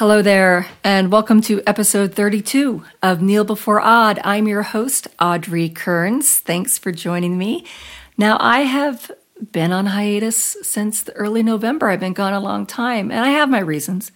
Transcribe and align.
Hello 0.00 0.22
there, 0.22 0.66
and 0.82 1.12
welcome 1.12 1.42
to 1.42 1.62
episode 1.66 2.14
32 2.14 2.82
of 3.02 3.20
Kneel 3.20 3.44
Before 3.44 3.82
Odd. 3.82 4.18
I'm 4.24 4.48
your 4.48 4.62
host, 4.62 5.08
Audrey 5.20 5.68
Kearns. 5.68 6.38
Thanks 6.38 6.78
for 6.78 6.90
joining 6.90 7.36
me. 7.36 7.66
Now, 8.16 8.38
I 8.40 8.60
have 8.60 9.10
been 9.52 9.72
on 9.72 9.84
hiatus 9.84 10.56
since 10.62 11.02
the 11.02 11.12
early 11.12 11.42
November. 11.42 11.90
I've 11.90 12.00
been 12.00 12.14
gone 12.14 12.32
a 12.32 12.40
long 12.40 12.64
time, 12.64 13.10
and 13.10 13.20
I 13.20 13.28
have 13.28 13.50
my 13.50 13.58
reasons. 13.58 14.10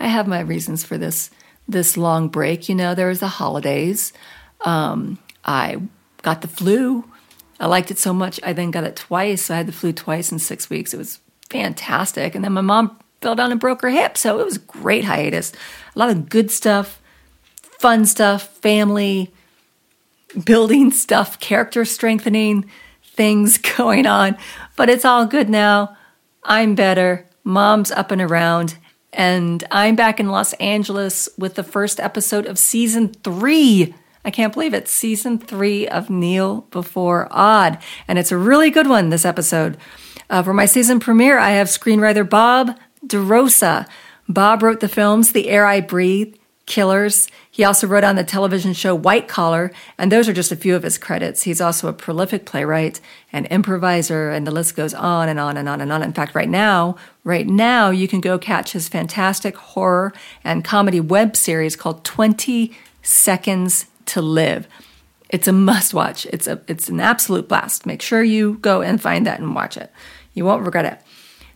I 0.00 0.08
have 0.08 0.26
my 0.26 0.40
reasons 0.40 0.82
for 0.82 0.98
this 0.98 1.30
this 1.68 1.96
long 1.96 2.26
break. 2.26 2.68
You 2.68 2.74
know, 2.74 2.96
there 2.96 3.06
was 3.06 3.20
the 3.20 3.28
holidays. 3.28 4.12
Um, 4.62 5.16
I 5.44 5.76
got 6.22 6.42
the 6.42 6.48
flu. 6.48 7.08
I 7.60 7.66
liked 7.66 7.92
it 7.92 7.98
so 7.98 8.12
much, 8.12 8.40
I 8.42 8.52
then 8.52 8.72
got 8.72 8.82
it 8.82 8.96
twice. 8.96 9.48
I 9.48 9.58
had 9.58 9.68
the 9.68 9.72
flu 9.72 9.92
twice 9.92 10.32
in 10.32 10.40
six 10.40 10.68
weeks. 10.68 10.92
It 10.92 10.98
was 10.98 11.20
fantastic. 11.48 12.34
And 12.34 12.42
then 12.42 12.52
my 12.52 12.62
mom 12.62 12.98
fell 13.20 13.34
down 13.34 13.50
and 13.50 13.60
broke 13.60 13.82
her 13.82 13.90
hip. 13.90 14.16
So 14.16 14.40
it 14.40 14.44
was 14.44 14.58
great 14.58 15.04
hiatus. 15.04 15.52
A 15.94 15.98
lot 15.98 16.10
of 16.10 16.28
good 16.28 16.50
stuff, 16.50 17.00
fun 17.78 18.06
stuff, 18.06 18.48
family, 18.58 19.32
building 20.44 20.90
stuff, 20.90 21.40
character 21.40 21.84
strengthening 21.84 22.70
things 23.02 23.58
going 23.76 24.06
on. 24.06 24.36
But 24.76 24.90
it's 24.90 25.04
all 25.04 25.26
good 25.26 25.48
now. 25.48 25.96
I'm 26.44 26.74
better. 26.74 27.26
Mom's 27.44 27.90
up 27.90 28.10
and 28.10 28.22
around. 28.22 28.76
And 29.12 29.64
I'm 29.70 29.96
back 29.96 30.20
in 30.20 30.30
Los 30.30 30.52
Angeles 30.54 31.28
with 31.36 31.56
the 31.56 31.64
first 31.64 31.98
episode 31.98 32.46
of 32.46 32.58
season 32.58 33.08
three. 33.08 33.94
I 34.24 34.30
can't 34.30 34.52
believe 34.52 34.74
it. 34.74 34.86
Season 34.86 35.38
three 35.38 35.88
of 35.88 36.10
Kneel 36.10 36.62
Before 36.70 37.26
Odd. 37.30 37.78
And 38.06 38.18
it's 38.18 38.30
a 38.30 38.36
really 38.36 38.70
good 38.70 38.86
one, 38.86 39.08
this 39.08 39.24
episode. 39.24 39.76
Uh, 40.28 40.42
for 40.42 40.54
my 40.54 40.66
season 40.66 41.00
premiere, 41.00 41.38
I 41.38 41.50
have 41.50 41.66
screenwriter 41.66 42.28
Bob 42.28 42.78
DeRosa. 43.06 43.88
Bob 44.28 44.62
wrote 44.62 44.80
the 44.80 44.88
films 44.88 45.32
The 45.32 45.48
Air 45.48 45.66
I 45.66 45.80
Breathe, 45.80 46.36
Killers. 46.66 47.28
He 47.50 47.64
also 47.64 47.86
wrote 47.86 48.04
on 48.04 48.14
the 48.14 48.22
television 48.22 48.74
show 48.74 48.94
White 48.94 49.26
Collar, 49.26 49.72
and 49.98 50.12
those 50.12 50.28
are 50.28 50.32
just 50.32 50.52
a 50.52 50.56
few 50.56 50.76
of 50.76 50.84
his 50.84 50.98
credits. 50.98 51.42
He's 51.42 51.60
also 51.60 51.88
a 51.88 51.92
prolific 51.92 52.46
playwright 52.46 53.00
and 53.32 53.46
improviser, 53.46 54.30
and 54.30 54.46
the 54.46 54.52
list 54.52 54.76
goes 54.76 54.94
on 54.94 55.28
and 55.28 55.40
on 55.40 55.56
and 55.56 55.68
on 55.68 55.80
and 55.80 55.92
on. 55.92 56.02
In 56.02 56.12
fact, 56.12 56.34
right 56.34 56.48
now, 56.48 56.96
right 57.24 57.46
now, 57.46 57.90
you 57.90 58.06
can 58.06 58.20
go 58.20 58.38
catch 58.38 58.72
his 58.72 58.88
fantastic 58.88 59.56
horror 59.56 60.12
and 60.44 60.64
comedy 60.64 61.00
web 61.00 61.36
series 61.36 61.74
called 61.74 62.04
20 62.04 62.72
Seconds 63.02 63.86
to 64.06 64.22
Live. 64.22 64.68
It's 65.28 65.48
a 65.48 65.52
must 65.52 65.94
watch. 65.94 66.26
It's 66.26 66.46
a 66.46 66.60
it's 66.68 66.88
an 66.88 67.00
absolute 67.00 67.48
blast. 67.48 67.86
Make 67.86 68.02
sure 68.02 68.22
you 68.22 68.58
go 68.60 68.82
and 68.82 69.00
find 69.00 69.26
that 69.26 69.40
and 69.40 69.54
watch 69.54 69.76
it. 69.76 69.92
You 70.34 70.44
won't 70.44 70.64
regret 70.64 70.84
it. 70.84 71.00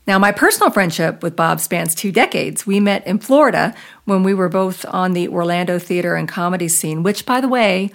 Now, 0.06 0.18
my 0.18 0.32
personal 0.32 0.70
friendship 0.70 1.22
with 1.22 1.34
Bob 1.34 1.60
spans 1.60 1.94
two 1.94 2.12
decades. 2.12 2.66
We 2.66 2.78
met 2.78 3.06
in 3.06 3.18
Florida 3.18 3.74
when 4.04 4.22
we 4.22 4.34
were 4.34 4.50
both 4.50 4.84
on 4.86 5.12
the 5.12 5.28
Orlando 5.28 5.78
theater 5.78 6.14
and 6.14 6.28
comedy 6.28 6.68
scene, 6.68 7.02
which, 7.02 7.24
by 7.24 7.40
the 7.40 7.48
way, 7.48 7.90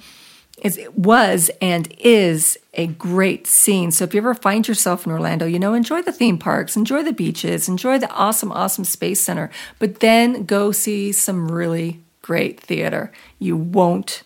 is 0.62 0.80
was 0.96 1.50
and 1.62 1.94
is 2.00 2.58
a 2.74 2.88
great 2.88 3.48
scene. 3.48 3.92
So 3.92 4.04
if 4.04 4.14
you 4.14 4.20
ever 4.20 4.34
find 4.34 4.68
yourself 4.68 5.06
in 5.06 5.12
Orlando, 5.12 5.46
you 5.46 5.60
know, 5.60 5.74
enjoy 5.74 6.02
the 6.02 6.12
theme 6.12 6.38
parks, 6.38 6.76
enjoy 6.76 7.04
the 7.04 7.14
beaches, 7.14 7.70
enjoy 7.70 8.00
the 8.00 8.10
awesome, 8.12 8.52
awesome 8.52 8.86
space 8.86 9.22
center, 9.22 9.50
but 9.78 10.00
then 10.00 10.46
go 10.46 10.72
see 10.72 11.12
some 11.12 11.52
really 11.52 12.02
great 12.22 12.60
theater. 12.60 13.12
You 13.38 13.56
won't 13.56 14.24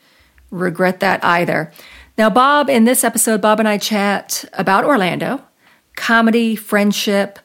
regret 0.49 0.99
that 1.01 1.23
either. 1.23 1.71
Now, 2.17 2.29
Bob, 2.29 2.69
in 2.69 2.85
this 2.85 3.03
episode, 3.03 3.41
Bob 3.41 3.59
and 3.59 3.67
I 3.67 3.77
chat 3.77 4.45
about 4.53 4.85
Orlando, 4.85 5.41
comedy, 5.95 6.55
friendship, 6.55 7.39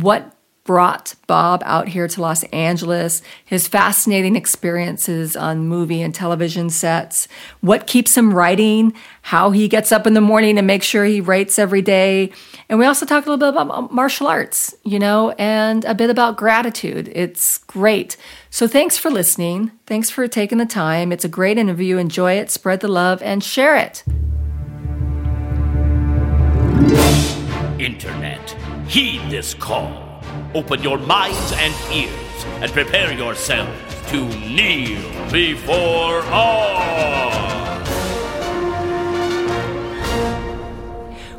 what 0.00 0.34
brought 0.64 1.14
Bob 1.26 1.60
out 1.64 1.88
here 1.88 2.06
to 2.06 2.20
Los 2.20 2.44
Angeles, 2.44 3.20
his 3.44 3.66
fascinating 3.66 4.36
experiences 4.36 5.36
on 5.36 5.66
movie 5.66 6.00
and 6.02 6.14
television 6.14 6.70
sets, 6.70 7.26
what 7.60 7.86
keeps 7.86 8.16
him 8.16 8.32
writing, 8.32 8.92
how 9.22 9.50
he 9.50 9.66
gets 9.66 9.90
up 9.90 10.06
in 10.06 10.14
the 10.14 10.20
morning 10.20 10.58
and 10.58 10.66
makes 10.66 10.86
sure 10.86 11.04
he 11.04 11.20
writes 11.20 11.58
every 11.58 11.82
day. 11.82 12.30
And 12.68 12.78
we 12.78 12.86
also 12.86 13.04
talk 13.04 13.26
a 13.26 13.30
little 13.30 13.52
bit 13.52 13.60
about 13.60 13.92
martial 13.92 14.28
arts, 14.28 14.74
you 14.84 15.00
know, 15.00 15.32
and 15.32 15.84
a 15.84 15.94
bit 15.94 16.10
about 16.10 16.36
gratitude. 16.36 17.10
It's 17.12 17.58
great. 17.58 18.16
So 18.48 18.68
thanks 18.68 18.96
for 18.96 19.10
listening. 19.10 19.72
Thanks 19.86 20.10
for 20.10 20.28
taking 20.28 20.58
the 20.58 20.66
time. 20.66 21.10
It's 21.10 21.24
a 21.24 21.28
great 21.28 21.58
interview. 21.58 21.96
Enjoy 21.96 22.34
it, 22.34 22.50
spread 22.50 22.80
the 22.80 22.88
love, 22.88 23.20
and 23.22 23.42
share 23.42 23.76
it. 23.76 24.04
Internet 27.80 28.61
Heed 28.88 29.22
this 29.30 29.54
call. 29.54 30.20
Open 30.54 30.82
your 30.82 30.98
minds 30.98 31.52
and 31.56 31.72
ears 31.92 32.44
and 32.60 32.70
prepare 32.72 33.12
yourselves 33.12 33.72
to 34.08 34.26
kneel 34.26 35.30
before 35.30 36.22
awe. 36.26 37.52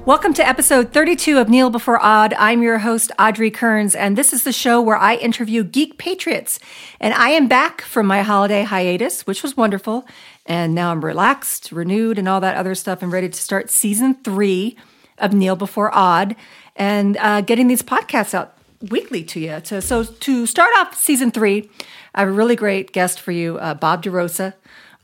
Welcome 0.06 0.34
to 0.34 0.48
episode 0.48 0.92
32 0.92 1.38
of 1.38 1.50
Kneel 1.50 1.70
Before 1.70 2.02
Odd. 2.02 2.34
I'm 2.34 2.64
your 2.64 2.80
host, 2.80 3.12
Audrey 3.20 3.52
Kearns, 3.52 3.94
and 3.94 4.18
this 4.18 4.34
is 4.34 4.44
the 4.44 4.52
show 4.52 4.82
where 4.82 4.98
I 4.98 5.16
interview 5.16 5.64
geek 5.64 5.98
patriots. 5.98 6.60
And 7.00 7.14
I 7.14 7.30
am 7.30 7.48
back 7.48 7.82
from 7.82 8.08
my 8.08 8.22
holiday 8.22 8.64
hiatus, 8.64 9.28
which 9.28 9.44
was 9.44 9.56
wonderful. 9.56 10.06
And 10.46 10.74
now 10.74 10.92
I'm 10.92 11.06
relaxed, 11.06 11.72
renewed, 11.72 12.18
and 12.18 12.28
all 12.28 12.40
that 12.42 12.58
other 12.58 12.74
stuff, 12.74 13.02
and 13.02 13.12
ready 13.12 13.30
to 13.30 13.40
start 13.40 13.70
season 13.70 14.16
three 14.16 14.78
of 15.20 15.34
Kneel 15.34 15.56
Before 15.56 15.94
Odd 15.94 16.36
and 16.76 17.18
uh, 17.18 17.42
getting 17.42 17.68
these 17.68 17.82
podcasts 17.82 18.34
out 18.34 18.58
weekly 18.90 19.24
to 19.24 19.40
you. 19.40 19.60
To, 19.62 19.82
so 19.82 20.04
to 20.04 20.46
start 20.46 20.72
off 20.78 20.96
season 20.96 21.32
three, 21.32 21.70
I 22.16 22.22
have 22.22 22.30
a 22.30 22.32
really 22.32 22.56
great 22.56 22.92
guest 22.92 23.20
for 23.20 23.32
you, 23.32 23.58
uh, 23.58 23.74
Bob 23.74 24.04
DeRosa. 24.04 24.54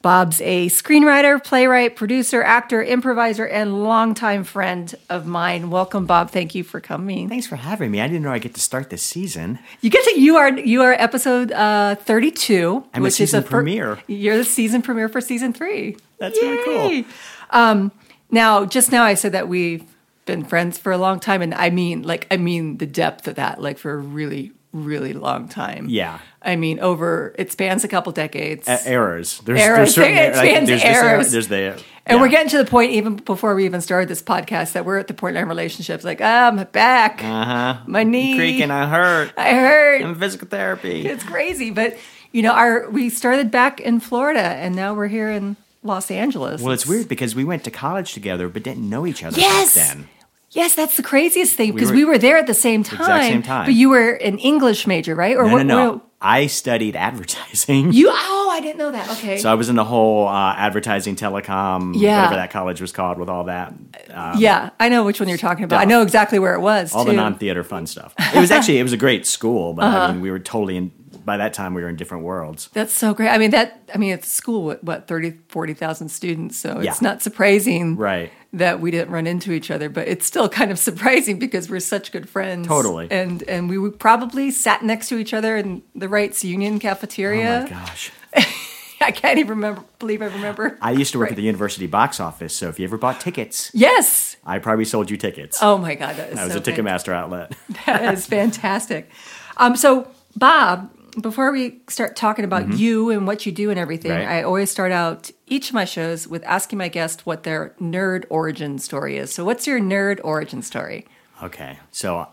Bob's 0.02 0.40
a 0.40 0.68
screenwriter, 0.68 1.44
playwright, 1.44 1.98
producer, 1.98 2.42
actor, 2.42 2.82
improviser, 2.82 3.46
and 3.46 3.84
longtime 3.84 4.46
friend 4.46 4.96
of 5.10 5.26
mine. 5.26 5.70
Welcome, 5.72 6.06
Bob. 6.06 6.32
Thank 6.32 6.56
you 6.56 6.64
for 6.64 6.80
coming. 6.80 7.28
Thanks 7.28 7.48
for 7.48 7.58
having 7.58 7.92
me. 7.92 8.00
I 8.00 8.08
didn't 8.08 8.24
know 8.24 8.32
I 8.32 8.40
get 8.40 8.54
to 8.54 8.62
start 8.62 8.92
this 8.92 9.04
season. 9.04 9.60
You 9.82 9.90
get 9.90 10.06
to 10.06 10.18
you 10.18 10.38
are 10.38 10.58
you 10.58 10.84
are 10.84 10.94
episode 10.94 11.52
uh, 11.52 11.96
thirty 11.96 12.32
two, 12.32 12.86
I'm 12.94 13.04
which 13.04 13.16
a 13.16 13.16
season 13.18 13.40
is 13.42 13.46
a 13.46 13.50
premiere. 13.50 14.00
You're 14.08 14.38
the 14.38 14.46
season 14.46 14.82
premiere 14.82 15.10
for 15.10 15.20
season 15.20 15.52
three. 15.52 15.98
That's 16.18 16.42
Yay. 16.42 16.48
really 16.50 17.04
cool. 17.04 17.12
Um, 17.50 17.92
now, 18.32 18.64
just 18.64 18.94
now, 18.94 19.04
I 19.04 19.16
said 19.16 19.34
that 19.34 19.50
we 19.50 19.84
been 20.30 20.44
friends 20.44 20.78
for 20.78 20.92
a 20.92 20.98
long 20.98 21.20
time, 21.20 21.42
and 21.42 21.56
I 21.56 21.72
mean, 21.72 22.04
like, 22.04 22.28
I 22.30 22.38
mean 22.38 22.78
the 22.78 22.86
depth 22.86 23.28
of 23.28 23.36
that, 23.36 23.60
like, 23.60 23.80
for 23.80 23.94
a 23.94 23.98
really, 23.98 24.52
really 24.72 25.14
long 25.14 25.48
time. 25.48 25.88
Yeah. 25.90 26.20
I 26.42 26.56
mean, 26.56 26.80
over 26.80 27.34
it 27.38 27.52
spans 27.52 27.84
a 27.84 27.88
couple 27.88 28.12
decades. 28.12 28.68
Uh, 28.68 28.78
eras. 28.86 29.42
There's, 29.44 29.60
eras. 29.60 29.78
There's 29.96 29.96
certain, 29.96 30.18
it 30.18 30.36
spans 30.36 30.70
like, 30.70 30.82
there's 30.82 30.84
eras. 30.84 31.32
there's 31.32 31.48
the. 31.48 31.60
Yeah. 31.60 31.78
And 32.06 32.22
we're 32.22 32.30
getting 32.30 32.50
to 32.50 32.58
the 32.58 32.66
point, 32.66 32.92
even 32.92 33.18
before 33.18 33.54
we 33.56 33.66
even 33.66 33.82
started 33.82 34.10
this 34.10 34.22
podcast, 34.22 34.74
that 34.74 34.86
we're 34.86 34.98
at 34.98 35.08
the 35.08 35.14
point 35.14 35.36
in 35.36 35.44
our 35.44 35.48
relationships, 35.48 36.04
like, 36.04 36.22
ah, 36.22 36.52
my 36.54 36.64
back, 36.64 37.24
uh-huh. 37.24 37.84
my 37.86 38.04
knee, 38.04 38.32
I'm 38.32 38.38
creaking, 38.38 38.72
I 38.72 38.88
hurt, 38.88 39.34
I 39.38 39.54
hurt. 39.54 40.02
I'm 40.02 40.10
in 40.12 40.16
physical 40.16 40.48
therapy. 40.48 41.06
It's 41.06 41.24
crazy, 41.24 41.70
but 41.70 41.98
you 42.32 42.42
know, 42.42 42.54
our 42.54 42.90
we 42.90 43.10
started 43.10 43.52
back 43.52 43.80
in 43.80 44.00
Florida, 44.00 44.42
and 44.42 44.76
now 44.76 44.94
we're 44.94 45.08
here 45.08 45.30
in 45.30 45.56
Los 45.84 46.12
Angeles. 46.12 46.62
Well, 46.62 46.74
it's, 46.74 46.86
weird 46.86 47.08
because 47.08 47.36
we 47.36 47.44
went 47.44 47.64
to 47.64 47.72
college 47.72 48.14
together, 48.14 48.50
but 48.50 48.64
didn't 48.64 48.88
know 48.88 49.06
each 49.06 49.24
other 49.24 49.40
yes! 49.40 49.76
then. 49.76 50.08
Yes, 50.52 50.76
that's 50.76 50.98
the 50.98 51.04
craziest 51.04 51.56
thing 51.56 51.74
because 51.74 51.92
we, 51.92 51.98
we, 51.98 52.06
were 52.06 52.18
there 52.18 52.38
at 52.38 52.48
the 52.48 52.54
same 52.54 52.84
time. 52.84 53.22
Same 53.22 53.44
time. 53.44 53.66
But 53.66 53.76
you 53.76 53.90
were 53.90 54.14
an 54.14 54.40
English 54.40 54.88
major, 54.88 55.14
right? 55.14 55.38
Or 55.38 55.46
no, 55.46 55.54
what? 55.54 55.66
No, 55.66 55.92
no. 55.94 56.02
I 56.22 56.48
studied 56.48 56.96
advertising. 56.96 57.94
You? 57.94 58.10
Oh, 58.12 58.50
I 58.52 58.60
didn't 58.60 58.78
know 58.78 58.92
that. 58.92 59.10
Okay. 59.12 59.38
So 59.38 59.50
I 59.50 59.54
was 59.54 59.70
in 59.70 59.76
the 59.76 59.86
whole 59.86 60.28
uh, 60.28 60.54
advertising, 60.56 61.16
telecom, 61.16 61.94
yeah. 61.96 62.18
whatever 62.18 62.36
that 62.36 62.52
college 62.52 62.82
was 62.82 62.92
called, 62.92 63.20
with 63.20 63.30
all 63.30 63.46
that. 63.46 63.74
Um, 64.10 64.38
yeah, 64.38 64.72
I 64.80 64.90
know 64.90 65.06
which 65.06 65.20
one 65.20 65.30
you're 65.30 65.38
talking 65.38 65.64
about. 65.64 65.78
Stuff. 65.78 65.88
I 65.88 65.90
know 65.90 66.02
exactly 66.02 66.40
where 66.40 66.56
it 66.56 66.60
was. 66.60 66.94
All 66.94 67.06
too. 67.06 67.12
the 67.12 67.16
non-theater 67.16 67.64
fun 67.64 67.88
stuff. 67.88 68.14
It 68.36 68.40
was 68.40 68.52
actually 68.52 68.80
it 68.80 68.84
was 68.84 68.94
a 68.94 68.98
great 68.98 69.26
school, 69.26 69.74
but 69.74 69.86
uh-huh. 69.86 69.98
I 69.98 70.12
mean, 70.12 70.22
we 70.22 70.32
were 70.32 70.40
totally 70.40 70.76
in 70.76 70.92
by 71.26 71.38
that 71.38 71.54
time 71.54 71.74
we 71.74 71.82
were 71.82 71.90
in 71.90 71.96
different 71.96 72.24
worlds. 72.24 72.70
That's 72.74 72.94
so 72.94 73.14
great. 73.14 73.30
I 73.30 73.38
mean 73.38 73.52
that 73.52 73.90
I 73.94 73.98
mean 73.98 74.14
it's 74.14 74.28
a 74.28 74.30
school 74.30 74.64
with 74.64 74.84
what 74.84 75.08
30 75.08 75.32
40,000 75.48 76.10
students, 76.10 76.58
so 76.58 76.80
yeah. 76.80 76.92
it's 76.92 77.02
not 77.02 77.22
surprising 77.22 77.96
right. 77.96 78.32
that 78.54 78.80
we 78.80 78.92
didn't 78.92 79.12
run 79.12 79.28
into 79.28 79.52
each 79.52 79.72
other, 79.72 79.90
but 79.90 80.08
it's 80.08 80.26
still 80.26 80.50
kind 80.50 80.72
of 80.72 80.80
surprising 80.90 81.40
because 81.40 81.70
we're 81.70 81.80
such 81.80 82.12
good 82.12 82.28
friends. 82.30 82.68
Totally. 82.68 83.08
And 83.12 83.44
and 83.44 83.70
we 83.70 83.90
probably 83.92 84.52
sat 84.52 84.84
next 84.84 85.10
to 85.10 85.18
each 85.18 85.34
other 85.34 85.58
in 85.58 85.84
the 85.96 86.08
Reitz 86.08 86.44
Union 86.44 86.80
cafeteria. 86.80 87.60
Oh 87.60 87.64
my 87.64 87.70
gosh. 87.70 88.12
I 89.02 89.12
can't 89.12 89.40
even 89.40 89.52
remember. 89.52 89.84
Believe 90.00 90.22
I 90.22 90.26
remember. 90.26 90.78
I 90.82 90.92
used 90.92 91.14
to 91.14 91.20
work 91.20 91.28
right. 91.28 91.32
at 91.32 91.38
the 91.38 91.44
university 91.44 91.88
box 91.88 92.20
office, 92.20 92.54
so 92.54 92.68
if 92.70 92.80
you 92.80 92.86
ever 92.86 92.98
bought 92.98 93.22
tickets, 93.22 93.72
yes, 93.74 94.36
I 94.46 94.60
probably 94.60 94.86
sold 94.86 95.10
you 95.10 95.18
tickets. 95.18 95.60
Oh 95.62 95.78
my 95.78 95.96
god, 95.96 96.18
that 96.18 96.32
is 96.32 96.40
I 96.40 96.44
was 96.46 96.54
so 96.54 96.60
a 96.60 96.62
Ticketmaster 96.62 97.14
outlet. 97.14 97.56
that 97.86 98.14
is 98.14 98.26
fantastic. 98.26 99.10
Um, 99.58 99.76
so 99.76 100.10
Bob, 100.36 100.92
before 101.22 101.52
we 101.52 101.82
start 101.88 102.16
talking 102.16 102.46
about 102.46 102.64
mm-hmm. 102.64 102.78
you 102.78 103.10
and 103.10 103.28
what 103.28 103.46
you 103.46 103.52
do 103.52 103.70
and 103.70 103.80
everything, 103.80 104.12
right. 104.12 104.28
I 104.28 104.44
always 104.44 104.70
start 104.72 104.92
out 104.92 105.32
each 105.48 105.70
of 105.70 105.74
my 105.74 105.86
shows 105.86 106.28
with 106.28 106.44
asking 106.46 106.78
my 106.78 106.90
guest 106.90 107.26
what 107.26 107.44
their 107.44 107.76
nerd 107.80 108.26
origin 108.30 108.80
story 108.80 109.18
is. 109.18 109.34
So, 109.34 109.44
what's 109.46 109.68
your 109.68 109.80
nerd 109.80 110.20
origin 110.24 110.62
story? 110.62 111.06
Okay. 111.42 111.80
So, 111.92 112.28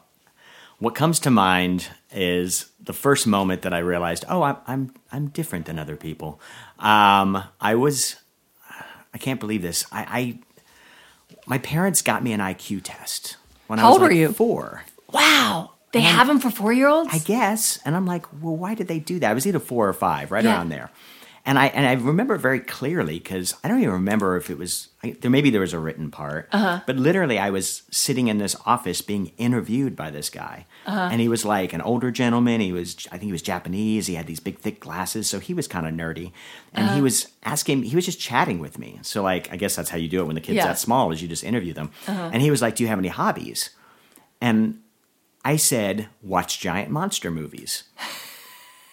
what 0.78 0.94
comes 0.94 1.20
to 1.20 1.30
mind 1.30 1.88
is 2.12 2.70
the 2.80 2.92
first 2.92 3.26
moment 3.26 3.62
that 3.62 3.72
I 3.72 3.78
realized, 3.78 4.24
oh, 4.28 4.42
I'm 4.42 4.56
I'm 4.66 4.94
I'm 5.12 5.28
different 5.28 5.66
than 5.66 5.78
other 5.78 5.96
people. 5.96 6.40
Um, 6.78 7.42
I 7.60 7.74
was, 7.74 8.16
I 9.14 9.18
can't 9.18 9.40
believe 9.40 9.62
this. 9.62 9.84
I, 9.90 10.06
I 10.08 10.38
my 11.46 11.58
parents 11.58 12.02
got 12.02 12.22
me 12.22 12.32
an 12.32 12.40
IQ 12.40 12.82
test 12.84 13.36
when 13.66 13.78
I 13.78 13.84
was 13.84 13.92
old 13.92 14.02
were 14.02 14.12
you? 14.12 14.32
four. 14.32 14.84
Wow. 15.12 15.72
They 15.96 16.02
have 16.04 16.26
them 16.26 16.40
for 16.40 16.50
four 16.50 16.72
year 16.72 16.88
olds? 16.88 17.10
I 17.12 17.18
guess. 17.18 17.78
And 17.84 17.96
I'm 17.96 18.06
like, 18.06 18.26
well, 18.42 18.56
why 18.56 18.74
did 18.74 18.88
they 18.88 18.98
do 18.98 19.18
that? 19.20 19.30
I 19.30 19.34
was 19.34 19.46
either 19.46 19.58
four 19.60 19.88
or 19.88 19.92
five, 19.92 20.30
right 20.30 20.44
Yeah. 20.44 20.52
around 20.54 20.68
there. 20.70 20.90
And 21.48 21.60
I 21.60 21.66
and 21.66 21.86
I 21.86 21.92
remember 21.92 22.36
very 22.38 22.58
clearly 22.58 23.20
because 23.20 23.54
I 23.62 23.68
don't 23.68 23.78
even 23.80 23.92
remember 23.92 24.36
if 24.36 24.50
it 24.50 24.58
was 24.58 24.88
I, 25.04 25.14
there. 25.20 25.30
Maybe 25.30 25.48
there 25.50 25.60
was 25.60 25.72
a 25.72 25.78
written 25.78 26.10
part, 26.10 26.48
Uh-huh. 26.50 26.80
but 26.88 26.96
literally, 26.96 27.38
I 27.38 27.50
was 27.50 27.82
sitting 27.92 28.26
in 28.26 28.38
this 28.38 28.56
office 28.66 29.00
being 29.00 29.30
interviewed 29.38 29.94
by 29.94 30.10
this 30.10 30.28
guy, 30.28 30.66
Uh-huh. 30.86 31.08
and 31.12 31.20
he 31.20 31.28
was 31.28 31.44
like 31.44 31.72
an 31.72 31.80
older 31.82 32.10
gentleman. 32.10 32.60
He 32.60 32.72
was, 32.72 32.96
I 33.12 33.16
think, 33.18 33.26
he 33.26 33.32
was 33.32 33.42
Japanese. 33.42 34.08
He 34.08 34.16
had 34.16 34.26
these 34.26 34.40
big, 34.40 34.58
thick 34.58 34.80
glasses, 34.80 35.28
so 35.28 35.38
he 35.38 35.54
was 35.54 35.68
kind 35.68 35.86
of 35.86 35.94
nerdy. 35.94 36.32
And 36.74 36.86
Uh-huh. 36.86 36.96
he 36.96 37.00
was 37.00 37.28
asking, 37.44 37.84
he 37.84 37.94
was 37.94 38.04
just 38.04 38.18
chatting 38.18 38.58
with 38.58 38.76
me. 38.80 38.98
So, 39.02 39.22
like, 39.22 39.48
I 39.52 39.56
guess 39.56 39.76
that's 39.76 39.90
how 39.90 39.98
you 39.98 40.08
do 40.08 40.20
it 40.22 40.26
when 40.26 40.34
the 40.34 40.40
kid's 40.40 40.56
Yeah. 40.56 40.62
Uh-huh. 40.64 40.72
that 40.72 40.78
small, 40.80 41.12
is 41.12 41.22
you 41.22 41.28
just 41.28 41.44
interview 41.44 41.72
them. 41.74 41.90
And 42.08 42.42
he 42.42 42.50
was 42.50 42.60
like, 42.60 42.74
"Do 42.74 42.82
you 42.82 42.88
have 42.88 42.98
any 42.98 43.06
hobbies?" 43.06 43.70
And 44.40 44.80
I 45.52 45.56
said, 45.56 46.08
watch 46.22 46.58
giant 46.60 46.90
monster 46.90 47.30
movies. 47.30 47.84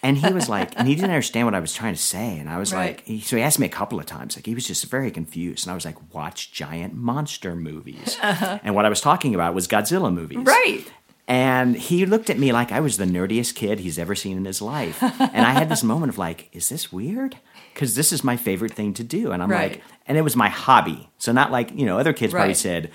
And 0.06 0.18
he 0.18 0.34
was 0.34 0.50
like, 0.50 0.78
and 0.78 0.86
he 0.88 0.96
didn't 0.96 1.12
understand 1.12 1.48
what 1.48 1.56
I 1.56 1.62
was 1.62 1.74
trying 1.74 1.94
to 1.96 2.02
say. 2.02 2.38
And 2.38 2.50
I 2.50 2.58
was 2.58 2.74
Right. 2.74 2.98
like, 2.98 3.06
he, 3.06 3.22
so 3.22 3.38
he 3.38 3.42
asked 3.42 3.58
me 3.58 3.66
a 3.66 3.70
couple 3.70 4.00
of 4.00 4.06
times. 4.06 4.36
Like, 4.36 4.46
he 4.46 4.54
was 4.54 4.68
just 4.68 4.86
very 4.92 5.10
confused. 5.12 5.66
And 5.66 5.72
I 5.72 5.76
was 5.76 5.86
like, 5.86 5.96
watch 6.14 6.52
giant 6.52 6.94
monster 6.94 7.56
movies. 7.56 8.18
And 8.64 8.76
what 8.76 8.86
I 8.86 8.90
was 8.90 9.00
talking 9.02 9.34
about 9.34 9.54
was 9.56 9.68
Godzilla 9.68 10.14
movies. 10.14 10.40
Uh-huh. 10.40 10.52
Right. 10.52 10.86
And 11.26 11.78
he 11.78 12.06
looked 12.06 12.30
at 12.30 12.38
me 12.38 12.52
like 12.52 12.74
I 12.74 12.82
was 12.82 12.98
the 12.98 13.06
nerdiest 13.06 13.56
kid 13.56 13.80
he's 13.80 13.98
ever 13.98 14.14
seen 14.14 14.36
in 14.36 14.44
his 14.44 14.62
life. 14.62 15.02
and 15.02 15.46
I 15.46 15.52
had 15.52 15.70
this 15.70 15.84
moment 15.84 16.10
of 16.10 16.18
like, 16.18 16.50
is 16.52 16.68
this 16.68 16.92
weird? 16.92 17.38
Because 17.74 17.96
this 17.96 18.12
is 18.12 18.26
my 18.26 18.36
favorite 18.36 18.74
thing 18.74 18.94
to 18.96 19.04
do. 19.06 19.32
And 19.32 19.42
I'm 19.42 19.50
Right. 19.50 19.72
like, 19.72 19.82
and 20.06 20.18
it 20.18 20.22
was 20.22 20.36
my 20.36 20.50
hobby. 20.50 21.10
So 21.18 21.32
not 21.32 21.50
like, 21.50 21.72
you 21.80 21.86
know, 21.86 21.98
other 21.98 22.12
kids 22.12 22.34
probably 22.34 22.56
said 22.56 22.92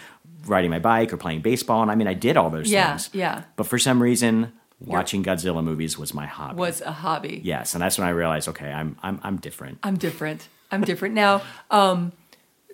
riding 0.47 0.71
my 0.71 0.79
bike 0.79 1.13
or 1.13 1.17
playing 1.17 1.41
baseball. 1.43 1.83
And 1.83 1.91
I 1.91 1.95
mean, 1.95 2.07
I 2.09 2.15
did 2.15 2.37
all 2.37 2.51
those 2.51 2.71
Yeah, 2.71 2.91
things. 2.91 3.11
yeah. 3.13 3.37
Yeah. 3.39 3.43
But 3.57 3.67
for 3.67 3.79
some 3.79 4.03
reason, 4.03 4.53
watching 4.81 5.25
Godzilla 5.25 5.63
movies 5.65 5.99
was 5.99 6.15
my 6.15 6.27
hobby. 6.27 6.57
Was 6.59 6.81
a 6.81 6.93
hobby. 6.93 7.41
Yes, 7.45 7.75
and 7.75 7.83
that's 7.83 7.99
when 7.99 8.07
I 8.07 8.11
realized, 8.11 8.49
okay, 8.49 8.71
I'm 8.73 8.97
I'm 9.03 9.19
I'm 9.23 9.37
different. 9.39 9.79
I'm 9.83 9.97
different. 9.97 10.49
I'm 10.71 10.83
different. 10.83 11.15
Now, 11.15 11.43
um, 11.71 12.13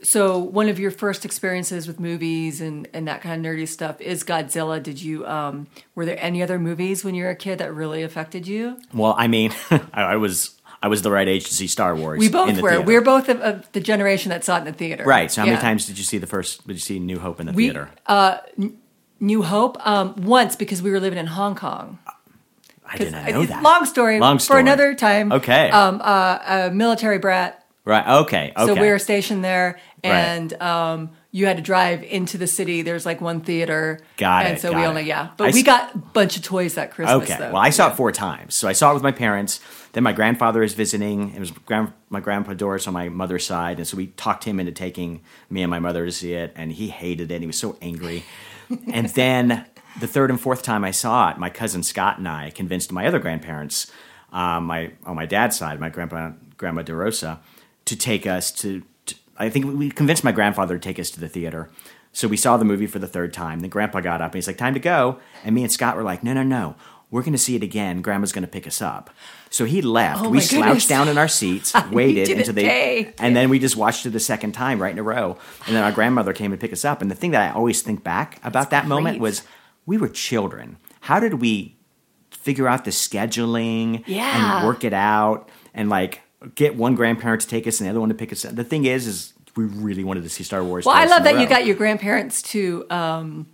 so 0.03 0.39
one 0.39 0.69
of 0.69 0.79
your 0.79 0.91
first 0.91 1.25
experiences 1.25 1.87
with 1.87 1.99
movies 1.99 2.61
and, 2.61 2.89
and 2.93 3.09
that 3.09 3.23
kind 3.23 3.45
of 3.47 3.53
nerdy 3.53 3.67
stuff 3.67 4.01
is 4.01 4.23
Godzilla. 4.25 4.83
Did 4.83 5.01
you, 5.01 5.25
um, 5.27 5.67
were 5.95 6.05
there 6.05 6.19
any 6.21 6.43
other 6.43 6.59
movies 6.59 7.05
when 7.05 7.15
you 7.15 7.25
were 7.25 7.31
a 7.31 7.37
kid 7.37 7.59
that 7.61 7.73
really 7.73 8.03
affected 8.03 8.47
you? 8.47 8.79
Well, 8.93 9.15
I 9.17 9.29
mean, 9.29 9.53
I, 9.71 9.81
I 10.03 10.17
was 10.17 10.61
I 10.85 10.89
was 10.89 11.01
the 11.01 11.11
right 11.11 11.27
age 11.27 11.47
to 11.47 11.55
see 11.55 11.67
Star 11.67 11.97
Wars. 11.97 12.19
We 12.19 12.29
both 12.29 12.51
in 12.51 12.57
the 12.57 12.63
were. 12.63 12.69
theater. 12.73 12.85
We're 12.85 13.01
both 13.01 13.31
of, 13.31 13.41
of 13.41 13.73
the 13.73 13.81
generation 13.81 14.29
that 14.29 14.45
saw 14.45 14.57
it 14.57 14.61
in 14.61 14.65
the 14.67 14.73
theater. 14.75 15.03
right. 15.05 15.33
So 15.33 15.41
how 15.41 15.47
many 15.47 15.59
times 15.59 15.87
did 15.87 15.97
you 15.97 16.05
see 16.05 16.19
the 16.19 16.27
first? 16.27 16.67
Did 16.67 16.75
you 16.75 16.79
see 16.81 16.99
New 16.99 17.19
Hope 17.19 17.41
in 17.41 17.47
the 17.47 17.53
We, 17.53 17.71
theater? 17.71 17.89
New 19.19 19.43
Hope? 19.43 19.79
Um, 19.87 20.15
once 20.19 20.57
because 20.57 20.83
we 20.83 20.91
were 20.91 21.01
living 21.01 21.19
in 21.19 21.27
Hong 21.27 21.55
Kong. 21.55 21.99
I 22.87 22.99
did 22.99 23.13
not 23.13 23.25
I- 23.25 23.31
know 23.31 23.47
that. 23.47 23.63
Long 23.63 23.87
story. 23.87 24.21
Long 24.21 24.39
story 24.39 24.59
For 24.59 24.61
another 24.61 24.95
time. 24.95 25.33
Okay. 25.33 25.71
Um, 25.71 26.03
uh, 26.05 26.39
a 26.47 26.71
military 26.71 27.19
brat. 27.19 27.65
right. 27.87 28.07
Okay. 28.23 28.53
Okay. 28.55 28.67
So 28.67 28.75
we 28.79 28.89
were 28.91 28.99
stationed 28.99 29.43
there, 29.43 29.79
Right. 30.05 30.13
and 30.13 30.53
um, 30.61 31.11
you 31.37 31.47
had 31.47 31.57
to 31.57 31.63
drive 31.65 32.05
into 32.05 32.39
the 32.39 32.47
city. 32.47 32.83
There's 32.83 33.05
like 33.05 33.21
one 33.21 33.41
theater. 33.41 33.99
Got 34.19 34.47
and 34.47 34.57
it, 34.57 34.61
so 34.61 34.71
got 34.71 34.77
we 34.77 34.85
it. 34.85 34.87
only 34.87 35.03
yeah, 35.03 35.23
I 35.23 35.31
but 35.37 35.53
we 35.53 35.61
s- 35.61 35.67
got 35.67 35.93
a 35.93 35.99
bunch 35.99 36.37
of 36.37 36.45
toys 36.45 36.75
that 36.75 36.93
Christmas. 36.93 37.29
Okay. 37.29 37.37
Though. 37.37 37.53
Well, 37.55 37.61
I 37.63 37.71
saw 37.71 37.87
Yeah. 37.89 37.93
it 37.93 37.97
four 37.97 38.13
times. 38.13 38.55
So 38.55 38.69
I 38.69 38.73
saw 38.73 38.93
it 38.93 38.95
with 38.95 39.03
my 39.03 39.11
parents. 39.11 39.59
Then 39.95 40.05
my 40.05 40.13
grandfather 40.13 40.63
is 40.63 40.75
visiting. 40.75 41.35
It 41.35 41.41
was 41.41 41.51
grand, 41.51 41.93
my 42.09 42.21
grandpa 42.21 42.53
Doris 42.55 42.87
on 42.87 42.95
my 42.95 43.09
mother's 43.09 43.45
side, 43.45 43.79
and 43.79 43.87
so 43.87 43.97
we 43.97 44.07
talked 44.09 44.45
him 44.45 44.61
into 44.61 44.71
taking 44.71 45.23
me 45.51 45.63
and 45.63 45.71
my 45.71 45.81
mother 45.81 46.05
to 46.07 46.13
see 46.13 46.35
it, 46.35 46.53
and 46.55 46.71
he 46.71 46.89
hated 46.89 47.33
it. 47.33 47.41
He 47.41 47.47
was 47.49 47.59
so 47.59 47.77
angry. 47.83 48.23
and 48.93 49.09
then 49.11 49.65
the 49.99 50.07
third 50.07 50.31
and 50.31 50.41
fourth 50.41 50.63
time 50.63 50.85
I 50.85 50.93
saw 50.93 51.31
it, 51.31 51.39
my 51.39 51.51
cousin 51.51 51.83
Scott 51.83 52.19
and 52.19 52.29
I 52.29 52.51
convinced 52.51 52.93
my 52.93 53.07
other 53.09 53.19
grandparents, 53.19 53.91
um, 54.33 54.67
my 54.67 54.93
on 55.05 55.17
my 55.17 55.27
dad's 55.27 55.59
side, 55.59 55.81
my 55.81 55.89
grandpa 55.89 56.31
Grandma 56.57 56.83
DeRosa, 56.83 57.39
to 57.87 57.97
take 57.97 58.25
us 58.25 58.53
to. 58.63 58.83
I 59.37 59.49
think 59.49 59.67
we 59.79 59.91
convinced 59.91 60.25
my 60.25 60.33
grandfather 60.33 60.75
to 60.79 60.81
take 60.81 60.99
us 60.99 61.11
to 61.11 61.21
the 61.21 61.29
theater. 61.29 61.71
So 62.13 62.29
we 62.29 62.37
saw 62.37 62.57
the 62.57 62.65
movie 62.65 62.87
for 62.87 62.99
the 63.01 63.09
third 63.09 63.33
time. 63.33 63.61
Then 63.61 63.71
Grandpa 63.71 64.01
got 64.01 64.21
up 64.21 64.31
and 64.33 64.35
he's 64.37 64.47
like, 64.47 64.57
"Time 64.59 64.75
to 64.75 64.81
go." 64.81 65.19
And 65.45 65.55
me 65.55 65.63
and 65.63 65.73
Scott 65.73 65.97
were 65.97 66.05
like, 66.05 66.23
"No, 66.23 66.33
no, 66.33 66.43
no. 66.45 66.77
We're 67.11 67.23
going 67.23 67.33
to 67.33 67.39
see 67.39 67.55
it 67.57 67.63
again. 67.63 68.03
Grandma's 68.03 68.33
going 68.33 68.43
to 68.45 68.49
pick 68.51 68.67
us 68.67 68.81
up." 68.81 69.11
So 69.51 69.65
he 69.65 69.83
left. 69.83 70.23
Oh 70.25 70.29
we 70.29 70.41
slouched 70.41 70.65
goodness. 70.67 70.87
down 70.87 71.09
in 71.09 71.19
our 71.19 71.27
seats, 71.29 71.73
waited 71.91 72.29
until 72.31 72.55
they, 72.55 73.13
and 73.19 73.35
then 73.35 73.49
we 73.51 73.59
just 73.59 73.77
watched 73.77 74.07
it 74.07 74.15
a 74.15 74.21
second 74.21 74.53
time 74.53 74.81
right 74.81 74.93
in 74.93 74.99
a 74.99 75.03
row. 75.03 75.37
And 75.67 75.75
then 75.75 75.83
our 75.83 75.93
grandmother 75.93 76.33
came 76.33 76.53
to 76.53 76.57
pick 76.57 76.73
us 76.73 76.85
up. 76.85 77.03
And 77.03 77.11
the 77.11 77.15
thing 77.17 77.33
that 77.33 77.43
I 77.43 77.53
always 77.53 77.83
think 77.83 78.05
back 78.05 78.39
about 78.45 78.71
that 78.71 78.87
moment 78.87 79.19
was, 79.21 79.43
we 79.87 79.97
were 79.99 80.09
children. 80.09 80.77
How 81.01 81.19
did 81.21 81.35
we 81.35 81.77
figure 82.31 82.69
out 82.69 82.85
the 82.85 82.91
scheduling 82.91 84.03
Yeah. 84.07 84.59
and 84.59 84.67
work 84.67 84.85
it 84.85 84.93
out 84.93 85.49
and 85.73 85.89
like 85.89 86.21
get 86.55 86.77
one 86.77 86.95
grandparent 86.95 87.43
to 87.43 87.49
take 87.49 87.67
us 87.67 87.81
and 87.81 87.87
the 87.87 87.91
other 87.91 88.01
one 88.01 88.09
to 88.09 88.15
pick 88.15 88.33
us 88.33 88.45
up? 88.45 88.55
The 88.55 88.65
thing 88.65 88.85
is, 88.85 89.07
is 89.07 89.35
we 89.57 89.65
really 89.65 90.05
wanted 90.05 90.23
to 90.25 90.29
see 90.29 90.43
Star 90.43 90.65
Wars. 90.65 90.85
Well, 90.85 90.97
I 90.97 91.07
love 91.07 91.25
that 91.25 91.41
you 91.41 91.49
got 91.49 91.67
your 91.67 91.77
grandparents 91.77 92.43
to 92.43 92.85
um, 92.91 93.47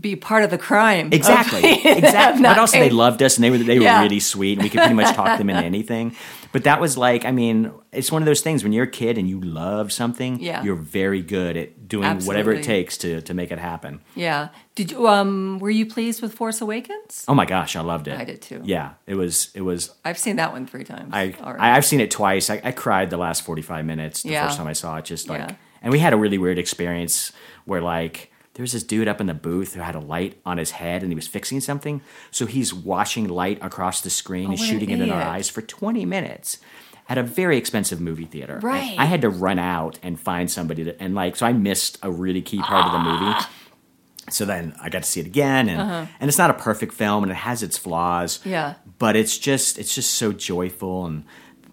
be 0.00 0.16
part 0.16 0.44
of 0.44 0.50
the 0.50 0.58
crime. 0.58 1.10
Exactly, 1.12 1.62
exactly. 1.84 2.42
But 2.42 2.58
also, 2.58 2.78
they 2.78 2.90
loved 2.90 3.22
us, 3.22 3.36
and 3.36 3.44
they 3.44 3.50
were 3.50 3.58
they 3.58 3.78
were 3.78 3.84
really 4.02 4.20
sweet, 4.20 4.58
and 4.58 4.62
we 4.62 4.68
could 4.70 4.78
pretty 4.80 4.94
much 4.94 5.14
talk 5.14 5.38
them 5.38 5.50
into 5.50 5.64
anything. 5.74 6.14
But 6.50 6.64
that 6.64 6.80
was 6.80 6.96
like, 6.96 7.26
I 7.26 7.30
mean, 7.30 7.70
it's 7.92 8.10
one 8.10 8.22
of 8.22 8.26
those 8.26 8.40
things 8.40 8.64
when 8.64 8.72
you're 8.72 8.84
a 8.84 8.90
kid 8.90 9.18
and 9.18 9.28
you 9.28 9.38
love 9.38 9.92
something, 9.92 10.40
Yeah. 10.40 10.62
you're 10.62 10.76
very 10.76 11.20
good 11.20 11.58
at 11.58 11.88
doing 11.88 12.20
whatever 12.24 12.52
it 12.54 12.62
takes 12.64 12.96
to 12.98 13.20
to 13.22 13.34
make 13.34 13.52
it 13.52 13.58
happen. 13.58 14.00
Yeah. 14.14 14.48
Did 14.74 14.92
you? 14.92 15.06
Um, 15.08 15.58
were 15.58 15.68
you 15.70 15.84
pleased 15.84 16.22
with 16.22 16.32
Force 16.32 16.60
Awakens? 16.62 17.24
Oh 17.28 17.34
my 17.34 17.44
gosh, 17.44 17.76
I 17.76 17.80
loved 17.82 18.08
it. 18.08 18.18
I 18.18 18.24
did 18.24 18.40
too. 18.40 18.62
Yeah, 18.64 18.92
it 19.06 19.14
was 19.14 19.50
it 19.54 19.60
was. 19.60 19.90
I've 20.06 20.16
seen 20.18 20.36
that 20.36 20.52
one 20.52 20.66
three 20.66 20.84
times. 20.84 21.10
I, 21.12 21.34
already. 21.42 21.60
I 21.60 21.76
I've 21.76 21.84
seen 21.84 22.00
it 22.00 22.10
twice. 22.10 22.48
I, 22.48 22.60
I 22.64 22.72
cried 22.72 23.10
the 23.10 23.18
last 23.18 23.42
forty 23.42 23.62
five 23.62 23.84
minutes 23.84 24.22
the 24.22 24.30
Yeah. 24.30 24.46
first 24.46 24.56
time 24.56 24.66
I 24.68 24.72
saw 24.72 24.96
it. 24.96 25.04
Just 25.04 25.28
like, 25.28 25.40
Yeah. 25.40 25.56
and 25.82 25.92
we 25.92 25.98
had 25.98 26.12
a 26.14 26.16
really 26.16 26.38
weird 26.38 26.58
experience 26.58 27.30
where 27.66 27.82
like 27.82 28.30
there 28.58 28.64
was 28.64 28.72
this 28.72 28.82
dude 28.82 29.06
up 29.06 29.20
in 29.20 29.28
the 29.28 29.34
booth 29.34 29.74
who 29.74 29.80
had 29.80 29.94
a 29.94 30.00
light 30.00 30.36
on 30.44 30.58
his 30.58 30.72
head 30.72 31.02
and 31.04 31.12
he 31.12 31.14
was 31.14 31.28
fixing 31.28 31.60
something. 31.60 32.00
So 32.32 32.44
he's 32.44 32.74
washing 32.74 33.28
light 33.28 33.60
across 33.62 34.00
the 34.00 34.10
screen 34.10 34.46
and 34.50 34.54
Oh, 34.54 34.56
what 34.56 34.60
an 34.62 34.66
shooting 34.66 34.90
it 34.90 35.00
in 35.00 35.10
our 35.12 35.22
eyes 35.22 35.48
for 35.48 35.62
twenty 35.62 36.04
minutes. 36.04 36.58
At 37.08 37.18
a 37.18 37.22
very 37.22 37.56
expensive 37.56 38.00
movie 38.00 38.24
theater. 38.26 38.58
Right. 38.60 38.96
I 38.98 39.04
had 39.04 39.20
to 39.22 39.30
run 39.30 39.60
out 39.60 39.98
and 40.02 40.18
find 40.20 40.50
somebody 40.50 40.82
to, 40.84 41.00
and 41.00 41.14
like, 41.14 41.36
so 41.36 41.46
I 41.46 41.52
missed 41.54 41.98
a 42.02 42.10
really 42.10 42.42
key 42.42 42.60
part 42.60 42.84
of 42.86 42.92
the 42.92 42.98
movie. 42.98 43.32
Ah. 43.34 43.50
So 44.30 44.44
then 44.44 44.74
I 44.82 44.90
got 44.90 45.04
to 45.04 45.08
see 45.08 45.20
it 45.20 45.26
again, 45.26 45.68
and 45.70 46.08
and 46.20 46.28
it's 46.28 46.36
not 46.36 46.50
a 46.50 46.54
perfect 46.54 46.92
film, 46.92 47.22
and 47.22 47.30
it 47.32 47.36
has 47.36 47.62
its 47.62 47.78
flaws. 47.78 48.40
Uh-huh. 48.40 48.50
Yeah. 48.50 48.74
but 48.98 49.14
it's 49.16 49.38
just 49.38 49.78
it's 49.78 49.94
just 49.94 50.10
so 50.16 50.32
joyful, 50.32 51.06
and 51.06 51.24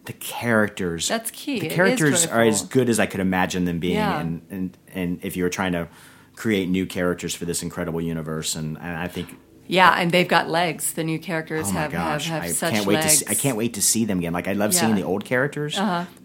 the 0.06 0.14
characters. 0.14 1.08
That's 1.08 1.32
key. 1.32 1.60
The 1.60 1.70
characters 1.70 2.26
are 2.28 2.44
as 2.44 2.62
good 2.62 2.90
as 2.90 3.00
I 3.00 3.06
could 3.08 3.20
imagine 3.20 3.66
them 3.66 3.80
being, 3.80 3.96
Yeah. 3.96 4.20
and 4.22 4.42
and 4.50 4.78
and 4.94 5.20
if 5.24 5.36
you 5.36 5.44
were 5.44 5.50
trying 5.50 5.74
to 5.74 5.90
create 6.36 6.70
new 6.70 6.86
characters 6.86 7.34
for 7.36 7.46
this 7.46 7.64
incredible 7.64 8.02
universe, 8.02 8.56
and, 8.56 8.78
and 8.78 8.98
I 8.98 9.08
think. 9.08 9.38
yeah, 9.68 9.96
and 10.00 10.12
they've 10.12 10.28
got 10.28 10.50
legs. 10.50 10.94
The 10.94 11.04
new 11.04 11.18
characters 11.20 11.68
Oh 11.70 11.72
have, 11.72 11.92
gosh! 11.92 12.28
have 12.28 12.44
have 12.44 12.52
I 12.52 12.54
such 12.54 12.74
can't 12.74 12.86
wait 12.86 12.96
legs. 12.96 13.06
to 13.06 13.18
see, 13.20 13.26
I 13.30 13.34
can't 13.36 13.58
wait 13.58 13.74
to 13.76 13.82
see 13.82 14.06
them 14.06 14.20
again. 14.20 14.34
Like 14.34 14.48
I 14.48 14.54
love 14.54 14.74
Yeah. 14.74 14.82
seeing 14.82 14.96
the 14.96 15.04
old 15.04 15.24
characters, 15.26 15.76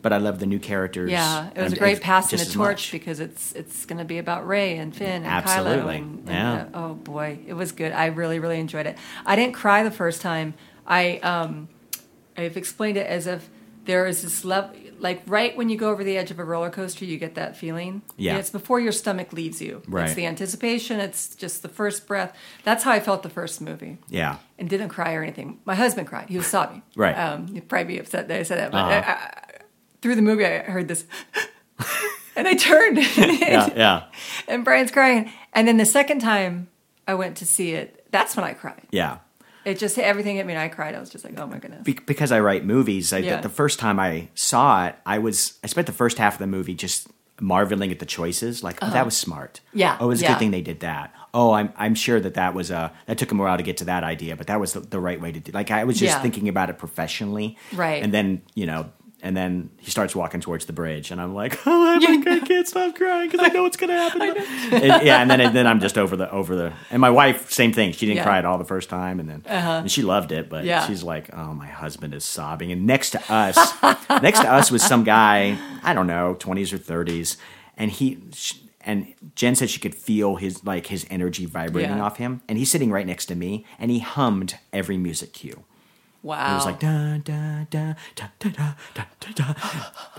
but 0.03 0.13
I 0.13 0.19
love 0.19 0.39
the 0.41 0.47
new 0.47 0.59
characters. 0.59 1.11
Yeah, 1.11 1.49
it 1.55 1.63
was 1.63 1.73
a 1.73 1.77
great 1.77 2.01
passing 2.01 2.39
the 2.39 2.45
torch 2.45 2.83
much. 2.89 2.93
because 2.93 3.19
it's 3.21 3.53
it's 3.53 3.87
going 3.87 3.99
to 3.99 4.05
be 4.05 4.19
about 4.19 4.47
Rey 4.47 4.77
and 4.79 4.95
Finn 4.95 5.23
and 5.25 5.27
Absolutely. 5.27 5.95
Kylo. 5.95 5.97
And, 5.97 6.19
and, 6.19 6.29
Yeah. 6.29 6.55
uh, 6.75 6.83
oh 6.91 6.95
boy, 6.95 7.39
it 7.47 7.55
was 7.55 7.73
good. 7.73 7.93
I 7.93 8.07
really 8.07 8.39
really 8.39 8.61
enjoyed 8.61 8.87
it. 8.87 8.97
I 9.25 9.37
didn't 9.37 9.55
cry 9.55 9.83
the 9.85 9.91
first 10.03 10.21
time. 10.21 10.53
I 10.87 11.19
um, 11.19 11.69
I've 12.37 12.57
explained 12.57 12.97
it 12.99 13.07
as 13.07 13.27
if 13.27 13.49
there 13.87 14.07
is 14.07 14.23
this 14.23 14.45
level, 14.45 14.75
like 15.01 15.23
right 15.27 15.57
when 15.57 15.69
you 15.69 15.77
go 15.77 15.91
over 15.91 16.05
the 16.05 16.17
edge 16.17 16.31
of 16.31 16.39
a 16.39 16.45
roller 16.45 16.71
coaster, 16.71 17.05
you 17.05 17.17
get 17.19 17.35
that 17.35 17.57
feeling. 17.57 18.03
Yeah. 18.17 18.33
And 18.33 18.41
it's 18.41 18.51
before 18.51 18.79
your 18.81 18.93
stomach 18.93 19.33
leaves 19.33 19.61
you. 19.61 19.83
Right. 19.89 20.07
It's 20.07 20.15
the 20.15 20.27
anticipation. 20.27 21.01
It's 21.01 21.35
just 21.35 21.63
the 21.63 21.69
first 21.69 22.07
breath. 22.07 22.37
That's 22.65 22.85
how 22.85 22.93
I 22.93 23.01
felt 23.01 23.23
the 23.23 23.31
first 23.31 23.61
movie. 23.61 23.99
Yeah, 24.09 24.37
and 24.59 24.69
didn't 24.71 24.91
cry 24.91 25.15
or 25.15 25.23
anything. 25.23 25.59
My 25.65 25.75
husband 25.75 26.07
cried. 26.07 26.29
He 26.29 26.37
was 26.37 26.47
sobbing. 26.47 26.83
Right. 26.97 27.15
Um, 27.15 27.49
you'd 27.53 27.69
probably 27.69 27.95
be 27.95 27.99
upset 27.99 28.29
that 28.29 28.39
I 28.39 28.43
said 28.43 28.59
that. 28.59 28.73
But 28.73 28.79
Uh-huh. 28.79 28.91
I, 29.11 29.13
I, 29.13 29.45
through 30.03 30.15
the 30.17 30.23
movie, 30.23 30.45
I 30.47 30.59
heard 30.61 30.89
this, 30.89 31.05
and 32.37 32.47
I 32.49 32.55
turned, 32.55 32.99
yeah, 33.17 33.71
yeah, 33.77 34.03
and 34.49 34.65
Brian's 34.65 34.91
crying. 34.91 35.31
And 35.53 35.67
then 35.69 35.77
the 35.77 35.85
second 35.87 36.21
time 36.21 36.69
I 37.07 37.15
went 37.15 37.37
to 37.39 37.47
see 37.47 37.73
it, 37.73 38.07
that's 38.11 38.37
when 38.37 38.45
I 38.45 38.55
cried. 38.55 38.87
yeah. 38.91 39.19
It 39.65 39.79
just 39.79 39.99
everything 39.99 40.37
hit 40.37 40.47
me, 40.47 40.53
and 40.55 40.61
I 40.63 40.69
cried. 40.69 40.95
I 40.95 41.01
was 41.01 41.11
just 41.11 41.25
like, 41.25 41.39
oh 41.39 41.47
my 41.47 41.59
goodness. 41.59 41.83
Be- 41.85 41.99
because 42.07 42.33
I 42.33 42.41
write 42.41 42.65
movies, 42.65 43.13
I, 43.13 43.19
Yeah. 43.19 43.41
the, 43.41 43.49
first 43.49 43.79
time 43.79 43.99
I 44.01 44.29
saw 44.35 44.87
it, 44.87 44.97
I 45.05 45.19
was 45.19 45.59
I 45.63 45.67
spent 45.67 45.87
the 45.87 45.93
first 45.93 46.19
half 46.19 46.35
of 46.35 46.39
the 46.39 46.47
movie 46.47 46.75
just 46.75 47.09
marveling 47.41 47.91
at 47.91 47.99
the 47.99 48.07
choices. 48.07 48.63
Like, 48.63 48.79
oh, 48.83 48.91
that 48.91 49.05
was 49.05 49.17
smart. 49.17 49.61
Uh-huh. 49.65 49.71
Yeah, 49.75 49.97
Oh, 50.01 50.07
it 50.07 50.09
was 50.09 50.21
a 50.21 50.25
yeah. 50.25 50.33
good 50.33 50.39
thing 50.39 50.51
they 50.51 50.61
did 50.63 50.81
that. 50.81 51.15
Oh, 51.33 51.53
I'm 51.53 51.73
I'm 51.77 51.95
sure 51.95 52.19
that 52.21 52.35
that 52.35 52.55
was 52.55 52.71
a 52.71 52.93
that 53.07 53.17
took 53.19 53.29
them 53.29 53.39
a 53.41 53.43
while 53.45 53.57
to 53.57 53.63
get 53.63 53.77
to 53.79 53.85
that 53.87 54.03
idea, 54.05 54.35
but 54.37 54.47
that 54.49 54.59
was 54.61 54.73
the, 54.73 54.81
the 54.81 54.99
right 55.01 55.21
way 55.21 55.31
to 55.33 55.41
do. 55.41 55.53
Like, 55.53 55.71
I 55.71 55.85
was 55.85 55.99
just 55.99 56.17
Yeah. 56.17 56.23
thinking 56.23 56.49
about 56.49 56.71
it 56.71 56.79
professionally, 56.79 57.57
Right. 57.73 58.03
And 58.03 58.13
then 58.15 58.43
you 58.55 58.67
know. 58.67 58.91
And 59.23 59.37
then 59.37 59.71
he 59.79 59.91
starts 59.91 60.17
walking 60.17 60.41
towards 60.41 60.65
the 60.65 60.73
bridge, 60.73 61.11
and 61.11 61.21
I'm 61.21 61.35
like, 61.35 61.59
"Oh, 61.67 61.85
I, 61.85 61.97
I 62.27 62.41
can't 62.41 62.67
stop 62.67 62.95
crying 62.97 63.31
because 63.31 63.47
I 63.47 63.53
know 63.53 63.63
what's 63.65 63.77
going 63.77 63.91
to 63.95 63.97
happen." 63.97 64.23
And- 64.23 65.05
yeah, 65.07 65.21
and 65.21 65.31
then 65.31 65.41
and 65.41 65.55
then 65.55 65.67
I'm 65.67 65.79
just 65.81 65.99
over 65.99 66.17
the 66.17 66.31
over 66.31 66.57
the. 66.57 66.73
And 66.91 67.01
my 67.01 67.11
wife, 67.11 67.51
same 67.51 67.73
thing. 67.73 67.93
She 67.93 68.07
didn't 68.07 68.17
Yeah. 68.17 68.23
Uh-huh. 68.23 68.31
cry 68.31 68.39
at 68.39 68.45
all 68.47 68.57
the 68.59 68.65
first 68.65 68.89
time, 68.89 69.21
and 69.21 69.29
then 69.29 69.43
and 69.47 69.91
she 69.91 70.03
loved 70.03 70.33
it. 70.33 70.49
But 70.49 70.65
Yeah. 70.65 70.87
she's 70.87 71.03
like, 71.03 71.29
"Oh, 71.35 71.53
my 71.53 71.67
husband 71.67 72.15
is 72.15 72.25
sobbing." 72.25 72.73
And 72.73 72.87
next 72.87 73.11
to 73.11 73.23
us, 73.33 73.57
next 74.23 74.41
to 74.41 74.51
us 74.51 74.71
was 74.71 74.83
some 74.83 75.05
guy, 75.05 75.59
I 75.83 75.93
don't 75.93 76.07
know, 76.07 76.35
20s 76.39 76.73
or 76.73 76.79
30s, 76.79 77.37
and 77.77 77.91
he 77.91 78.19
sh- 78.35 78.55
and 78.83 79.13
Jen 79.35 79.55
said 79.55 79.69
she 79.69 79.81
could 79.81 79.95
feel 79.95 80.37
his 80.37 80.65
like 80.65 80.87
his 80.87 81.07
energy 81.11 81.45
vibrating 81.45 81.97
Yeah. 81.99 82.03
off 82.05 82.17
him, 82.17 82.41
and 82.49 82.57
he's 82.57 82.71
sitting 82.71 82.91
right 82.91 83.07
next 83.07 83.27
to 83.27 83.35
me, 83.35 83.67
and 83.79 83.91
he 83.91 83.99
hummed 83.99 84.57
every 84.73 84.97
music 84.97 85.35
cue. 85.35 85.65
Wow. 86.23 86.53
It 86.53 86.55
was 86.55 86.67
like 86.67 86.81
da 86.81 87.17
da 87.19 87.65
da 87.71 87.95
da 88.15 88.27
da 88.39 88.49
da 88.95 89.05
da 89.21 89.33
da 89.33 89.55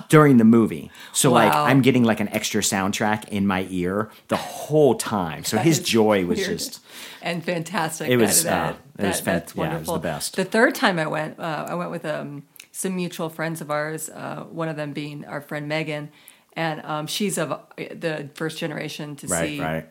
during 0.10 0.38
the 0.38 0.44
movie. 0.44 0.90
So 1.14 1.32
like 1.32 1.54
I'm 1.54 1.82
getting 1.82 2.04
like 2.04 2.20
an 2.20 2.30
extra 2.30 2.62
soundtrack 2.62 3.30
in 3.30 3.46
my 3.46 3.68
ear 3.70 4.10
the 4.28 4.38
whole 4.38 4.96
time. 4.96 5.44
So 5.44 5.58
his 5.58 5.80
joy 5.80 6.26
was 6.26 6.40
weird. 6.40 6.50
just 6.50 6.82
and 7.22 7.44
fantastic. 7.44 8.10
It 8.10 8.18
was, 8.18 8.44
That- 8.44 8.52
uh, 8.52 8.78
that- 8.96 9.04
it 9.04 9.08
was 9.08 9.22
that's 9.22 9.56
yeah, 9.56 9.76
it 9.76 9.80
was 9.80 9.88
the 9.88 10.00
best. 10.00 10.36
The 10.36 10.46
third 10.46 10.76
time 10.76 11.00
I 11.00 11.08
went, 11.08 11.40
uh, 11.40 11.66
I 11.70 11.76
went 11.76 11.92
with 11.92 12.06
um, 12.06 12.44
some 12.72 12.96
mutual 12.96 13.30
friends 13.30 13.62
of 13.62 13.70
ours. 13.70 14.10
Uh, 14.10 14.46
one 14.50 14.70
of 14.70 14.76
them 14.76 14.94
being 14.94 15.26
our 15.26 15.42
friend 15.42 15.68
Megan, 15.68 16.10
and 16.54 16.84
um, 16.86 17.08
she's 17.08 17.38
of 17.38 17.52
uh, 17.52 17.60
the 17.78 18.30
first 18.36 18.58
generation 18.58 19.16
to 19.18 19.28
right, 19.28 19.48
see 19.48 19.62
right. 19.62 19.90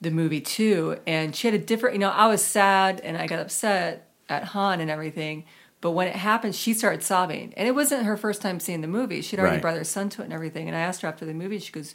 the 0.00 0.10
movie 0.10 0.40
too. 0.40 0.98
And 1.06 1.34
she 1.34 1.46
had 1.46 1.54
a 1.54 1.58
different. 1.58 1.94
You 1.94 2.00
know, 2.00 2.10
I 2.10 2.26
was 2.26 2.44
sad 2.44 3.00
and 3.00 3.16
I 3.16 3.26
got 3.26 3.38
upset 3.40 4.10
at 4.28 4.44
Han 4.44 4.80
and 4.80 4.90
everything. 4.90 5.44
But 5.80 5.90
when 5.90 6.08
it 6.08 6.16
happened, 6.16 6.54
she 6.54 6.72
started 6.72 7.02
sobbing, 7.02 7.52
and 7.56 7.68
it 7.68 7.72
wasn't 7.72 8.04
her 8.04 8.16
first 8.16 8.40
time 8.40 8.58
seeing 8.58 8.80
the 8.80 8.88
movie. 8.88 9.20
She'd 9.20 9.38
already 9.38 9.56
Right. 9.56 9.62
brought 9.62 9.76
her 9.76 9.84
son 9.84 10.08
to 10.10 10.22
it 10.22 10.24
and 10.24 10.32
everything. 10.32 10.66
And 10.66 10.76
I 10.76 10.80
asked 10.80 11.02
her 11.02 11.08
after 11.08 11.26
the 11.26 11.34
movie, 11.34 11.58
she 11.58 11.72
goes, 11.72 11.92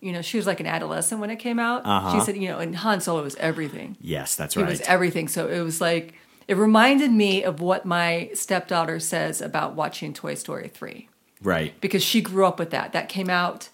"You 0.00 0.12
know, 0.12 0.22
she 0.22 0.36
was 0.38 0.46
like 0.46 0.58
an 0.58 0.66
adolescent 0.66 1.20
when 1.20 1.30
it 1.30 1.36
came 1.36 1.60
out." 1.60 1.82
Uh-huh. 1.84 2.18
She 2.18 2.24
said, 2.24 2.36
"You 2.36 2.48
know, 2.48 2.58
and 2.58 2.74
Han 2.76 3.00
Solo 3.00 3.22
was 3.22 3.36
everything." 3.36 3.96
Yes, 4.00 4.34
that's 4.34 4.56
right. 4.56 4.66
It 4.66 4.68
was 4.68 4.80
everything. 4.82 5.28
So 5.28 5.46
it 5.46 5.60
was 5.60 5.80
like 5.80 6.14
it 6.48 6.56
reminded 6.56 7.12
me 7.12 7.44
of 7.44 7.60
what 7.60 7.84
my 7.84 8.30
stepdaughter 8.34 8.98
says 8.98 9.40
about 9.40 9.74
watching 9.74 10.12
Toy 10.14 10.34
Story 10.34 10.66
three 10.68 11.08
right. 11.42 11.78
because 11.80 12.02
she 12.02 12.20
grew 12.22 12.44
up 12.46 12.58
with 12.58 12.70
that. 12.70 12.92
That 12.92 13.08
came 13.08 13.28
out 13.30 13.68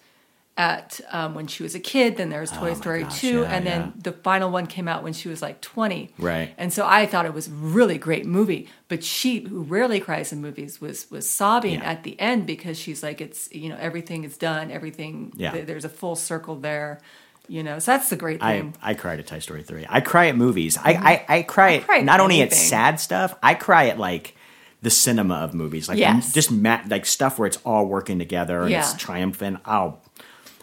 at 0.57 1.01
um, 1.11 1.35
when 1.35 1.47
she 1.47 1.63
was 1.63 1.75
a 1.75 1.79
kid. 1.79 2.15
Then 2.17 2.29
there 2.29 2.39
was 2.41 2.49
Toy 2.51 2.71
Oh 2.71 2.73
Story 2.75 3.03
gosh, 3.03 3.19
two, 3.19 3.41
yeah, 3.41 3.51
and 3.55 3.65
then 3.67 3.81
yeah. 3.81 3.91
the 3.97 4.11
final 4.13 4.49
one 4.51 4.67
came 4.67 4.87
out 4.87 5.03
when 5.03 5.13
she 5.13 5.27
was 5.27 5.41
like 5.41 5.59
twenty. 5.61 6.11
Right. 6.17 6.53
And 6.57 6.71
so 6.71 6.85
I 6.87 7.05
thought 7.05 7.25
it 7.25 7.33
was 7.33 7.47
a 7.47 7.51
really 7.51 7.97
great 7.97 8.25
movie. 8.25 8.69
But 8.87 9.03
she, 9.03 9.39
who 9.41 9.63
rarely 9.63 9.99
cries 9.99 10.31
in 10.31 10.41
movies, 10.41 10.79
was 10.79 11.09
was 11.11 11.29
sobbing 11.29 11.75
Yeah. 11.79 11.83
at 11.91 12.03
the 12.03 12.19
end 12.19 12.45
because 12.47 12.77
she's 12.79 13.03
like, 13.03 13.19
it's 13.21 13.51
you 13.51 13.69
know 13.69 13.77
everything 13.79 14.23
is 14.23 14.37
done, 14.37 14.71
everything. 14.71 15.33
Yeah. 15.35 15.51
th- 15.51 15.67
there's 15.67 15.85
a 15.85 15.89
full 15.89 16.15
circle 16.15 16.55
there. 16.55 16.99
You 17.47 17.61
know, 17.61 17.77
so 17.77 17.91
that's 17.91 18.09
the 18.09 18.15
great 18.15 18.41
thing. 18.41 18.73
I 18.81 18.95
cried 18.95 19.19
at 19.19 19.27
Toy 19.27 19.37
Story 19.37 19.61
3. 19.61 19.85
I 19.87 20.01
cry 20.01 20.27
at 20.29 20.35
movies. 20.35 20.77
I, 20.77 20.93
I, 20.93 21.25
I 21.37 21.41
cry 21.43 21.77
cry 21.77 21.99
at 21.99 22.03
not 22.03 22.19
only 22.19 22.41
at 22.41 22.51
sad 22.53 22.99
stuff, 22.99 23.35
I 23.43 23.53
cry 23.53 23.89
at 23.89 23.99
like 23.99 24.35
the 24.81 24.89
cinema 24.89 25.35
of 25.35 25.53
movies. 25.53 25.87
Like 25.87 25.99
Yes. 25.99 26.33
just 26.33 26.51
ma- 26.51 26.81
like 26.87 27.05
stuff 27.05 27.37
where 27.37 27.45
it's 27.45 27.57
all 27.57 27.85
working 27.85 28.17
together 28.17 28.61
and 28.63 28.73
it's 28.73 28.93
Yeah. 28.93 28.97
triumphant. 28.97 29.59
Oh, 29.63 29.99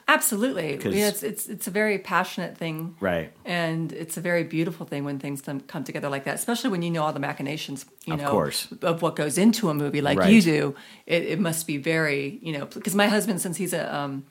Absolutely. 0.09 0.78
Yeah, 0.97 1.09
it's, 1.09 1.23
it's 1.23 1.49
it's 1.49 1.66
a 1.66 1.71
very 1.71 1.99
passionate 1.99 2.56
thing. 2.59 2.97
Right. 3.00 3.32
And 3.44 3.92
it's 3.92 4.16
a 4.16 4.21
very 4.21 4.44
beautiful 4.44 4.85
thing 4.87 5.04
when 5.04 5.18
things 5.18 5.40
come 5.40 5.61
come 5.61 5.85
together 5.85 6.09
like 6.09 6.25
that, 6.25 6.35
especially 6.35 6.71
when 6.71 6.82
you 6.82 6.90
know 6.90 7.02
all 7.04 7.12
the 7.12 7.21
machinations, 7.21 7.87
you 8.04 8.14
Of 8.14 8.21
know, 8.21 8.30
course. 8.30 8.68
of 8.82 9.00
what 9.02 9.16
goes 9.16 9.38
into 9.38 9.68
a 9.71 9.75
movie 9.75 10.00
like 10.00 10.18
Right. 10.18 10.32
you 10.32 10.42
do. 10.42 10.75
It, 11.06 11.23
it 11.25 11.38
must 11.40 11.66
be 11.66 11.76
very, 11.78 12.38
you 12.42 12.52
know, 12.59 12.66
because 12.66 12.94
my 12.94 13.06
husband, 13.09 13.40
since 13.40 13.56
he's 13.56 13.73
a 13.73 13.94
um, 13.94 14.25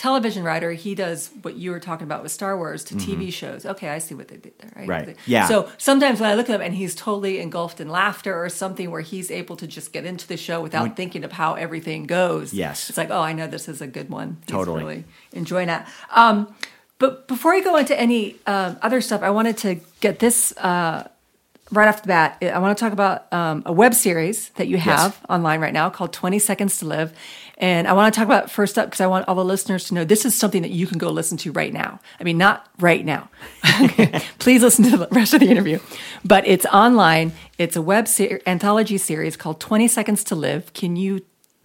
television 0.00 0.42
writer, 0.42 0.72
he 0.72 0.94
does 0.94 1.28
what 1.42 1.56
you 1.56 1.70
were 1.70 1.78
talking 1.78 2.06
about 2.06 2.22
with 2.22 2.32
Star 2.32 2.56
Wars 2.56 2.84
to 2.84 2.94
TV 2.94 3.30
shows. 3.30 3.66
Okay, 3.66 3.90
I 3.90 3.98
see 3.98 4.14
what 4.14 4.28
they 4.28 4.38
did 4.38 4.58
there. 4.58 4.72
Right. 4.74 4.88
Mm-hmm. 4.88 5.08
Right. 5.10 5.16
Yeah. 5.26 5.46
So 5.46 5.70
sometimes 5.76 6.20
when 6.20 6.30
I 6.30 6.36
look 6.36 6.48
at 6.48 6.54
him 6.54 6.62
and 6.62 6.74
he's 6.74 6.94
totally 6.94 7.38
engulfed 7.38 7.82
in 7.82 7.90
laughter 7.90 8.34
or 8.34 8.48
something 8.48 8.90
where 8.90 9.02
he's 9.02 9.30
able 9.30 9.56
to 9.56 9.66
just 9.66 9.92
get 9.92 10.06
into 10.06 10.26
the 10.26 10.38
show 10.38 10.62
without 10.62 10.96
thinking 10.96 11.22
of 11.22 11.32
how 11.32 11.52
everything 11.52 12.06
goes. 12.06 12.54
Yes. 12.54 12.88
It's 12.88 12.96
like, 12.96 13.10
oh, 13.10 13.20
I 13.20 13.34
know 13.34 13.46
this 13.46 13.68
is 13.68 13.82
a 13.82 13.86
good 13.86 14.08
one. 14.08 14.38
Totally. 14.46 14.82
really 14.82 15.04
enjoying 15.32 15.66
that. 15.66 15.86
Um, 16.16 16.54
but 16.98 17.28
before 17.28 17.54
you 17.54 17.62
go 17.62 17.76
into 17.76 17.98
any 17.98 18.36
um, 18.46 18.78
other 18.80 19.02
stuff, 19.02 19.22
I 19.22 19.28
wanted 19.28 19.58
to 19.58 19.80
get 20.00 20.18
this 20.18 20.56
uh, 20.56 21.08
right 21.72 21.88
off 21.88 22.02
the 22.02 22.08
bat. 22.08 22.38
I 22.42 22.58
want 22.58 22.76
to 22.76 22.82
talk 22.84 22.92
about 22.92 23.32
um, 23.32 23.62
a 23.66 23.72
web 23.72 23.94
series 23.94 24.48
that 24.50 24.66
you 24.68 24.76
have 24.78 25.12
Yes. 25.12 25.20
online 25.28 25.60
right 25.60 25.72
now 25.72 25.88
called 25.90 26.12
20 26.12 26.38
Seconds 26.38 26.78
to 26.78 26.86
Live. 26.86 27.12
And 27.58 27.86
I 27.86 27.92
want 27.92 28.12
to 28.12 28.18
talk 28.18 28.26
about 28.26 28.44
it 28.44 28.50
first 28.50 28.78
up 28.78 28.86
because 28.86 29.00
I 29.02 29.06
want 29.06 29.28
all 29.28 29.34
the 29.34 29.44
listeners 29.44 29.84
to 29.88 29.94
know 29.94 30.02
this 30.04 30.24
is 30.24 30.34
something 30.34 30.62
that 30.62 30.70
you 30.70 30.86
can 30.86 30.96
go 30.98 31.10
listen 31.10 31.36
to 31.38 31.52
right 31.52 31.72
now. 31.72 32.00
I 32.18 32.24
mean, 32.24 32.38
not 32.38 32.66
right 32.78 33.04
now. 33.04 33.28
Please 34.38 34.62
listen 34.62 34.84
to 34.90 34.96
the 34.96 35.08
rest 35.10 35.34
of 35.34 35.40
the 35.40 35.48
interview. 35.48 35.78
But 36.24 36.46
it's 36.46 36.64
online. 36.66 37.32
It's 37.58 37.76
a 37.76 37.82
web 37.82 38.08
ser- 38.08 38.40
anthology 38.46 38.98
series 38.98 39.36
called 39.36 39.60
20 39.60 39.88
Seconds 39.88 40.24
to 40.24 40.34
Live. 40.34 40.72
Can 40.72 40.96
you 40.96 41.20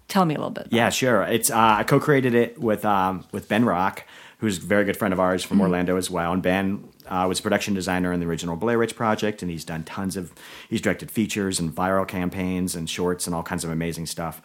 tell 0.08 0.26
me 0.26 0.36
a 0.36 0.38
little 0.38 0.52
bit? 0.52 0.68
Yeah, 0.72 0.90
sure. 0.90 1.24
It's 1.24 1.50
uh, 1.50 1.56
I 1.80 1.84
co-created 1.84 2.36
it 2.36 2.60
with 2.60 2.84
um, 2.86 3.24
with 3.32 3.48
Ben 3.48 3.64
Rock, 3.66 4.04
who's 4.40 4.58
a 4.58 4.62
very 4.62 4.84
good 4.84 4.98
friend 4.98 5.14
of 5.14 5.20
ours 5.20 5.44
from 5.44 5.62
Orlando 5.62 5.96
as 5.98 6.12
well. 6.12 6.34
And 6.34 6.42
Ben 6.44 6.84
uh, 7.08 7.26
was 7.28 7.40
a 7.40 7.44
production 7.44 7.74
designer 7.74 8.12
in 8.14 8.20
the 8.20 8.26
original 8.26 8.56
Blair 8.56 8.78
Witch 8.80 8.96
Project, 8.96 9.42
and 9.42 9.52
he's 9.52 9.66
done 9.66 9.84
tons 9.84 10.16
of 10.18 10.34
he's 10.70 10.82
directed 10.82 11.12
features 11.12 11.60
and 11.60 11.74
viral 11.74 12.08
campaigns 12.08 12.76
and 12.76 12.90
shorts 12.90 13.28
and 13.28 13.36
all 13.36 13.44
kinds 13.44 13.64
of 13.64 13.70
amazing 13.70 14.06
stuff. 14.06 14.42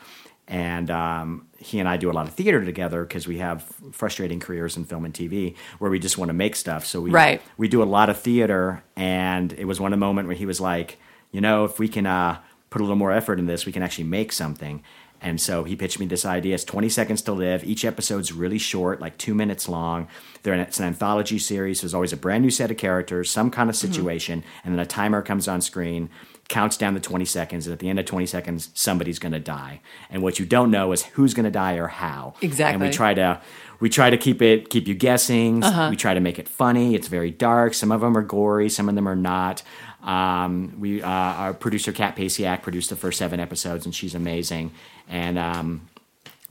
And 0.48 0.90
um, 0.90 1.46
he 1.58 1.78
and 1.78 1.88
I 1.88 1.96
do 1.96 2.10
a 2.10 2.12
lot 2.12 2.26
of 2.26 2.34
theater 2.34 2.64
together 2.64 3.04
because 3.04 3.28
we 3.28 3.38
have 3.38 3.62
frustrating 3.92 4.40
careers 4.40 4.76
in 4.76 4.84
film 4.84 5.04
and 5.04 5.14
TV 5.14 5.54
where 5.78 5.90
we 5.92 6.00
just 6.00 6.18
want 6.18 6.28
to 6.28 6.32
make 6.32 6.56
stuff. 6.56 6.84
So 6.84 7.00
we 7.00 7.10
Right. 7.10 7.40
we 7.56 7.68
do 7.68 7.82
a 7.82 7.84
lot 7.84 8.10
of 8.10 8.18
theater, 8.18 8.82
and 8.96 9.52
it 9.52 9.66
was 9.66 9.78
one 9.80 9.96
moment 9.98 10.26
where 10.26 10.36
he 10.36 10.46
was 10.46 10.60
like, 10.60 10.98
you 11.30 11.40
know, 11.40 11.64
if 11.64 11.78
we 11.78 11.86
can 11.86 12.04
uh, 12.04 12.40
put 12.70 12.80
a 12.80 12.84
little 12.84 12.96
more 12.96 13.12
effort 13.12 13.38
in 13.38 13.46
this, 13.46 13.64
we 13.64 13.72
can 13.72 13.82
actually 13.82 14.04
make 14.04 14.32
something. 14.32 14.82
And 15.22 15.40
so 15.40 15.64
he 15.64 15.76
pitched 15.76 15.98
me 16.00 16.06
this 16.06 16.24
idea. 16.24 16.54
It's 16.54 16.64
20 16.64 16.88
seconds 16.88 17.22
to 17.22 17.32
live. 17.32 17.62
Each 17.64 17.84
episode's 17.84 18.32
really 18.32 18.58
short, 18.58 19.00
like 19.00 19.18
two 19.18 19.34
minutes 19.34 19.68
long. 19.68 20.08
They're 20.42 20.54
in, 20.54 20.60
it's 20.60 20.78
an 20.78 20.86
anthology 20.86 21.38
series. 21.38 21.80
So 21.80 21.84
There's 21.84 21.94
always 21.94 22.12
a 22.12 22.16
brand 22.16 22.42
new 22.42 22.50
set 22.50 22.70
of 22.70 22.76
characters, 22.78 23.30
some 23.30 23.50
kind 23.50 23.68
of 23.68 23.76
Mm-hmm. 23.76 23.92
situation, 23.92 24.44
and 24.64 24.74
then 24.74 24.80
a 24.80 24.86
timer 24.86 25.22
comes 25.22 25.46
on 25.46 25.60
screen, 25.60 26.08
counts 26.48 26.76
down 26.76 26.94
the 26.94 27.00
20 27.00 27.24
seconds, 27.24 27.66
and 27.66 27.72
at 27.72 27.78
the 27.78 27.88
end 27.88 27.98
of 28.00 28.06
20 28.06 28.26
seconds, 28.26 28.70
somebody's 28.74 29.18
going 29.18 29.32
to 29.32 29.38
die. 29.38 29.80
And 30.10 30.22
what 30.22 30.38
you 30.38 30.44
don't 30.46 30.70
know 30.70 30.92
is 30.92 31.04
who's 31.04 31.34
going 31.34 31.44
to 31.44 31.50
die 31.50 31.74
or 31.74 31.86
how. 31.86 32.34
Exactly. 32.40 32.74
And 32.74 32.82
we 32.82 32.90
try 32.90 33.14
to 33.14 33.40
we 33.78 33.88
try 33.88 34.10
to 34.10 34.18
keep 34.18 34.42
it 34.42 34.68
keep 34.68 34.86
you 34.88 34.94
guessing. 34.94 35.62
Uh-huh. 35.64 35.88
We 35.90 35.96
try 35.96 36.12
to 36.14 36.20
make 36.20 36.38
it 36.38 36.48
funny. 36.48 36.94
It's 36.94 37.08
very 37.08 37.30
dark. 37.30 37.72
Some 37.74 37.92
of 37.92 38.00
them 38.00 38.16
are 38.16 38.22
gory. 38.22 38.68
Some 38.68 38.88
of 38.88 38.94
them 38.94 39.06
are 39.08 39.16
not. 39.16 39.62
Um, 40.02 40.74
we 40.78 41.02
uh, 41.02 41.08
our 41.08 41.54
producer 41.54 41.92
Kat 41.92 42.16
Pasiak 42.16 42.62
produced 42.62 42.90
the 42.90 42.96
first 42.96 43.18
seven 43.18 43.40
episodes, 43.40 43.84
and 43.84 43.94
she's 43.94 44.14
amazing. 44.14 44.72
And 45.08 45.38
um, 45.38 45.88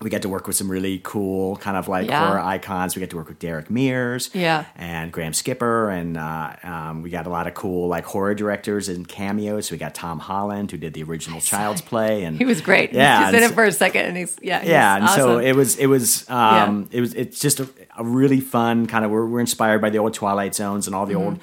we 0.01 0.09
get 0.09 0.21
to 0.21 0.29
work 0.29 0.47
with 0.47 0.55
some 0.55 0.71
really 0.71 1.01
cool 1.03 1.57
kind 1.57 1.75
of 1.75 1.89
like 1.89 2.07
Yeah. 2.07 2.25
horror 2.25 2.39
icons. 2.39 2.95
We 2.95 3.01
get 3.01 3.09
to 3.09 3.17
work 3.17 3.27
with 3.27 3.39
Derek 3.39 3.69
Mears, 3.69 4.29
Yeah. 4.33 4.63
and 4.77 5.11
Graham 5.11 5.33
Skipper, 5.33 5.89
and 5.89 6.15
uh, 6.15 6.53
um, 6.63 7.01
we 7.01 7.09
got 7.09 7.25
a 7.25 7.29
lot 7.29 7.47
of 7.47 7.53
cool 7.53 7.87
like 7.89 8.05
horror 8.05 8.33
directors 8.33 8.87
and 8.87 9.05
cameos. 9.07 9.71
We 9.71 9.77
got 9.77 9.93
Tom 9.95 10.19
Holland 10.19 10.71
who 10.71 10.77
did 10.77 10.93
the 10.93 11.03
original 11.03 11.41
Child's 11.41 11.81
Play, 11.81 12.23
and 12.23 12.37
He 12.37 12.45
was 12.45 12.61
great. 12.61 12.93
Yeah, 12.93 13.25
He's 13.25 13.33
in 13.35 13.43
it 13.43 13.53
for 13.53 13.65
a 13.65 13.71
second, 13.73 14.05
and 14.05 14.15
he's 14.15 14.37
yeah, 14.41 14.59
he's 14.61 14.69
yeah, 14.69 14.95
and 14.97 15.09
so 15.09 15.39
it 15.39 15.53
was 15.55 15.75
it 15.77 15.87
was 15.87 16.29
um, 16.29 16.87
it 16.91 17.01
was 17.01 17.13
it's 17.15 17.39
just 17.39 17.59
a, 17.59 17.67
a 17.97 18.03
really 18.05 18.39
fun 18.39 18.85
kind 18.87 19.03
of 19.03 19.11
we're, 19.11 19.25
we're 19.25 19.39
inspired 19.41 19.81
by 19.81 19.89
the 19.89 19.97
old 19.97 20.13
Twilight 20.13 20.55
Zones 20.55 20.87
and 20.87 20.95
all 20.95 21.05
the 21.07 21.15
old 21.15 21.39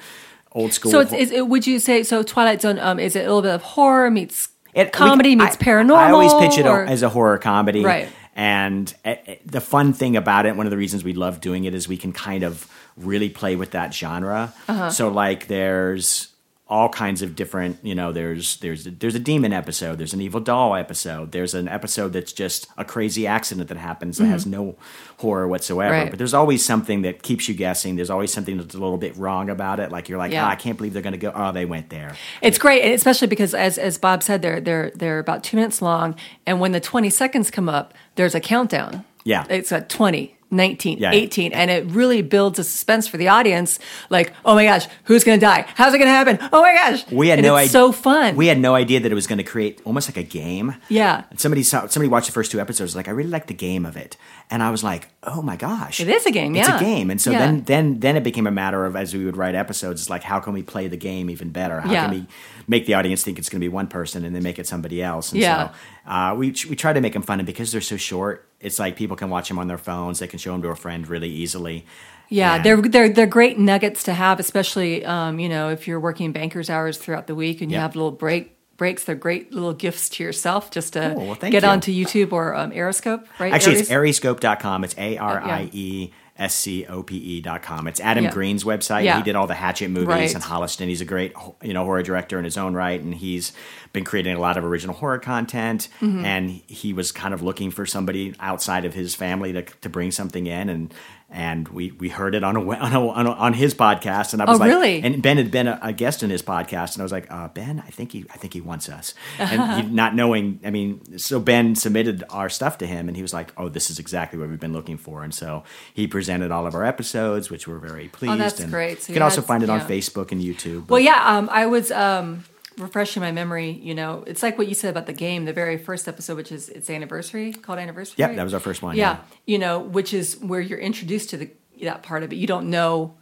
old 0.57 0.73
school. 0.73 0.91
So 0.91 0.99
it's, 0.99 1.13
is 1.13 1.31
it, 1.31 1.47
would 1.47 1.65
you 1.67 1.79
say 1.79 2.03
so? 2.03 2.23
Twilight 2.23 2.61
Zone 2.61 2.79
um, 2.79 2.99
is 2.99 3.15
it 3.15 3.19
a 3.21 3.27
little 3.27 3.41
bit 3.41 3.53
of 3.53 3.61
horror 3.61 4.09
meets 4.11 4.49
It- 4.73 4.91
comedy 4.91 5.29
we- 5.29 5.35
meets 5.37 5.55
I- 5.55 5.59
paranormal? 5.63 5.95
I 5.95 6.11
always 6.11 6.33
pitch 6.33 6.57
it 6.59 6.65
or- 6.65 6.83
as 6.85 7.03
a 7.03 7.09
horror 7.09 7.37
comedy, 7.37 7.83
Right. 7.83 8.09
And 8.35 8.93
uh, 9.03 9.15
uh, 9.27 9.33
the 9.47 9.61
fun 9.61 9.93
thing 9.93 10.15
about 10.15 10.45
it, 10.45 10.55
one 10.55 10.67
of 10.67 10.71
the 10.71 10.77
reasons 10.77 11.03
we 11.03 11.13
love 11.13 11.41
doing 11.41 11.63
it, 11.63 11.73
is 11.73 11.87
we 11.87 11.97
can 11.97 12.11
kind 12.13 12.43
of 12.43 12.67
really 12.95 13.29
play 13.29 13.55
with 13.55 13.71
that 13.71 13.95
genre. 13.95 14.53
Uh-huh. 14.67 14.91
So 14.91 15.09
like, 15.09 15.47
there's 15.47 16.27
all 16.69 16.89
kinds 16.89 17.21
of 17.21 17.33
different, 17.35 17.77
you 17.81 17.95
know, 17.95 18.11
there's 18.11 18.57
there's 18.57 18.83
there's 18.83 19.15
a 19.15 19.19
demon 19.19 19.53
episode, 19.53 19.97
there's 19.97 20.13
an 20.13 20.19
evil 20.21 20.41
doll 20.41 20.75
episode, 20.75 21.31
there's 21.31 21.53
an 21.53 21.67
episode 21.69 22.11
that's 22.13 22.33
just 22.33 22.67
a 22.77 22.83
crazy 22.83 23.25
accident 23.25 23.69
that 23.69 23.77
happens 23.77 24.17
that 24.17 24.25
has 24.25 24.45
no 24.45 24.75
horror 25.17 25.47
whatsoever. 25.47 25.93
Mm-hmm. 25.93 26.01
Right. 26.03 26.09
But 26.11 26.17
there's 26.17 26.33
always 26.33 26.65
something 26.65 27.03
that 27.03 27.23
keeps 27.23 27.47
you 27.47 27.55
guessing. 27.55 27.95
There's 27.95 28.09
always 28.09 28.33
something 28.33 28.57
that's 28.57 28.75
a 28.75 28.79
little 28.79 28.97
bit 28.97 29.15
wrong 29.15 29.49
about 29.49 29.79
it. 29.79 29.91
Like 29.91 30.09
you're 30.09 30.17
like, 30.17 30.31
Yeah. 30.33 30.45
ah, 30.45 30.49
I 30.49 30.55
can't 30.55 30.75
believe 30.77 30.93
they're 30.93 31.01
going 31.01 31.13
to 31.13 31.17
go. 31.17 31.31
Oh, 31.33 31.51
they 31.51 31.65
went 31.65 31.89
there. 31.89 32.15
It's 32.41 32.57
great, 32.57 32.83
especially 32.93 33.27
because 33.27 33.53
as 33.53 33.77
as 33.77 33.97
Bob 33.97 34.21
said, 34.21 34.41
they're 34.41 34.59
they're 34.59 34.91
they're 34.93 35.19
about 35.19 35.43
two 35.43 35.55
minutes 35.57 35.81
long, 35.81 36.15
and 36.45 36.59
when 36.59 36.73
the 36.73 36.79
twenty 36.81 37.09
seconds 37.09 37.49
come 37.49 37.69
up, 37.69 37.93
there's 38.15 38.35
a 38.35 38.39
countdown. 38.41 39.05
Yeah. 39.23 39.45
it's 39.49 39.73
at 39.73 39.89
20, 39.89 40.36
19, 40.49 40.97
Yeah. 40.99 41.11
18. 41.11 41.51
And 41.53 41.69
it 41.69 41.85
really 41.87 42.21
builds 42.21 42.57
a 42.59 42.63
suspense 42.63 43.07
for 43.07 43.17
the 43.17 43.27
audience. 43.27 43.79
Like, 44.09 44.33
oh 44.45 44.55
my 44.55 44.63
gosh, 44.65 44.87
who's 45.05 45.23
going 45.23 45.39
to 45.39 45.45
die? 45.45 45.65
How's 45.75 45.93
it 45.93 45.97
going 45.97 46.07
to 46.07 46.11
happen? 46.13 46.39
Oh 46.53 46.61
my 46.61 46.73
gosh. 46.73 47.05
We 47.11 47.27
had 47.27 47.39
And 47.39 47.45
no 47.47 47.55
idea. 47.55 47.69
so 47.69 47.91
fun. 47.91 48.35
We 48.35 48.47
had 48.47 48.59
no 48.59 48.73
idea 48.75 48.99
that 49.01 49.11
it 49.11 49.15
was 49.15 49.27
going 49.27 49.39
to 49.39 49.43
create 49.43 49.81
almost 49.85 50.07
like 50.07 50.17
a 50.17 50.23
game. 50.23 50.75
Yeah. 50.89 51.23
And 51.29 51.39
somebody 51.39 51.63
saw 51.63 51.87
somebody 51.87 52.09
watched 52.09 52.27
the 52.27 52.33
first 52.33 52.51
two 52.51 52.59
episodes. 52.59 52.95
Like, 52.95 53.07
I 53.07 53.11
really 53.11 53.29
like 53.29 53.47
the 53.47 53.53
game 53.53 53.85
of 53.85 53.97
it, 53.97 54.15
and 54.49 54.63
I 54.63 54.69
was 54.71 54.83
like, 54.83 55.07
oh 55.23 55.41
my 55.41 55.55
gosh, 55.57 55.99
It 55.99 56.07
is 56.07 56.25
a 56.25 56.31
game, 56.31 56.55
It's 56.55 56.67
yeah. 56.69 56.77
a 56.77 56.79
game, 56.79 57.11
and 57.11 57.19
so 57.19 57.31
Yeah. 57.31 57.39
then 57.39 57.63
then 57.63 57.99
then 57.99 58.15
it 58.17 58.23
became 58.23 58.47
a 58.47 58.51
matter 58.51 58.85
of 58.85 58.95
as 58.95 59.13
we 59.13 59.25
would 59.25 59.35
write 59.37 59.55
episodes, 59.55 60.01
it's 60.01 60.09
like 60.09 60.23
how 60.23 60.39
can 60.39 60.53
we 60.53 60.63
play 60.63 60.87
the 60.87 60.97
game 60.97 61.29
even 61.29 61.49
better? 61.49 61.81
How 61.81 61.91
Yeah. 61.91 62.05
can 62.07 62.11
we 62.19 62.27
make 62.67 62.85
the 62.85 62.93
audience 62.93 63.23
think 63.23 63.37
it's 63.39 63.49
going 63.49 63.59
to 63.61 63.65
be 63.65 63.69
one 63.69 63.87
person 63.87 64.23
and 64.25 64.33
then 64.35 64.43
make 64.43 64.57
it 64.59 64.67
somebody 64.67 65.01
else? 65.03 65.31
And 65.31 65.41
Yeah. 65.41 65.69
So 65.69 66.11
uh, 66.11 66.35
we 66.35 66.47
we 66.69 66.75
try 66.75 66.93
to 66.93 67.01
make 67.01 67.13
them 67.13 67.23
fun, 67.23 67.39
and 67.39 67.45
because 67.45 67.71
they're 67.71 67.81
so 67.81 67.97
short, 67.97 68.47
it's 68.59 68.79
like 68.79 68.95
people 68.95 69.15
can 69.17 69.29
watch 69.29 69.47
them 69.49 69.59
on 69.59 69.67
their 69.67 69.77
phones. 69.77 70.19
They 70.19 70.27
can 70.27 70.39
show 70.39 70.51
them 70.53 70.61
to 70.61 70.69
a 70.69 70.75
friend 70.75 71.07
really 71.07 71.29
easily. 71.29 71.85
Yeah, 72.29 72.55
And- 72.55 72.63
they're 72.65 72.81
they're 72.81 73.09
they're 73.09 73.25
great 73.27 73.57
nuggets 73.59 74.03
to 74.03 74.13
have, 74.13 74.39
especially 74.39 75.05
um, 75.05 75.39
you 75.39 75.49
know 75.49 75.69
if 75.69 75.87
you're 75.87 75.99
working 75.99 76.31
bankers 76.31 76.69
hours 76.69 76.97
throughout 76.97 77.27
the 77.27 77.35
week 77.35 77.61
and 77.61 77.71
you 77.71 77.77
have 77.77 77.95
a 77.95 77.97
little 77.97 78.11
break 78.11 78.56
breaks. 78.77 79.03
They're 79.03 79.15
great 79.15 79.53
little 79.53 79.73
gifts 79.73 80.09
to 80.09 80.23
yourself 80.23 80.71
just 80.71 80.93
to 80.93 81.13
Cool, 81.15 81.25
well, 81.27 81.35
get 81.35 81.63
you. 81.63 81.69
onto 81.69 81.91
YouTube 81.91 82.31
or 82.31 82.55
um, 82.55 82.71
Aeroscope. 82.71 83.25
Right? 83.39 83.53
Actually, 83.53 83.77
it's 83.77 83.89
Aries? 83.91 84.19
ariescope.com. 84.19 84.83
It's 84.83 84.95
A 84.97 85.17
R 85.17 85.41
I 85.41 85.69
E 85.73 86.11
S 86.37 86.53
C 86.53 86.85
O 86.85 87.01
P 87.01 87.17
E 87.17 87.41
dot 87.41 87.63
com. 87.63 87.87
It's 87.87 87.99
Adam 87.99 88.25
Yeah. 88.25 88.31
Green's 88.31 88.63
website. 88.63 89.03
Yeah. 89.03 89.17
He 89.17 89.23
did 89.23 89.35
all 89.35 89.47
the 89.47 89.55
Hatchet 89.55 89.89
movies 89.89 90.07
Right. 90.07 90.35
and 90.35 90.43
Holliston. 90.43 90.87
He's 90.87 91.01
a 91.01 91.05
great, 91.05 91.33
you 91.63 91.73
know, 91.73 91.83
horror 91.83 92.03
director 92.03 92.37
in 92.37 92.45
his 92.45 92.57
own 92.57 92.75
right, 92.75 93.01
and 93.01 93.13
he's 93.15 93.53
been 93.91 94.03
creating 94.03 94.35
a 94.35 94.39
lot 94.39 94.55
of 94.55 94.63
original 94.63 94.93
horror 94.95 95.17
content. 95.17 95.87
Mm-hmm. 95.99 96.23
And 96.25 96.49
he 96.67 96.93
was 96.93 97.11
kind 97.11 97.33
of 97.33 97.41
looking 97.41 97.71
for 97.71 97.87
somebody 97.87 98.35
outside 98.39 98.85
of 98.85 98.93
his 98.93 99.15
family 99.15 99.51
to 99.53 99.63
to 99.63 99.89
bring 99.89 100.11
something 100.11 100.45
in, 100.45 100.69
and 100.69 100.93
and 101.29 101.67
we 101.67 101.91
we 101.91 102.07
heard 102.09 102.35
it 102.35 102.43
on 102.43 102.55
a, 102.55 102.61
on 102.61 102.93
a, 102.93 103.07
on, 103.09 103.27
a, 103.27 103.31
on 103.31 103.53
his 103.53 103.73
podcast, 103.73 104.31
and 104.33 104.41
I 104.41 104.45
was 104.45 104.55
Oh, 104.55 104.59
like, 104.59 104.69
really? 104.69 105.01
and 105.01 105.21
Ben 105.21 105.37
had 105.37 105.51
been 105.51 105.67
a, 105.67 105.77
a 105.81 105.91
guest 105.93 106.23
in 106.23 106.29
his 106.29 106.41
podcast, 106.41 106.93
and 106.93 107.01
I 107.01 107.03
was 107.03 107.11
like, 107.11 107.29
uh, 107.29 107.49
Ben, 107.49 107.83
I 107.85 107.89
think 107.89 108.13
he, 108.13 108.25
I 108.33 108.37
think 108.37 108.53
he 108.53 108.61
wants 108.61 108.87
us, 108.87 109.13
and 109.37 109.83
he, 109.87 109.89
not 109.93 110.15
knowing, 110.15 110.59
I 110.63 110.69
mean, 110.69 111.17
so 111.17 111.39
Ben 111.39 111.75
submitted 111.75 112.23
our 112.29 112.49
stuff 112.49 112.77
to 112.77 112.87
him, 112.87 113.07
and 113.09 113.15
he 113.17 113.21
was 113.21 113.33
like, 113.33 113.51
oh, 113.57 113.67
this 113.67 113.89
is 113.89 113.99
exactly 113.99 114.39
what 114.39 114.47
we've 114.49 114.59
been 114.59 114.73
looking 114.73 114.97
for, 114.97 115.23
and 115.23 115.33
so 115.33 115.63
he 115.93 116.07
presented 116.07 116.51
all 116.51 116.65
of 116.65 116.75
our 116.75 116.85
episodes, 116.85 117.49
which 117.49 117.67
we're 117.67 117.79
very 117.79 118.07
pleased. 118.07 118.33
Oh, 118.33 118.37
that's 118.37 118.59
and 118.61 118.71
great. 118.71 119.01
So 119.01 119.11
you 119.11 119.15
can 119.15 119.23
also 119.23 119.41
find 119.41 119.63
it 119.63 119.69
on. 119.69 119.81
Facebook 119.87 120.31
and 120.31 120.41
YouTube. 120.41 120.75
Well, 120.89 120.97
but- 120.99 121.03
yeah, 121.03 121.37
um, 121.37 121.49
I 121.51 121.65
was 121.67 121.91
um, 121.91 122.43
refreshing 122.77 123.21
my 123.21 123.31
memory. 123.31 123.71
You 123.71 123.95
know, 123.95 124.23
it's 124.27 124.43
like 124.43 124.57
what 124.57 124.67
you 124.67 124.75
said 124.75 124.89
about 124.91 125.05
the 125.05 125.13
game, 125.13 125.45
the 125.45 125.53
very 125.53 125.77
first 125.77 126.07
episode, 126.07 126.37
which 126.37 126.51
is 126.51 126.69
its 126.69 126.89
anniversary, 126.89 127.51
called 127.53 127.79
anniversary. 127.79 128.15
Yeah, 128.17 128.27
right? 128.27 128.35
that 128.35 128.43
was 128.43 128.53
our 128.53 128.59
first 128.59 128.81
one, 128.81 128.95
Yeah, 128.95 129.11
yeah. 129.13 129.17
you 129.45 129.57
know, 129.59 129.79
which 129.79 130.13
is 130.13 130.37
where 130.39 130.61
you're 130.61 130.79
introduced 130.79 131.29
to 131.31 131.37
the 131.37 131.49
that 131.83 132.03
part 132.03 132.23
of 132.23 132.31
it. 132.31 132.37
You 132.37 132.47
don't 132.47 132.69
know. 132.69 133.15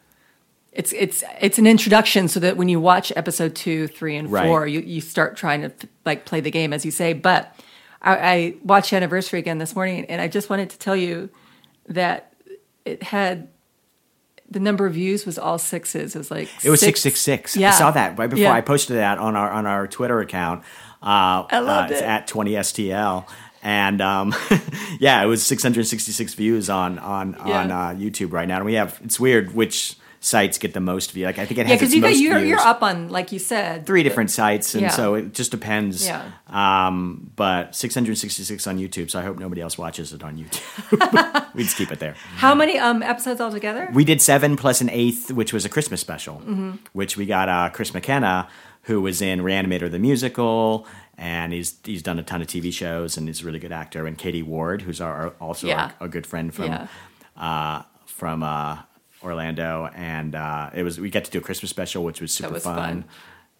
It's 0.72 0.92
it's 0.94 1.24
it's 1.40 1.58
an 1.58 1.68
introduction, 1.68 2.28
so 2.28 2.40
that 2.42 2.58
when 2.58 2.68
you 2.70 2.80
watch 2.82 3.12
episode 3.16 3.56
two, 3.56 3.88
three, 3.88 4.18
and 4.18 4.30
Right. 4.32 4.46
four, 4.46 4.68
you 4.68 4.82
you 4.82 5.00
start 5.02 5.38
trying 5.38 5.62
to 5.62 5.72
like 6.06 6.26
play 6.26 6.42
the 6.42 6.52
game 6.52 6.74
as 6.74 6.84
you 6.86 6.92
say. 6.92 7.14
But 7.14 7.56
I, 8.02 8.16
I 8.18 8.54
watched 8.64 8.92
anniversary 8.92 9.40
again 9.40 9.58
this 9.58 9.74
morning, 9.76 10.06
and 10.06 10.22
I 10.22 10.28
just 10.28 10.50
wanted 10.50 10.70
to 10.72 10.78
tell 10.78 10.96
you 10.96 11.30
that 11.88 12.34
it 12.84 13.04
had 13.04 13.48
the 14.50 14.60
number 14.60 14.86
of 14.86 14.94
views 14.94 15.26
was 15.26 15.38
all 15.38 15.58
sixes. 15.58 16.16
It 16.16 16.20
was 16.20 16.32
like 16.32 16.50
It 16.64 16.70
was 16.70 16.80
six 16.80 17.02
six 17.02 17.20
six. 17.20 17.56
Yeah, 17.58 17.70
I 17.70 17.72
saw 17.72 17.92
that 17.92 18.18
right 18.18 18.30
before 18.30 18.44
Yeah. 18.44 18.54
I 18.54 18.62
posted 18.62 18.98
that 18.98 19.18
on 19.18 19.36
our 19.36 19.52
on 19.52 19.66
our 19.66 19.88
Twitter 19.88 20.20
account. 20.20 20.64
Uh, 21.02 21.46
I 21.50 21.60
loved 21.60 21.92
uh, 21.92 21.94
it's 21.96 22.02
it. 22.02 22.08
at 22.08 22.28
twenty 22.28 22.52
STL, 22.52 23.28
and 23.64 24.02
um, 24.02 24.34
yeah, 25.00 25.22
it 25.24 25.28
was 25.28 25.44
six 25.44 25.62
hundred 25.64 25.88
sixty 25.88 26.12
six 26.12 26.34
views 26.34 26.70
on 26.70 27.00
on 27.00 27.36
on 27.36 27.72
uh, 27.72 27.88
YouTube 27.90 28.32
right 28.32 28.48
now. 28.48 28.58
And 28.58 28.66
we 28.66 28.74
have 28.76 29.00
it's 29.04 29.20
weird 29.20 29.54
which 29.54 29.96
sites 30.20 30.58
get 30.58 30.74
the 30.74 30.80
most 30.80 31.12
view. 31.12 31.26
Like 31.26 31.38
I 31.40 31.46
think 31.46 31.60
it 31.60 31.68
has 31.68 31.72
Yeah, 31.72 31.76
because 31.76 31.94
you 31.94 32.02
got, 32.02 32.16
you're, 32.18 32.40
you're 32.40 32.60
up 32.60 32.82
on 32.82 33.10
like 33.10 33.32
you 33.32 33.40
said 33.40 33.86
Three 33.86 34.04
different 34.04 34.32
sites, 34.32 34.74
and 34.74 34.84
Yeah. 34.84 34.90
so 34.90 35.16
it 35.16 35.34
just 35.34 35.52
depends. 35.52 36.06
Yeah. 36.06 36.32
Um, 36.48 37.32
but 37.36 37.76
666 37.76 38.68
on 38.68 38.78
YouTube, 38.78 39.10
so 39.12 39.20
I 39.20 39.24
hope 39.24 39.38
nobody 39.40 39.62
else 39.62 39.78
watches 39.78 40.14
it 40.14 40.24
on 40.24 40.38
YouTube. 40.38 41.54
we 41.54 41.64
just 41.64 41.78
keep 41.78 41.92
it 41.92 42.00
there. 42.00 42.16
How 42.38 42.56
many 42.56 42.78
um 42.80 43.04
episodes 43.04 43.40
altogether? 43.42 43.90
We 43.94 44.04
did 44.06 44.22
seven 44.22 44.56
plus 44.58 44.82
an 44.82 44.90
eighth, 44.90 45.32
which 45.32 45.54
was 45.54 45.66
a 45.66 45.70
Christmas 45.70 46.02
special, 46.02 46.36
Mm-hmm. 46.38 46.72
which 46.94 47.18
we 47.18 47.26
got 47.26 47.50
uh, 47.50 47.70
Chris 47.72 47.94
McKenna, 47.94 48.48
who 48.84 49.02
was 49.02 49.22
in 49.22 49.40
Reanimator 49.42 49.90
the 49.92 50.00
musical, 50.00 50.88
and 51.18 51.54
he's 51.54 51.76
he's 51.84 52.02
done 52.02 52.20
a 52.20 52.24
ton 52.24 52.42
of 52.42 52.48
TV 52.48 52.74
shows, 52.74 53.18
and 53.18 53.28
he's 53.28 53.42
a 53.42 53.46
really 53.46 53.60
good 53.60 53.72
actor. 53.72 54.06
And 54.08 54.18
Katie 54.18 54.44
Ward, 54.44 54.82
who's 54.82 55.00
our, 55.02 55.30
also 55.40 55.68
Yeah. 55.68 55.92
our, 56.00 56.08
good 56.08 56.26
friend 56.28 56.54
from 56.54 56.66
Yeah. 56.66 56.88
uh, 57.38 57.84
from 58.06 58.44
uh, 58.44 58.78
Orlando, 59.26 59.90
and 59.96 60.36
uh, 60.36 60.70
it 60.74 60.84
was 60.84 61.00
we 61.00 61.10
got 61.10 61.26
to 61.26 61.32
do 61.32 61.40
a 61.40 61.42
Christmas 61.42 61.70
special, 61.70 62.04
which 62.04 62.22
was 62.22 62.32
super 62.32 62.54
was 62.54 62.64
fun. 62.64 62.76
fun. 62.76 63.06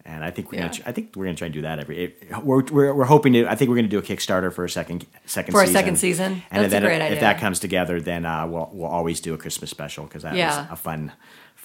And 0.04 0.22
I 0.22 0.30
think 0.30 0.52
we're 0.52 0.58
Yeah. 0.60 0.68
gonna. 0.68 0.82
I 0.86 0.92
think 0.92 1.14
we're 1.16 1.24
gonna 1.24 1.36
try 1.36 1.46
and 1.46 1.54
do 1.54 1.62
that 1.62 1.80
every. 1.80 2.04
It, 2.04 2.44
we're, 2.44 2.62
we're 2.64 2.94
we're 2.94 3.04
hoping 3.06 3.32
to. 3.32 3.46
I 3.48 3.56
think 3.56 3.68
we're 3.70 3.74
gonna 3.76 3.88
do 3.88 3.98
a 3.98 4.02
Kickstarter 4.02 4.52
for 4.52 4.64
a 4.64 4.70
second 4.70 5.04
second 5.26 5.50
For 5.52 5.62
a 5.62 5.66
season. 5.66 5.74
second 5.80 5.96
season? 5.96 6.42
And 6.52 6.62
That's 6.62 6.66
a 6.68 6.70
then 6.70 6.82
great 6.82 6.96
if, 6.98 7.02
idea. 7.02 7.14
if 7.16 7.20
that 7.20 7.40
comes 7.40 7.58
together, 7.58 8.00
then 8.00 8.24
uh, 8.24 8.46
we'll 8.46 8.70
we'll 8.72 8.88
always 8.90 9.20
do 9.20 9.34
a 9.34 9.38
Christmas 9.38 9.68
special 9.70 10.04
because 10.04 10.22
that 10.22 10.36
Yeah. 10.36 10.62
was 10.62 10.70
a 10.72 10.76
fun. 10.76 11.12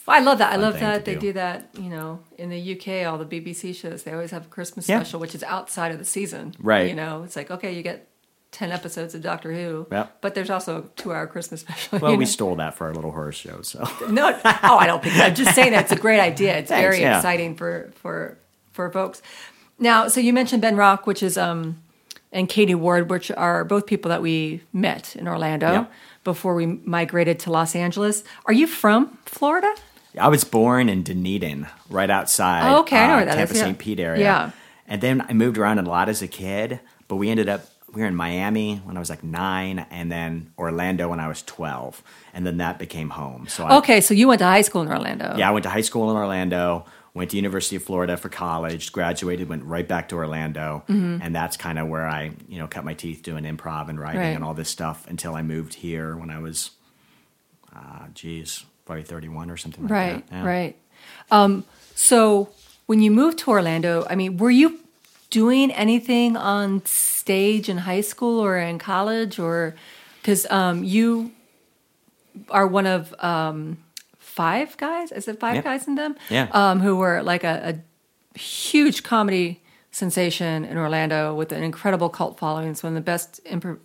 I 0.08 0.20
love 0.22 0.40
that. 0.40 0.52
I 0.52 0.56
love 0.56 0.80
that 0.80 1.06
they 1.06 1.14
do. 1.14 1.20
do 1.20 1.34
that. 1.34 1.70
You 1.78 1.90
know, 1.92 2.20
in 2.40 2.50
the 2.50 2.58
UK, 2.76 3.06
all 3.06 3.20
the 3.20 3.26
BBC 3.26 3.76
shows 3.76 4.02
they 4.04 4.12
always 4.12 4.32
have 4.32 4.48
a 4.48 4.50
Christmas 4.50 4.90
Yeah. 4.90 4.98
special, 4.98 5.20
which 5.20 5.36
is 5.36 5.44
outside 5.44 5.92
of 5.92 6.00
the 6.00 6.06
season. 6.06 6.56
Right. 6.60 6.90
You 6.90 6.96
know, 6.96 7.22
it's 7.22 7.36
like 7.36 7.52
okay, 7.52 7.72
you 7.74 7.84
get 7.84 8.08
ten 8.52 8.72
episodes 8.72 9.16
of 9.16 9.22
Doctor 9.22 9.54
Who. 9.54 9.88
Yep. 9.92 10.18
But 10.22 10.36
there's 10.36 10.50
also 10.50 10.80
a 10.80 10.82
two-hour 11.02 11.28
Christmas 11.28 11.62
special. 11.62 12.00
Well, 12.00 12.12
you 12.12 12.18
we 12.18 12.26
stole 12.26 12.56
that 12.58 12.76
for 12.76 12.88
our 12.88 12.94
little 12.94 13.12
horror 13.12 13.32
show. 13.32 13.62
So 13.62 13.80
No, 14.10 14.38
oh, 14.44 14.78
I 14.78 14.86
don't 14.86 15.02
think. 15.04 15.16
I'm 15.18 15.36
just 15.36 15.56
saying 15.56 15.72
that 15.72 15.84
it's 15.84 15.92
a 15.92 15.96
great 15.96 16.20
idea. 16.20 16.58
It's 16.58 16.70
Thanks, 16.70 16.82
very 16.82 17.02
yeah. 17.02 17.18
exciting 17.18 17.56
for 17.56 17.92
for 17.96 18.38
for 18.72 18.90
folks. 18.92 19.22
Now, 19.80 20.08
so 20.08 20.20
you 20.20 20.34
mentioned 20.34 20.62
Ben 20.62 20.76
Rock, 20.76 21.08
which 21.08 21.24
is 21.24 21.38
um, 21.38 21.82
and 22.32 22.48
Katie 22.48 22.76
Ward, 22.76 23.10
which 23.10 23.32
are 23.32 23.64
both 23.66 23.86
people 23.86 24.10
that 24.10 24.22
we 24.22 24.62
met 24.74 25.16
in 25.16 25.28
Orlando 25.28 25.72
Yeah. 25.72 25.86
before 26.24 26.54
we 26.54 26.66
migrated 26.66 27.40
to 27.40 27.52
Los 27.52 27.76
Angeles. 27.76 28.24
Are 28.46 28.54
you 28.54 28.68
from 28.68 29.18
Florida? 29.26 29.74
I 30.20 30.28
was 30.28 30.44
born 30.44 30.90
in 30.90 31.04
Dunedin, 31.04 31.68
right 31.90 32.10
outside. 32.10 32.70
Oh, 32.70 32.82
okay, 32.82 32.98
I 32.98 33.08
know 33.08 33.14
uh, 33.14 33.16
where 33.18 33.26
that 33.26 33.32
is, 33.32 33.38
Tampa 33.38 33.54
yeah. 33.56 33.64
St. 33.64 33.78
Pete 33.80 34.00
area. 34.00 34.22
Yeah. 34.24 34.52
And 34.88 35.02
then 35.02 35.22
I 35.28 35.34
moved 35.34 35.58
around 35.58 35.80
a 35.80 35.84
lot 35.84 36.10
as 36.10 36.22
a 36.22 36.28
kid, 36.28 36.82
but 37.08 37.16
we 37.16 37.30
ended 37.30 37.48
up 37.48 37.66
we 37.94 38.02
were 38.02 38.08
in 38.08 38.16
Miami 38.16 38.78
when 38.78 38.96
I 38.98 39.00
was 39.00 39.10
like 39.10 39.24
nine, 39.24 39.86
and 39.92 40.12
then 40.12 40.52
Orlando 40.58 41.10
when 41.10 41.20
I 41.20 41.28
was 41.28 41.42
twelve, 41.44 42.02
and 42.34 42.46
then 42.46 42.58
that 42.58 42.80
became 42.80 43.10
home. 43.10 43.48
So 43.48 43.66
I, 43.66 43.78
Okay, 43.78 44.02
so 44.02 44.14
you 44.14 44.28
went 44.28 44.40
to 44.40 44.46
high 44.46 44.62
school 44.62 44.82
in 44.82 44.88
Orlando. 44.88 45.36
yeah, 45.38 45.48
I 45.50 45.52
went 45.52 45.64
to 45.64 45.70
high 45.70 45.82
school 45.82 46.10
in 46.12 46.16
Orlando. 46.16 46.86
Went 47.14 47.32
to 47.32 47.36
University 47.36 47.76
of 47.76 47.84
Florida 47.84 48.16
for 48.16 48.30
college. 48.30 48.94
Graduated. 48.94 49.50
Went 49.50 49.66
right 49.66 49.86
back 49.86 50.08
to 50.10 50.16
Orlando, 50.16 50.84
and 50.88 51.36
that's 51.36 51.58
kind 51.58 51.78
of 51.78 51.90
where 51.90 52.08
I, 52.08 52.32
you 52.48 52.58
know, 52.58 52.68
cut 52.68 52.86
my 52.86 52.94
teeth 52.94 53.22
doing 53.22 53.44
improv 53.44 53.90
and 53.90 54.00
writing 54.00 54.22
Right. 54.22 54.28
and 54.36 54.46
all 54.46 54.54
this 54.54 54.70
stuff 54.70 55.06
until 55.10 55.36
I 55.36 55.42
moved 55.42 55.74
here 55.74 56.16
when 56.16 56.30
I 56.30 56.40
was, 56.40 56.72
uh, 57.76 58.06
geez, 58.14 58.64
probably 58.86 59.04
thirty-one 59.04 59.50
or 59.52 59.58
something 59.58 59.84
like 59.84 59.92
Right, 59.92 60.30
that. 60.30 60.36
Yeah. 60.36 60.46
right. 60.48 60.76
Um, 61.30 61.66
so 61.96 62.50
when 62.86 63.02
you 63.02 63.12
moved 63.12 63.40
to 63.40 63.50
Orlando, 63.52 64.06
I 64.10 64.16
mean, 64.16 64.38
were 64.38 64.52
you 64.52 64.80
doing 65.32 65.72
anything 65.72 66.38
on 66.38 66.86
stage 66.86 67.68
in 67.70 67.80
high 67.80 68.02
school 68.02 68.40
or 68.40 68.58
in 68.60 68.78
college, 68.78 69.40
or 69.40 69.74
because 70.22 70.46
um, 70.52 70.84
you 70.84 71.32
are 72.50 72.68
one 72.68 72.86
of 72.86 73.16
um, 73.20 73.78
five 74.20 74.78
guys? 74.78 75.12
Is 75.12 75.28
it 75.28 75.40
five 75.40 75.56
Yeah. 75.56 75.62
guys 75.64 75.88
in 75.88 75.96
them? 75.96 76.16
Yeah. 76.30 76.48
Um, 76.52 76.80
who 76.82 76.96
were 76.96 77.24
like 77.24 77.44
a, 77.44 77.76
a 78.36 78.40
huge 78.40 79.02
comedy 79.04 79.62
sensation 79.92 80.64
in 80.64 80.78
Orlando 80.78 81.34
with 81.36 81.52
an 81.52 81.64
incredible 81.64 82.08
cult 82.10 82.38
following. 82.40 82.70
It's 82.70 82.84
one 82.84 82.92
of 82.92 82.96
the 82.96 83.02
best 83.02 83.42
improv, 83.46 83.80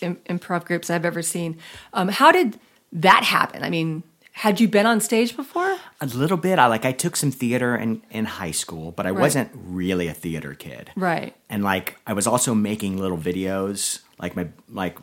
improv 0.00 0.64
groups 0.64 0.90
I've 0.90 1.04
ever 1.04 1.22
seen. 1.22 1.58
Um, 1.92 2.08
how 2.08 2.32
did 2.32 2.58
that 2.92 3.22
happen? 3.22 3.62
I 3.62 3.70
mean, 3.70 4.02
had 4.32 4.60
you 4.60 4.68
been 4.68 4.86
on 4.86 5.00
stage 5.00 5.36
before? 5.36 5.76
A 6.00 6.06
little 6.06 6.36
bit. 6.36 6.58
I 6.58 6.66
like 6.66 6.84
I 6.84 6.92
took 6.92 7.16
some 7.16 7.30
theater 7.30 7.76
in, 7.76 8.02
in 8.10 8.24
high 8.24 8.50
school, 8.50 8.90
but 8.90 9.06
I 9.06 9.12
wasn't 9.12 9.50
really 9.54 10.08
a 10.08 10.14
theater 10.14 10.54
kid. 10.54 10.90
Right. 10.96 11.36
And 11.50 11.62
like 11.62 11.96
I 12.06 12.14
was 12.14 12.26
also 12.26 12.54
making 12.54 12.98
little 12.98 13.18
videos. 13.18 14.00
Like 14.18 14.34
my 14.34 14.48
like 14.68 14.98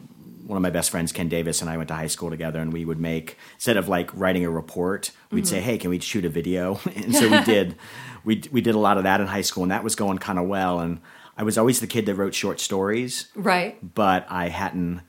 one 0.45 0.57
of 0.57 0.63
my 0.63 0.71
best 0.71 0.89
friends, 0.89 1.11
Ken 1.11 1.29
Davis, 1.29 1.61
and 1.61 1.69
I 1.69 1.77
went 1.77 1.89
to 1.89 1.95
high 1.95 2.07
school 2.07 2.31
together, 2.31 2.59
and 2.59 2.73
we 2.73 2.85
would 2.85 2.99
make 2.99 3.37
instead 3.53 3.77
of 3.77 3.87
like 3.87 4.09
writing 4.15 4.43
a 4.45 4.49
report, 4.49 5.11
we'd 5.31 5.43
mm-hmm. 5.43 5.49
say, 5.49 5.61
"Hey, 5.61 5.77
can 5.77 5.91
we 5.91 5.99
shoot 5.99 6.25
a 6.25 6.29
video?" 6.29 6.79
and 6.95 7.15
so 7.15 7.29
we 7.29 7.43
did. 7.43 7.75
We 8.25 8.43
we 8.51 8.61
did 8.61 8.73
a 8.73 8.79
lot 8.79 8.97
of 8.97 9.03
that 9.03 9.21
in 9.21 9.27
high 9.27 9.41
school, 9.41 9.63
and 9.63 9.71
that 9.71 9.83
was 9.83 9.95
going 9.95 10.17
kind 10.17 10.39
of 10.39 10.47
well. 10.47 10.79
And 10.79 11.01
I 11.37 11.43
was 11.43 11.57
always 11.57 11.79
the 11.79 11.87
kid 11.87 12.07
that 12.07 12.15
wrote 12.15 12.33
short 12.33 12.59
stories 12.59 13.27
Right. 13.35 13.77
but 13.95 14.25
I 14.29 14.49
hadn't 14.49 15.01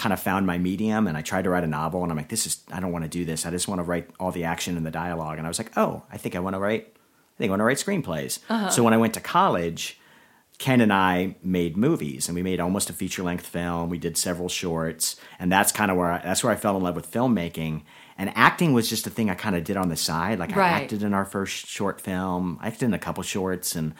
kind 0.00 0.14
of 0.14 0.18
found 0.20 0.46
my 0.46 0.56
medium 0.56 1.06
and 1.06 1.14
I 1.14 1.20
tried 1.20 1.44
to 1.44 1.50
write 1.50 1.62
a 1.62 1.66
novel 1.66 2.02
and 2.02 2.10
I'm 2.10 2.16
like, 2.16 2.30
this 2.30 2.46
is, 2.46 2.62
I 2.72 2.80
don't 2.80 2.90
want 2.90 3.04
to 3.04 3.08
do 3.08 3.26
this. 3.26 3.44
I 3.44 3.50
just 3.50 3.68
want 3.68 3.80
to 3.80 3.82
write 3.82 4.08
all 4.18 4.32
the 4.32 4.44
action 4.44 4.78
and 4.78 4.86
the 4.86 4.90
dialogue. 4.90 5.36
And 5.36 5.46
I 5.46 5.50
was 5.50 5.58
like, 5.58 5.76
oh, 5.76 6.02
I 6.10 6.16
think 6.16 6.34
I 6.34 6.38
want 6.40 6.54
to 6.54 6.58
write, 6.58 6.84
I 6.96 7.36
think 7.36 7.50
I 7.50 7.52
want 7.52 7.60
to 7.60 7.64
write 7.64 7.76
screenplays. 7.76 8.38
Uh-huh. 8.48 8.70
So 8.70 8.82
when 8.82 8.94
I 8.94 8.96
went 8.96 9.12
to 9.14 9.20
college, 9.20 10.00
Ken 10.56 10.80
and 10.80 10.92
I 10.92 11.36
made 11.42 11.76
movies, 11.76 12.28
and 12.28 12.34
we 12.34 12.42
made 12.42 12.60
almost 12.60 12.90
a 12.90 12.92
feature 12.92 13.22
length 13.22 13.46
film. 13.46 13.88
We 13.88 13.96
did 13.98 14.18
several 14.18 14.50
shorts, 14.50 15.16
and 15.38 15.50
that's 15.50 15.72
kind 15.72 15.90
of 15.90 15.96
where 15.96 16.12
I, 16.12 16.18
that's 16.18 16.44
where 16.44 16.52
I 16.52 16.56
fell 16.56 16.76
in 16.76 16.82
love 16.82 16.96
with 16.96 17.10
filmmaking. 17.10 17.82
And 18.18 18.30
acting 18.34 18.74
was 18.74 18.86
just 18.88 19.06
a 19.06 19.10
thing 19.10 19.30
I 19.30 19.34
kind 19.34 19.56
of 19.56 19.64
did 19.64 19.78
on 19.78 19.88
the 19.88 19.96
side. 19.96 20.38
Like 20.38 20.54
Right. 20.54 20.72
I 20.72 20.82
acted 20.82 21.02
in 21.02 21.14
our 21.14 21.24
first 21.24 21.66
short 21.66 21.98
film. 21.98 22.58
I 22.60 22.66
acted 22.68 22.84
in 22.84 22.94
a 22.94 22.98
couple 22.98 23.22
shorts, 23.22 23.74
and 23.74 23.94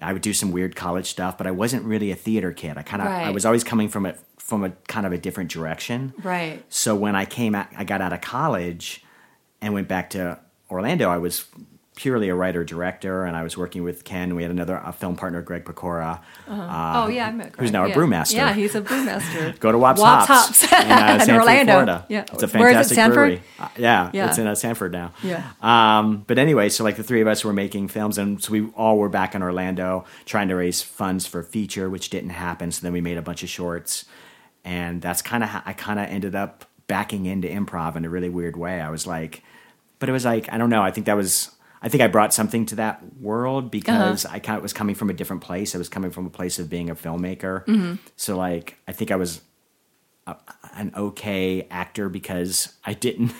I 0.00 0.14
would 0.14 0.22
do 0.22 0.32
some 0.32 0.50
weird 0.50 0.76
college 0.76 1.06
stuff. 1.10 1.36
But 1.36 1.46
I 1.46 1.50
wasn't 1.50 1.84
really 1.84 2.10
a 2.10 2.16
theater 2.16 2.52
kid. 2.52 2.78
I 2.78 2.82
kind 2.82 3.02
of 3.02 3.08
I 3.08 3.30
was 3.30 3.44
always 3.44 3.62
coming 3.62 3.90
from 3.90 4.06
a 4.06 4.14
from 4.48 4.64
a 4.64 4.70
kind 4.88 5.04
of 5.06 5.12
a 5.12 5.18
different 5.18 5.50
direction. 5.50 6.12
Right. 6.22 6.64
So 6.70 6.96
when 6.96 7.14
I 7.14 7.24
came 7.26 7.54
out, 7.54 7.68
I 7.76 7.84
got 7.84 8.00
out 8.00 8.12
of 8.14 8.20
college 8.22 9.04
and 9.60 9.74
went 9.74 9.88
back 9.88 10.10
to 10.10 10.40
Orlando. 10.70 11.08
I 11.10 11.18
was 11.18 11.44
purely 11.96 12.28
a 12.30 12.34
writer 12.34 12.62
director, 12.64 13.24
and 13.24 13.36
I 13.36 13.42
was 13.42 13.58
working 13.58 13.82
with 13.82 14.04
Ken. 14.04 14.34
We 14.36 14.42
had 14.42 14.50
another 14.52 14.80
film 14.96 15.16
partner, 15.16 15.42
Greg 15.42 15.64
Pecora. 15.66 16.20
oh 16.48 17.08
yeah, 17.08 17.26
I 17.26 17.32
met. 17.32 17.52
Greg. 17.52 17.60
who's 17.60 17.72
now 17.72 17.84
a 17.84 17.90
brewmaster. 17.90 18.34
Yeah, 18.36 18.54
he's 18.54 18.74
a 18.74 18.80
brewmaster. 18.80 19.58
Go 19.60 19.70
to 19.72 19.78
Wops, 19.78 20.00
Wops 20.00 20.26
Hops, 20.28 20.64
Hops. 20.64 20.72
in, 20.72 20.90
uh, 20.92 21.24
In 21.28 21.34
Orlando. 21.34 21.72
Florida. 21.72 22.06
Yeah. 22.08 22.24
It's 22.32 22.42
a 22.42 22.46
Where 22.46 22.68
is 22.70 22.92
it, 22.92 22.94
fantastic 22.94 22.94
Sanford? 22.94 23.14
brewery. 23.14 23.42
Uh, 23.58 23.68
yeah, 23.76 24.10
Yeah. 24.14 24.28
it's 24.28 24.38
in 24.38 24.46
uh, 24.46 24.54
Sanford 24.54 24.92
now. 24.92 25.12
Yeah. 25.22 25.42
Um, 25.60 26.24
but 26.26 26.38
anyway, 26.38 26.68
so 26.70 26.84
like 26.84 26.96
the 26.96 27.02
three 27.02 27.20
of 27.20 27.26
us 27.26 27.44
were 27.44 27.52
making 27.52 27.88
films, 27.88 28.16
and 28.16 28.42
so 28.42 28.52
we 28.52 28.68
all 28.76 28.96
were 28.96 29.08
back 29.10 29.34
in 29.34 29.42
Orlando 29.42 30.04
trying 30.24 30.48
to 30.48 30.54
raise 30.54 30.80
funds 30.80 31.26
for 31.26 31.42
feature, 31.42 31.90
which 31.90 32.08
didn't 32.10 32.30
happen. 32.30 32.70
So 32.70 32.80
then 32.82 32.92
we 32.94 33.00
made 33.02 33.18
a 33.18 33.22
bunch 33.22 33.42
of 33.42 33.48
shorts, 33.48 34.04
and 34.68 35.00
that's 35.00 35.22
kind 35.22 35.42
of 35.42 35.48
how 35.48 35.62
I 35.64 35.72
kind 35.72 35.98
of 35.98 36.06
ended 36.08 36.34
up 36.34 36.66
backing 36.88 37.24
into 37.24 37.48
improv 37.48 37.96
in 37.96 38.04
a 38.04 38.10
really 38.10 38.28
weird 38.28 38.54
way. 38.54 38.80
I 38.82 38.90
was 38.90 39.06
like, 39.06 39.42
but 39.98 40.10
it 40.10 40.12
was 40.12 40.26
like 40.26 40.52
I 40.52 40.58
don't 40.58 40.68
know. 40.68 40.82
I 40.82 40.90
think 40.90 41.06
that 41.06 41.16
was. 41.16 41.50
I 41.80 41.88
think 41.88 42.02
I 42.02 42.08
brought 42.08 42.34
something 42.34 42.66
to 42.66 42.74
that 42.76 43.00
world 43.20 43.64
uh-huh. 43.64 43.70
because 43.70 44.26
I 44.26 44.40
kind 44.40 44.56
of 44.56 44.62
was 44.62 44.72
coming 44.72 44.96
from 44.96 45.10
a 45.10 45.12
different 45.12 45.42
place. 45.42 45.74
I 45.74 45.78
was 45.78 45.88
coming 45.88 46.10
from 46.10 46.26
a 46.26 46.30
place 46.30 46.58
of 46.58 46.68
being 46.68 46.90
a 46.90 46.94
filmmaker. 46.94 47.64
Mm-hmm. 47.64 47.94
So 48.16 48.36
like 48.36 48.76
I 48.86 48.92
think 48.92 49.10
I 49.10 49.16
was 49.16 49.40
an 50.74 50.92
okay 50.94 51.66
actor 51.70 52.10
because 52.10 52.74
I 52.84 52.92
didn't. 52.92 53.32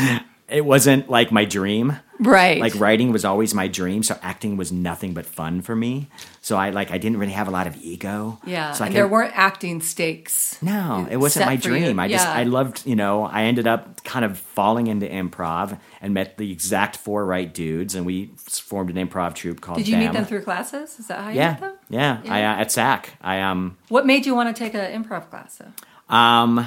it 0.48 0.64
wasn't 0.64 1.08
like 1.08 1.30
my 1.30 1.44
dream. 1.44 1.96
Right. 2.22 2.60
Like 2.60 2.74
writing 2.76 3.10
was 3.12 3.24
always 3.24 3.52
my 3.52 3.66
dream, 3.68 4.02
so 4.04 4.16
acting 4.22 4.56
was 4.56 4.70
nothing 4.70 5.12
but 5.12 5.26
fun 5.26 5.60
for 5.60 5.74
me. 5.74 6.08
So 6.40 6.56
I 6.56 6.70
like 6.70 6.90
I 6.92 6.98
didn't 6.98 7.18
really 7.18 7.32
have 7.32 7.48
a 7.48 7.50
lot 7.50 7.66
of 7.66 7.76
ego. 7.82 8.38
yeah, 8.46 8.72
So 8.72 8.84
there 8.86 9.08
weren't 9.08 9.32
acting 9.36 9.80
stakes. 9.80 10.56
no, 10.62 11.06
it 11.10 11.16
wasn't 11.16 11.46
my 11.46 11.56
for 11.56 11.70
you. 11.70 11.78
dream. 11.84 11.98
I 11.98 12.08
just 12.08 12.24
Yeah. 12.26 12.32
I 12.32 12.44
loved, 12.44 12.86
you 12.86 12.94
know, 12.96 13.24
I 13.24 13.42
ended 13.44 13.66
up 13.66 14.04
kind 14.04 14.24
of 14.24 14.38
falling 14.38 14.86
into 14.86 15.06
improv 15.06 15.78
and 16.00 16.14
met 16.14 16.36
the 16.38 16.50
exact 16.52 16.96
four 16.96 17.26
right 17.26 17.52
dudes 17.52 17.94
and 17.96 18.06
we 18.06 18.30
formed 18.36 18.96
an 18.96 18.96
improv 19.08 19.34
troupe 19.34 19.60
called 19.60 19.78
Did 19.78 19.88
you 19.88 19.96
meet 19.96 20.12
Them. 20.12 20.24
through 20.24 20.42
classes? 20.42 20.98
Is 21.00 21.08
that 21.08 21.20
how 21.22 21.28
you 21.30 21.36
Yeah. 21.36 21.50
met 21.52 21.60
them? 21.60 21.72
Yeah, 21.90 22.18
I 22.28 22.38
Yeah. 22.40 22.52
uh, 22.52 22.60
at 22.60 22.70
SAK. 22.72 23.10
I 23.20 23.40
um 23.40 23.76
What 23.88 24.06
made 24.06 24.26
you 24.26 24.34
want 24.34 24.54
to 24.54 24.58
take 24.64 24.74
an 24.74 25.02
improv 25.04 25.28
class? 25.30 25.58
Though? 25.58 26.14
Um, 26.14 26.66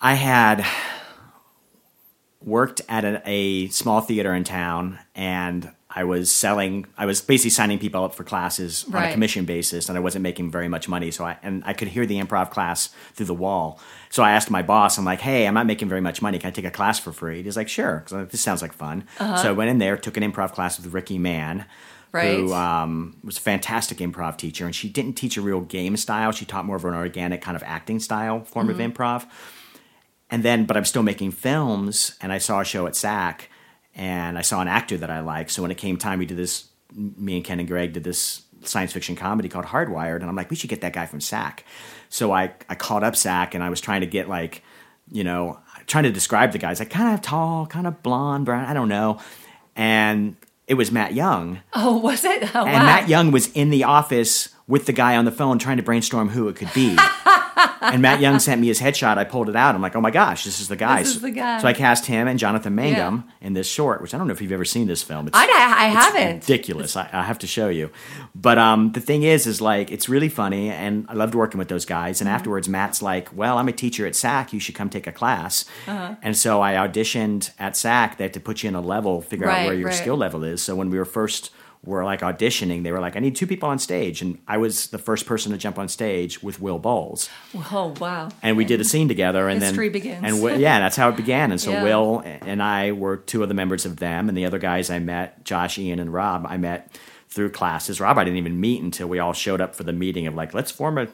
I 0.00 0.14
had 0.14 0.64
worked 2.44 2.82
at 2.88 3.04
a, 3.04 3.22
a 3.28 3.68
small 3.68 4.00
theater 4.00 4.34
in 4.34 4.44
town, 4.44 4.98
and 5.14 5.72
I 5.96 6.04
was 6.04 6.30
selling. 6.30 6.86
I 6.98 7.06
was 7.06 7.20
basically 7.20 7.50
signing 7.50 7.78
people 7.78 8.04
up 8.04 8.14
for 8.14 8.24
classes 8.24 8.84
on 8.92 9.02
a 9.02 9.12
commission 9.12 9.44
basis, 9.44 9.88
and 9.88 9.96
I 9.96 10.00
wasn't 10.00 10.24
making 10.24 10.50
very 10.50 10.68
much 10.68 10.88
money. 10.88 11.10
So 11.10 11.24
I 11.24 11.38
and 11.42 11.62
I 11.64 11.72
could 11.72 11.88
hear 11.88 12.04
the 12.04 12.20
improv 12.20 12.50
class 12.50 12.88
through 13.14 13.26
the 13.26 13.34
wall. 13.34 13.80
So 14.10 14.22
I 14.22 14.32
asked 14.32 14.50
my 14.50 14.62
boss, 14.62 14.98
I'm 14.98 15.04
like, 15.04 15.20
"Hey, 15.20 15.46
I'm 15.46 15.54
not 15.54 15.66
making 15.66 15.88
very 15.88 16.00
much 16.00 16.20
money. 16.20 16.38
Can 16.38 16.48
I 16.48 16.50
take 16.50 16.64
a 16.64 16.70
class 16.70 16.98
for 16.98 17.12
free?" 17.12 17.42
He's 17.42 17.56
like, 17.56 17.68
"Sure." 17.68 18.00
'Cause 18.00 18.12
like, 18.12 18.30
this 18.30 18.40
sounds 18.40 18.60
like 18.60 18.72
fun. 18.72 19.04
Uh-huh. 19.20 19.36
So 19.36 19.48
I 19.50 19.52
went 19.52 19.70
in 19.70 19.78
there, 19.78 19.96
took 19.96 20.16
an 20.16 20.24
improv 20.24 20.52
class 20.52 20.78
with 20.78 20.92
Ricky 20.92 21.18
Mann. 21.18 21.64
Right. 22.10 22.38
Who 22.38 22.52
um, 22.52 23.16
was 23.24 23.38
a 23.38 23.40
fantastic 23.40 23.98
improv 23.98 24.36
teacher, 24.36 24.66
and 24.66 24.72
she 24.72 24.88
didn't 24.88 25.14
teach 25.14 25.36
a 25.36 25.40
real 25.40 25.60
game 25.60 25.96
style. 25.96 26.30
She 26.30 26.44
taught 26.44 26.64
more 26.64 26.76
of 26.76 26.84
an 26.84 26.94
organic 26.94 27.40
kind 27.40 27.56
of 27.56 27.64
acting 27.64 27.98
style 27.98 28.44
form 28.44 28.70
of 28.70 28.76
mm-hmm. 28.76 28.92
improv. 28.92 29.26
And 30.34 30.42
then, 30.42 30.64
but 30.64 30.76
I'm 30.76 30.84
still 30.84 31.04
making 31.04 31.30
films, 31.30 32.16
and 32.20 32.32
I 32.32 32.38
saw 32.38 32.58
a 32.58 32.64
show 32.64 32.88
at 32.88 32.96
SAK, 32.96 33.48
and 33.94 34.36
I 34.36 34.42
saw 34.42 34.60
an 34.60 34.66
actor 34.66 34.96
that 34.96 35.08
I 35.08 35.20
liked. 35.20 35.52
So 35.52 35.62
when 35.62 35.70
it 35.70 35.76
came 35.76 35.96
time, 35.96 36.18
we 36.18 36.26
did 36.26 36.36
this. 36.36 36.70
Me 36.92 37.36
and 37.36 37.44
Ken 37.44 37.60
and 37.60 37.68
Greg 37.68 37.92
did 37.92 38.02
this 38.02 38.42
science 38.64 38.92
fiction 38.92 39.14
comedy 39.14 39.48
called 39.48 39.66
Hardwired, 39.66 40.16
and 40.16 40.24
I'm 40.24 40.34
like, 40.34 40.50
we 40.50 40.56
should 40.56 40.70
get 40.70 40.80
that 40.80 40.92
guy 40.92 41.06
from 41.06 41.20
SAK. 41.20 41.64
So 42.08 42.32
I 42.32 42.52
I 42.68 42.74
called 42.74 43.04
up 43.04 43.14
SAK, 43.14 43.54
and 43.54 43.62
I 43.62 43.70
was 43.70 43.80
trying 43.80 44.00
to 44.00 44.08
get 44.08 44.28
like, 44.28 44.64
you 45.08 45.22
know, 45.22 45.60
trying 45.86 46.02
to 46.02 46.10
describe 46.10 46.50
the 46.50 46.58
guys, 46.58 46.80
like 46.80 46.90
kind 46.90 47.14
of 47.14 47.22
tall, 47.22 47.66
kind 47.66 47.86
of 47.86 48.02
blonde, 48.02 48.44
brown, 48.44 48.64
I 48.64 48.74
don't 48.74 48.88
know, 48.88 49.20
and 49.76 50.36
it 50.66 50.74
was 50.74 50.90
Matt 50.90 51.14
Young. 51.14 51.60
Oh, 51.74 51.98
was 51.98 52.24
it? 52.24 52.56
Oh, 52.56 52.64
And 52.64 52.72
wow. 52.74 52.86
Matt 52.86 53.08
Young 53.08 53.30
was 53.30 53.52
in 53.52 53.70
the 53.70 53.84
office 53.84 54.48
with 54.66 54.86
the 54.86 54.92
guy 54.92 55.16
on 55.16 55.26
the 55.26 55.30
phone 55.32 55.60
trying 55.60 55.76
to 55.76 55.84
brainstorm 55.84 56.30
who 56.30 56.48
it 56.48 56.56
could 56.56 56.72
be. 56.74 56.98
and 57.80 58.02
Matt 58.02 58.20
Young 58.20 58.38
sent 58.38 58.60
me 58.60 58.68
his 58.68 58.80
headshot. 58.80 59.18
I 59.18 59.24
pulled 59.24 59.48
it 59.48 59.56
out. 59.56 59.74
I'm 59.74 59.82
like, 59.82 59.96
oh 59.96 60.00
my 60.00 60.10
gosh, 60.10 60.44
this 60.44 60.60
is 60.60 60.68
the 60.68 60.76
guy. 60.76 61.00
This 61.00 61.08
is 61.08 61.14
So- 61.14 61.20
the 61.20 61.30
guy. 61.30 61.60
So 61.60 61.68
I 61.68 61.72
cast 61.72 62.06
him 62.06 62.28
and 62.28 62.38
Jonathan 62.38 62.74
Mangum 62.74 63.24
in 63.40 63.52
this 63.54 63.68
short, 63.68 64.02
which 64.02 64.14
I 64.14 64.18
don't 64.18 64.26
know 64.26 64.32
if 64.32 64.40
you've 64.42 64.52
ever 64.52 64.64
seen 64.64 64.86
this 64.86 65.02
film. 65.02 65.28
It's, 65.28 65.36
I, 65.36 65.42
I 65.44 65.86
it's 65.88 65.96
haven't. 65.96 66.34
ridiculous. 66.48 66.96
I, 66.96 67.08
I 67.12 67.22
have 67.22 67.38
to 67.40 67.46
show 67.46 67.68
you. 67.68 67.90
But 68.34 68.58
um, 68.58 68.92
the 68.92 69.00
thing 69.00 69.22
is, 69.22 69.46
is 69.46 69.60
like 69.60 69.90
it's 69.90 70.08
really 70.08 70.28
funny, 70.28 70.70
and 70.70 71.06
I 71.08 71.14
loved 71.14 71.34
working 71.34 71.58
with 71.58 71.68
those 71.68 71.84
guys. 71.84 72.18
Mm-hmm. 72.18 72.26
And 72.26 72.34
afterwards, 72.34 72.68
Matt's 72.68 73.02
like, 73.02 73.28
"Well, 73.36 73.58
I'm 73.58 73.68
a 73.68 73.72
teacher 73.72 74.06
at 74.06 74.16
SAK. 74.16 74.52
You 74.52 74.60
should 74.60 74.74
come 74.74 74.90
take 74.90 75.06
a 75.06 75.12
class." 75.12 75.64
Uh-huh. 75.86 76.16
And 76.22 76.36
so 76.36 76.60
I 76.62 76.74
auditioned 76.74 77.50
at 77.58 77.76
SAK. 77.76 78.16
They 78.18 78.24
had 78.24 78.34
to 78.34 78.40
put 78.40 78.62
you 78.62 78.68
in 78.68 78.74
a 78.74 78.80
level, 78.80 79.20
figure 79.20 79.48
out 79.48 79.66
where 79.66 79.74
your 79.74 79.88
right. 79.88 79.94
skill 79.94 80.16
level 80.16 80.44
is. 80.44 80.62
So 80.62 80.74
when 80.74 80.90
we 80.90 80.98
were 80.98 81.04
first 81.04 81.50
were 81.86 82.04
like 82.04 82.20
auditioning, 82.20 82.82
they 82.82 82.92
were 82.92 83.00
like, 83.00 83.16
"I 83.16 83.20
need 83.20 83.36
two 83.36 83.46
people 83.46 83.68
on 83.68 83.78
stage," 83.78 84.22
and 84.22 84.38
I 84.48 84.56
was 84.58 84.88
the 84.88 84.98
first 84.98 85.26
person 85.26 85.52
to 85.52 85.58
jump 85.58 85.78
on 85.78 85.88
stage 85.88 86.42
with 86.42 86.60
Will 86.60 86.78
Bowles 86.78 87.28
Oh, 87.72 87.94
wow. 88.00 88.28
and 88.42 88.56
we 88.56 88.64
did 88.64 88.80
a 88.80 88.84
scene 88.84 89.08
together 89.08 89.48
and 89.48 89.62
History 89.62 89.88
then 89.88 89.92
begins. 89.92 90.20
and 90.24 90.36
Wi- 90.36 90.56
yeah 90.58 90.78
that's 90.80 90.96
how 90.96 91.08
it 91.10 91.16
began 91.16 91.50
and 91.52 91.60
so 91.60 91.70
Yeah. 91.70 91.82
will 91.84 92.22
and 92.24 92.62
i 92.62 92.92
were 92.92 93.16
two 93.18 93.42
of 93.42 93.48
the 93.48 93.54
members 93.54 93.84
of 93.86 93.96
them 93.96 94.28
and 94.28 94.36
the 94.36 94.44
other 94.46 94.58
guys 94.58 94.90
i 94.90 94.98
met 94.98 95.44
josh 95.44 95.78
ian 95.78 95.98
and 96.00 96.12
rob 96.12 96.46
i 96.48 96.56
met 96.56 96.96
through 97.28 97.50
classes 97.50 98.00
rob 98.00 98.18
i 98.18 98.24
didn't 98.24 98.38
even 98.38 98.60
meet 98.60 98.82
until 98.82 99.06
we 99.08 99.18
all 99.18 99.32
showed 99.32 99.60
up 99.60 99.74
for 99.74 99.82
the 99.84 99.92
meeting 99.92 100.26
of 100.26 100.34
like 100.34 100.54
let's 100.54 100.70
form 100.70 100.98
a 100.98 101.06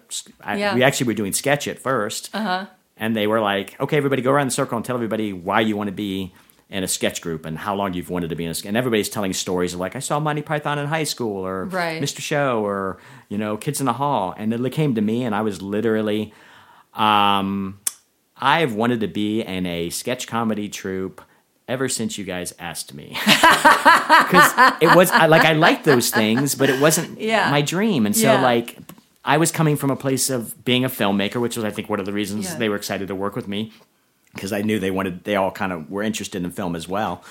I, 0.43 0.57
Yeah. 0.57 0.75
we 0.75 0.83
actually 0.83 1.07
were 1.09 1.15
doing 1.15 1.33
sketch 1.33 1.67
at 1.69 1.83
1st 1.83 2.31
uh-huh. 2.35 2.67
and 2.97 3.17
they 3.17 3.27
were 3.27 3.41
like 3.41 3.79
okay 3.81 3.97
everybody 3.97 4.23
go 4.23 4.31
around 4.33 4.47
the 4.49 4.53
circle 4.53 4.77
and 4.77 4.85
tell 4.85 4.97
everybody 4.97 5.33
why 5.33 5.61
you 5.61 5.77
want 5.77 5.89
to 5.89 5.93
be 5.95 6.33
in 6.71 6.85
a 6.85 6.89
sketch 6.89 7.21
group 7.21 7.45
and 7.47 7.59
how 7.59 7.75
long 7.75 7.93
you've 7.95 8.11
wanted 8.11 8.31
to 8.31 8.37
be 8.37 8.45
in 8.45 8.51
a 8.51 8.55
sketch. 8.55 8.69
And 8.69 8.77
everybody's 8.77 9.09
telling 9.09 9.33
stories 9.33 9.75
of 9.75 9.81
like, 9.81 9.97
I 9.97 9.99
saw 9.99 10.21
Monty 10.21 10.43
Python 10.43 10.79
in 10.79 10.87
high 10.87 11.03
school 11.05 11.45
or 11.45 11.65
Right. 11.65 12.01
Mr. 12.01 12.21
Show 12.21 12.65
or, 12.65 12.99
you 13.29 13.37
know, 13.39 13.57
Kids 13.57 13.81
in 13.81 13.87
the 13.87 13.95
Hall. 13.95 14.35
And 14.39 14.53
it 14.55 14.71
came 14.73 14.95
to 14.95 15.01
me 15.01 15.25
and 15.25 15.35
I 15.35 15.41
was 15.41 15.61
literally, 15.61 16.33
um, 16.95 17.81
I've 18.37 18.75
wanted 18.75 19.01
to 19.01 19.09
be 19.09 19.43
in 19.43 19.67
a 19.67 19.91
sketch 19.91 20.27
comedy 20.27 20.69
troupe 20.69 21.21
ever 21.69 21.89
since 21.89 22.17
you 22.19 22.25
guys 22.25 22.55
asked 22.59 22.95
me. 22.95 23.17
Because 24.21 24.53
it 24.81 24.95
was 24.95 25.11
I, 25.11 25.27
like 25.27 25.45
I 25.45 25.53
liked 25.55 25.85
those 25.85 26.11
things, 26.11 26.55
but 26.55 26.71
it 26.71 26.81
wasn't 26.81 27.21
Yeah. 27.21 27.51
my 27.51 27.63
dream. 27.63 28.07
And 28.07 28.15
so 28.17 28.33
Yeah. 28.33 28.43
like 28.43 28.79
I 29.25 29.37
was 29.39 29.51
coming 29.51 29.77
from 29.77 29.91
a 29.91 29.97
place 29.97 30.31
of 30.31 30.65
being 30.65 30.85
a 30.85 30.89
filmmaker, 30.89 31.41
which 31.41 31.57
was 31.57 31.65
I 31.65 31.71
think 31.71 31.89
one 31.89 31.99
of 32.01 32.07
the 32.07 32.13
reasons 32.13 32.45
Yeah. 32.47 32.57
they 32.57 32.69
were 32.69 32.77
excited 32.77 33.09
to 33.09 33.15
work 33.15 33.35
with 33.35 33.49
me 33.49 33.73
because 34.35 34.53
I 34.53 34.63
knew 34.63 34.79
they 34.79 34.91
wanted 34.91 35.25
they 35.25 35.37
all 35.37 35.51
kind 35.51 35.73
of 35.73 35.91
were 35.91 36.03
interested 36.03 36.43
in 36.45 36.51
film 36.51 36.77
as 36.77 36.89
well. 36.89 37.23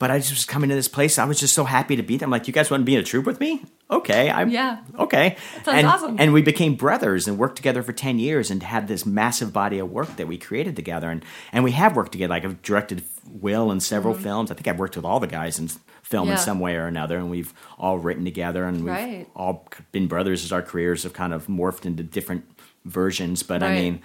But 0.00 0.10
I 0.10 0.18
just 0.18 0.32
was 0.32 0.44
coming 0.44 0.68
to 0.70 0.74
this 0.74 0.88
place. 0.88 1.18
I 1.20 1.24
was 1.24 1.38
just 1.38 1.54
so 1.54 1.64
happy 1.64 1.94
to 1.94 2.02
be 2.02 2.16
there. 2.16 2.26
I'm 2.26 2.30
like, 2.30 2.48
you 2.48 2.52
guys 2.52 2.68
want 2.68 2.80
to 2.80 2.84
be 2.84 2.94
in 2.94 3.00
a 3.00 3.04
troupe 3.04 3.24
with 3.26 3.38
me? 3.38 3.62
Okay, 3.88 4.28
I'm 4.28 4.50
Yeah. 4.50 4.78
okay. 4.98 5.36
sounds 5.64 5.68
and, 5.68 5.86
awesome. 5.86 6.16
And 6.18 6.32
we 6.32 6.42
became 6.42 6.74
brothers 6.74 7.28
and 7.28 7.38
worked 7.38 7.54
together 7.56 7.80
for 7.82 7.92
ten 7.92 8.18
years 8.18 8.50
and 8.50 8.60
had 8.62 8.88
this 8.88 9.06
massive 9.06 9.52
body 9.52 9.78
of 9.78 9.88
work 9.90 10.16
that 10.16 10.26
we 10.26 10.36
created 10.36 10.74
together. 10.74 11.10
And 11.10 11.24
and 11.52 11.62
we 11.62 11.70
have 11.72 11.94
worked 11.94 12.10
together. 12.12 12.30
Like 12.30 12.44
I've 12.44 12.60
directed 12.62 13.04
Will 13.26 13.70
in 13.70 13.78
several 13.80 14.14
films. 14.14 14.50
I 14.50 14.54
think 14.54 14.66
I've 14.66 14.78
worked 14.80 14.96
with 14.96 15.04
all 15.04 15.20
the 15.20 15.26
guys 15.28 15.58
in 15.60 15.68
film 15.68 16.24
Mm-hmm. 16.24 16.26
Yeah. 16.26 16.32
in 16.32 16.38
some 16.38 16.60
way 16.60 16.74
or 16.76 16.86
another. 16.86 17.16
And 17.16 17.30
we've 17.30 17.54
all 17.78 17.98
written 17.98 18.24
together 18.24 18.64
and 18.64 18.78
we've 18.78 18.86
Right. 18.92 19.28
all 19.34 19.66
been 19.92 20.06
brothers 20.08 20.44
as 20.44 20.52
our 20.52 20.60
careers 20.62 21.04
have 21.04 21.12
kind 21.12 21.32
of 21.32 21.46
morphed 21.46 21.86
into 21.86 22.02
different 22.02 22.44
versions. 22.84 23.42
But 23.44 23.62
I 23.62 23.74
mean, 23.74 24.02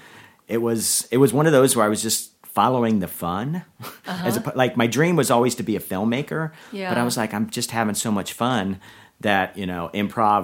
it 0.48 0.60
was 0.62 1.08
it 1.12 1.18
was 1.18 1.34
one 1.34 1.46
of 1.48 1.52
those 1.52 1.76
where 1.76 1.86
I 1.86 1.90
was 1.90 2.02
just 2.04 2.32
following 2.60 3.00
the 3.00 3.08
fun. 3.08 3.63
As 4.06 4.36
a, 4.38 4.41
like 4.56 4.74
my 4.84 4.88
dream 4.98 5.15
was 5.15 5.30
always 5.32 5.56
to 5.56 5.63
be 5.63 5.76
a 5.76 5.80
filmmaker, 5.91 6.43
yeah. 6.72 6.89
but 6.89 6.93
Uh-huh. 6.93 7.02
I 7.02 7.06
was 7.06 7.17
like, 7.17 7.34
I'm 7.34 7.50
just 7.50 7.72
having 7.72 7.95
so 7.95 8.12
much 8.12 8.34
fun 8.34 8.80
that 9.22 9.58
you 9.58 9.65
know, 9.65 9.89
improv, 9.93 10.41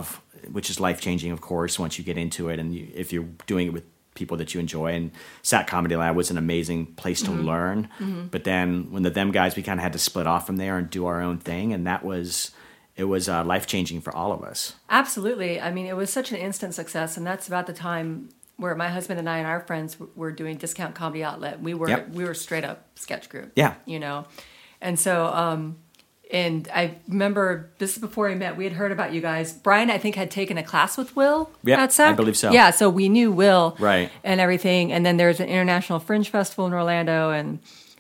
which 0.56 0.70
is 0.70 0.80
life 0.80 1.00
changing, 1.02 1.32
of 1.32 1.42
course, 1.42 1.74
once 1.84 1.94
you 1.98 2.04
get 2.12 2.18
into 2.18 2.50
it, 2.52 2.58
and 2.60 2.68
you, 2.76 2.84
if 3.04 3.12
you're 3.14 3.30
doing 3.48 3.68
it 3.68 3.74
with 3.74 3.84
people 4.14 4.38
that 4.38 4.54
you 4.54 4.60
enjoy. 4.62 4.94
And 4.98 5.12
SAK 5.42 5.68
Comedy 5.68 5.96
Lab 5.98 6.16
was 6.16 6.32
an 6.32 6.38
amazing 6.38 6.80
place 7.02 7.22
to 7.24 7.32
Mm-hmm. 7.32 7.48
learn. 7.52 7.80
But 8.32 8.44
then 8.46 8.92
when 8.94 9.04
the 9.04 9.10
them 9.10 9.32
guys, 9.32 9.56
we 9.58 9.64
kind 9.64 9.80
of 9.80 9.84
had 9.84 9.92
to 9.94 10.00
split 10.00 10.26
off 10.28 10.46
from 10.48 10.56
there 10.58 10.78
and 10.78 10.90
do 10.90 11.06
our 11.06 11.20
own 11.22 11.38
thing, 11.40 11.74
and 11.74 11.86
that 11.86 12.02
was 12.06 12.52
it 12.96 13.04
was 13.06 13.28
uh, 13.28 13.44
life 13.44 13.66
changing 13.68 14.00
for 14.06 14.16
all 14.16 14.32
of 14.32 14.42
us. 14.52 14.60
Absolutely. 14.90 15.60
I 15.60 15.70
mean, 15.76 15.86
it 15.86 15.98
was 15.98 16.10
such 16.20 16.32
an 16.32 16.38
instant 16.38 16.74
success, 16.74 17.18
and 17.18 17.28
that's 17.28 17.48
about 17.50 17.66
the 17.68 17.74
time 17.74 18.30
where 18.58 18.76
my 18.76 18.90
husband 18.90 19.20
and 19.20 19.30
I 19.30 19.38
and 19.40 19.48
our 19.48 19.60
friends 19.62 19.98
were 20.16 20.32
doing 20.32 20.58
Discount 20.58 20.96
Comedy 20.96 21.24
Outlet. 21.24 21.62
We 21.62 21.74
were 21.74 21.90
Yep. 21.90 22.10
we 22.10 22.24
were 22.24 22.34
straight 22.34 22.64
up 22.64 22.86
sketch 22.96 23.30
group. 23.30 23.52
Yeah. 23.56 23.76
you 23.86 24.00
know, 24.00 24.26
and 24.82 25.00
so 25.00 25.28
um, 25.28 25.78
and 26.32 26.68
I 26.74 26.96
remember 27.08 27.70
this 27.78 27.94
is 27.94 28.00
before 28.00 28.28
we 28.30 28.36
met. 28.36 28.58
We 28.58 28.64
had 28.64 28.74
heard 28.74 28.92
about 28.92 29.14
you 29.14 29.22
guys. 29.22 29.54
Brian, 29.54 29.92
I 29.92 29.98
think, 30.00 30.16
had 30.16 30.32
taken 30.32 30.58
a 30.58 30.64
class 30.64 30.98
with 30.98 31.16
Will. 31.16 31.52
Yeah. 31.64 31.88
I 32.00 32.14
believe 32.14 32.36
so. 32.38 32.52
Yeah, 32.52 32.72
so 32.72 32.90
we 32.90 33.10
knew 33.10 33.32
Will, 33.32 33.76
Right. 33.80 34.10
and 34.24 34.42
everything. 34.42 34.92
And 34.92 35.06
then 35.06 35.18
there's 35.18 35.40
an 35.40 35.48
international 35.50 36.00
fringe 36.00 36.30
festival 36.30 36.66
in 36.66 36.74
Orlando, 36.74 37.30
and 37.30 37.60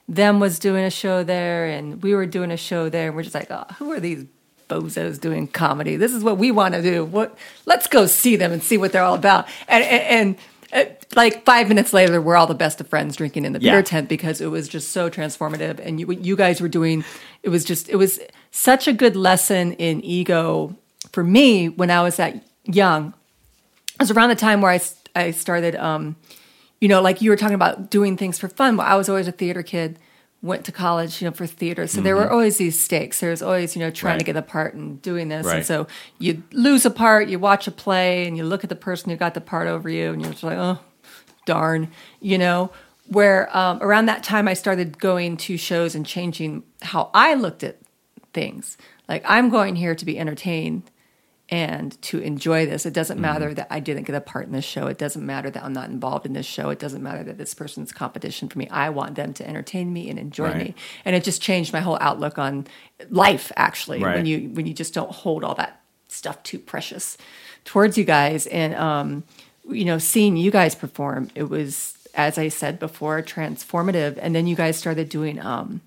them 0.09 0.39
was 0.39 0.57
doing 0.57 0.83
a 0.83 0.89
show 0.89 1.23
there, 1.23 1.65
and 1.67 2.01
we 2.01 2.15
were 2.15 2.25
doing 2.25 2.49
a 2.51 2.57
show 2.57 2.89
there. 2.89 3.07
And 3.07 3.15
we're 3.15 3.23
just 3.23 3.35
like, 3.35 3.51
oh, 3.51 3.65
who 3.77 3.91
are 3.91 3.99
these 3.99 4.25
bozos 4.67 5.19
doing 5.19 5.47
comedy? 5.47 5.95
This 5.95 6.13
is 6.13 6.23
what 6.23 6.37
we 6.37 6.51
want 6.51 6.73
to 6.75 6.81
do. 6.81 7.05
What? 7.05 7.37
Let's 7.65 7.87
go 7.87 8.05
see 8.05 8.35
them 8.35 8.51
and 8.51 8.61
see 8.63 8.77
what 8.77 8.91
they're 8.91 9.03
all 9.03 9.15
about. 9.15 9.47
And 9.67 9.83
and. 9.83 10.03
and 10.19 10.37
uh, 10.73 10.83
like 11.15 11.45
five 11.45 11.69
minutes 11.69 11.93
later, 11.93 12.19
we're 12.19 12.35
all 12.35 12.47
the 12.47 12.53
best 12.55 12.81
of 12.81 12.87
friends 12.87 13.15
drinking 13.15 13.45
in 13.45 13.53
the 13.53 13.59
beer 13.61 13.75
Yeah. 13.75 13.81
tent 13.81 14.09
because 14.09 14.41
it 14.41 14.47
was 14.47 14.67
just 14.67 14.89
so 14.91 15.09
transformative. 15.09 15.79
And 15.79 15.99
you, 16.01 16.11
you 16.11 16.35
guys 16.35 16.59
were 16.59 16.67
doing, 16.67 17.05
it 17.43 17.49
was 17.49 17.63
just, 17.63 17.87
it 17.87 17.95
was 17.95 18.19
such 18.51 18.85
a 18.85 18.91
good 18.91 19.15
lesson 19.15 19.73
in 19.73 20.03
ego 20.03 20.75
for 21.13 21.23
me 21.23 21.69
when 21.69 21.89
I 21.91 22.01
was 22.01 22.17
that 22.17 22.43
young. 22.65 23.13
It 23.93 24.01
was 24.01 24.11
around 24.11 24.29
the 24.29 24.35
time 24.35 24.59
where 24.59 24.71
I 24.71 24.81
I 25.15 25.31
started, 25.31 25.75
um, 25.77 26.17
you 26.81 26.89
know, 26.89 27.01
like 27.01 27.21
you 27.21 27.29
were 27.29 27.37
talking 27.37 27.55
about 27.55 27.89
doing 27.89 28.17
things 28.17 28.37
for 28.37 28.49
fun. 28.49 28.75
Well, 28.75 28.87
I 28.87 28.95
was 28.95 29.07
always 29.07 29.29
a 29.29 29.31
theater 29.31 29.63
kid, 29.63 29.97
went 30.41 30.65
to 30.65 30.71
college, 30.71 31.21
you 31.21 31.27
know, 31.27 31.33
for 31.33 31.47
theater. 31.47 31.87
So 31.87 32.01
there 32.01 32.15
were 32.15 32.29
always 32.31 32.57
these 32.57 32.79
stakes. 32.79 33.19
There 33.19 33.31
was 33.31 33.41
always, 33.41 33.75
you 33.75 33.79
know, 33.79 33.89
trying 33.89 34.19
to 34.19 34.25
get 34.25 34.35
a 34.35 34.41
part 34.41 34.75
and 34.75 35.01
doing 35.01 35.29
this. 35.29 35.45
And 35.57 35.65
so 35.65 35.87
you 36.19 36.43
lose 36.51 36.85
a 36.85 36.91
part, 36.91 37.29
you 37.29 37.39
watch 37.39 37.67
a 37.67 37.71
play, 37.71 38.27
and 38.27 38.37
you 38.37 38.43
look 38.43 38.63
at 38.63 38.69
the 38.69 38.75
person 38.75 39.09
who 39.09 39.15
got 39.15 39.33
the 39.33 39.41
part 39.41 39.67
over 39.67 39.89
you, 39.89 40.11
and 40.11 40.21
you're 40.21 40.31
just 40.31 40.43
like, 40.43 40.57
oh, 40.57 40.79
darn, 41.45 41.91
you 42.19 42.37
know. 42.37 42.71
Where 43.07 43.55
um, 43.55 43.79
around 43.81 44.07
that 44.07 44.23
time, 44.23 44.47
I 44.47 44.55
started 44.55 44.97
going 44.97 45.37
to 45.37 45.57
shows 45.57 45.93
and 45.93 46.05
changing 46.05 46.63
how 46.81 47.11
I 47.13 47.35
looked 47.35 47.63
at 47.63 47.77
things. 48.33 48.77
Like 49.07 49.23
I'm 49.25 49.49
going 49.49 49.75
here 49.75 49.95
to 49.95 50.05
be 50.05 50.19
entertained 50.19 50.89
and 51.49 52.01
to 52.01 52.19
enjoy 52.19 52.65
this. 52.65 52.85
It 52.85 52.93
doesn't 52.93 53.19
matter 53.21 53.53
that 53.53 53.67
I 53.69 53.79
didn't 53.79 54.03
get 54.03 54.15
a 54.15 54.21
part 54.21 54.47
in 54.47 54.51
this 54.51 54.65
show. 54.65 54.87
It 54.87 54.97
doesn't 54.97 55.23
matter 55.25 55.49
that 55.51 55.63
I'm 55.63 55.73
not 55.73 55.89
involved 55.89 56.25
in 56.25 56.33
this 56.33 56.45
show. 56.45 56.69
It 56.71 56.79
doesn't 56.79 57.03
matter 57.03 57.23
that 57.23 57.37
this 57.37 57.53
person's 57.53 57.91
competition 57.91 58.49
for 58.49 58.57
me. 58.57 58.67
I 58.69 58.89
want 58.89 59.15
them 59.15 59.33
to 59.35 59.47
entertain 59.47 59.93
me 59.93 60.09
and 60.09 60.17
enjoy 60.17 60.45
Right. 60.45 60.57
me. 60.57 60.75
And 61.05 61.15
it 61.15 61.23
just 61.23 61.41
changed 61.41 61.71
my 61.71 61.81
whole 61.81 61.97
outlook 62.01 62.39
on 62.39 62.65
life 63.09 63.51
actually 63.57 63.99
when 64.15 64.25
you 64.25 64.49
when 64.49 64.65
you 64.65 64.73
just 64.73 64.93
don't 64.93 65.11
hold 65.11 65.43
all 65.43 65.55
that 65.55 65.81
stuff 66.07 66.41
too 66.43 66.57
precious 66.57 67.17
towards 67.65 67.97
you 67.97 68.05
guys 68.05 68.47
and 68.47 68.73
um 68.75 69.23
you 69.69 69.83
know 69.83 69.97
seeing 69.97 70.37
you 70.37 70.49
guys 70.49 70.73
perform 70.75 71.29
it 71.35 71.43
was 71.49 71.97
as 72.13 72.37
I 72.37 72.47
said 72.47 72.79
before 72.79 73.21
transformative 73.21 74.17
and 74.21 74.33
then 74.33 74.47
you 74.47 74.55
guys 74.55 74.77
started 74.77 75.09
doing 75.09 75.39
um 75.41 75.81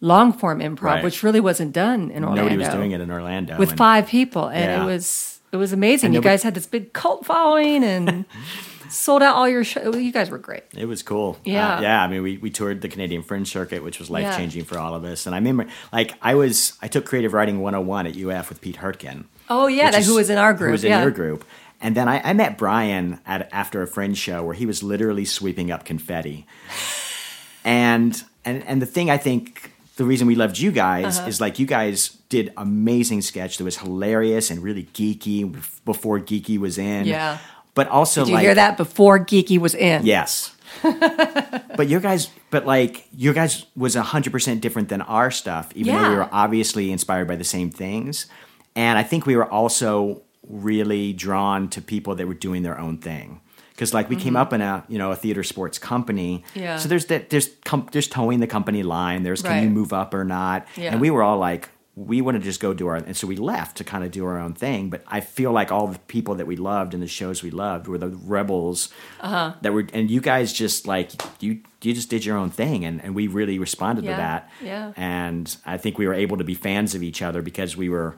long 0.00 0.32
form 0.32 0.60
improv 0.60 0.82
Right. 0.82 1.04
which 1.04 1.22
really 1.22 1.40
wasn't 1.40 1.72
done 1.72 2.10
in 2.10 2.22
Orlando 2.22 2.42
Nobody 2.42 2.56
was 2.58 2.68
doing 2.68 2.92
it 2.92 3.00
in 3.00 3.10
Orlando. 3.10 3.58
with 3.58 3.70
and- 3.70 3.78
five 3.78 4.06
people, 4.06 4.46
and 4.48 4.64
Yeah. 4.64 4.82
it 4.82 4.86
was 4.86 5.34
it 5.50 5.56
was 5.56 5.72
amazing. 5.72 6.08
And 6.08 6.14
you 6.14 6.20
guys 6.20 6.42
had 6.42 6.54
this 6.54 6.66
big 6.66 6.92
cult 6.92 7.24
following 7.24 7.82
and 7.82 8.26
sold 8.90 9.22
out 9.22 9.34
all 9.34 9.48
your 9.48 9.64
shows. 9.64 9.96
You 9.96 10.12
guys 10.12 10.28
were 10.30 10.36
great. 10.36 10.62
It 10.76 10.84
was 10.84 11.02
cool. 11.02 11.36
Uh, 11.38 11.42
Yeah. 11.44 11.80
yeah. 11.80 12.02
I 12.04 12.06
mean, 12.08 12.22
we, 12.22 12.36
we 12.36 12.50
toured 12.50 12.82
the 12.82 12.88
Canadian 12.88 13.22
Fringe 13.22 13.48
Circuit, 13.48 13.82
which 13.82 13.98
was 13.98 14.10
life 14.10 14.36
changing 14.36 14.64
for 14.66 14.78
all 14.78 14.94
of 14.94 15.04
us. 15.04 15.24
And 15.24 15.34
I 15.34 15.38
remember, 15.38 15.64
like, 15.90 16.12
I 16.20 16.34
was, 16.34 16.74
I 16.82 16.88
took 16.88 17.06
creative 17.06 17.32
writing 17.32 17.60
101 17.60 18.06
at 18.08 18.14
UF 18.16 18.50
with 18.50 18.60
Pete 18.60 18.76
Hurtgen. 18.76 19.24
Oh 19.48 19.68
yeah, 19.68 19.90
that, 19.90 20.00
is- 20.00 20.06
who 20.06 20.16
was 20.16 20.28
in 20.28 20.36
our 20.36 20.52
group? 20.52 20.68
Who 20.68 20.72
was 20.72 20.84
in 20.84 20.90
yeah. 20.90 21.00
your 21.00 21.12
group. 21.12 21.46
And 21.80 21.94
then 21.96 22.08
I, 22.08 22.20
I 22.22 22.32
met 22.34 22.58
Brian 22.58 23.18
at 23.24 23.48
after 23.50 23.80
a 23.80 23.86
Fringe 23.86 24.18
show 24.18 24.42
where 24.44 24.54
he 24.54 24.66
was 24.66 24.82
literally 24.82 25.24
sweeping 25.24 25.70
up 25.70 25.86
confetti. 25.86 26.46
and 27.64 28.22
and 28.44 28.62
and 28.64 28.82
the 28.82 28.86
thing 28.86 29.10
I 29.10 29.16
think 29.16 29.67
the 29.98 30.04
reason 30.06 30.26
we 30.26 30.34
loved 30.34 30.58
you 30.58 30.70
guys 30.72 31.18
Uh-huh. 31.18 31.28
is 31.28 31.40
like 31.40 31.58
you 31.58 31.66
guys 31.66 32.16
did 32.30 32.52
amazing 32.56 33.20
sketch 33.22 33.58
that 33.58 33.64
was 33.64 33.76
hilarious 33.76 34.50
and 34.50 34.62
really 34.62 34.84
geeky 34.94 35.44
before 35.84 36.18
geeky 36.20 36.56
was 36.58 36.78
in. 36.78 37.04
Yeah. 37.04 37.38
But 37.74 37.86
also 37.88 38.22
Did 38.24 38.28
you 38.30 38.34
like 38.34 38.42
hear 38.42 38.54
that 38.56 38.76
before 38.76 39.18
Geeky 39.24 39.58
was 39.58 39.74
in? 39.74 40.04
Yes. 40.04 40.50
but 40.82 41.86
your 41.88 42.00
guys, 42.00 42.28
but 42.50 42.66
like 42.66 43.06
your 43.16 43.34
guys 43.34 43.66
was 43.76 43.94
hundred 43.94 44.32
percent 44.32 44.60
different 44.62 44.88
than 44.88 45.00
our 45.02 45.30
stuff, 45.30 45.70
even 45.76 45.94
though 45.94 46.10
we 46.10 46.16
were 46.16 46.28
obviously 46.32 46.90
inspired 46.90 47.28
by 47.28 47.36
the 47.36 47.44
same 47.44 47.70
things. 47.70 48.26
And 48.74 48.98
I 48.98 49.04
think 49.04 49.26
we 49.26 49.36
were 49.36 49.46
also 49.48 50.22
really 50.48 51.12
drawn 51.12 51.68
to 51.70 51.80
people 51.82 52.14
that 52.16 52.26
were 52.26 52.34
doing 52.34 52.62
their 52.64 52.78
own 52.78 52.98
thing. 52.98 53.40
Because 53.78 53.94
like 53.94 54.10
we 54.10 54.16
came 54.16 54.34
up 54.34 54.52
in 54.52 54.60
a 54.60 54.82
you 54.88 54.98
know 54.98 55.12
a 55.12 55.16
theater 55.16 55.44
sports 55.44 55.78
company, 55.78 56.42
Mm-hmm. 56.48 56.58
Yeah. 56.58 56.76
So 56.78 56.88
there's 56.88 57.06
that 57.06 57.30
there's 57.30 57.48
com- 57.64 57.88
there's 57.92 58.08
towing 58.08 58.40
the 58.40 58.48
company 58.48 58.82
line. 58.82 59.22
There's 59.22 59.40
can 59.42 59.62
you 59.62 59.70
move 59.70 59.92
up 59.92 60.12
or 60.14 60.24
not? 60.24 60.66
Yeah. 60.76 60.90
And 60.92 61.00
we 61.00 61.10
were 61.10 61.22
all 61.22 61.38
like, 61.38 61.68
we 61.94 62.20
want 62.20 62.36
to 62.36 62.42
just 62.42 62.58
go 62.60 62.74
do 62.74 62.88
our 62.88 62.96
and 62.96 63.16
so 63.16 63.26
we 63.28 63.36
left 63.36 63.76
to 63.76 63.84
kind 63.84 64.02
of 64.04 64.10
do 64.10 64.24
our 64.26 64.36
own 64.38 64.54
thing. 64.54 64.90
But 64.90 65.02
I 65.06 65.20
feel 65.20 65.52
like 65.52 65.70
all 65.70 65.86
the 65.86 65.98
people 66.00 66.34
that 66.36 66.46
we 66.48 66.56
loved 66.56 66.92
and 66.94 67.00
the 67.02 67.06
shows 67.08 67.42
we 67.44 67.50
loved 67.52 67.86
were 67.86 67.98
the 67.98 68.08
rebels 68.08 68.88
Uh-huh. 69.20 69.54
that 69.62 69.72
were 69.72 69.86
and 69.92 70.10
you 70.10 70.20
guys 70.20 70.52
just 70.52 70.86
like 70.88 71.12
you 71.40 71.60
you 71.82 71.94
just 71.94 72.10
did 72.10 72.24
your 72.24 72.36
own 72.36 72.50
thing 72.50 72.84
and, 72.84 73.00
and 73.04 73.14
we 73.14 73.28
really 73.28 73.58
responded 73.60 74.04
Yeah, 74.04 74.10
to 74.10 74.16
that. 74.16 74.50
yeah. 74.60 74.92
And 74.96 75.56
I 75.64 75.76
think 75.78 75.98
we 75.98 76.06
were 76.08 76.14
able 76.14 76.36
to 76.38 76.44
be 76.44 76.54
fans 76.54 76.94
of 76.96 77.02
each 77.04 77.22
other 77.22 77.42
because 77.42 77.76
we 77.76 77.88
were 77.88 78.16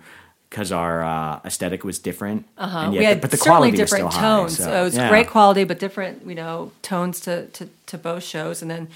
because 0.51 0.73
our 0.73 1.03
uh, 1.05 1.41
aesthetic 1.45 1.85
was 1.85 2.01
different. 2.01 2.45
Uh-huh. 2.59 2.79
And 2.79 2.93
we 2.93 3.05
had 3.05 3.21
but 3.21 3.31
the 3.31 3.37
certainly 3.37 3.71
quality 3.71 3.77
different 3.77 4.05
was 4.07 4.15
still 4.15 4.43
high, 4.43 4.49
so, 4.49 4.63
so 4.65 4.81
it 4.81 4.85
was 4.85 4.97
yeah. 4.97 5.09
great 5.09 5.29
quality, 5.29 5.63
but 5.65 5.79
different, 5.79 6.27
you 6.27 6.35
know, 6.35 6.73
tones 6.83 7.21
to, 7.21 7.47
to, 7.47 7.69
to 7.87 7.97
both 7.97 8.25
shows. 8.25 8.61
And 8.61 8.69
then, 8.71 8.89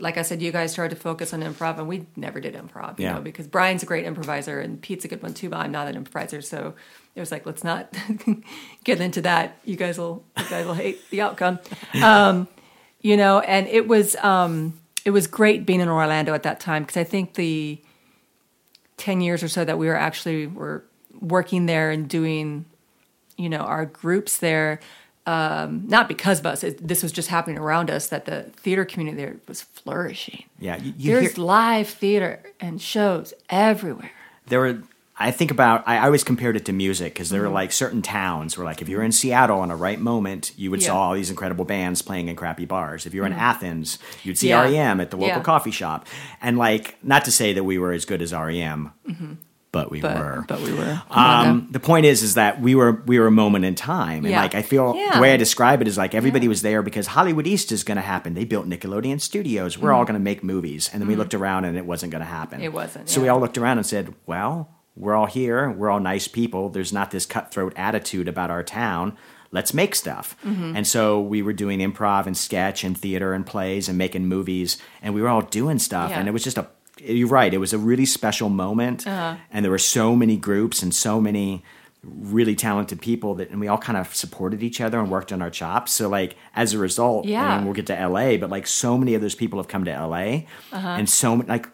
like 0.00 0.18
I 0.18 0.22
said, 0.22 0.42
you 0.42 0.50
guys 0.50 0.72
started 0.72 0.96
to 0.96 1.00
focus 1.00 1.32
on 1.32 1.42
improv, 1.42 1.78
and 1.78 1.86
we 1.86 2.06
never 2.16 2.40
did 2.40 2.54
improv, 2.54 2.98
you 2.98 3.04
Yeah. 3.04 3.14
know, 3.14 3.20
because 3.20 3.46
Brian's 3.46 3.84
a 3.84 3.86
great 3.86 4.04
improviser 4.04 4.60
and 4.60 4.82
Pete's 4.82 5.04
a 5.04 5.08
good 5.08 5.22
one 5.22 5.34
too, 5.34 5.48
but 5.48 5.58
I'm 5.60 5.70
not 5.70 5.86
an 5.86 5.94
improviser. 5.94 6.42
So 6.42 6.74
it 7.14 7.20
was 7.20 7.30
like, 7.30 7.46
let's 7.46 7.62
not 7.62 7.94
get 8.84 9.00
into 9.00 9.22
that. 9.22 9.56
You 9.64 9.76
guys 9.76 9.98
will, 9.98 10.24
you 10.36 10.48
guys 10.50 10.66
will 10.66 10.74
hate 10.74 10.98
the 11.10 11.20
outcome. 11.20 11.60
Um, 12.02 12.48
you 13.00 13.16
know, 13.16 13.38
and 13.38 13.68
it 13.68 13.86
was, 13.86 14.16
um, 14.16 14.74
it 15.04 15.10
was 15.10 15.28
great 15.28 15.64
being 15.64 15.80
in 15.80 15.88
Orlando 15.88 16.34
at 16.34 16.42
that 16.42 16.58
time 16.58 16.82
because 16.82 16.96
I 16.96 17.04
think 17.04 17.34
the 17.34 17.80
10 18.96 19.20
years 19.20 19.44
or 19.44 19.48
so 19.48 19.64
that 19.64 19.78
we 19.78 19.86
were 19.86 19.96
actually 19.96 20.48
were 20.48 20.84
working 21.20 21.66
there 21.66 21.90
and 21.90 22.08
doing 22.08 22.64
you 23.36 23.48
know 23.48 23.58
our 23.60 23.86
groups 23.86 24.38
there 24.38 24.80
um, 25.26 25.86
not 25.86 26.08
because 26.08 26.40
of 26.40 26.46
us 26.46 26.64
it, 26.64 26.86
this 26.88 27.02
was 27.02 27.12
just 27.12 27.28
happening 27.28 27.58
around 27.58 27.90
us 27.90 28.08
that 28.08 28.24
the 28.24 28.44
theater 28.56 28.84
community 28.84 29.16
there 29.22 29.36
was 29.46 29.62
flourishing 29.62 30.44
Yeah, 30.58 30.76
you, 30.78 30.94
you 30.96 31.12
there's 31.14 31.34
hear, 31.36 31.44
live 31.44 31.88
theater 31.88 32.40
and 32.60 32.80
shows 32.80 33.34
everywhere 33.50 34.10
there 34.46 34.60
were 34.60 34.78
I 35.20 35.32
think 35.32 35.50
about 35.50 35.82
I, 35.86 35.96
I 35.98 36.04
always 36.06 36.22
compared 36.24 36.54
it 36.56 36.64
to 36.66 36.72
music 36.72 37.12
because 37.12 37.26
Mm-hmm. 37.28 37.34
there 37.34 37.42
were 37.42 37.48
like 37.54 37.72
certain 37.72 38.02
towns 38.02 38.56
where 38.56 38.64
like 38.64 38.80
if 38.80 38.88
you're 38.88 39.02
in 39.02 39.12
Seattle 39.12 39.58
on 39.60 39.70
a 39.70 39.76
right 39.76 39.98
moment 40.00 40.52
you 40.56 40.70
would 40.70 40.80
Yeah. 40.80 40.88
Mm-hmm. 40.88 40.94
saw 40.96 41.02
all 41.08 41.14
these 41.14 41.28
incredible 41.28 41.64
bands 41.64 42.00
playing 42.02 42.28
in 42.28 42.36
crappy 42.36 42.64
bars. 42.64 43.04
If 43.04 43.12
you're 43.14 43.26
in 43.26 43.32
Athens, 43.32 43.98
you'd 44.22 44.38
see 44.38 44.48
Yeah. 44.50 44.62
REM 44.62 45.00
at 45.00 45.10
the 45.10 45.16
local 45.16 45.36
Yeah. 45.38 45.42
coffee 45.42 45.72
shop. 45.72 46.06
And 46.40 46.56
like 46.56 46.96
not 47.04 47.24
to 47.26 47.32
say 47.32 47.52
that 47.52 47.64
we 47.64 47.78
were 47.78 47.92
as 47.92 48.04
good 48.04 48.22
as 48.22 48.32
REM, 48.32 48.92
but 49.72 49.90
we 49.90 50.00
Mm-hmm. 50.00 50.14
but 50.14 50.18
were. 50.18 50.44
but 50.48 50.60
we 50.62 50.72
were 50.72 51.02
Um, 51.10 51.68
the 51.70 51.80
point 51.80 52.06
is, 52.06 52.22
is 52.22 52.34
that 52.34 52.60
we 52.60 52.74
were 52.74 53.02
we 53.06 53.18
were 53.18 53.26
a 53.26 53.30
moment 53.30 53.64
in 53.64 53.74
time, 53.74 54.24
and 54.24 54.30
Yeah. 54.30 54.40
like 54.42 54.54
I 54.54 54.62
feel 54.62 54.94
Yeah. 54.96 55.14
the 55.16 55.20
way 55.20 55.32
I 55.32 55.36
describe 55.36 55.82
it 55.82 55.88
is 55.88 55.96
like 55.98 56.14
everybody 56.14 56.48
was 56.48 56.62
there 56.62 56.82
because 56.82 57.08
Hollywood 57.08 57.46
East 57.46 57.70
is 57.72 57.84
going 57.84 57.96
to 57.96 58.02
happen. 58.02 58.34
They 58.34 58.44
built 58.44 58.68
Nickelodeon 58.68 59.20
Studios. 59.20 59.76
We're 59.78 59.92
all 59.92 60.04
going 60.04 60.14
to 60.14 60.20
make 60.20 60.42
movies, 60.42 60.88
and 60.92 61.00
then 61.02 61.08
we 61.08 61.16
looked 61.16 61.34
around 61.34 61.64
and 61.66 61.76
it 61.76 61.84
wasn't 61.86 62.12
going 62.12 62.22
to 62.24 62.30
happen. 62.30 62.58
Mm-hmm. 62.58 62.64
It 62.66 62.72
wasn't, 62.72 63.08
So 63.08 63.20
we 63.20 63.28
all 63.28 63.40
looked 63.40 63.58
around 63.58 63.78
and 63.78 63.86
said, 63.86 64.14
"Well, 64.26 64.70
we're 64.96 65.14
all 65.14 65.26
here. 65.26 65.70
We're 65.70 65.90
all 65.90 66.00
nice 66.00 66.28
people. 66.28 66.70
There's 66.70 66.92
not 66.92 67.10
this 67.10 67.26
cutthroat 67.26 67.72
attitude 67.76 68.28
about 68.28 68.50
our 68.50 68.62
town." 68.62 69.16
Let's 69.50 69.72
make 69.72 69.94
stuff. 69.94 70.36
Mm-hmm. 70.44 70.76
And 70.76 70.86
so 70.86 71.22
we 71.22 71.40
were 71.40 71.54
doing 71.54 71.78
improv 71.80 72.26
and 72.26 72.36
sketch 72.36 72.84
and 72.84 72.94
theater 72.98 73.32
and 73.32 73.46
plays 73.46 73.88
and 73.88 73.96
making 73.96 74.26
movies, 74.26 74.76
and 75.00 75.14
we 75.14 75.22
were 75.22 75.28
all 75.28 75.40
doing 75.40 75.78
stuff. 75.78 76.10
Yeah. 76.10 76.18
And 76.18 76.28
it 76.28 76.32
was 76.32 76.44
just 76.44 76.58
a 76.58 76.66
you're 77.00 77.28
right. 77.28 77.52
It 77.52 77.58
was 77.58 77.72
a 77.72 77.78
really 77.78 78.06
special 78.06 78.48
moment, 78.48 79.06
Uh-huh. 79.06 79.36
and 79.52 79.64
there 79.64 79.70
were 79.72 79.78
so 79.78 80.14
many 80.16 80.36
groups 80.36 80.82
and 80.82 80.94
so 80.94 81.20
many 81.20 81.62
really 82.04 82.54
talented 82.54 83.00
people 83.00 83.34
that, 83.34 83.50
and 83.50 83.58
we 83.60 83.66
all 83.68 83.76
kind 83.78 83.98
of 83.98 84.14
supported 84.14 84.62
each 84.62 84.80
other 84.80 85.00
and 85.00 85.10
worked 85.10 85.32
on 85.32 85.42
our 85.42 85.50
chops. 85.50 85.92
So, 85.92 86.08
like 86.08 86.36
as 86.54 86.72
a 86.72 86.78
result, 86.78 87.26
Yeah. 87.26 87.62
we'll 87.64 87.74
get 87.74 87.86
to 87.86 87.94
LA, 87.94 88.36
but 88.36 88.50
like 88.50 88.66
so 88.66 88.96
many 88.96 89.14
of 89.14 89.20
those 89.20 89.34
people 89.34 89.58
have 89.58 89.68
come 89.68 89.84
to 89.84 89.90
LA, 89.90 90.44
Uh-huh. 90.72 90.88
and 90.98 91.08
so 91.08 91.34
like 91.48 91.68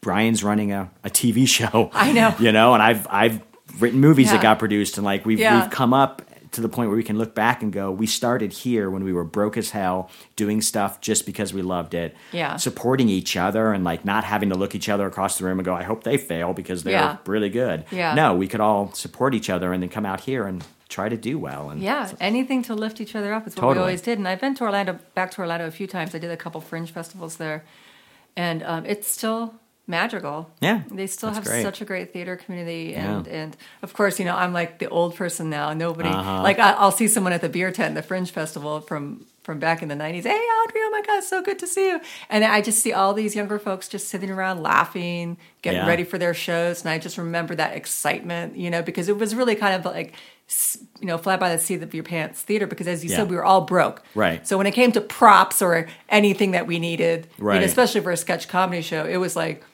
Brian's 0.00 0.44
running 0.44 0.72
a, 0.72 0.90
a 1.04 1.10
TV 1.10 1.46
show. 1.58 1.90
I 1.94 2.12
know. 2.12 2.34
you 2.38 2.52
know, 2.52 2.74
and 2.74 2.82
I've 2.82 3.06
I've 3.10 3.40
written 3.80 4.00
movies 4.00 4.30
that 4.30 4.42
got 4.42 4.58
produced, 4.58 4.98
and 4.98 5.04
like 5.04 5.24
we've 5.24 5.38
Yeah. 5.40 5.62
we've 5.62 5.70
come 5.70 5.94
up 5.94 6.20
to 6.52 6.60
the 6.60 6.68
point 6.68 6.88
where 6.90 6.96
we 6.96 7.02
can 7.02 7.18
look 7.18 7.34
back 7.34 7.62
and 7.62 7.72
go, 7.72 7.90
we 7.90 8.06
started 8.06 8.52
here 8.52 8.90
when 8.90 9.04
we 9.04 9.12
were 9.12 9.24
broke 9.24 9.56
as 9.56 9.70
hell, 9.70 10.10
doing 10.36 10.60
stuff 10.62 11.00
just 11.00 11.26
because 11.26 11.52
we 11.52 11.62
loved 11.62 11.94
it. 11.94 12.14
Yeah. 12.30 12.56
Supporting 12.56 13.08
each 13.08 13.36
other 13.36 13.72
and 13.72 13.84
like 13.84 14.04
not 14.04 14.24
having 14.24 14.50
to 14.50 14.54
look 14.54 14.74
each 14.74 14.88
other 14.88 15.06
across 15.06 15.38
the 15.38 15.44
room 15.44 15.58
and 15.58 15.64
go, 15.64 15.74
I 15.74 15.82
hope 15.82 16.04
they 16.04 16.18
fail 16.18 16.52
because 16.52 16.82
they're 16.82 16.92
Yeah. 16.92 17.16
really 17.26 17.48
good. 17.50 17.84
Yeah. 17.90 18.14
No, 18.14 18.34
we 18.34 18.48
could 18.48 18.60
all 18.60 18.92
support 18.92 19.34
each 19.34 19.50
other 19.50 19.72
and 19.72 19.82
then 19.82 19.90
come 19.90 20.04
out 20.06 20.20
here 20.20 20.46
and 20.46 20.62
try 20.88 21.08
to 21.08 21.16
do 21.16 21.38
well. 21.38 21.70
And 21.70 21.80
yeah 21.82 22.12
anything 22.20 22.62
to 22.64 22.74
lift 22.74 23.00
each 23.00 23.16
other 23.16 23.32
up 23.32 23.46
is 23.46 23.54
what 23.56 23.60
Totally. 23.62 23.76
we 23.76 23.80
always 23.80 24.02
did 24.02 24.18
and 24.18 24.28
i've 24.28 24.40
been 24.42 24.54
to 24.56 24.62
orlando 24.64 24.98
back 25.14 25.30
to 25.30 25.40
orlando 25.40 25.66
a 25.66 25.70
few 25.70 25.86
times 25.86 26.14
i 26.14 26.18
did 26.18 26.30
a 26.30 26.36
couple 26.36 26.60
fringe 26.60 26.90
festivals 26.92 27.36
there 27.38 27.64
and 28.36 28.62
um, 28.62 28.84
it 28.84 29.02
still 29.02 29.54
magical. 29.98 30.50
Yeah, 30.60 30.80
They 30.90 31.06
still 31.06 31.32
have 31.32 31.44
great. 31.44 31.62
such 31.62 31.80
a 31.80 31.84
great 31.84 32.12
theater 32.12 32.34
community, 32.36 32.94
and 32.94 33.26
Yeah. 33.26 33.32
and 33.40 33.56
of 33.82 33.90
course, 33.94 34.18
you 34.18 34.24
know, 34.24 34.34
I'm 34.42 34.52
like 34.60 34.78
the 34.78 34.88
old 34.88 35.14
person 35.22 35.48
now. 35.50 35.72
Nobody 35.72 36.08
Uh-huh. 36.08 36.42
like 36.42 36.58
I, 36.58 36.72
I'll 36.72 36.90
see 37.00 37.08
someone 37.08 37.32
at 37.32 37.42
the 37.46 37.48
beer 37.48 37.70
tent, 37.70 37.94
the 37.94 38.02
Fringe 38.02 38.30
Festival 38.30 38.80
from 38.80 39.26
from 39.46 39.58
back 39.58 39.82
in 39.82 39.88
the 39.88 39.96
'90s. 39.96 40.22
Hey, 40.24 40.38
Audrey! 40.58 40.80
Oh 40.86 40.90
my 40.92 41.02
God, 41.06 41.22
so 41.24 41.42
good 41.42 41.58
to 41.58 41.66
see 41.66 41.86
you. 41.90 42.00
And 42.30 42.44
I 42.44 42.60
just 42.68 42.78
see 42.84 42.92
all 42.92 43.12
these 43.12 43.34
younger 43.34 43.58
folks 43.58 43.88
just 43.88 44.06
sitting 44.08 44.30
around 44.30 44.62
laughing, 44.62 45.36
getting 45.62 45.80
Yeah. 45.80 45.88
ready 45.88 46.04
for 46.04 46.16
their 46.18 46.34
shows, 46.34 46.82
and 46.82 46.88
I 46.90 46.98
just 46.98 47.18
remember 47.18 47.54
that 47.56 47.74
excitement, 47.76 48.56
you 48.56 48.70
know, 48.70 48.82
because 48.82 49.08
it 49.08 49.18
was 49.18 49.34
really 49.34 49.54
kind 49.56 49.74
of 49.74 49.84
like 49.84 50.14
you 51.00 51.06
know, 51.06 51.16
fly 51.16 51.36
by 51.38 51.48
the 51.54 51.58
seat 51.58 51.82
of 51.82 51.94
your 51.94 52.04
pants 52.04 52.42
theater. 52.42 52.66
Because 52.66 52.86
as 52.86 53.02
you 53.02 53.08
Yeah. 53.10 53.16
said, 53.18 53.30
we 53.30 53.36
were 53.36 53.44
all 53.44 53.62
broke, 53.62 54.02
Right. 54.14 54.46
So 54.46 54.58
when 54.58 54.66
it 54.66 54.72
came 54.72 54.92
to 54.92 55.00
props 55.00 55.62
or 55.62 55.86
anything 56.10 56.50
that 56.50 56.66
we 56.66 56.78
needed, 56.78 57.26
you 57.38 57.44
know, 57.44 57.50
Right. 57.52 57.62
especially 57.62 58.02
for 58.02 58.10
a 58.10 58.18
sketch 58.18 58.48
comedy 58.48 58.82
show, 58.82 59.06
it 59.06 59.16
was 59.16 59.34
like 59.34 59.64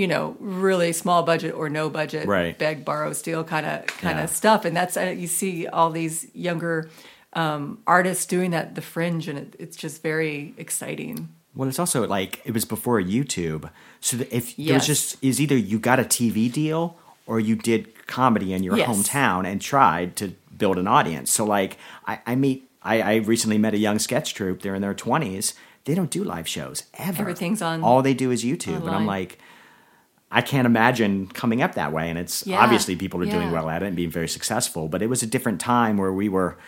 you 0.00 0.06
know, 0.06 0.36
really 0.38 0.92
small 0.92 1.22
budget 1.32 1.52
or 1.60 1.68
no 1.68 1.84
budget, 1.90 2.24
Right. 2.28 2.56
beg, 2.56 2.84
borrow, 2.84 3.12
steal 3.12 3.42
kind 3.54 3.66
of 3.66 3.76
kind 4.04 4.18
Yeah. 4.18 4.24
of 4.24 4.30
stuff. 4.30 4.64
And 4.66 4.74
that's 4.76 4.96
uh, 4.96 5.14
you 5.22 5.26
see 5.26 5.66
all 5.66 5.90
these 5.90 6.16
younger 6.34 6.88
um, 7.32 7.78
artists 7.86 8.24
doing 8.34 8.50
that, 8.52 8.74
the 8.74 8.80
fringe, 8.80 9.28
and 9.30 9.38
it, 9.38 9.56
it's 9.58 9.76
just 9.76 10.02
very 10.02 10.54
exciting. 10.56 11.28
Well, 11.54 11.68
it's 11.68 11.78
also 11.84 12.06
like 12.06 12.40
it 12.44 12.52
was 12.54 12.64
before 12.64 13.00
YouTube, 13.02 13.70
so 14.00 14.18
if 14.30 14.56
Yes. 14.58 14.74
was 14.74 14.86
just 14.86 15.16
is 15.22 15.40
either 15.40 15.56
you 15.56 15.78
got 15.90 15.98
a 15.98 16.04
TV 16.04 16.48
deal 16.62 16.82
or 17.26 17.40
you 17.40 17.54
did 17.56 18.06
comedy 18.06 18.52
in 18.56 18.62
your 18.62 18.76
Yes. 18.78 18.88
hometown 18.88 19.44
and 19.50 19.60
tried 19.60 20.14
to 20.16 20.26
build 20.56 20.78
an 20.78 20.86
audience. 20.86 21.30
So, 21.32 21.44
like, 21.44 21.76
I, 22.06 22.14
I 22.26 22.34
meet, 22.36 22.58
I, 22.82 22.94
I 23.02 23.14
recently 23.16 23.58
met 23.58 23.74
a 23.74 23.78
young 23.78 23.98
sketch 23.98 24.32
troupe. 24.34 24.62
They're 24.62 24.76
in 24.76 24.82
their 24.82 24.94
twenties. 24.94 25.54
They 25.84 25.94
don't 25.94 26.10
do 26.18 26.22
live 26.24 26.46
shows 26.56 26.84
ever. 26.94 27.22
Everything's 27.22 27.62
on 27.62 27.82
All 27.82 28.00
they 28.02 28.14
do 28.14 28.30
is 28.30 28.44
YouTube, 28.44 28.86
and 28.86 28.94
I'm 28.94 29.06
like. 29.18 29.38
I 30.30 30.42
can't 30.42 30.66
imagine 30.66 31.26
coming 31.28 31.62
up 31.62 31.74
that 31.74 31.92
way, 31.92 32.10
and 32.10 32.18
it's 32.18 32.46
Yeah. 32.46 32.60
obviously 32.62 32.96
people 32.96 33.22
are 33.22 33.26
doing 33.26 33.50
well 33.50 33.68
at 33.70 33.82
it 33.82 33.86
and 33.86 33.96
being 33.96 34.10
very 34.10 34.28
successful. 34.28 34.88
But 34.88 35.00
it 35.02 35.08
was 35.08 35.22
a 35.22 35.26
different 35.26 35.60
time 35.60 35.96
where 35.96 36.12
we 36.12 36.28
were, 36.28 36.58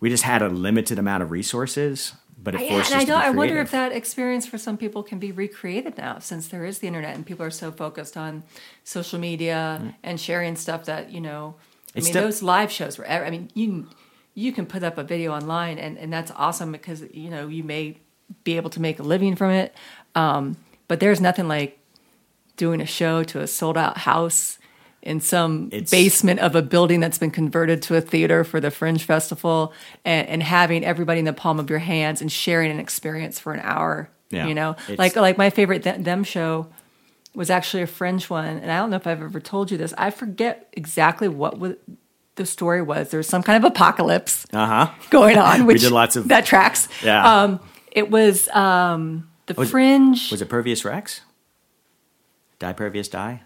we 0.00 0.08
just 0.08 0.22
had 0.22 0.40
a 0.40 0.48
limited 0.48 0.98
amount 0.98 1.22
of 1.22 1.30
resources, 1.30 2.14
but 2.42 2.54
it 2.54 2.62
Yeah, 2.62 2.68
forced 2.70 2.92
and 2.92 3.02
us 3.02 3.10
I 3.10 3.26
I 3.26 3.30
wonder 3.30 3.58
if 3.58 3.70
that 3.70 3.92
experience 3.92 4.46
for 4.46 4.56
some 4.56 4.76
people 4.78 5.02
can 5.02 5.18
be 5.18 5.30
recreated 5.30 5.98
now, 5.98 6.18
since 6.20 6.48
there 6.48 6.64
is 6.64 6.78
the 6.78 6.86
internet 6.86 7.14
and 7.14 7.26
people 7.26 7.44
are 7.44 7.50
so 7.50 7.70
focused 7.70 8.16
on 8.16 8.44
social 8.84 9.18
media 9.18 9.94
and 10.02 10.18
sharing 10.18 10.56
stuff 10.56 10.84
that 10.86 11.10
you 11.12 11.20
know. 11.20 11.54
I 11.94 11.98
It's 11.98 12.06
mean, 12.06 12.12
still- 12.12 12.22
those 12.24 12.42
live 12.42 12.70
shows 12.72 12.96
were. 12.98 13.08
I 13.10 13.28
mean, 13.30 13.50
you 13.54 13.88
you 14.34 14.52
can 14.52 14.66
put 14.66 14.82
up 14.82 14.96
a 14.98 15.02
video 15.02 15.32
online, 15.34 15.78
and 15.78 15.98
and 15.98 16.12
that's 16.12 16.30
awesome 16.36 16.72
because 16.72 17.02
you 17.12 17.28
know 17.30 17.48
you 17.48 17.62
may 17.64 17.96
be 18.44 18.56
able 18.56 18.70
to 18.70 18.80
make 18.80 18.98
a 18.98 19.02
living 19.02 19.34
from 19.36 19.50
it. 19.50 19.74
Um, 20.14 20.56
but 20.88 21.00
there's 21.00 21.20
nothing 21.20 21.48
like 21.48 21.78
doing 22.56 22.80
a 22.80 22.86
show 22.86 23.22
to 23.24 23.40
a 23.40 23.46
sold 23.46 23.76
out 23.76 23.98
house 23.98 24.58
in 25.02 25.20
some 25.20 25.68
It's- 25.72 25.90
basement 25.90 26.40
of 26.40 26.56
a 26.56 26.62
building 26.62 26.98
that's 27.00 27.18
been 27.18 27.30
converted 27.30 27.80
to 27.82 27.96
a 27.96 28.00
theater 28.00 28.42
for 28.44 28.60
the 28.60 28.70
Fringe 28.70 29.02
Festival 29.04 29.72
and, 30.04 30.26
and 30.28 30.42
having 30.42 30.84
everybody 30.84 31.20
in 31.20 31.24
the 31.24 31.32
palm 31.32 31.60
of 31.60 31.70
your 31.70 31.78
hands 31.78 32.20
and 32.20 32.30
sharing 32.32 32.70
an 32.70 32.80
experience 32.80 33.38
for 33.38 33.52
an 33.52 33.60
hour. 33.62 34.10
Yeah, 34.30 34.46
you 34.48 34.54
know, 34.54 34.74
like 34.98 35.14
like 35.14 35.38
my 35.38 35.50
favorite 35.50 35.84
Th- 35.84 35.98
them 35.98 36.24
show 36.24 36.66
was 37.36 37.48
actually 37.50 37.84
a 37.84 37.86
Fringe 37.86 38.28
one, 38.28 38.56
and 38.58 38.72
I 38.72 38.78
don't 38.78 38.90
know 38.90 38.96
if 38.96 39.06
I've 39.06 39.22
ever 39.22 39.38
told 39.38 39.70
you 39.70 39.78
this. 39.78 39.94
I 39.96 40.10
forget 40.10 40.68
exactly 40.72 41.28
what 41.28 41.58
was, 41.60 41.74
the 42.34 42.44
story 42.44 42.82
was. 42.82 43.10
There 43.10 43.18
was 43.18 43.28
some 43.28 43.44
kind 43.44 43.62
of 43.64 43.70
apocalypse 43.70 44.44
Uh 44.52 44.66
huh. 44.66 44.90
going 45.10 45.38
on, 45.38 45.64
which 45.66 45.82
did 45.82 45.92
lots 45.92 46.16
of- 46.16 46.26
that 46.28 46.44
tracks. 46.44 46.88
Yeah. 47.04 47.42
Um, 47.42 47.60
it 47.92 48.10
was 48.10 48.48
um, 48.48 49.28
the 49.46 49.54
Was 49.54 49.68
it- 49.68 49.70
Fringe. 49.70 50.30
Was 50.32 50.42
it 50.42 50.48
Pervious 50.48 50.84
Rex? 50.84 51.20
Die 52.58 52.72
Pervious 52.72 53.08
Die? 53.08 53.42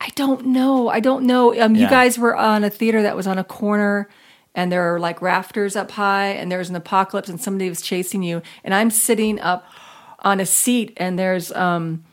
I 0.00 0.08
don't 0.14 0.46
know. 0.46 0.88
I 0.88 1.00
don't 1.00 1.26
know. 1.26 1.58
Um, 1.60 1.74
You 1.74 1.88
guys 1.88 2.18
were 2.18 2.34
on 2.36 2.64
a 2.64 2.70
theater 2.70 3.02
that 3.02 3.16
was 3.16 3.26
on 3.26 3.38
a 3.38 3.44
corner, 3.44 4.08
and 4.54 4.72
there 4.72 4.94
are 4.94 4.98
like 4.98 5.20
rafters 5.20 5.76
up 5.76 5.90
high, 5.92 6.28
and 6.28 6.50
there's 6.50 6.70
an 6.70 6.76
apocalypse, 6.76 7.28
and 7.28 7.40
somebody 7.40 7.68
was 7.68 7.82
chasing 7.82 8.22
you, 8.22 8.42
and 8.64 8.74
I'm 8.74 8.90
sitting 8.90 9.40
up 9.40 9.64
on 10.20 10.40
a 10.40 10.46
seat, 10.46 10.92
and 10.96 11.18
there's 11.18 11.52
um, 11.52 12.04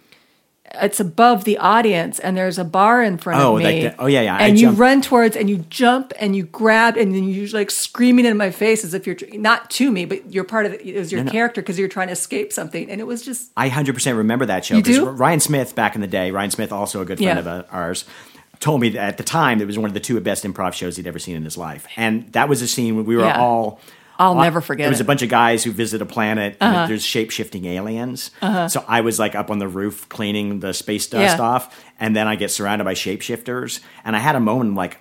it's 0.82 1.00
above 1.00 1.44
the 1.46 1.58
audience, 1.58 2.20
and 2.20 2.36
there's 2.38 2.58
a 2.60 2.64
bar 2.64 3.02
in 3.02 3.18
front 3.18 3.42
Oh, 3.42 3.58
of 3.58 3.64
like 3.64 3.76
me. 3.76 3.82
the- 3.84 3.96
oh, 4.00 4.06
yeah, 4.06 4.22
yeah. 4.22 4.36
I 4.38 4.48
And 4.48 4.60
you 4.60 4.68
jumped- 4.68 4.80
run 4.80 5.02
towards, 5.02 5.36
and 5.36 5.50
you 5.50 5.60
jump, 5.70 6.14
and 6.20 6.36
you 6.36 6.44
grab, 6.44 6.98
and 6.98 7.14
then 7.16 7.24
you're 7.30 7.48
like 7.50 7.72
screaming 7.72 8.26
in 8.26 8.38
my 8.38 8.52
face 8.52 8.84
as 8.84 8.94
if 8.94 9.08
you're 9.08 9.16
not 9.34 9.70
to 9.72 9.90
me, 9.92 10.06
but 10.06 10.34
you're 10.34 10.44
part 10.44 10.66
of 10.66 10.74
it. 10.74 10.82
It 10.86 10.98
was 11.00 11.12
your 11.12 11.24
No, 11.24 11.32
character 11.32 11.62
because 11.62 11.80
you're 11.80 11.88
trying 11.88 12.08
to 12.08 12.14
escape 12.14 12.52
something, 12.54 12.90
and 12.90 13.00
it 13.02 13.08
was 13.08 13.24
just 13.24 13.52
I 13.58 13.70
100% 13.70 14.18
remember 14.18 14.46
that 14.46 14.66
show. 14.66 14.76
You 14.76 14.84
do? 14.84 15.06
Ryan 15.10 15.40
Smith, 15.40 15.74
back 15.76 15.96
in 15.96 16.02
the 16.02 16.08
day, 16.08 16.32
Ryan 16.32 16.52
Smith, 16.52 16.72
also 16.72 17.02
a 17.02 17.06
good 17.06 17.18
friend 17.18 17.38
Yeah. 17.38 17.40
of 17.40 17.48
uh, 17.48 17.64
ours, 17.72 18.06
told 18.60 18.82
me 18.82 18.90
that 18.90 19.00
at 19.02 19.18
the 19.18 19.24
time 19.24 19.62
it 19.62 19.68
was 19.68 19.78
one 19.78 19.88
of 19.90 19.94
the 19.94 20.00
two 20.00 20.20
best 20.20 20.44
improv 20.44 20.74
shows 20.74 20.98
he'd 20.98 21.06
ever 21.08 21.20
seen 21.20 21.36
in 21.36 21.44
his 21.44 21.58
life. 21.58 21.86
And 21.96 22.32
that 22.34 22.50
was 22.50 22.62
a 22.62 22.68
scene 22.68 22.96
when 22.96 23.06
we 23.06 23.16
were 23.16 23.24
Yeah. 23.24 23.40
all. 23.40 23.80
I'll 24.20 24.36
never 24.36 24.62
forget 24.62 24.88
It 24.88 24.90
was 24.90 25.00
it. 25.00 25.04
a 25.04 25.06
bunch 25.06 25.22
of 25.22 25.30
guys 25.30 25.64
who 25.64 25.72
visit 25.72 26.02
a 26.02 26.06
planet. 26.06 26.58
Uh-huh. 26.60 26.88
There's 26.88 27.04
shape 27.04 27.30
shifting 27.32 27.66
aliens. 27.66 28.32
So 28.42 28.84
I 28.88 29.02
was 29.02 29.20
like 29.20 29.36
up 29.36 29.50
on 29.52 29.60
the 29.60 29.68
roof 29.68 30.10
cleaning 30.10 30.60
the 30.60 30.74
space 30.74 31.08
dust 31.08 31.38
Yeah. 31.38 31.44
off, 31.44 31.84
and 32.00 32.16
then 32.16 32.28
I 32.28 32.36
get 32.36 32.52
surrounded 32.52 32.86
by 32.86 32.94
shapeshifters. 32.94 33.80
And 34.04 34.16
I 34.16 34.20
had 34.20 34.36
a 34.36 34.40
moment 34.40 34.76
like 34.76 35.00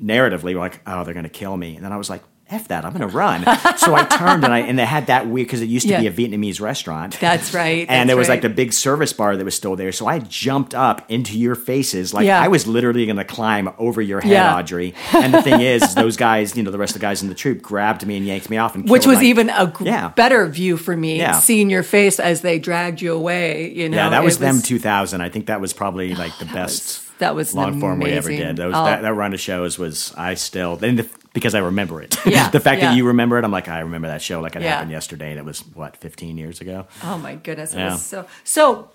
narratively 0.00 0.54
like, 0.56 0.80
oh, 0.86 1.04
they're 1.04 1.14
gonna 1.14 1.28
kill 1.28 1.56
me. 1.56 1.76
And 1.76 1.84
then 1.84 1.92
I 1.92 1.96
was 1.96 2.08
like, 2.10 2.22
F 2.48 2.68
that, 2.68 2.84
I'm 2.84 2.92
gonna 2.92 3.08
run. 3.08 3.42
so 3.76 3.94
I 3.94 4.04
turned 4.04 4.44
and 4.44 4.54
I 4.54 4.60
and 4.60 4.78
they 4.78 4.84
had 4.86 5.08
that 5.08 5.26
weird 5.26 5.48
because 5.48 5.62
it 5.62 5.68
used 5.68 5.86
to 5.88 5.92
Yeah. 5.94 6.00
be 6.00 6.06
a 6.06 6.12
Vietnamese 6.12 6.60
restaurant. 6.60 7.18
That's 7.18 7.52
right, 7.52 7.80
and 7.88 7.88
that's 7.88 8.06
there 8.06 8.16
was 8.16 8.28
like 8.28 8.36
right. 8.36 8.42
the 8.48 8.54
big 8.54 8.72
service 8.72 9.12
bar 9.12 9.36
that 9.36 9.44
was 9.44 9.56
still 9.56 9.74
there. 9.74 9.90
So 9.90 10.06
I 10.06 10.20
jumped 10.20 10.72
up 10.72 11.04
into 11.10 11.36
your 11.36 11.56
faces. 11.56 12.14
Like 12.14 12.24
Yeah. 12.26 12.40
I 12.40 12.46
was 12.46 12.66
literally 12.68 13.04
gonna 13.04 13.24
climb 13.24 13.70
over 13.78 14.00
your 14.00 14.20
head, 14.20 14.30
Yeah. 14.30 14.56
Audrey. 14.56 14.94
And 15.12 15.34
the 15.34 15.42
thing 15.42 15.60
is, 15.60 15.94
those 15.96 16.16
guys, 16.16 16.56
you 16.56 16.62
know, 16.62 16.70
the 16.70 16.78
rest 16.78 16.94
of 16.94 17.00
the 17.00 17.04
guys 17.06 17.20
in 17.20 17.28
the 17.28 17.34
troop 17.34 17.62
grabbed 17.62 18.06
me 18.06 18.16
and 18.16 18.24
yanked 18.24 18.48
me 18.48 18.58
off 18.58 18.76
and 18.76 18.88
which 18.88 19.06
was 19.06 19.18
my- 19.18 19.24
even 19.24 19.50
a 19.50 19.66
gr- 19.66 19.84
better 20.14 20.46
view 20.46 20.76
for 20.76 20.96
me 20.96 21.26
seeing 21.40 21.68
your 21.68 21.82
face 21.82 22.20
as 22.20 22.42
they 22.42 22.60
dragged 22.60 23.00
you 23.02 23.12
away 23.12 23.72
you 23.74 23.88
know 23.88 23.96
Yeah, 23.96 24.08
that 24.10 24.22
it 24.22 24.24
was, 24.24 24.38
them 24.38 24.62
2000. 24.62 25.20
I 25.20 25.28
think 25.30 25.46
that 25.46 25.60
was 25.60 25.72
probably 25.72 26.14
like 26.14 26.38
the 26.38 26.44
best 26.54 26.56
was- 26.84 27.02
that 27.18 27.34
was 27.34 27.54
long 27.54 27.80
form 27.80 27.98
we 28.00 28.10
ever 28.10 28.28
did. 28.28 28.58
That, 28.58 28.66
was, 28.66 28.76
Oh. 28.76 28.84
that, 28.84 29.00
that 29.00 29.14
run 29.14 29.32
of 29.32 29.40
shows 29.40 29.78
was 29.78 30.12
I 30.18 30.34
still 30.34 30.78
and 30.82 30.98
the, 30.98 31.08
because 31.36 31.54
I 31.54 31.58
remember 31.60 32.00
it. 32.02 32.16
Yeah, 32.26 32.48
the 32.56 32.58
fact 32.60 32.80
yeah. 32.80 32.90
that 32.90 32.96
you 32.96 33.06
remember 33.06 33.38
it, 33.38 33.44
I'm 33.44 33.52
like 33.52 33.68
I 33.68 33.80
remember 33.80 34.08
that 34.08 34.22
show 34.22 34.40
like 34.40 34.56
it 34.56 34.62
Yeah. 34.62 34.70
happened 34.70 34.90
yesterday, 34.90 35.30
and 35.30 35.38
it 35.38 35.44
was 35.44 35.60
what 35.74 35.96
15 35.98 36.36
years 36.38 36.60
ago. 36.60 36.86
oh 37.04 37.18
my 37.18 37.34
goodness 37.36 37.74
it 37.74 37.78
Yeah. 37.78 37.92
was 37.92 38.02
so 38.04 38.26
so 38.42 38.90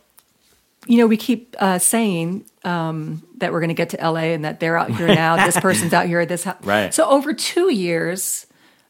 you 0.87 0.97
know 0.97 1.05
we 1.05 1.15
keep 1.17 1.55
uh, 1.59 1.77
saying 1.77 2.43
um, 2.63 3.21
that 3.37 3.51
we're 3.51 3.59
going 3.59 3.69
to 3.69 3.75
get 3.75 3.89
to 3.91 3.97
la 4.11 4.19
and 4.19 4.43
that 4.43 4.59
they're 4.59 4.75
out 4.77 4.89
here 4.89 5.07
now 5.23 5.45
this 5.45 5.59
person's 5.59 5.93
out 5.93 6.07
here 6.07 6.19
at 6.19 6.27
this 6.27 6.43
house 6.43 6.57
Right. 6.65 6.91
so 6.93 7.07
over 7.07 7.33
two 7.33 7.71
years 7.71 8.47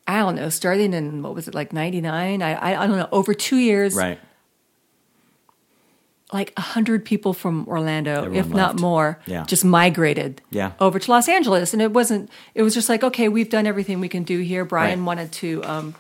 i 0.08 0.20
don't 0.20 0.36
know 0.36 0.48
starting 0.50 0.94
in 0.94 1.22
what 1.22 1.36
was 1.36 1.48
it 1.50 1.54
like 1.54 1.74
99 1.74 2.42
i 2.42 2.54
i, 2.54 2.84
I 2.84 2.88
don't 2.88 2.98
know 2.98 3.10
over 3.12 3.34
two 3.34 3.58
years 3.58 3.94
Right. 3.96 4.20
Like 6.34 6.54
a 6.58 6.62
hundred 6.62 7.04
people 7.04 7.34
from 7.34 7.68
Orlando, 7.68 8.24
Everyone 8.26 8.38
if 8.38 8.48
not 8.54 8.80
more, 8.80 9.20
Yeah. 9.26 9.44
just 9.46 9.66
migrated 9.66 10.42
Yeah. 10.50 10.72
over 10.80 10.98
to 11.00 11.12
Los 11.12 11.28
Angeles. 11.28 11.74
And 11.74 11.82
it 11.82 11.92
wasn't. 11.94 12.30
It 12.56 12.64
was 12.64 12.74
just 12.74 12.88
like, 12.90 13.04
okay, 13.04 13.28
we've 13.30 13.50
done 13.50 13.68
everything 13.68 14.00
we 14.00 14.08
can 14.10 14.24
do 14.24 14.40
here. 14.40 14.64
Brian 14.66 15.00
Right. 15.00 15.06
wanted 15.06 15.32
to 15.34 15.64
um, 15.66 15.96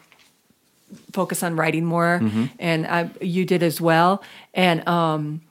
focus 1.13 1.43
on 1.43 1.55
writing 1.55 1.85
more, 1.85 2.19
Mm-hmm. 2.21 2.45
and 2.59 2.87
I, 2.87 3.09
you 3.21 3.45
did 3.45 3.63
as 3.63 3.79
well. 3.81 4.23
And 4.53 4.87
um, 4.87 5.41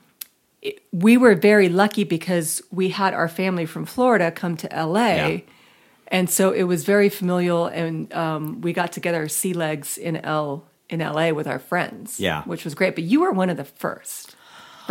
it, 0.61 0.81
we 0.91 1.17
were 1.17 1.35
very 1.35 1.69
lucky 1.69 2.03
because 2.03 2.61
we 2.71 2.89
had 2.89 3.13
our 3.13 3.27
family 3.27 3.65
from 3.65 3.85
Florida 3.85 4.31
come 4.31 4.55
to 4.57 4.67
LA. 4.71 5.07
Yeah. 5.15 5.37
And 6.07 6.29
so 6.29 6.51
it 6.51 6.63
was 6.63 6.83
very 6.83 7.09
familial, 7.09 7.67
and 7.67 8.11
um, 8.13 8.61
we 8.61 8.73
got 8.73 8.91
together 8.91 9.27
sea 9.29 9.53
legs 9.53 9.97
in 9.97 10.17
L 10.17 10.65
in 10.89 10.99
LA 10.99 11.31
with 11.31 11.47
our 11.47 11.59
friends. 11.59 12.19
Yeah. 12.19 12.43
which 12.43 12.65
was 12.65 12.75
great. 12.75 12.95
But 12.95 13.05
you 13.05 13.21
were 13.21 13.31
one 13.31 13.49
of 13.49 13.55
the 13.57 13.63
first, 13.63 14.35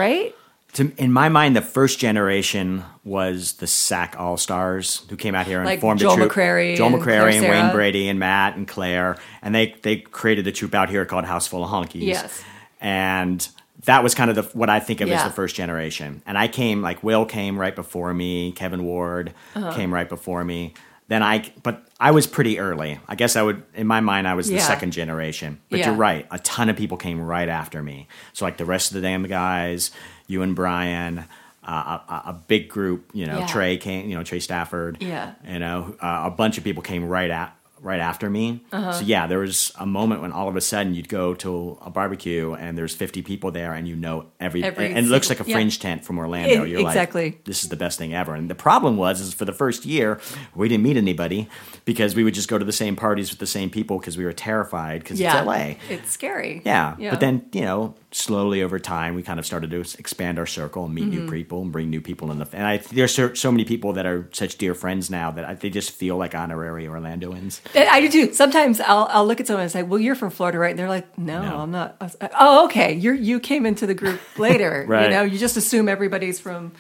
right? 0.01 0.35
To, 0.75 0.93
in 0.99 1.13
my 1.13 1.29
mind, 1.29 1.57
the 1.57 1.61
first 1.63 1.99
generation 1.99 2.85
was 3.05 3.55
the 3.55 3.67
SAK 3.67 4.15
All 4.21 4.37
Stars 4.37 5.03
who 5.11 5.17
came 5.17 5.35
out 5.35 5.47
here 5.47 5.59
and 5.59 5.67
Like 5.67 5.81
formed 5.81 5.99
Joel 6.01 6.13
a 6.13 6.17
troupe. 6.17 6.33
McCrary 6.33 6.77
Joel 6.77 6.95
and 6.95 7.03
McCrary 7.03 7.33
and 7.35 7.43
Wayne 7.49 7.73
Brady 7.73 8.09
and 8.09 8.19
Matt 8.21 8.57
and 8.57 8.69
Claire, 8.69 9.17
and 9.43 9.53
they 9.55 9.75
they 9.83 9.97
created 9.97 10.45
the 10.45 10.53
troupe 10.53 10.75
out 10.75 10.89
here 10.89 11.05
called 11.05 11.25
House 11.25 11.47
Full 11.49 11.65
of 11.65 11.71
Honkies. 11.71 12.03
Yes. 12.03 12.43
and 12.81 13.49
that 13.87 14.03
was 14.05 14.15
kind 14.15 14.29
of 14.31 14.37
the 14.37 14.43
what 14.57 14.69
I 14.71 14.79
think 14.79 15.01
of 15.01 15.11
as 15.11 15.25
the 15.25 15.31
first 15.31 15.57
generation. 15.57 16.23
And 16.27 16.37
I 16.39 16.49
came 16.49 16.83
like 16.83 17.03
Will 17.03 17.25
came 17.25 17.59
right 17.59 17.75
before 17.75 18.13
me, 18.15 18.53
Kevin 18.53 18.85
Ward 18.85 19.33
Uh-huh. 19.57 19.73
came 19.73 19.93
right 19.93 20.09
before 20.09 20.45
me. 20.45 20.75
Then 21.11 21.25
I, 21.25 21.51
but 21.65 21.83
I 21.99 22.13
was 22.13 22.29
pretty 22.29 22.61
early. 22.61 23.01
I 23.09 23.17
guess 23.17 23.35
I 23.35 23.43
would, 23.43 23.65
in 23.75 23.89
my 23.89 23.99
mind, 24.01 24.29
I 24.29 24.35
was 24.35 24.47
the 24.47 24.55
Yeah. 24.55 24.61
second 24.67 24.93
generation. 24.93 25.61
But 25.69 25.81
Yeah. 25.81 25.87
you're 25.89 25.97
right. 25.97 26.25
A 26.31 26.39
ton 26.39 26.69
of 26.69 26.77
people 26.77 26.97
came 26.97 27.21
right 27.21 27.49
after 27.49 27.83
me. 27.83 28.07
So 28.33 28.45
like 28.45 28.59
the 28.59 28.65
rest 28.65 28.91
of 28.93 28.95
the 28.95 29.01
damn 29.01 29.25
guys, 29.25 29.91
you 30.29 30.43
and 30.43 30.55
Brian, 30.55 31.25
uh, 31.65 31.99
a, 32.09 32.15
a- 32.31 32.41
big 32.47 32.69
group. 32.69 33.11
You 33.13 33.27
know, 33.27 33.41
Yeah. 33.41 33.47
Trey 33.49 33.77
came. 33.77 34.09
You 34.09 34.17
know, 34.17 34.23
Trey 34.23 34.39
Stafford. 34.39 34.99
Yeah. 35.01 35.33
You 35.47 35.59
know, 35.59 35.97
uh, 36.01 36.23
a 36.27 36.31
bunch 36.31 36.59
of 36.59 36.65
people 36.65 36.83
came 36.85 37.05
right 37.05 37.31
at 37.31 37.57
right 37.83 38.01
after 38.01 38.29
me. 38.29 38.63
Uh-huh. 38.73 38.93
So 38.93 39.05
yeah, 39.05 39.27
there 39.27 39.39
was 39.39 39.73
a 39.79 39.87
moment 39.87 40.21
when 40.21 40.33
all 40.33 40.49
of 40.49 40.57
a 40.57 40.61
sudden 40.61 40.95
you'd 40.95 41.09
go 41.09 41.35
to 41.35 41.79
a 41.81 41.91
barbecue 41.91 42.53
and 42.55 42.77
there's 42.77 42.95
50 42.95 43.23
people 43.23 43.51
there 43.51 43.73
and 43.73 43.89
you 43.89 43.97
know 43.97 44.27
every, 44.39 44.63
Every 44.63 44.87
and 44.89 44.99
it 44.99 45.05
looks 45.11 45.29
like 45.31 45.41
a 45.41 45.45
yeah. 45.49 45.55
fringe 45.55 45.79
tent 45.79 46.05
from 46.05 46.19
Orlando. 46.19 46.65
It- 46.65 46.69
You're 46.71 46.81
exactly. 46.81 47.25
like, 47.31 47.45
this 47.45 47.63
is 47.63 47.69
the 47.71 47.77
best 47.77 47.99
thing 47.99 48.15
ever. 48.15 48.35
And 48.35 48.51
the 48.51 48.55
problem 48.55 48.97
was, 48.97 49.21
is 49.21 49.33
for 49.35 49.45
the 49.45 49.53
first 49.53 49.87
year 49.87 50.21
we 50.55 50.69
didn't 50.69 50.83
meet 50.85 50.97
anybody 50.97 51.49
because 51.85 52.15
we 52.15 52.23
would 52.25 52.35
just 52.35 52.49
go 52.49 52.59
to 52.59 52.65
the 52.65 52.73
same 52.73 52.97
parties 52.97 53.31
with 53.31 53.39
the 53.41 53.47
same 53.47 53.71
people 53.71 53.99
because 53.99 54.17
we 54.19 54.25
were 54.25 54.33
terrified 54.33 55.01
because 55.03 55.19
yeah, 55.19 55.39
it's 55.39 55.47
LA. 55.47 55.75
It's 55.89 56.11
scary. 56.11 56.63
Yeah. 56.65 56.97
But 56.99 57.21
then, 57.21 57.47
you 57.53 57.63
know, 57.63 57.95
slowly 58.13 58.63
over 58.63 58.79
time, 58.79 59.15
we 59.15 59.23
kind 59.23 59.39
of 59.39 59.47
started 59.47 59.71
to 59.71 59.81
expand 59.99 60.39
our 60.39 60.47
circle 60.47 60.85
and 60.85 60.95
meet 60.95 61.01
Mm-hmm. 61.01 61.25
new 61.27 61.31
people 61.31 61.63
and 61.63 61.73
bring 61.73 61.89
new 61.89 62.01
people 62.03 62.31
in 62.31 62.39
the. 62.39 62.47
And 62.53 62.67
I, 62.67 62.77
there's 62.77 63.15
so, 63.15 63.33
so 63.35 63.51
many 63.51 63.65
people 63.65 63.95
that 63.95 64.05
are 64.05 64.29
such 64.33 64.59
dear 64.59 64.75
friends 64.75 65.09
now 65.11 65.31
that 65.31 65.45
I, 65.47 65.55
they 65.55 65.71
just 65.71 65.91
feel 65.93 66.17
like 66.19 66.35
honorary 66.35 66.85
Orlandoans. 66.85 67.61
And 67.75 67.89
I 67.89 68.01
do 68.01 68.09
too. 68.11 68.33
Sometimes 68.33 68.81
I'll 68.81 69.07
I'll 69.11 69.27
look 69.27 69.41
at 69.41 69.47
someone 69.47 69.63
and 69.63 69.71
say, 69.73 69.83
"Well, 69.83 70.01
you're 70.01 70.15
from 70.15 70.31
Florida, 70.31 70.59
right?" 70.59 70.71
And 70.71 70.79
they're 70.79 70.89
like, 70.89 71.17
"No, 71.19 71.43
No. 71.43 71.59
I'm 71.59 71.71
not." 71.71 71.97
Like, 72.01 72.33
oh, 72.39 72.65
okay. 72.67 72.93
You 72.95 73.13
you 73.13 73.41
came 73.41 73.67
into 73.67 73.87
the 73.87 73.95
group 73.95 74.21
later. 74.39 74.85
Right. 74.89 75.05
You 75.05 75.11
know, 75.11 75.23
you 75.23 75.39
just 75.39 75.57
assume 75.57 75.89
everybody's 75.89 76.41
from 76.41 76.73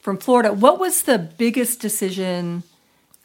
from 0.00 0.18
Florida. 0.18 0.52
What 0.52 0.78
was 0.78 1.02
the 1.02 1.18
biggest 1.18 1.80
decision 1.80 2.62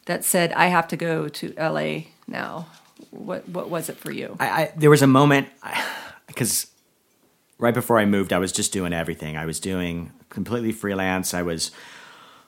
that 0.06 0.24
said 0.24 0.52
I 0.52 0.66
have 0.66 0.88
to 0.88 0.96
go 0.96 1.28
to 1.28 1.52
LA 1.58 2.04
now? 2.26 2.68
What 3.10 3.48
what 3.48 3.68
was 3.68 3.88
it 3.88 3.96
for 3.96 4.10
you? 4.10 4.36
I, 4.40 4.48
I 4.48 4.72
there 4.76 4.90
was 4.90 5.02
a 5.02 5.06
moment 5.06 5.48
because 6.26 6.66
right 7.58 7.74
before 7.74 7.98
I 7.98 8.06
moved, 8.06 8.32
I 8.32 8.38
was 8.38 8.52
just 8.52 8.72
doing 8.72 8.92
everything. 8.92 9.36
I 9.36 9.44
was 9.46 9.60
doing 9.60 10.12
completely 10.30 10.72
freelance. 10.72 11.34
I 11.34 11.42
was 11.42 11.70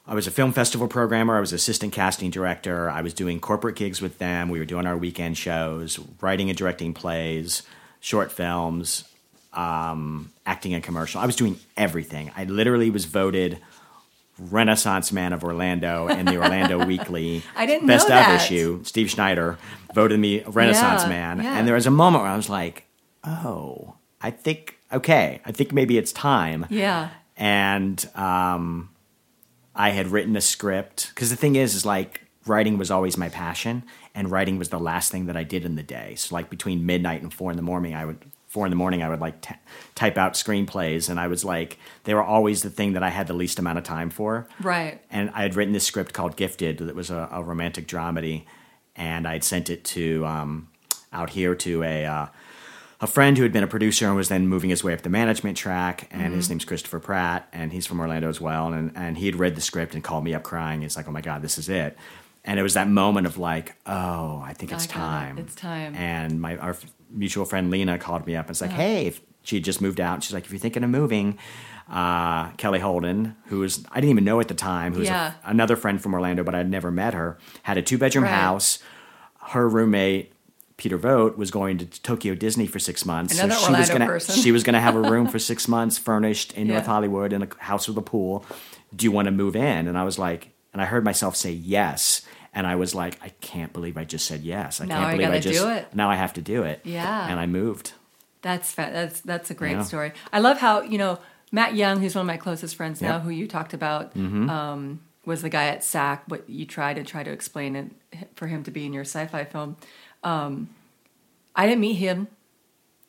I 0.06 0.14
was 0.14 0.26
a 0.26 0.30
film 0.30 0.52
festival 0.52 0.88
programmer. 0.88 1.36
I 1.36 1.40
was 1.40 1.52
assistant 1.52 1.92
casting 1.92 2.30
director. 2.30 2.90
I 2.90 3.02
was 3.02 3.14
doing 3.14 3.38
corporate 3.40 3.76
gigs 3.76 4.02
with 4.02 4.18
them. 4.18 4.48
We 4.48 4.58
were 4.58 4.64
doing 4.64 4.86
our 4.86 4.96
weekend 4.96 5.38
shows, 5.38 5.98
writing 6.20 6.48
and 6.48 6.58
directing 6.58 6.92
plays, 6.92 7.62
short 8.00 8.32
films, 8.32 9.04
um, 9.52 10.32
acting 10.44 10.72
in 10.72 10.82
commercial. 10.82 11.20
I 11.20 11.26
was 11.26 11.36
doing 11.36 11.56
everything. 11.76 12.32
I 12.36 12.44
literally 12.44 12.90
was 12.90 13.04
voted 13.04 13.58
Renaissance 14.38 15.12
Man 15.12 15.32
of 15.32 15.44
Orlando 15.44 16.08
in 16.08 16.26
the 16.26 16.36
Orlando 16.36 16.84
Weekly. 16.86 17.42
I 17.54 17.66
didn't 17.66 17.86
best 17.86 18.08
know 18.08 18.20
of 18.20 18.28
issue. 18.40 18.82
Steve 18.84 19.08
Schneider 19.08 19.56
voted 19.94 20.18
me 20.18 20.42
Renaissance 20.44 21.02
Yeah, 21.02 21.08
Man, 21.08 21.42
yeah. 21.42 21.56
and 21.58 21.66
there 21.66 21.74
was 21.76 21.86
a 21.86 21.90
moment 21.92 22.24
where 22.24 22.32
I 22.32 22.36
was 22.36 22.48
like, 22.48 22.86
"Oh, 23.22 23.94
I 24.20 24.30
think 24.30 24.78
okay, 24.92 25.40
I 25.44 25.52
think 25.52 25.72
maybe 25.72 25.96
it's 25.96 26.12
time." 26.12 26.66
yeah. 26.70 27.10
and 27.36 28.04
um, 28.16 28.88
I 29.74 29.90
had 29.90 30.08
written 30.08 30.36
a 30.36 30.40
script 30.40 31.08
because 31.14 31.30
the 31.30 31.36
thing 31.36 31.56
is, 31.56 31.74
is 31.74 31.86
like 31.86 32.22
writing 32.46 32.78
was 32.78 32.90
always 32.90 33.16
my 33.16 33.28
passion, 33.28 33.84
and 34.14 34.30
writing 34.30 34.58
was 34.58 34.68
the 34.68 34.80
last 34.80 35.10
thing 35.10 35.26
that 35.26 35.36
I 35.36 35.44
did 35.44 35.64
in 35.64 35.76
the 35.76 35.82
day. 35.82 36.14
So 36.16 36.34
like 36.34 36.50
between 36.50 36.84
midnight 36.86 37.22
and 37.22 37.32
four 37.32 37.50
in 37.50 37.56
the 37.56 37.62
morning, 37.62 37.94
I 37.94 38.04
would 38.04 38.18
four 38.48 38.66
in 38.66 38.70
the 38.70 38.76
morning 38.76 39.02
I 39.02 39.08
would 39.08 39.20
like 39.20 39.40
t- 39.40 39.54
type 39.94 40.18
out 40.18 40.34
screenplays, 40.34 41.08
and 41.08 41.18
I 41.18 41.28
was 41.28 41.44
like 41.44 41.78
they 42.04 42.14
were 42.14 42.22
always 42.22 42.62
the 42.62 42.70
thing 42.70 42.92
that 42.92 43.02
I 43.02 43.08
had 43.08 43.26
the 43.26 43.34
least 43.34 43.58
amount 43.58 43.78
of 43.78 43.84
time 43.84 44.10
for. 44.10 44.46
Right. 44.60 45.00
And 45.10 45.30
I 45.34 45.42
had 45.42 45.54
written 45.54 45.72
this 45.72 45.84
script 45.84 46.12
called 46.12 46.36
Gifted 46.36 46.78
that 46.78 46.94
was 46.94 47.10
a, 47.10 47.28
a 47.32 47.42
romantic 47.42 47.86
dramedy, 47.86 48.44
and 48.94 49.26
I'd 49.26 49.44
sent 49.44 49.70
it 49.70 49.84
to 49.84 50.26
um, 50.26 50.68
out 51.12 51.30
here 51.30 51.54
to 51.54 51.82
a. 51.82 52.06
Uh, 52.06 52.26
a 53.02 53.06
friend 53.06 53.36
who 53.36 53.42
had 53.42 53.52
been 53.52 53.64
a 53.64 53.66
producer 53.66 54.06
and 54.06 54.16
was 54.16 54.28
then 54.30 54.46
moving 54.48 54.70
his 54.70 54.82
way 54.82 54.94
up 54.94 55.02
the 55.02 55.10
management 55.10 55.56
track, 55.58 56.08
and 56.10 56.32
his 56.32 56.48
name's 56.48 56.64
Christopher 56.64 57.00
Pratt, 57.00 57.48
and 57.52 57.72
he's 57.72 57.84
from 57.86 58.00
Orlando 58.00 58.28
as 58.30 58.40
well. 58.40 58.72
And 58.72 58.92
and 58.94 59.18
he 59.18 59.26
had 59.26 59.36
read 59.36 59.56
the 59.56 59.60
script 59.60 59.94
and 59.94 60.02
called 60.02 60.24
me 60.24 60.32
up 60.34 60.42
crying. 60.44 60.80
He's 60.82 60.96
like, 60.96 61.08
"Oh 61.08 61.12
my 61.12 61.20
god, 61.20 61.42
this 61.42 61.58
is 61.58 61.68
it!" 61.68 61.98
And 62.44 62.58
it 62.58 62.62
was 62.62 62.74
that 62.74 62.88
moment 62.88 63.26
of 63.26 63.36
like, 63.38 63.74
"Oh, 63.86 64.40
I 64.44 64.54
think 64.54 64.72
it's 64.72 64.84
I 64.84 64.86
got 64.86 64.94
it. 64.94 64.98
time. 64.98 65.38
It's 65.38 65.54
time. 65.54 65.94
And 65.96 66.40
my 66.40 66.56
our 66.58 66.76
mutual 67.10 67.44
friend 67.44 67.70
Lena 67.70 67.98
called 67.98 68.26
me 68.26 68.36
up 68.36 68.46
and 68.46 68.50
was 68.50 68.60
like, 68.62 68.70
"Hey, 68.70 69.06
if 69.06 69.20
she 69.42 69.56
had 69.56 69.64
just 69.64 69.80
moved 69.82 70.00
out. 70.00 70.22
She's 70.22 70.32
like, 70.32 70.44
if 70.44 70.50
you're 70.52 70.58
thinking 70.60 70.84
of 70.84 70.90
moving." 70.90 71.38
Uh, 71.90 72.50
Kelly 72.52 72.78
Holden, 72.78 73.34
who 73.46 73.58
was 73.58 73.84
I 73.90 73.96
didn't 74.00 74.10
even 74.12 74.24
know 74.24 74.40
at 74.40 74.48
the 74.48 74.54
time, 74.54 74.92
who 74.94 75.00
was 75.00 75.08
Yeah. 75.08 75.32
another 75.44 75.76
friend 75.76 76.00
from 76.00 76.14
Orlando, 76.14 76.42
but 76.44 76.54
I'd 76.54 76.70
never 76.70 76.90
met 76.90 77.12
her, 77.12 77.36
had 77.64 77.76
a 77.76 77.82
two 77.82 77.98
bedroom 77.98 78.24
Right. 78.24 78.32
house. 78.32 78.78
Her 79.48 79.68
roommate 79.68 80.31
Peter 80.82 80.96
Vogt 80.98 81.38
was 81.38 81.52
going 81.52 81.78
to 81.78 81.86
Tokyo 82.02 82.34
Disney 82.34 82.66
for 82.66 82.80
six 82.80 83.06
months. 83.06 83.38
Another 83.38 83.54
she 83.60 83.70
was 83.72 83.88
gonna 83.88 84.06
person. 84.06 84.34
she 84.34 84.50
was 84.50 84.64
gonna 84.64 84.80
have 84.80 84.96
a 84.96 85.00
room 85.12 85.28
for 85.28 85.38
six 85.38 85.68
months 85.68 85.96
furnished 85.96 86.52
in 86.54 86.66
Yeah. 86.66 86.72
North 86.74 86.86
Hollywood 86.86 87.32
in 87.32 87.42
a 87.44 87.48
house 87.58 87.86
with 87.86 87.96
a 87.98 88.02
pool. 88.02 88.44
Do 88.94 89.04
you 89.04 89.12
want 89.12 89.26
to 89.26 89.30
move 89.32 89.54
in? 89.54 89.86
And 89.86 89.96
I 89.96 90.02
was 90.02 90.18
like, 90.18 90.48
and 90.72 90.82
I 90.82 90.86
heard 90.86 91.04
myself 91.04 91.36
say 91.36 91.52
yes. 91.52 92.22
And 92.52 92.66
I 92.66 92.74
was 92.74 92.96
like, 92.96 93.16
I 93.22 93.28
can't 93.40 93.72
believe 93.72 93.96
I 93.96 94.02
just 94.04 94.26
said 94.26 94.40
yes. 94.42 94.80
I 94.80 94.86
Now 94.86 94.96
can't 94.96 95.06
I 95.06 95.12
believe 95.16 95.30
I 95.30 95.38
just 95.38 95.94
now 95.94 96.10
I 96.10 96.16
have 96.16 96.32
to 96.32 96.42
do 96.42 96.64
it. 96.64 96.80
Yeah. 96.82 97.28
And 97.30 97.38
I 97.38 97.46
moved. 97.46 97.92
That's 98.42 98.74
that's 98.74 99.20
that's 99.20 99.52
a 99.52 99.54
great 99.54 99.76
Yeah. 99.76 99.82
story. 99.84 100.12
I 100.32 100.40
love 100.40 100.58
how 100.58 100.82
you 100.82 100.98
know 100.98 101.20
Matt 101.52 101.76
Young, 101.76 102.00
who's 102.00 102.16
one 102.16 102.22
of 102.22 102.26
my 102.26 102.38
closest 102.38 102.74
friends 102.74 103.00
now, 103.00 103.08
Yep. 103.08 103.16
Mm-hmm. 103.18 103.28
who 103.28 103.34
you 103.34 103.46
talked 103.46 103.72
about, 103.72 104.16
um, 104.16 104.98
was 105.24 105.42
the 105.42 105.48
guy 105.48 105.66
at 105.68 105.84
SAK. 105.84 106.24
What 106.26 106.50
you 106.50 106.66
tried 106.66 106.94
to 106.96 107.04
try 107.04 107.22
to 107.22 107.30
explain 107.30 107.76
it 107.76 107.90
for 108.34 108.48
him 108.48 108.64
to 108.64 108.72
be 108.72 108.84
in 108.84 108.92
your 108.92 109.04
sci-fi 109.04 109.44
film. 109.44 109.76
Um, 110.22 110.70
I 111.54 111.66
didn't 111.66 111.80
meet 111.80 111.94
him 111.94 112.28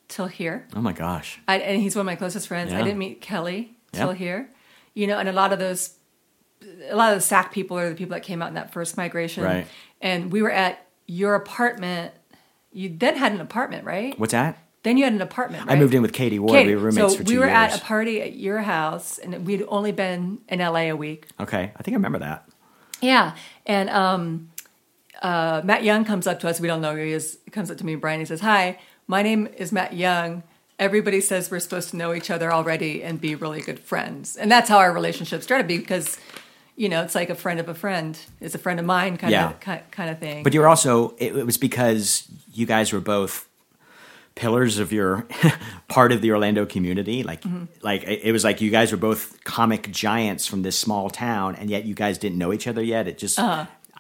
till 0.08 0.28
here, 0.28 0.68
Oh 0.76 0.82
my 0.82 0.94
gosh. 0.94 1.40
I, 1.48 1.58
and 1.60 1.82
he's 1.82 1.96
one 1.96 2.02
of 2.02 2.06
my 2.08 2.16
closest 2.16 2.48
friends. 2.48 2.72
I 2.74 2.82
didn't 2.82 2.98
meet 3.00 3.22
Kelly 3.22 3.74
till 3.92 4.10
Yep. 4.10 4.18
here, 4.18 4.50
you 4.94 5.08
know, 5.08 5.18
and 5.18 5.28
a 5.30 5.32
lot 5.32 5.54
of 5.54 5.60
those, 5.60 5.96
a 6.90 6.96
lot 6.96 7.12
of 7.14 7.18
the 7.18 7.22
SAK 7.22 7.52
people 7.52 7.78
are 7.78 7.90
the 7.90 7.96
people 7.96 8.14
that 8.14 8.24
came 8.24 8.42
out 8.42 8.48
in 8.50 8.54
that 8.56 8.72
first 8.74 8.96
migration, 8.98 9.44
Right. 9.44 9.68
And 10.02 10.32
we 10.32 10.42
were 10.42 10.52
at 10.52 10.86
your 11.08 11.34
apartment. 11.36 12.14
You 12.72 12.90
then 12.96 13.16
had 13.16 13.32
an 13.32 13.40
apartment, 13.42 13.86
right? 13.86 14.18
What's 14.20 14.34
that? 14.34 14.58
Then 14.84 14.98
you 14.98 15.06
had 15.06 15.14
an 15.14 15.22
apartment. 15.22 15.64
I 15.70 15.76
moved 15.78 15.94
in 15.94 16.02
with 16.02 16.12
Katie 16.12 16.40
Ward. 16.40 16.52
Kate, 16.52 16.68
we 16.68 16.76
were 16.76 16.82
roommates 16.82 17.14
so 17.14 17.18
for 17.20 17.24
we 17.24 17.38
were 17.38 17.46
years. 17.46 17.74
at 17.74 17.78
a 17.80 17.82
party 17.82 18.22
at 18.22 18.34
your 18.36 18.60
house, 18.60 19.18
and 19.18 19.48
we'd 19.48 19.64
only 19.70 19.94
been 19.94 20.40
in 20.50 20.60
LA 20.60 20.90
a 20.90 20.94
week. 20.94 21.28
okay, 21.40 21.72
I 21.78 21.84
think 21.84 21.94
I 21.94 21.98
remember 21.98 22.20
that. 22.20 22.48
Yeah, 23.00 23.36
and 23.66 23.90
um, 23.90 24.50
uh, 25.24 25.62
Matt 25.64 25.84
Young 25.84 26.06
comes 26.06 26.28
up 26.28 26.40
to 26.42 26.48
us. 26.50 26.60
We 26.60 26.68
don't 26.68 26.82
know 26.82 26.94
who 26.96 27.02
he 27.04 27.14
is. 27.14 27.40
He 27.46 27.52
comes 27.52 27.72
up 27.72 27.78
to 27.78 27.86
me 27.86 27.96
Brian. 27.96 28.20
He 28.20 28.26
says, 28.26 28.42
"Hi, 28.42 28.78
my 29.08 29.22
name 29.24 29.48
is 29.58 29.72
Matt 29.72 29.94
Young. 29.94 30.44
Everybody 30.80 31.22
says 31.22 31.50
we're 31.50 31.60
supposed 31.60 31.90
to 31.92 31.98
know 31.98 32.14
each 32.14 32.30
other 32.30 32.52
already 32.52 33.04
and 33.04 33.20
be 33.22 33.34
really 33.36 33.62
good 33.62 33.80
friends, 33.80 34.36
and 34.36 34.52
that's 34.52 34.70
how 34.70 34.78
our 34.80 34.92
relationship 34.94 35.42
started. 35.44 35.68
Because 35.68 36.18
you 36.76 36.90
know, 36.90 37.04
it's 37.04 37.14
like 37.16 37.30
a 37.30 37.36
friend 37.36 37.60
of 37.60 37.70
a 37.70 37.76
friend 37.76 38.18
is 38.42 38.56
a 38.56 38.58
friend 38.58 38.80
of 38.80 38.86
mine, 38.86 39.16
kind 39.18 39.32
Yeah. 39.32 39.52
of 39.52 39.60
kind, 39.60 39.82
kind 39.92 40.10
of 40.10 40.20
thing. 40.20 40.44
But 40.44 40.54
you 40.54 40.60
were 40.60 40.68
also 40.68 41.16
it, 41.20 41.36
it 41.38 41.46
was 41.46 41.58
because 41.58 42.28
you 42.52 42.66
guys 42.66 42.92
were 42.92 43.00
both 43.00 43.48
pillars 44.36 44.80
of 44.80 44.92
your 44.92 45.28
part 45.88 46.12
of 46.12 46.22
the 46.22 46.32
Orlando 46.32 46.66
community. 46.66 47.22
Like 47.24 47.42
Mm-hmm. 47.44 47.66
like 47.84 48.04
it, 48.04 48.22
it 48.24 48.32
was 48.32 48.44
like 48.44 48.60
you 48.60 48.72
guys 48.72 48.92
were 48.92 48.98
both 48.98 49.44
comic 49.44 49.92
giants 49.92 50.48
from 50.48 50.64
this 50.64 50.78
small 50.78 51.10
town, 51.12 51.56
and 51.56 51.70
yet 51.70 51.86
you 51.86 51.94
guys 51.94 52.18
didn't 52.18 52.40
know 52.40 52.52
each 52.52 52.68
other 52.68 52.82
yet. 52.82 53.08
It 53.08 53.20
just 53.20 53.38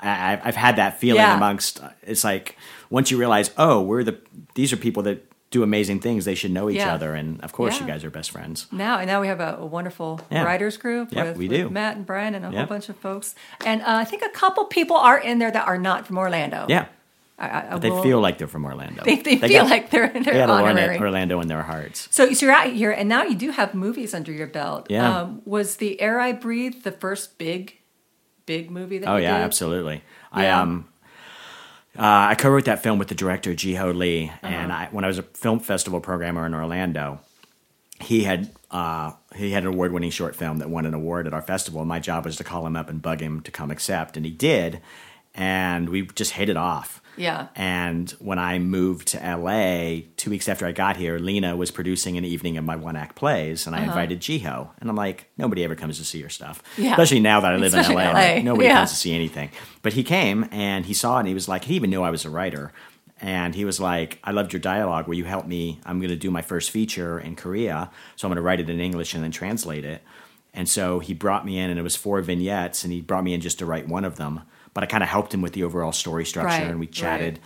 I, 0.04 0.34
I've- 0.34 0.42
I've 0.46 0.56
had 0.56 0.76
that 0.78 1.00
feeling. 1.00 1.22
Yeah. 1.22 1.36
amongst. 1.38 1.80
It's 2.04 2.24
like 2.24 2.58
once 2.90 3.10
you 3.12 3.18
realize, 3.18 3.52
oh, 3.58 3.82
we're 3.82 4.04
the 4.04 4.18
these 4.56 4.72
are 4.74 4.78
people 4.78 5.04
that 5.04 5.26
do 5.52 5.62
amazing 5.64 6.00
things. 6.00 6.26
They 6.26 6.34
should 6.36 6.52
know 6.52 6.70
each 6.70 6.78
Yeah. 6.78 6.94
other, 6.96 7.14
and 7.14 7.40
of 7.44 7.52
course, 7.54 7.80
you 7.80 7.86
guys 7.86 8.04
are 8.04 8.10
best 8.10 8.32
friends. 8.32 8.66
now 8.72 8.98
and 8.98 9.08
now 9.08 9.22
we 9.22 9.28
have 9.28 9.40
a, 9.40 9.58
a 9.60 9.66
wonderful 9.66 10.20
Yeah. 10.32 10.44
writers 10.44 10.78
group 10.78 11.12
Yep, 11.14 11.28
with, 11.28 11.38
we 11.38 11.48
with 11.48 11.58
do. 11.58 11.70
Matt 11.70 11.96
and 11.98 12.06
Brian 12.06 12.34
and 12.36 12.44
a 12.46 12.52
whole 12.52 12.66
bunch 12.66 12.90
of 12.90 12.98
folks. 12.98 13.36
And 13.66 13.82
uh, 13.82 13.86
I 13.88 14.04
think 14.06 14.24
a 14.24 14.30
couple 14.30 14.66
people 14.66 14.98
are 14.98 15.20
in 15.20 15.38
there 15.40 15.52
that 15.52 15.68
are 15.68 15.78
not 15.78 16.08
from 16.08 16.18
Orlando. 16.18 16.66
Yeah, 16.70 16.88
I, 17.38 17.76
I, 17.76 17.78
they 17.78 17.92
will- 17.92 18.02
feel 18.02 18.20
like 18.20 18.40
they're 18.40 18.48
from 18.48 18.66
Orlando. 18.66 19.04
they, 19.06 19.18
they, 19.18 19.38
feel 19.38 19.62
got- 19.64 19.70
like 19.70 19.90
they're 19.92 20.10
they're 20.10 20.24
they 20.24 20.42
honorary. 20.42 20.98
Orlando, 20.98 21.02
Orlando 21.06 21.42
in 21.42 21.48
their 21.50 21.62
hearts. 21.64 22.08
So, 22.10 22.34
so 22.34 22.46
you're 22.48 22.56
out 22.56 22.72
here, 22.72 22.92
and 22.92 23.08
now 23.08 23.22
you 23.24 23.36
do 23.36 23.52
have 23.52 23.76
movies 23.76 24.14
under 24.16 24.32
your 24.32 24.48
belt. 24.48 24.88
Yeah. 24.90 25.20
Um, 25.22 25.42
was 25.46 25.76
the 25.78 26.02
Air 26.02 26.20
I 26.20 26.32
Breathe 26.32 26.82
the 26.84 26.92
first 26.92 27.38
big, 27.38 27.78
big 28.46 28.70
movie 28.72 28.98
that 29.00 29.08
Oh 29.10 29.18
yeah, 29.18 29.38
did? 29.38 29.44
absolutely. 29.46 30.04
I 30.32 30.44
Yeah. 30.44 30.62
um 30.62 30.88
uh, 31.96 32.02
I 32.32 32.36
co-wrote 32.36 32.66
that 32.66 32.82
film 32.82 32.98
with 32.98 33.08
the 33.10 33.14
director 33.16 33.54
Jieho 33.54 33.96
Lee, 33.96 34.30
Uh-huh. 34.42 34.48
and 34.48 34.74
I, 34.74 34.88
when 34.92 35.04
I 35.04 35.08
was 35.08 35.20
a 35.20 35.24
film 35.24 35.60
festival 35.60 36.00
programmer 36.02 36.44
in 36.48 36.56
Orlando, 36.56 37.20
he 38.00 38.24
had 38.24 38.50
uh, 38.72 39.12
he 39.36 39.52
had 39.52 39.62
an 39.64 39.70
award-winning 39.70 40.10
short 40.10 40.36
film 40.36 40.58
that 40.58 40.70
won 40.72 40.88
an 40.88 40.96
award 40.96 41.28
at 41.28 41.34
our 41.36 41.42
festival. 41.44 41.86
My 41.86 42.00
job 42.00 42.26
was 42.26 42.36
to 42.38 42.44
call 42.44 42.66
him 42.66 42.76
up 42.76 42.90
and 42.90 43.00
bug 43.00 43.22
him 43.22 43.42
to 43.42 43.52
come 43.52 43.70
accept, 43.70 44.18
and 44.18 44.26
he 44.26 44.32
did. 44.32 44.82
And 45.36 45.90
we 45.90 46.08
just 46.08 46.32
hit 46.32 46.50
it 46.50 46.58
off. 46.58 47.00
Yeah. 47.18 47.48
And 47.56 48.10
when 48.20 48.40
I 48.40 48.60
moved 48.60 49.10
to 49.10 49.18
LA, 49.18 50.08
two 50.18 50.30
weeks 50.30 50.48
after 50.50 50.66
I 50.66 50.72
got 50.72 50.98
here, 50.98 51.20
Lena 51.20 51.56
was 51.56 51.72
producing 51.72 52.18
an 52.18 52.26
evening 52.26 52.58
of 52.58 52.66
my 52.66 52.76
one 52.76 52.96
act 52.96 53.16
plays, 53.16 53.68
and 53.68 53.76
I 53.76 53.84
invited 53.84 54.20
Jieho. 54.20 54.70
And 54.80 54.90
I'm 54.90 54.96
like, 54.96 55.30
nobody 55.38 55.64
ever 55.64 55.76
comes 55.76 55.98
to 56.00 56.06
see 56.06 56.20
your 56.20 56.30
stuff. 56.30 56.62
Uh-huh. 56.64 56.84
Yeah. 56.84 56.92
Especially 56.92 57.20
now 57.20 57.40
that 57.40 57.54
I 57.54 57.56
live 57.58 57.74
Especially 57.74 58.04
in 58.04 58.14
LA. 58.14 58.36
LA, 58.36 58.42
Nobody 58.42 58.68
yeah. 58.68 58.78
comes 58.78 58.92
to 58.92 58.96
see 58.96 59.14
anything. 59.14 59.50
But 59.82 59.94
he 59.94 60.04
came 60.04 60.48
and 60.52 60.86
he 60.86 60.94
saw 60.94 61.18
it 61.18 61.20
and 61.20 61.28
he 61.28 61.34
was 61.34 61.48
like, 61.48 61.66
he 61.66 61.76
even 61.76 61.90
knew 61.90 62.02
I 62.02 62.10
was 62.10 62.26
a 62.26 62.30
writer. 62.30 62.72
And 63.22 63.56
he 63.56 63.64
was 63.64 63.80
like, 63.80 64.20
I 64.24 64.32
loved 64.32 64.52
your 64.52 64.60
dialogue. 64.60 65.08
Will 65.08 65.16
you 65.16 65.24
help 65.24 65.48
me? 65.48 65.80
I'm 65.86 66.00
going 66.00 66.10
to 66.10 66.16
do 66.18 66.30
my 66.30 66.42
first 66.42 66.72
feature 66.72 67.20
in 67.20 67.36
Korea. 67.36 67.90
So 68.18 68.28
I'm 68.28 68.30
going 68.30 68.36
to 68.36 68.42
write 68.42 68.60
it 68.60 68.70
in 68.70 68.82
English 68.82 69.14
and 69.14 69.24
then 69.24 69.32
translate 69.32 69.86
it. 69.86 70.04
And 70.54 70.70
so 70.70 71.00
he 71.00 71.14
brought 71.14 71.46
me 71.46 71.58
in, 71.58 71.70
and 71.70 71.80
it 71.80 71.84
was 71.84 71.96
four 71.96 72.22
vignettes, 72.22 72.84
and 72.84 72.94
he 72.94 73.02
brought 73.02 73.24
me 73.24 73.34
in 73.34 73.42
just 73.42 73.60
to 73.60 73.66
write 73.66 73.88
one 73.88 74.06
of 74.06 74.18
them. 74.18 74.42
But 74.74 74.84
I 74.84 74.88
kind 74.88 75.04
of 75.04 75.10
helped 75.10 75.34
him 75.34 75.42
with 75.42 75.54
the 75.54 75.64
overall 75.64 75.92
story 75.92 76.26
structure, 76.26 76.64
Right, 76.64 76.70
and 76.70 76.80
we 76.80 76.88
right. 76.88 76.94
chatted 76.94 77.40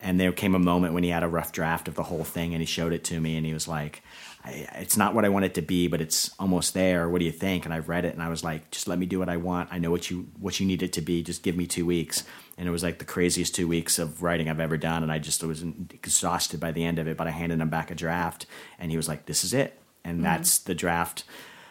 And 0.00 0.20
there 0.20 0.30
came 0.30 0.54
a 0.54 0.60
moment 0.60 0.94
when 0.94 1.02
he 1.02 1.10
had 1.10 1.24
a 1.24 1.28
rough 1.28 1.50
draft 1.50 1.88
of 1.88 1.96
the 1.96 2.04
whole 2.04 2.22
thing, 2.22 2.54
and 2.54 2.62
he 2.62 2.66
showed 2.66 2.92
it 2.92 3.02
to 3.04 3.18
me, 3.20 3.36
and 3.36 3.44
he 3.44 3.52
was 3.52 3.66
like, 3.66 4.00
"It's 4.46 4.96
not 4.96 5.12
what 5.12 5.24
I 5.24 5.28
want 5.28 5.44
it 5.44 5.54
to 5.54 5.62
be, 5.62 5.88
but 5.88 6.00
it's 6.00 6.30
almost 6.38 6.72
there. 6.72 7.08
What 7.08 7.18
do 7.18 7.24
you 7.24 7.32
think?" 7.32 7.64
And 7.64 7.74
I 7.74 7.80
read 7.80 8.04
it, 8.04 8.14
and 8.14 8.22
I 8.22 8.28
was 8.28 8.44
like, 8.44 8.70
"Just 8.70 8.86
let 8.86 8.96
me 8.96 9.06
do 9.06 9.18
what 9.18 9.28
I 9.28 9.36
want. 9.36 9.70
I 9.72 9.78
know 9.78 9.90
what 9.90 10.08
you 10.08 10.28
what 10.38 10.60
you 10.60 10.66
need 10.66 10.84
it 10.84 10.92
to 10.92 11.00
be. 11.00 11.24
Just 11.24 11.42
give 11.42 11.56
me 11.56 11.66
two 11.66 11.84
weeks." 11.84 12.22
And 12.56 12.68
it 12.68 12.70
was 12.70 12.84
like 12.84 13.00
the 13.00 13.04
craziest 13.04 13.56
two 13.56 13.66
weeks 13.66 13.98
of 13.98 14.22
writing 14.22 14.48
I've 14.48 14.60
ever 14.60 14.76
done, 14.76 15.02
and 15.02 15.10
I 15.10 15.18
just 15.18 15.42
was 15.42 15.64
exhausted 15.92 16.60
by 16.60 16.70
the 16.70 16.84
end 16.84 17.00
of 17.00 17.08
it. 17.08 17.16
But 17.16 17.26
I 17.26 17.30
handed 17.30 17.60
him 17.60 17.68
back 17.68 17.90
a 17.90 17.96
draft, 17.96 18.46
and 18.78 18.92
he 18.92 18.96
was 18.96 19.08
like, 19.08 19.26
"This 19.26 19.42
is 19.42 19.52
it," 19.52 19.80
and 20.04 20.24
that's 20.24 20.58
the 20.58 20.76
draft. 20.76 21.24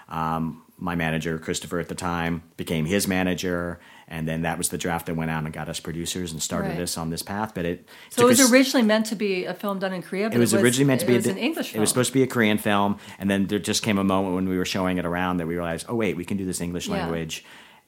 Um, 0.10 0.64
my 0.78 0.95
manager, 0.95 1.39
Christopher, 1.39 1.80
at 1.80 1.88
the 1.88 1.95
time, 1.95 2.43
became 2.58 2.86
his 2.86 3.08
manager, 3.08 3.80
and 4.08 4.28
then 4.28 4.41
that 4.43 4.58
was 4.58 4.70
the 4.70 4.78
draft 4.78 5.05
that 5.08 5.16
went 5.16 5.30
out 5.32 5.43
and 5.43 5.53
got 5.53 5.68
us 5.70 5.80
producers 5.80 6.32
and 6.32 6.41
started 6.41 6.70
Right. 6.70 6.80
us 6.82 6.97
on 6.97 7.10
this 7.10 7.22
path. 7.24 7.53
But 7.53 7.66
it 7.66 7.88
So 8.10 8.24
it 8.24 8.26
was 8.26 8.39
us- 8.39 8.51
originally 8.51 8.86
meant 8.86 9.05
to 9.08 9.16
be 9.16 9.45
a 9.45 9.53
film 9.53 9.80
done 9.80 9.93
in 9.93 10.01
Korea, 10.01 10.30
but 10.30 10.38
it 10.38 10.39
was, 10.39 10.53
originally 10.53 10.86
meant 10.88 11.01
to 11.01 11.08
be 11.08 11.14
it 11.14 11.18
was 11.18 11.28
a, 11.28 11.32
an 11.32 11.38
English 11.38 11.72
film. 11.72 11.80
It 11.80 11.82
was 11.82 11.89
supposed 11.89 12.10
to 12.10 12.14
be 12.14 12.24
a 12.24 12.28
Korean 12.28 12.58
film, 12.58 12.97
and 13.20 13.30
then 13.30 13.47
there 13.47 13.60
just 13.60 13.84
came 13.84 13.97
a 13.97 14.03
moment 14.03 14.36
when 14.36 14.47
we 14.47 14.58
were 14.58 14.66
showing 14.66 14.97
it 14.97 15.05
around 15.05 15.38
that 15.38 15.47
we 15.47 15.55
realized, 15.55 15.86
oh 15.89 15.95
wait, 15.95 16.16
we 16.16 16.26
can 16.26 16.38
do 16.38 16.45
this 16.45 16.62
English 16.62 16.88
Yeah. 16.88 16.95
language. 17.01 17.43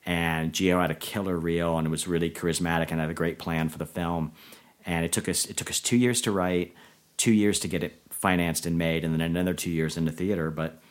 And 0.05 0.53
Jieho 0.53 0.81
had 0.81 0.91
a 0.91 0.95
killer 0.95 1.37
reel, 1.37 1.77
and 1.77 1.85
it 1.85 1.89
was 1.89 2.07
really 2.07 2.29
charismatic, 2.29 2.91
and 2.91 2.99
had 2.99 3.09
a 3.09 3.13
great 3.13 3.37
plan 3.37 3.69
for 3.69 3.77
the 3.77 3.85
film. 3.85 4.31
And 4.85 5.05
it 5.05 5.11
took 5.11 5.27
us 5.29 5.45
it 5.45 5.57
took 5.57 5.69
us 5.69 5.79
two 5.79 5.97
years 5.97 6.21
to 6.21 6.31
write, 6.31 6.73
two 7.17 7.33
years 7.33 7.59
to 7.59 7.67
get 7.67 7.83
it 7.83 8.01
financed 8.09 8.65
and 8.65 8.77
made, 8.77 9.03
and 9.05 9.13
then 9.13 9.21
another 9.21 9.53
two 9.53 9.69
years 9.69 9.97
in 9.97 10.05
the 10.05 10.11
theater. 10.11 10.51
But 10.51 10.81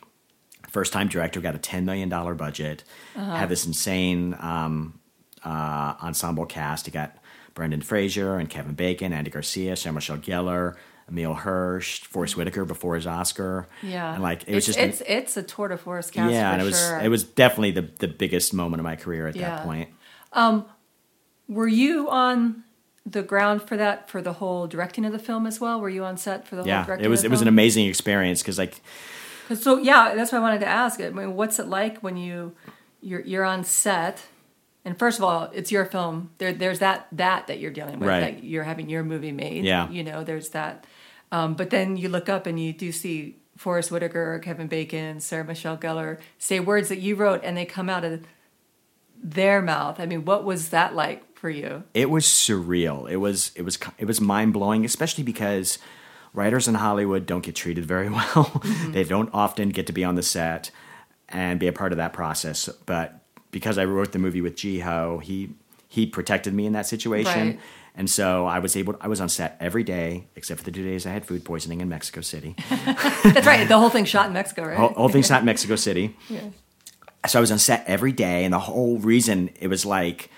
first 0.68 0.92
time 0.92 1.08
director 1.08 1.40
got 1.40 1.54
a 1.54 1.58
ten 1.58 1.84
million 1.86 2.08
dollar 2.08 2.34
budget, 2.34 2.84
Uh-huh. 3.16 3.34
had 3.36 3.48
this 3.48 3.66
insane 3.66 4.36
um, 4.40 5.00
uh, 5.44 5.94
ensemble 6.02 6.46
cast. 6.46 6.86
You 6.86 6.92
got 6.92 7.16
Brendan 7.54 7.82
Fraser 7.82 8.36
and 8.38 8.48
Kevin 8.48 8.74
Bacon, 8.74 9.12
Andy 9.12 9.30
Garcia, 9.30 9.76
Sarah 9.76 9.94
Michelle 9.94 10.18
Gellar, 10.18 10.76
Emile 11.08 11.34
Hirsch, 11.34 12.02
Forest 12.02 12.36
Whitaker 12.36 12.64
before 12.64 12.94
his 12.94 13.06
Oscar. 13.06 13.66
yeah, 13.82 14.14
and 14.14 14.22
like 14.22 14.44
it 14.46 14.54
was 14.54 14.68
it's, 14.68 14.76
just 14.76 14.78
it's 14.78 15.02
it's 15.08 15.36
a 15.36 15.42
tour 15.42 15.68
de 15.68 15.76
force 15.78 16.10
cast. 16.10 16.32
yeah, 16.32 16.52
and 16.52 16.60
it 16.60 16.64
was 16.64 16.78
sure. 16.78 17.00
it 17.00 17.08
was 17.08 17.24
definitely 17.24 17.70
the 17.72 17.82
the 17.98 18.08
biggest 18.08 18.52
moment 18.54 18.80
of 18.80 18.84
my 18.84 18.96
career 18.96 19.26
at 19.26 19.34
Yeah. 19.36 19.56
that 19.56 19.64
point. 19.64 19.88
Were 21.48 21.68
you 21.68 22.10
on 22.10 22.64
the 23.06 23.22
ground 23.22 23.62
for 23.62 23.76
that 23.78 24.10
for 24.10 24.20
the 24.20 24.34
whole 24.34 24.66
directing 24.66 25.06
of 25.06 25.12
the 25.12 25.18
film 25.18 25.46
as 25.46 25.58
well? 25.60 25.80
Were 25.80 25.88
you 25.88 26.04
on 26.04 26.18
set 26.18 26.46
for 26.46 26.56
the 26.56 26.62
whole 26.62 26.68
Yeah, 26.68 26.84
directing? 26.84 27.06
it 27.06 27.08
was 27.08 27.24
it 27.24 27.30
was 27.30 27.40
an 27.40 27.48
amazing 27.48 27.86
experience 27.86 28.42
because 28.42 28.58
like 28.58 28.80
'Cause 29.48 29.62
So 29.62 29.78
yeah, 29.78 30.14
that's 30.14 30.30
what 30.30 30.38
I 30.38 30.42
wanted 30.42 30.60
to 30.60 30.66
ask. 30.66 31.00
I 31.00 31.08
mean, 31.08 31.34
what's 31.34 31.58
it 31.58 31.68
like 31.68 31.98
when 32.02 32.18
you 32.18 32.52
you're 33.00 33.22
you're 33.22 33.44
on 33.44 33.64
set? 33.64 34.26
And 34.88 34.98
first 34.98 35.18
of 35.18 35.24
all, 35.24 35.50
it's 35.52 35.70
your 35.70 35.84
film. 35.84 36.30
There, 36.38 36.50
there's 36.50 36.78
that 36.78 37.08
that 37.12 37.48
that 37.48 37.58
you're 37.58 37.70
dealing 37.70 38.00
with. 38.00 38.08
Right. 38.08 38.20
That 38.20 38.42
you're 38.42 38.64
having 38.64 38.88
your 38.88 39.04
movie 39.04 39.32
made. 39.32 39.66
Yeah. 39.66 39.86
You 39.90 40.02
know, 40.02 40.24
there's 40.24 40.48
that. 40.50 40.86
Um, 41.30 41.52
but 41.56 41.68
then 41.68 41.98
you 41.98 42.08
look 42.08 42.30
up 42.30 42.46
and 42.46 42.58
you 42.58 42.72
do 42.72 42.90
see 42.90 43.36
Forest 43.58 43.90
Whitaker, 43.90 44.38
Kevin 44.42 44.66
Bacon, 44.66 45.20
Sarah 45.20 45.44
Michelle 45.44 45.76
Gellar 45.76 46.20
say 46.38 46.58
words 46.58 46.88
that 46.88 47.00
you 47.00 47.16
wrote, 47.16 47.42
and 47.44 47.54
they 47.54 47.66
come 47.66 47.90
out 47.90 48.02
of 48.02 48.22
their 49.22 49.60
mouth. 49.60 50.00
I 50.00 50.06
mean, 50.06 50.24
what 50.24 50.44
was 50.44 50.70
that 50.70 50.94
like 50.94 51.36
for 51.36 51.50
you? 51.50 51.84
it 51.92 52.08
was 52.08 52.24
surreal. 52.24 53.10
It 53.10 53.18
was 53.18 53.52
it 53.56 53.66
was 53.66 53.78
it 53.98 54.06
was 54.06 54.22
mind 54.22 54.54
blowing, 54.54 54.86
especially 54.86 55.22
because 55.22 55.78
writers 56.32 56.66
in 56.66 56.76
Hollywood 56.76 57.26
don't 57.26 57.42
get 57.44 57.54
treated 57.54 57.84
very 57.84 58.08
well. 58.18 58.62
they 58.86 59.04
don't 59.04 59.28
often 59.34 59.68
get 59.68 59.86
to 59.88 59.92
be 59.92 60.02
on 60.02 60.14
the 60.14 60.22
set 60.22 60.70
and 61.28 61.60
be 61.60 61.66
a 61.66 61.74
part 61.74 61.92
of 61.92 61.98
that 61.98 62.14
process. 62.14 62.70
But 62.86 63.22
because 63.50 63.78
I 63.78 63.84
wrote 63.84 64.12
the 64.12 64.18
movie 64.18 64.40
with 64.40 64.56
Jieho, 64.56 65.22
he 65.22 65.54
he 65.88 66.06
protected 66.06 66.52
me 66.54 66.66
in 66.66 66.74
that 66.74 66.86
situation. 66.86 67.46
Right. 67.46 67.60
And 67.94 68.08
so 68.08 68.46
I 68.46 68.60
was 68.60 68.76
able. 68.76 68.96
I 69.00 69.08
was 69.08 69.20
on 69.20 69.28
set 69.28 69.56
every 69.58 69.82
day, 69.82 70.28
except 70.36 70.60
for 70.60 70.64
the 70.64 70.70
two 70.70 70.84
days 70.84 71.04
I 71.04 71.10
had 71.10 71.26
food 71.26 71.44
poisoning 71.44 71.80
in 71.80 71.88
Mexico 71.88 72.20
City. 72.20 72.54
That's 72.70 73.46
right. 73.46 73.66
The 73.66 73.78
whole 73.78 73.90
thing 73.90 74.04
shot 74.04 74.26
in 74.26 74.32
Mexico, 74.34 74.64
right? 74.64 74.76
whole, 74.76 74.90
whole 74.90 75.08
thing's 75.08 75.30
not 75.30 75.40
in 75.40 75.46
Mexico 75.46 75.74
City. 75.74 76.16
Yeah. 76.28 76.50
so 77.26 77.38
I 77.38 77.40
was 77.40 77.50
on 77.50 77.58
set 77.58 77.84
every 77.88 78.12
day, 78.12 78.44
and 78.44 78.54
the 78.54 78.60
whole 78.60 78.98
reason 78.98 79.50
it 79.58 79.66
was 79.66 79.84
like 79.84 80.30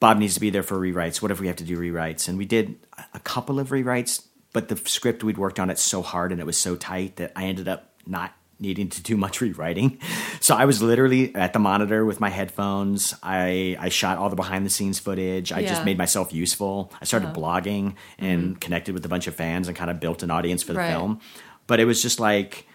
Bob 0.00 0.18
needs 0.18 0.34
to 0.34 0.40
be 0.40 0.50
there 0.50 0.64
for 0.64 0.76
rewrites. 0.76 1.22
What 1.22 1.30
if 1.30 1.38
we 1.38 1.46
have 1.46 1.54
to 1.56 1.64
do 1.64 1.78
rewrites? 1.78 2.28
And 2.28 2.36
we 2.36 2.46
did 2.46 2.74
a 3.14 3.20
couple 3.20 3.60
of 3.60 3.68
rewrites, 3.68 4.26
but 4.52 4.66
the 4.66 4.76
script 4.76 5.22
we'd 5.22 5.38
worked 5.38 5.60
on 5.60 5.70
it 5.70 5.78
so 5.78 6.02
hard 6.02 6.32
and 6.32 6.40
it 6.40 6.44
was 6.44 6.58
so 6.58 6.74
tight 6.74 7.14
that 7.16 7.30
I 7.36 7.44
ended 7.44 7.68
up 7.68 7.92
not 8.04 8.34
needing 8.62 8.88
to 8.88 9.02
do 9.02 9.16
much 9.16 9.40
rewriting. 9.40 9.98
So 10.40 10.54
I 10.54 10.64
was 10.64 10.80
literally 10.80 11.34
at 11.34 11.52
the 11.52 11.58
monitor 11.58 12.04
with 12.06 12.18
my 12.20 12.30
headphones. 12.30 13.14
I 13.22 13.76
I 13.78 13.88
shot 13.90 14.16
all 14.18 14.30
the 14.30 14.36
behind 14.36 14.64
the 14.64 14.70
scenes 14.70 14.98
footage. 14.98 15.52
I 15.52 15.60
Yeah. 15.60 15.68
just 15.68 15.84
made 15.84 15.98
myself 15.98 16.32
useful. 16.32 16.92
I 17.00 17.04
started 17.04 17.30
Uh-huh. 17.36 17.40
blogging 17.40 17.94
and 18.18 18.58
connected 18.60 18.94
with 18.94 19.04
a 19.04 19.08
bunch 19.08 19.26
of 19.26 19.34
fans 19.34 19.68
and 19.68 19.76
kind 19.76 19.90
of 19.90 20.00
built 20.00 20.22
an 20.22 20.30
audience 20.30 20.62
for 20.62 20.72
the 20.72 20.78
Right. 20.78 20.88
film. 20.90 21.20
But 21.66 21.80
it 21.80 21.84
was 21.84 22.00
just 22.00 22.18
like 22.20 22.66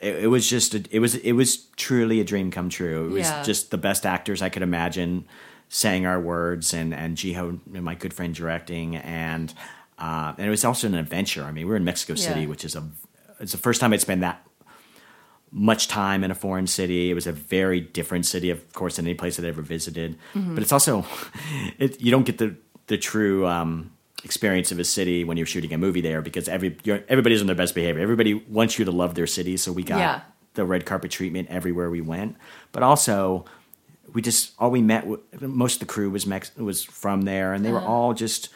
it, 0.00 0.24
it 0.24 0.26
was 0.28 0.48
just 0.48 0.74
a, 0.74 0.82
it 0.90 0.98
was 1.00 1.14
it 1.16 1.32
was 1.32 1.56
truly 1.76 2.20
a 2.20 2.24
dream 2.24 2.50
come 2.50 2.68
true. 2.68 3.06
It 3.06 3.10
was 3.10 3.28
Yeah. 3.30 3.42
just 3.42 3.70
the 3.70 3.78
best 3.78 4.04
actors 4.06 4.42
I 4.42 4.48
could 4.48 4.62
imagine 4.62 5.24
saying 5.68 6.06
our 6.06 6.20
words, 6.20 6.74
and 6.74 6.92
and 6.94 7.16
Jieho, 7.16 7.58
and 7.74 7.84
my 7.84 7.94
good 7.94 8.12
friend, 8.12 8.34
directing, 8.34 8.96
and 8.96 9.54
uh, 9.98 10.32
and 10.36 10.46
it 10.46 10.50
was 10.50 10.64
also 10.64 10.86
an 10.88 10.94
adventure. 10.94 11.44
I 11.44 11.52
mean, 11.52 11.66
we 11.66 11.70
were 11.70 11.76
in 11.76 11.84
Mexico 11.84 12.14
City, 12.16 12.46
which 12.46 12.64
is 12.64 12.74
a 12.74 12.82
it's 13.42 13.52
the 13.52 13.58
first 13.58 13.80
time 13.80 13.92
I'd 13.92 14.00
spent 14.00 14.22
that 14.22 14.46
much 15.50 15.88
time 15.88 16.24
in 16.24 16.30
a 16.30 16.34
foreign 16.34 16.66
city. 16.66 17.10
It 17.10 17.14
was 17.14 17.26
a 17.26 17.32
very 17.32 17.80
different 17.80 18.24
city, 18.24 18.48
of 18.50 18.72
course, 18.72 18.96
than 18.96 19.06
any 19.06 19.14
place 19.14 19.38
I'd 19.38 19.44
ever 19.44 19.60
visited. 19.62 20.16
Mm-hmm. 20.34 20.54
But 20.54 20.62
it's 20.62 20.72
also 20.72 21.04
it, 21.78 22.00
you 22.00 22.10
don't 22.10 22.24
get 22.24 22.38
the 22.38 22.56
the 22.86 22.96
true. 22.98 23.46
Um, 23.46 23.92
experience 24.24 24.70
of 24.70 24.78
a 24.78 24.84
city 24.84 25.24
when 25.24 25.36
you're 25.36 25.44
shooting 25.44 25.72
a 25.72 25.78
movie 25.78 26.00
there 26.00 26.22
because 26.22 26.48
every 26.48 26.78
you're, 26.84 27.02
everybody's 27.08 27.40
on 27.40 27.48
their 27.48 27.56
best 27.56 27.74
behavior 27.74 28.00
everybody 28.00 28.34
wants 28.34 28.78
you 28.78 28.84
to 28.84 28.92
love 28.92 29.16
their 29.16 29.26
city 29.26 29.56
so 29.56 29.72
we 29.72 29.82
got 29.82 29.98
Yeah. 29.98 30.20
the 30.54 30.64
red 30.64 30.86
carpet 30.86 31.10
treatment 31.10 31.48
everywhere 31.50 31.90
we 31.90 32.00
went. 32.00 32.36
But 32.70 32.84
also, 32.84 33.46
we 34.12 34.22
just 34.22 34.52
all 34.60 34.70
we 34.70 34.80
met. 34.80 35.08
Most 35.40 35.74
of 35.74 35.80
the 35.80 35.86
crew 35.86 36.08
was 36.08 36.24
Mex- 36.24 36.54
was 36.56 36.84
from 36.84 37.22
there, 37.22 37.52
and 37.52 37.64
they 37.64 37.72
were 37.72 37.78
Uh-huh. 37.78 37.88
all 37.92 38.14
just 38.14 38.48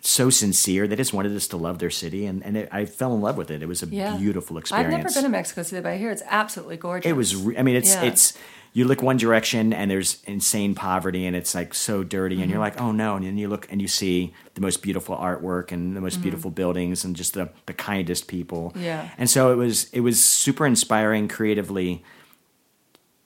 so 0.00 0.30
sincere. 0.30 0.86
They 0.86 0.96
just 0.96 1.12
wanted 1.12 1.34
us 1.34 1.48
to 1.48 1.56
love 1.56 1.78
their 1.78 1.90
city, 1.90 2.26
and 2.26 2.44
and 2.44 2.56
it, 2.56 2.68
I 2.72 2.84
fell 2.84 3.14
in 3.14 3.20
love 3.20 3.36
with 3.36 3.50
it. 3.50 3.62
It 3.62 3.66
was 3.68 3.82
a 3.82 3.86
Yeah. 3.86 4.16
beautiful 4.16 4.56
experience. 4.58 4.86
I've 4.94 4.98
never 4.98 5.12
been 5.12 5.22
to 5.24 5.28
Mexico 5.28 5.62
City, 5.62 5.82
but 5.82 5.90
I 5.92 5.96
hear 5.98 6.10
it's 6.10 6.22
absolutely 6.28 6.76
gorgeous. 6.76 7.08
It 7.10 7.14
was. 7.14 7.34
I 7.56 7.62
mean, 7.62 7.76
it's 7.76 7.94
Yeah. 7.94 8.04
it's. 8.04 8.34
You 8.74 8.84
look 8.84 9.02
one 9.02 9.16
direction 9.16 9.72
and 9.72 9.90
there's 9.90 10.22
insane 10.26 10.74
poverty 10.74 11.24
and 11.26 11.34
it's 11.34 11.54
like 11.54 11.72
so 11.74 12.04
dirty 12.04 12.34
and 12.36 12.42
Mm-hmm. 12.44 12.50
you're 12.50 12.60
like, 12.60 12.80
oh 12.80 12.92
no, 12.92 13.16
and 13.16 13.24
then 13.24 13.38
you 13.38 13.48
look 13.48 13.66
and 13.72 13.80
you 13.80 13.88
see 13.88 14.34
the 14.54 14.60
most 14.60 14.82
beautiful 14.82 15.16
artwork 15.16 15.72
and 15.72 15.96
the 15.96 16.02
most 16.02 16.20
beautiful 16.20 16.50
buildings 16.50 17.02
and 17.02 17.16
just 17.16 17.32
the 17.34 17.48
the 17.66 17.72
kindest 17.72 18.28
people. 18.28 18.70
Mm-hmm. 18.70 18.84
Yeah. 18.84 19.08
And 19.18 19.28
so 19.28 19.50
it 19.52 19.56
was 19.56 19.88
it 19.92 20.00
was 20.00 20.22
super 20.22 20.66
inspiring 20.66 21.28
creatively 21.28 22.04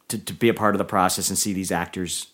to, 0.09 0.16
to 0.18 0.33
be 0.33 0.49
a 0.49 0.55
part 0.55 0.75
of 0.75 0.79
the 0.79 0.85
process 0.85 1.29
and 1.29 1.37
see 1.37 1.53
these 1.53 1.73
actors 1.73 2.29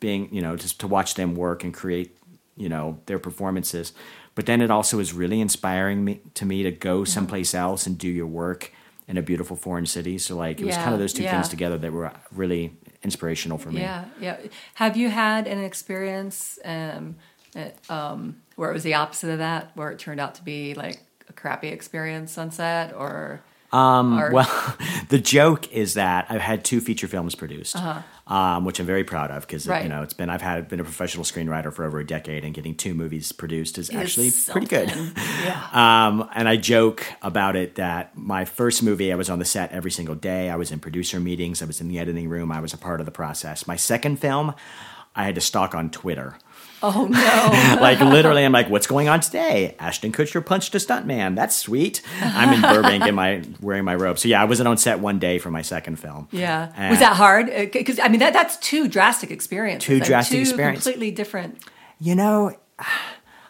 being, 0.00 0.32
you 0.32 0.40
know, 0.40 0.56
just 0.56 0.78
to 0.80 0.86
watch 0.86 1.14
them 1.14 1.34
work 1.34 1.64
and 1.64 1.74
create, 1.74 2.16
you 2.56 2.68
know, 2.68 3.00
their 3.06 3.18
performances. 3.18 3.92
But 4.34 4.46
then 4.46 4.60
it 4.60 4.70
also 4.70 4.98
is 4.98 5.12
really 5.12 5.40
inspiring 5.40 6.04
me 6.04 6.20
to 6.34 6.44
me 6.44 6.62
to 6.64 6.70
go 6.70 7.04
someplace 7.04 7.54
else 7.54 7.86
and 7.86 7.96
do 7.96 8.08
your 8.08 8.26
work 8.26 8.72
in 9.06 9.16
a 9.16 9.22
beautiful 9.22 9.56
foreign 9.56 9.86
city. 9.86 10.18
So 10.18 10.36
like 10.36 10.60
it 10.60 10.64
was 10.64 10.76
kind 10.76 10.94
of 10.94 10.98
those 10.98 11.12
two 11.12 11.22
yeah. 11.22 11.32
things 11.32 11.48
together 11.48 11.78
that 11.78 11.92
were 11.92 12.12
really 12.32 12.76
inspirational 13.02 13.58
for 13.58 13.70
me. 13.70 13.80
Yeah, 13.80 14.04
yeah. 14.20 14.38
Have 14.74 14.96
you 14.96 15.10
had 15.10 15.46
an 15.46 15.62
experience 15.62 16.58
um, 16.64 17.16
uh, 17.54 17.92
um, 17.92 18.40
where 18.56 18.70
it 18.70 18.72
was 18.72 18.82
the 18.82 18.94
opposite 18.94 19.30
of 19.30 19.38
that, 19.38 19.70
where 19.74 19.90
it 19.90 19.98
turned 19.98 20.20
out 20.20 20.34
to 20.36 20.42
be 20.42 20.74
like 20.74 20.98
a 21.28 21.32
crappy 21.32 21.68
experience 21.68 22.38
on 22.38 22.50
set, 22.50 22.94
or 22.94 23.42
um, 23.74 24.32
Well, 24.32 24.76
the 25.08 25.18
joke 25.18 25.72
is 25.72 25.94
that 25.94 26.26
I've 26.30 26.40
had 26.40 26.64
two 26.64 26.80
feature 26.80 27.08
films 27.08 27.34
produced, 27.34 27.76
um, 28.26 28.64
which 28.64 28.78
I'm 28.80 28.86
very 28.86 29.04
proud 29.04 29.30
of 29.30 29.46
because 29.46 29.66
Uh-huh. 29.66 29.74
Right. 29.74 29.82
you 29.84 29.88
know 29.88 30.02
it's 30.02 30.14
been 30.14 30.30
I've 30.30 30.42
had 30.42 30.68
been 30.68 30.80
a 30.80 30.84
professional 30.84 31.24
screenwriter 31.24 31.72
for 31.72 31.84
over 31.84 31.98
a 31.98 32.06
decade, 32.06 32.44
and 32.44 32.54
getting 32.54 32.74
two 32.74 32.94
movies 32.94 33.32
produced 33.32 33.78
is 33.78 33.90
actually 33.94 34.30
pretty 34.50 34.66
good. 34.66 34.88
yeah, 35.44 35.68
Um, 35.72 36.28
and 36.34 36.48
I 36.48 36.56
joke 36.56 37.06
about 37.22 37.56
it 37.56 37.74
that 37.74 38.16
my 38.16 38.44
first 38.44 38.82
movie, 38.82 39.12
I 39.12 39.16
was 39.16 39.28
on 39.28 39.38
the 39.38 39.44
set 39.44 39.72
every 39.72 39.90
single 39.90 40.14
day. 40.14 40.50
I 40.50 40.56
was 40.56 40.70
in 40.70 40.78
producer 40.78 41.18
meetings. 41.20 41.60
I 41.62 41.64
was 41.66 41.80
in 41.80 41.88
the 41.88 41.98
editing 41.98 42.28
room. 42.28 42.52
I 42.52 42.60
was 42.60 42.72
a 42.72 42.78
part 42.78 43.00
of 43.00 43.06
the 43.06 43.12
process. 43.12 43.66
My 43.66 43.76
second 43.76 44.18
film, 44.20 44.54
I 45.16 45.24
had 45.24 45.34
to 45.34 45.40
stalk 45.40 45.74
on 45.74 45.90
Twitter. 45.90 46.36
Oh 46.84 47.06
no, 47.10 47.80
like 47.82 48.00
literally, 48.00 48.44
I'm 48.44 48.52
like, 48.52 48.68
"What's 48.68 48.86
going 48.86 49.08
on 49.08 49.20
today?" 49.20 49.74
Ashton 49.78 50.12
Kutcher 50.12 50.44
punched 50.44 50.74
a 50.74 50.78
stuntman. 50.78 51.34
That's 51.34 51.56
sweet. 51.56 52.02
I'm 52.20 52.52
in 52.52 52.60
Burbank 52.60 53.06
in 53.06 53.14
my 53.14 53.42
wearing 53.60 53.84
my 53.84 53.94
robe. 53.94 54.18
So 54.18 54.28
yeah, 54.28 54.42
I 54.42 54.44
wasn't 54.44 54.68
on 54.68 54.76
set 54.76 55.00
one 55.00 55.18
day 55.18 55.38
for 55.38 55.50
my 55.50 55.62
second 55.62 55.98
film. 55.98 56.28
yeah. 56.30 56.72
And- 56.76 56.90
Was 56.90 57.00
that 57.00 57.16
hard? 57.16 57.48
Uh, 57.48 57.66
because 57.72 57.98
I 57.98 58.08
mean, 58.08 58.20
that 58.20 58.32
that's 58.32 58.56
two 58.58 58.88
drastic 58.88 59.30
experiences. 59.30 59.86
Two 59.86 59.98
like, 59.98 60.04
drastic 60.06 60.36
two 60.36 60.40
experience. 60.42 60.84
completely 60.84 61.10
different. 61.10 61.58
You 62.00 62.14
know, 62.14 62.56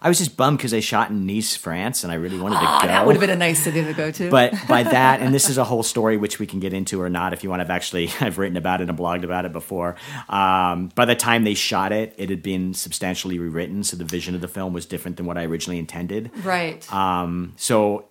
I 0.05 0.09
was 0.09 0.19
just 0.19 0.37
bummed 0.37 0.59
because 0.59 0.71
they 0.71 0.83
shot 0.83 1.09
in 1.11 1.27
Nice, 1.27 1.57
France, 1.57 2.05
and 2.05 2.13
I 2.13 2.17
really 2.17 2.39
wanted 2.39 2.61
to 2.61 2.67
Oh, 2.69 2.79
go. 2.83 2.87
that 2.89 3.07
would 3.07 3.17
have 3.17 3.21
been 3.21 3.31
a 3.31 3.37
nice 3.37 3.63
city 3.65 3.83
to 3.83 3.95
go 3.95 4.11
to. 4.11 4.31
but 4.31 4.53
by 4.69 4.83
that, 4.97 5.21
and 5.21 5.35
this 5.35 5.49
is 5.49 5.57
a 5.57 5.65
whole 5.65 5.83
story 5.83 6.19
which 6.19 6.39
we 6.39 6.47
can 6.47 6.61
get 6.61 6.75
into 6.75 7.01
or 7.01 7.09
not 7.09 7.33
if 7.33 7.43
you 7.43 7.49
want. 7.49 7.63
I've 7.63 7.71
actually 7.71 8.11
I've 8.21 8.37
written 8.39 8.59
about 8.59 8.83
it 8.83 8.89
and 8.91 8.99
blogged 8.99 9.25
about 9.25 9.47
it 9.47 9.53
before. 9.53 9.97
Um, 10.29 10.89
by 10.95 11.07
the 11.07 11.15
time 11.17 11.45
they 11.45 11.55
shot 11.55 11.91
it, 11.91 12.15
it 12.19 12.29
had 12.29 12.43
been 12.43 12.75
substantially 12.75 13.39
rewritten, 13.39 13.83
so 13.83 13.97
the 13.97 14.05
vision 14.05 14.35
of 14.35 14.43
the 14.43 14.49
film 14.49 14.75
was 14.75 14.85
different 14.87 15.17
than 15.17 15.25
what 15.27 15.39
I 15.39 15.45
originally 15.45 15.79
intended. 15.79 16.31
right. 16.45 16.87
Um, 16.93 17.55
so 17.57 18.05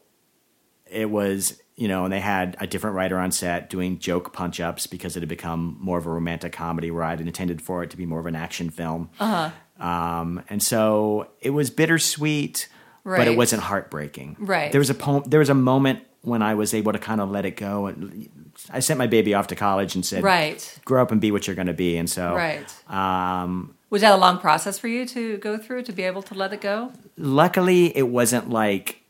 it 0.89 1.10
was, 1.10 1.60
you 1.76 1.88
know, 1.88 2.04
and 2.06 2.12
they 2.14 2.20
had 2.20 2.56
a 2.60 2.68
different 2.68 2.96
writer 2.96 3.18
on 3.18 3.32
set 3.32 3.70
doing 3.70 4.00
joke 4.00 4.34
punch 4.34 4.60
ups 4.60 4.88
because 4.88 5.16
it 5.16 5.22
had 5.22 5.30
become 5.30 5.78
more 5.80 5.98
of 5.98 6.06
a 6.06 6.10
romantic 6.10 6.54
comedy 6.54 6.91
where 6.91 7.04
I'd 7.04 7.22
intended 7.22 7.62
for 7.62 7.84
it 7.84 7.89
to 7.91 7.98
be 7.98 8.06
more 8.06 8.20
of 8.20 8.26
an 8.26 8.36
action 8.36 8.70
film. 8.70 9.10
Uh-huh. 9.20 9.52
Um, 9.84 10.42
and 10.50 10.64
so 10.64 11.28
it 11.42 11.50
was 11.50 11.70
bittersweet, 11.70 12.70
but 13.04 13.28
it 13.28 13.36
wasn't 13.38 13.64
heartbreaking. 13.64 14.38
Right. 14.40 14.72
There 14.72 14.80
was 14.80 14.90
a 14.90 14.94
poem. 14.96 15.24
there 15.28 15.40
was 15.40 15.50
a 15.50 15.54
moment 15.56 16.00
when 16.22 16.42
I 16.42 16.54
was 16.56 16.74
able 16.74 16.94
to 16.94 17.00
kind 17.00 17.20
of 17.20 17.30
let 17.30 17.46
it 17.46 17.58
go, 17.58 17.88
and 17.88 18.30
I 18.72 18.80
sent 18.80 18.98
my 18.98 19.08
baby 19.08 19.34
off 19.34 19.48
to 19.48 19.56
college 19.56 19.94
and 19.96 20.06
said, 20.06 20.24
right. 20.24 20.80
grow 20.86 21.02
up 21.02 21.12
and 21.12 21.20
be 21.20 21.32
what 21.32 21.46
you're 21.48 21.56
going 21.58 21.68
to 21.68 21.74
be." 21.74 21.98
And 21.98 22.10
so, 22.10 22.34
Right. 22.34 22.64
um, 22.90 23.76
Was 23.90 24.02
that 24.04 24.14
a 24.14 24.18
long 24.18 24.38
process 24.38 24.80
for 24.80 24.88
you 24.88 25.06
to 25.08 25.36
go 25.38 25.58
through 25.58 25.84
to 25.84 25.92
be 25.92 26.04
able 26.04 26.24
to 26.24 26.34
let 26.34 26.54
it 26.54 26.62
go? 26.62 26.94
luckily 27.18 27.96
it 27.96 28.08
wasn't 28.08 28.50
like 28.50 29.04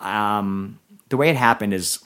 um 0.00 0.78
the 1.10 1.16
way 1.16 1.28
it 1.30 1.36
happened 1.36 1.72
is 1.74 2.00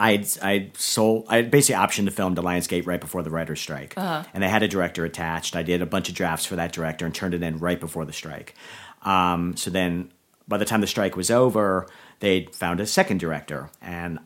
I'd 0.00 0.26
I 0.42 0.70
sold 0.74 1.26
I 1.28 1.42
basically 1.42 1.78
optioned 1.80 2.06
the 2.06 2.10
film 2.10 2.34
to 2.34 2.42
Lionsgate 2.42 2.86
right 2.86 3.00
before 3.00 3.22
the 3.22 3.30
writer's 3.30 3.60
strike, 3.60 3.92
and 4.32 4.42
they 4.42 4.48
had 4.48 4.62
a 4.62 4.68
director 4.68 5.04
attached. 5.04 5.54
I 5.54 5.62
did 5.62 5.82
a 5.82 5.86
bunch 5.86 6.08
of 6.08 6.14
drafts 6.14 6.46
for 6.46 6.56
that 6.56 6.72
director 6.72 7.04
and 7.04 7.14
turned 7.14 7.34
it 7.34 7.42
in 7.42 7.58
right 7.58 7.78
before 7.78 8.06
the 8.06 8.12
strike. 8.12 8.54
Um, 9.02 9.56
so 9.56 9.70
then, 9.70 10.10
by 10.48 10.56
the 10.56 10.64
time 10.64 10.80
the 10.80 10.86
strike 10.86 11.16
was 11.16 11.30
over, 11.30 11.86
they 12.20 12.46
found 12.52 12.80
a 12.80 12.86
second 12.86 13.20
director, 13.20 13.70
and 13.82 14.18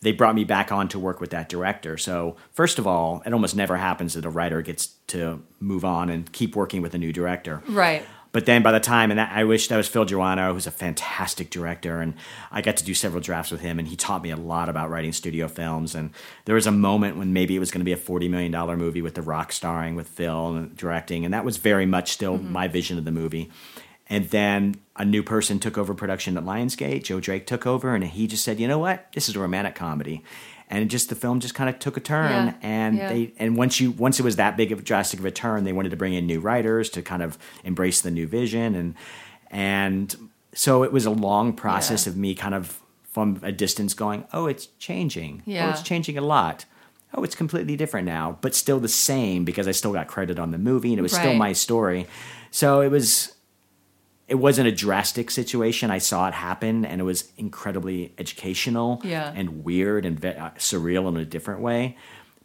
they 0.00 0.12
brought 0.12 0.34
me 0.34 0.44
back 0.44 0.70
on 0.72 0.88
to 0.88 0.98
work 0.98 1.20
with 1.20 1.30
that 1.30 1.48
director. 1.48 1.96
So 1.96 2.36
first 2.52 2.78
of 2.78 2.86
all, 2.86 3.22
it 3.24 3.32
almost 3.32 3.56
never 3.56 3.76
happens 3.76 4.14
that 4.14 4.24
a 4.24 4.30
writer 4.30 4.60
gets 4.62 4.88
to 5.08 5.42
move 5.58 5.84
on 5.84 6.10
and 6.10 6.30
keep 6.32 6.54
working 6.54 6.82
with 6.82 6.94
a 6.94 6.98
new 6.98 7.12
director. 7.12 7.62
Right. 7.68 8.04
But 8.36 8.44
then 8.44 8.62
by 8.62 8.70
the 8.70 8.80
time, 8.80 9.10
and 9.10 9.18
that, 9.18 9.32
I 9.32 9.44
wish 9.44 9.68
that 9.68 9.78
was 9.78 9.88
Phil 9.88 10.04
Joanou, 10.04 10.52
who's 10.52 10.66
a 10.66 10.70
fantastic 10.70 11.48
director, 11.48 12.02
and 12.02 12.12
I 12.52 12.60
got 12.60 12.76
to 12.76 12.84
do 12.84 12.92
several 12.92 13.22
drafts 13.22 13.50
with 13.50 13.62
him, 13.62 13.78
and 13.78 13.88
he 13.88 13.96
taught 13.96 14.22
me 14.22 14.30
a 14.30 14.36
lot 14.36 14.68
about 14.68 14.90
writing 14.90 15.14
studio 15.14 15.48
films. 15.48 15.94
And 15.94 16.10
there 16.44 16.54
was 16.54 16.66
a 16.66 16.70
moment 16.70 17.16
when 17.16 17.32
maybe 17.32 17.56
it 17.56 17.60
was 17.60 17.70
going 17.70 17.80
to 17.80 17.86
be 17.86 17.92
a 17.92 17.96
forty 17.96 18.28
million 18.28 18.52
dollar 18.52 18.76
movie 18.76 19.00
with 19.00 19.14
The 19.14 19.22
Rock 19.22 19.52
starring, 19.52 19.94
with 19.94 20.06
Phil 20.06 20.54
and 20.54 20.76
directing, 20.76 21.24
and 21.24 21.32
that 21.32 21.46
was 21.46 21.56
very 21.56 21.86
much 21.86 22.12
still 22.12 22.36
mm-hmm. 22.36 22.52
my 22.52 22.68
vision 22.68 22.98
of 22.98 23.06
the 23.06 23.10
movie. 23.10 23.50
And 24.06 24.28
then 24.28 24.74
a 24.96 25.04
new 25.06 25.22
person 25.22 25.58
took 25.58 25.78
over 25.78 25.94
production 25.94 26.36
at 26.36 26.44
Lionsgate. 26.44 27.04
Joe 27.04 27.20
Drake 27.20 27.46
took 27.46 27.66
over, 27.66 27.94
and 27.94 28.04
he 28.04 28.26
just 28.26 28.44
said, 28.44 28.60
"You 28.60 28.68
know 28.68 28.78
what? 28.78 29.06
This 29.14 29.30
is 29.30 29.36
a 29.36 29.40
romantic 29.40 29.74
comedy." 29.74 30.22
And 30.68 30.82
it 30.82 30.86
just 30.86 31.08
the 31.08 31.14
film 31.14 31.38
just 31.40 31.54
kind 31.54 31.70
of 31.70 31.78
took 31.78 31.96
a 31.96 32.00
turn, 32.00 32.46
Yeah, 32.48 32.54
and 32.60 32.96
yeah. 32.96 33.08
they 33.08 33.32
and 33.38 33.56
once 33.56 33.78
you 33.80 33.92
once 33.92 34.18
it 34.18 34.24
was 34.24 34.34
that 34.36 34.56
big 34.56 34.72
of 34.72 34.80
a 34.80 34.82
drastic 34.82 35.20
of 35.20 35.26
a 35.26 35.30
turn, 35.30 35.62
they 35.64 35.72
wanted 35.72 35.90
to 35.90 35.96
bring 35.96 36.12
in 36.14 36.26
new 36.26 36.40
writers 36.40 36.90
to 36.90 37.02
kind 37.02 37.22
of 37.22 37.38
embrace 37.62 38.00
the 38.00 38.10
new 38.10 38.26
vision, 38.26 38.74
and 38.74 38.94
and 39.50 40.16
so 40.54 40.82
it 40.82 40.92
was 40.92 41.06
a 41.06 41.10
long 41.10 41.52
process 41.52 42.06
Yeah. 42.06 42.10
of 42.12 42.16
me 42.16 42.34
kind 42.34 42.54
of 42.54 42.80
from 43.12 43.38
a 43.42 43.52
distance 43.52 43.94
going, 43.94 44.24
oh, 44.32 44.46
it's 44.46 44.66
changing, 44.78 45.42
oh, 45.46 45.50
Yeah. 45.50 45.70
it's 45.70 45.82
changing 45.82 46.18
a 46.18 46.20
lot. 46.22 46.64
Oh, 47.14 47.22
it's 47.22 47.36
completely 47.36 47.76
different 47.76 48.04
now, 48.06 48.36
but 48.40 48.54
still 48.54 48.80
the 48.80 48.88
same 48.88 49.44
because 49.44 49.68
I 49.68 49.70
still 49.72 49.92
got 49.92 50.08
credit 50.08 50.38
on 50.38 50.50
the 50.50 50.58
movie 50.58 50.90
and 50.92 50.98
it 50.98 51.02
was 51.02 51.12
still 51.12 51.34
my 51.34 51.52
story. 51.52 52.06
So 52.50 52.80
it 52.80 52.90
was 52.90 53.35
it 54.28 54.34
wasn't 54.36 54.66
a 54.68 54.72
drastic 54.72 55.30
situation. 55.30 55.90
I 55.90 55.98
saw 55.98 56.26
it 56.28 56.34
happen, 56.34 56.84
and 56.84 57.00
it 57.00 57.04
was 57.04 57.30
incredibly 57.36 58.12
educational 58.18 59.00
Yeah. 59.04 59.32
and 59.34 59.64
weird 59.64 60.04
and 60.04 60.18
ve- 60.18 60.30
uh, 60.34 60.50
surreal 60.58 61.08
in 61.08 61.16
a 61.16 61.24
different 61.24 61.60
way. 61.60 61.96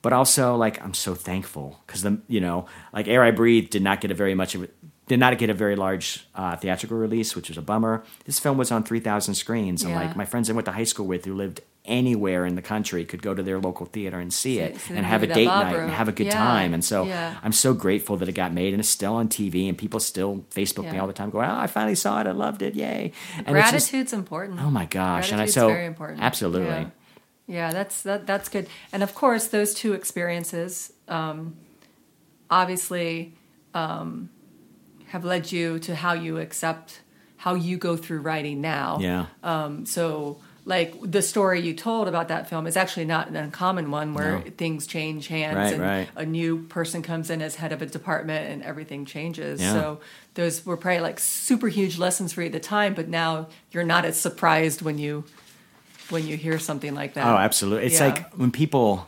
But 0.04 0.14
also, 0.14 0.56
like, 0.56 0.82
I'm 0.84 0.94
so 0.96 1.14
thankful 1.16 1.80
because 1.86 2.02
the 2.02 2.22
you 2.28 2.40
know, 2.42 2.66
like, 2.94 3.08
Air 3.08 3.24
I 3.24 3.32
Breathe 3.32 3.70
did 3.70 3.84
not 3.84 4.02
get 4.02 4.10
a 4.12 4.16
very 4.16 4.34
much 4.36 4.56
of 4.56 4.64
it. 4.64 4.74
Did 5.08 5.20
not 5.20 5.38
get 5.38 5.50
a 5.50 5.54
very 5.54 5.76
large 5.76 6.26
uh, 6.36 6.56
theatrical 6.56 6.98
release, 6.98 7.36
which 7.36 7.50
was 7.50 7.58
a 7.58 7.62
bummer. 7.62 8.04
This 8.26 8.40
film 8.40 8.58
was 8.58 8.72
on 8.72 8.84
3,000 8.84 9.34
screens, 9.36 9.84
and 9.84 9.92
Yeah. 9.92 10.00
like 10.00 10.16
my 10.16 10.24
friends 10.26 10.50
I 10.50 10.54
went 10.54 10.66
to 10.66 10.72
high 10.72 10.86
school 10.86 11.06
with 11.06 11.26
who 11.26 11.34
lived 11.36 11.60
anywhere 11.84 12.46
in 12.46 12.54
the 12.56 12.62
country 12.62 13.04
could 13.06 13.22
go 13.24 13.34
to 13.34 13.42
their 13.42 13.60
local 13.60 13.88
theater 13.88 14.20
and 14.20 14.32
see 14.32 14.60
it 14.60 14.78
see 14.80 14.94
the 14.94 14.98
and 14.98 15.06
have 15.06 15.24
a 15.24 15.28
date 15.28 15.46
night 15.46 15.76
and 15.76 15.90
have 15.92 16.08
a 16.08 16.12
good 16.12 16.28
Yeah. 16.28 16.34
time. 16.34 16.74
And 16.76 16.86
so 16.86 17.06
Yeah. 17.06 17.36
I'm 17.44 17.52
so 17.54 17.74
grateful 17.74 18.18
that 18.18 18.30
it 18.30 18.34
got 18.34 18.54
made 18.54 18.74
and 18.74 18.80
it's 18.80 18.88
still 18.90 19.16
on 19.16 19.28
TV 19.30 19.68
and 19.68 19.76
people 19.78 20.00
still 20.00 20.46
Facebook 20.54 20.92
me 20.92 21.00
all 21.00 21.08
the 21.08 21.14
time 21.14 21.32
going, 21.32 21.50
oh, 21.50 21.56
I 21.58 21.66
finally 21.66 21.96
saw 21.96 22.22
it. 22.22 22.28
I 22.28 22.32
loved 22.32 22.62
it. 22.62 22.76
Yay. 22.76 23.12
And 23.46 23.58
it's 23.58 23.72
just- 23.72 23.90
Gratitude's 23.92 24.14
important. 24.14 24.60
oh 24.62 24.70
my 24.70 24.86
gosh. 24.86 25.32
And 25.32 25.42
I 25.42 25.46
Gratitude's 25.46 25.54
so 25.56 25.68
very 25.70 25.86
important. 25.88 26.22
absolutely. 26.22 26.68
Yeah. 26.68 26.86
Yeah, 27.48 27.72
that's 27.74 28.04
that, 28.04 28.28
that's 28.28 28.48
good. 28.48 28.68
And 28.94 29.02
of 29.02 29.16
course, 29.16 29.48
those 29.48 29.74
two 29.74 29.94
experiences, 29.94 30.94
um, 31.08 31.56
obviously, 32.50 33.34
um, 33.74 34.30
have 35.08 35.26
led 35.26 35.52
you 35.52 35.80
to 35.80 35.96
how 35.96 36.14
you 36.14 36.38
accept 36.38 37.02
how 37.38 37.56
you 37.56 37.78
go 37.78 37.98
through 37.98 38.22
writing 38.22 38.62
now. 38.62 39.00
Yeah. 39.02 39.26
Um, 39.44 39.86
so, 39.86 40.38
like 40.66 40.94
the 41.04 41.22
story 41.22 41.62
you 41.62 41.74
told 41.74 42.08
about 42.08 42.28
that 42.28 42.48
film 42.50 42.68
is 42.68 42.78
actually 42.78 43.06
not 43.06 43.28
an 43.28 43.36
uncommon 43.36 43.90
one 43.92 44.14
where 44.14 44.40
No. 44.40 44.44
things 44.58 44.86
change 44.86 45.28
hands 45.28 45.56
Right, 45.58 45.74
and 45.74 45.82
right. 45.82 46.10
a 46.16 46.26
new 46.26 46.64
person 46.64 47.02
comes 47.02 47.30
in 47.30 47.42
as 47.42 47.56
head 47.56 47.72
of 47.72 47.82
a 47.82 47.86
department 47.88 48.50
and 48.52 48.62
everything 48.64 49.06
changes. 49.06 49.60
Yeah. 49.60 49.74
So 49.74 50.00
those 50.36 50.66
were 50.66 50.78
probably 50.78 51.02
like 51.02 51.20
super 51.20 51.68
huge 51.68 51.98
lessons 51.98 52.34
for 52.34 52.42
you 52.42 52.48
at 52.48 52.54
the 52.54 52.60
time, 52.60 52.94
but 52.94 53.08
now 53.08 53.48
you're 53.72 53.84
not 53.84 54.06
as 54.06 54.20
surprised 54.20 54.82
when 54.82 54.98
you 54.98 55.24
when 56.10 56.28
you 56.28 56.36
hear 56.38 56.60
something 56.60 56.94
like 56.94 57.14
that. 57.14 57.26
Oh, 57.26 57.38
absolutely. 57.38 57.86
It's 57.88 58.00
Yeah. 58.00 58.08
like 58.08 58.32
when 58.34 58.52
people 58.52 59.08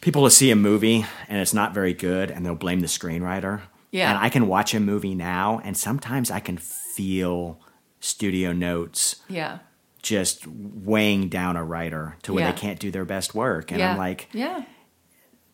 people 0.00 0.22
will 0.22 0.30
see 0.30 0.50
a 0.50 0.56
movie 0.56 1.04
and 1.28 1.38
it's 1.38 1.52
not 1.54 1.74
very 1.74 1.92
good 1.92 2.30
and 2.30 2.44
they'll 2.44 2.54
blame 2.54 2.80
the 2.80 2.86
screenwriter. 2.86 3.60
Yeah. 3.90 4.10
And 4.10 4.18
I 4.18 4.28
can 4.30 4.46
watch 4.48 4.74
a 4.74 4.80
movie 4.80 5.14
now 5.14 5.60
and 5.64 5.76
sometimes 5.76 6.30
I 6.30 6.40
can 6.40 6.56
feel 6.58 7.60
studio 8.00 8.52
notes 8.52 9.16
Yeah. 9.28 9.58
Just 10.06 10.46
weighing 10.46 11.28
down 11.28 11.56
a 11.56 11.64
writer 11.64 12.16
to 12.22 12.32
where 12.32 12.44
Yeah. 12.44 12.52
they 12.52 12.58
can't 12.58 12.78
do 12.78 12.90
their 12.92 13.04
best 13.04 13.34
work. 13.34 13.70
And 13.72 13.80
yeah. 13.80 13.90
I'm 13.92 13.98
like, 13.98 14.28
yeah. 14.32 14.62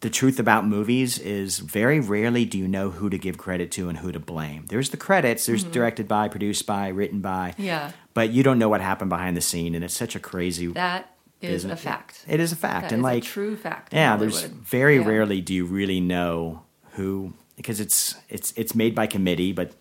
the 0.01 0.11
truth 0.11 0.39
about 0.39 0.67
movies 0.67 1.19
is 1.19 1.59
very 1.61 2.01
rarely 2.01 2.45
do 2.45 2.59
you 2.59 2.69
know 2.69 2.91
who 2.91 3.09
to 3.09 3.17
give 3.17 3.39
credit 3.39 3.71
to 3.73 3.89
and 3.89 3.99
who 3.99 4.13
to 4.13 4.19
blame. 4.21 4.67
There's 4.69 4.91
the 4.91 4.99
credits, 4.99 5.47
there's 5.47 5.65
directed 5.65 6.07
by, 6.07 6.29
produced 6.29 6.67
by, 6.67 6.89
written 6.89 7.21
by. 7.21 7.53
Mm-hmm. 7.53 7.63
Yeah. 7.63 7.93
But 8.13 8.31
you 8.31 8.43
don't 8.43 8.59
know 8.59 8.69
what 8.69 8.83
happened 8.83 9.09
behind 9.09 9.37
the 9.39 9.41
scene 9.41 9.75
and 9.75 9.83
it's 9.83 9.95
such 9.95 10.15
a 10.15 10.21
crazy 10.21 10.67
That 10.67 11.15
is 11.41 11.65
a 11.65 11.73
it? 11.73 11.79
fact. 11.79 12.25
It 12.29 12.39
is 12.39 12.53
a 12.53 12.57
fact. 12.57 12.91
That 12.91 12.93
and 12.95 13.03
like 13.03 13.23
a 13.23 13.27
true 13.27 13.57
fact. 13.57 13.95
Yeah, 13.95 14.17
there's 14.19 14.43
very 14.43 14.99
Yeah. 14.99 15.09
rarely 15.09 15.41
do 15.41 15.55
you 15.55 15.65
really 15.65 16.01
know 16.01 16.63
who 16.93 17.33
because 17.57 17.81
it's 17.81 18.17
it's 18.29 18.53
it's 18.57 18.75
made 18.75 18.95
by 18.95 19.07
committee, 19.07 19.53
but 19.53 19.73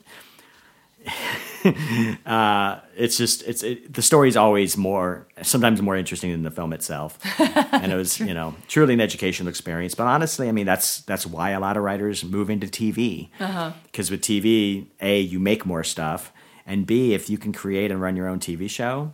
uh, 2.25 2.79
it's 2.95 3.17
just 3.17 3.43
it's 3.47 3.63
it, 3.63 3.93
the 3.93 4.01
story 4.01 4.27
is 4.29 4.37
always 4.37 4.77
more 4.77 5.27
sometimes 5.41 5.81
more 5.81 5.95
interesting 5.95 6.31
than 6.31 6.43
the 6.43 6.51
film 6.51 6.73
itself. 6.73 7.17
and 7.39 7.91
it 7.91 7.95
was 7.95 8.19
you 8.29 8.33
know 8.33 8.55
truly 8.67 8.93
an 8.93 9.01
educational 9.01 9.49
experience. 9.49 9.95
But 9.95 10.07
honestly, 10.07 10.49
I 10.49 10.51
mean 10.51 10.65
that's 10.65 11.01
that's 11.01 11.25
why 11.25 11.51
a 11.51 11.59
lot 11.59 11.77
of 11.77 11.83
writers 11.83 12.23
move 12.23 12.49
into 12.49 12.67
TV 12.67 13.29
Uh-huh. 13.39 13.71
because 13.85 14.11
with 14.11 14.21
TV, 14.21 14.87
a 15.01 15.19
you 15.19 15.39
make 15.39 15.65
more 15.65 15.83
stuff, 15.83 16.31
and 16.65 16.85
b 16.85 17.13
if 17.13 17.29
you 17.29 17.37
can 17.37 17.53
create 17.53 17.91
and 17.91 18.01
run 18.01 18.15
your 18.15 18.27
own 18.27 18.39
TV 18.39 18.69
show, 18.69 19.13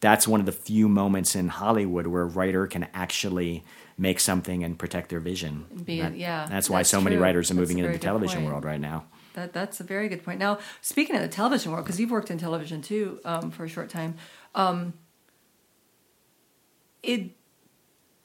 that's 0.00 0.26
one 0.28 0.40
of 0.40 0.46
the 0.46 0.52
few 0.52 0.88
moments 0.88 1.34
in 1.34 1.48
Hollywood 1.48 2.06
where 2.06 2.22
a 2.22 2.26
writer 2.26 2.66
can 2.66 2.86
actually 2.94 3.64
make 3.98 4.20
something 4.20 4.62
and 4.62 4.78
protect 4.78 5.08
their 5.08 5.20
vision. 5.20 5.64
Be- 5.84 6.00
That- 6.02 6.16
yeah, 6.18 6.46
that's 6.50 6.68
why 6.68 6.80
that's 6.80 6.90
so 6.90 7.00
many 7.00 7.16
writers 7.16 7.50
are 7.50 7.54
moving 7.54 7.78
into 7.78 7.90
the 7.92 7.98
television 7.98 8.40
point. 8.40 8.50
world 8.52 8.64
right 8.64 8.80
now. 8.80 9.04
That 9.36 9.52
that's 9.52 9.80
a 9.80 9.84
very 9.84 10.08
good 10.08 10.24
point. 10.24 10.40
Now, 10.40 10.58
speaking 10.80 11.14
of 11.14 11.22
the 11.22 11.28
television 11.28 11.70
world, 11.70 11.84
because 11.84 12.00
you've 12.00 12.10
worked 12.10 12.30
in 12.30 12.38
television 12.38 12.80
too 12.80 13.20
um, 13.24 13.50
for 13.50 13.64
a 13.64 13.68
short 13.68 13.90
time, 13.90 14.16
um, 14.54 14.94
it 17.02 17.32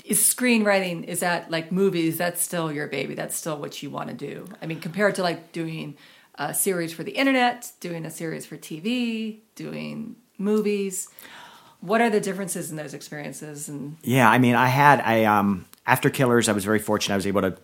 is 0.05 0.19
screenwriting. 0.19 1.03
Is 1.03 1.19
that 1.19 1.51
like 1.51 1.69
movies? 1.69 2.17
That's 2.17 2.41
still 2.41 2.71
your 2.71 2.87
baby. 2.87 3.13
That's 3.13 3.35
still 3.35 3.57
what 3.57 3.83
you 3.83 3.89
want 3.89 4.07
to 4.07 4.15
do. 4.15 4.47
I 4.61 4.65
mean, 4.65 4.79
compared 4.79 5.15
to 5.15 5.21
like 5.21 5.51
doing 5.51 5.97
a 6.35 6.53
series 6.53 6.93
for 6.93 7.03
the 7.03 7.11
internet, 7.11 7.69
doing 7.81 8.05
a 8.05 8.09
series 8.09 8.45
for 8.45 8.55
TV, 8.55 9.39
doing 9.55 10.15
movies. 10.37 11.09
What 11.81 11.99
are 11.99 12.09
the 12.09 12.21
differences 12.21 12.71
in 12.71 12.77
those 12.77 12.93
experiences? 12.93 13.67
And 13.67 13.97
Yeah, 14.01 14.29
I 14.29 14.37
mean, 14.37 14.55
I 14.55 14.67
had 14.67 15.01
I 15.01 15.25
um 15.25 15.65
after 15.85 16.09
Killers, 16.09 16.47
I 16.47 16.53
was 16.53 16.63
very 16.63 16.79
fortunate. 16.79 17.15
I 17.15 17.17
was 17.17 17.27
able 17.27 17.41
to 17.41 17.57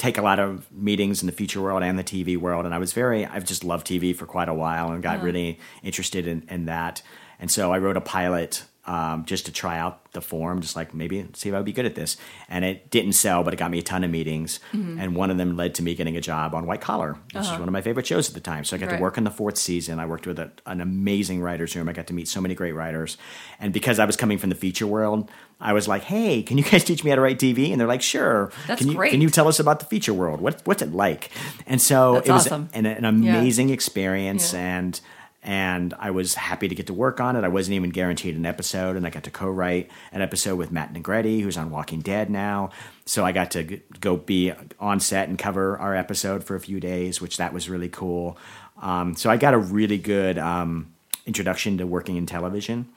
take 0.00 0.16
a 0.16 0.22
lot 0.22 0.38
of 0.38 0.66
meetings 0.72 1.22
in 1.22 1.26
the 1.26 1.32
feature 1.32 1.60
world 1.60 1.82
and 1.82 1.98
the 1.98 2.02
TV 2.02 2.38
world, 2.38 2.64
and 2.64 2.74
I 2.74 2.78
was 2.78 2.94
very 2.94 3.26
I've 3.26 3.44
just 3.44 3.64
loved 3.64 3.86
TV 3.86 4.16
for 4.16 4.24
quite 4.24 4.48
a 4.48 4.54
while 4.54 4.90
and 4.90 5.02
got 5.02 5.22
really 5.22 5.58
interested 5.82 6.26
in, 6.26 6.42
in 6.48 6.64
that. 6.64 7.02
And 7.38 7.50
so 7.50 7.70
I 7.70 7.78
wrote 7.78 7.98
a 7.98 8.00
pilot 8.00 8.64
um, 8.86 9.24
just 9.26 9.46
to 9.46 9.52
try 9.52 9.78
out 9.78 10.10
the 10.12 10.20
form, 10.20 10.60
just 10.60 10.74
like 10.74 10.92
maybe 10.94 11.24
see 11.34 11.48
if 11.50 11.54
I 11.54 11.58
would 11.58 11.64
be 11.66 11.72
good 11.72 11.84
at 11.86 11.94
this. 11.94 12.16
And 12.48 12.64
it 12.64 12.90
didn't 12.90 13.12
sell, 13.12 13.44
but 13.44 13.52
it 13.54 13.58
got 13.58 13.70
me 13.70 13.78
a 13.78 13.82
ton 13.82 14.02
of 14.02 14.10
meetings. 14.10 14.58
Mm-hmm. 14.72 14.98
And 14.98 15.14
one 15.14 15.30
of 15.30 15.36
them 15.36 15.56
led 15.56 15.74
to 15.76 15.82
me 15.82 15.94
getting 15.94 16.16
a 16.16 16.20
job 16.20 16.54
on 16.54 16.66
White 16.66 16.80
Collar, 16.80 17.16
which 17.32 17.44
is 17.44 17.50
one 17.50 17.62
of 17.62 17.70
my 17.72 17.82
favorite 17.82 18.06
shows 18.06 18.28
at 18.28 18.34
the 18.34 18.40
time. 18.40 18.64
So 18.64 18.74
I 18.76 18.78
got 18.78 18.86
Uh-huh. 18.86 18.92
Right. 18.94 18.98
to 18.98 19.02
work 19.02 19.18
in 19.18 19.24
the 19.24 19.30
fourth 19.30 19.58
season. 19.58 20.00
I 20.00 20.06
worked 20.06 20.26
with 20.26 20.38
a, 20.38 20.50
an 20.66 20.80
amazing 20.80 21.40
writers 21.42 21.76
room. 21.76 21.88
I 21.88 21.92
got 21.92 22.06
to 22.08 22.14
meet 22.14 22.26
so 22.26 22.40
many 22.40 22.54
great 22.54 22.72
writers. 22.72 23.16
And 23.60 23.72
because 23.72 23.98
I 24.00 24.04
was 24.06 24.16
coming 24.16 24.38
from 24.38 24.48
the 24.50 24.56
feature 24.56 24.86
world, 24.86 25.30
I 25.60 25.74
was 25.74 25.86
like, 25.86 26.02
"Hey, 26.04 26.42
can 26.42 26.56
you 26.58 26.64
guys 26.70 26.82
teach 26.82 27.04
me 27.04 27.10
how 27.10 27.16
to 27.16 27.22
write 27.22 27.38
TV?" 27.38 27.70
And 27.70 27.78
they're 27.80 27.86
like, 27.86 28.02
"Sure." 28.02 28.50
That's 28.66 28.80
can 28.80 28.88
you 28.88 28.94
great. 28.96 29.10
can 29.12 29.20
you 29.20 29.28
tell 29.30 29.46
us 29.46 29.60
about 29.60 29.78
the 29.78 29.86
feature 29.86 30.14
world? 30.14 30.40
What 30.40 30.62
what's 30.64 30.80
it 30.82 30.92
like? 30.92 31.30
And 31.66 31.80
so 31.80 32.14
That's 32.14 32.28
it 32.28 32.32
was 32.32 32.46
awesome. 32.46 32.70
an, 32.72 32.86
an 32.86 33.04
amazing 33.04 33.68
Yeah. 33.68 33.74
experience 33.74 34.52
Yeah. 34.54 34.78
and 34.78 35.00
and 35.42 35.94
I 35.98 36.10
was 36.10 36.34
happy 36.34 36.68
to 36.68 36.74
get 36.74 36.86
to 36.88 36.94
work 36.94 37.20
on 37.20 37.34
it. 37.34 37.44
I 37.44 37.48
wasn't 37.48 37.74
even 37.74 37.90
guaranteed 37.90 38.36
an 38.36 38.44
episode, 38.44 38.96
and 38.96 39.06
I 39.06 39.10
got 39.10 39.24
to 39.24 39.30
co-write 39.30 39.90
an 40.12 40.20
episode 40.20 40.56
with 40.56 40.70
Matt 40.70 40.92
Negrete, 40.92 41.40
who's 41.40 41.56
on 41.56 41.70
Walking 41.70 42.00
Dead 42.00 42.28
now. 42.28 42.70
So 43.06 43.24
I 43.24 43.32
got 43.32 43.50
to 43.52 43.80
go 44.00 44.16
be 44.16 44.52
on 44.78 45.00
set 45.00 45.28
and 45.28 45.38
cover 45.38 45.78
our 45.78 45.96
episode 45.96 46.44
for 46.44 46.56
a 46.56 46.60
few 46.60 46.78
days, 46.78 47.20
which 47.20 47.38
that 47.38 47.52
was 47.54 47.70
really 47.70 47.88
cool. 47.88 48.36
Um, 48.82 49.16
so 49.16 49.30
I 49.30 49.36
got 49.36 49.54
a 49.54 49.58
really 49.58 49.98
good 49.98 50.38
um, 50.38 50.92
introduction 51.26 51.78
to 51.78 51.86
working 51.86 52.16
in 52.16 52.26
television. 52.26 52.88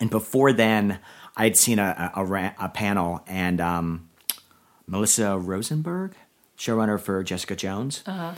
And 0.00 0.10
before 0.10 0.52
then, 0.52 1.00
I'd 1.36 1.56
seen 1.56 1.78
a, 1.78 2.12
a, 2.14 2.24
a, 2.24 2.54
a 2.60 2.68
panel, 2.68 3.22
and 3.26 3.60
um, 3.60 4.08
Melissa 4.86 5.36
Rosenberg, 5.36 6.14
showrunner 6.56 6.98
for 6.98 7.22
Jessica 7.22 7.54
Jones. 7.54 8.02
Uh-huh. 8.06 8.32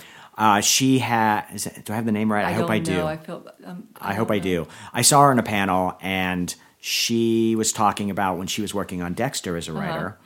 She 0.61 0.99
had. 0.99 1.45
Is 1.55 1.67
it, 1.67 1.85
do 1.85 1.93
I 1.93 1.97
have 1.97 2.07
the 2.07 2.13
name 2.13 2.33
right? 2.33 2.45
I, 2.45 2.53
hope 2.53 2.69
don't 2.69 2.77
I 2.77 2.79
do. 2.79 2.95
know. 2.95 3.07
I 3.07 3.17
feel. 3.17 3.47
Um, 3.65 3.89
I 4.01 4.15
hope 4.15 4.31
I 4.31 4.39
do. 4.39 4.67
I 4.93 5.03
saw 5.03 5.23
her 5.23 5.31
on 5.31 5.39
a 5.39 5.43
panel, 5.43 5.97
and 6.01 6.55
she 6.81 7.55
was 7.57 7.73
talking 7.73 8.11
about 8.11 8.39
when 8.39 8.47
she 8.47 8.63
was 8.63 8.73
working 8.75 9.03
on 9.03 9.13
Dexter 9.13 9.57
as 9.57 9.69
a 9.69 9.73
writer, 9.73 10.19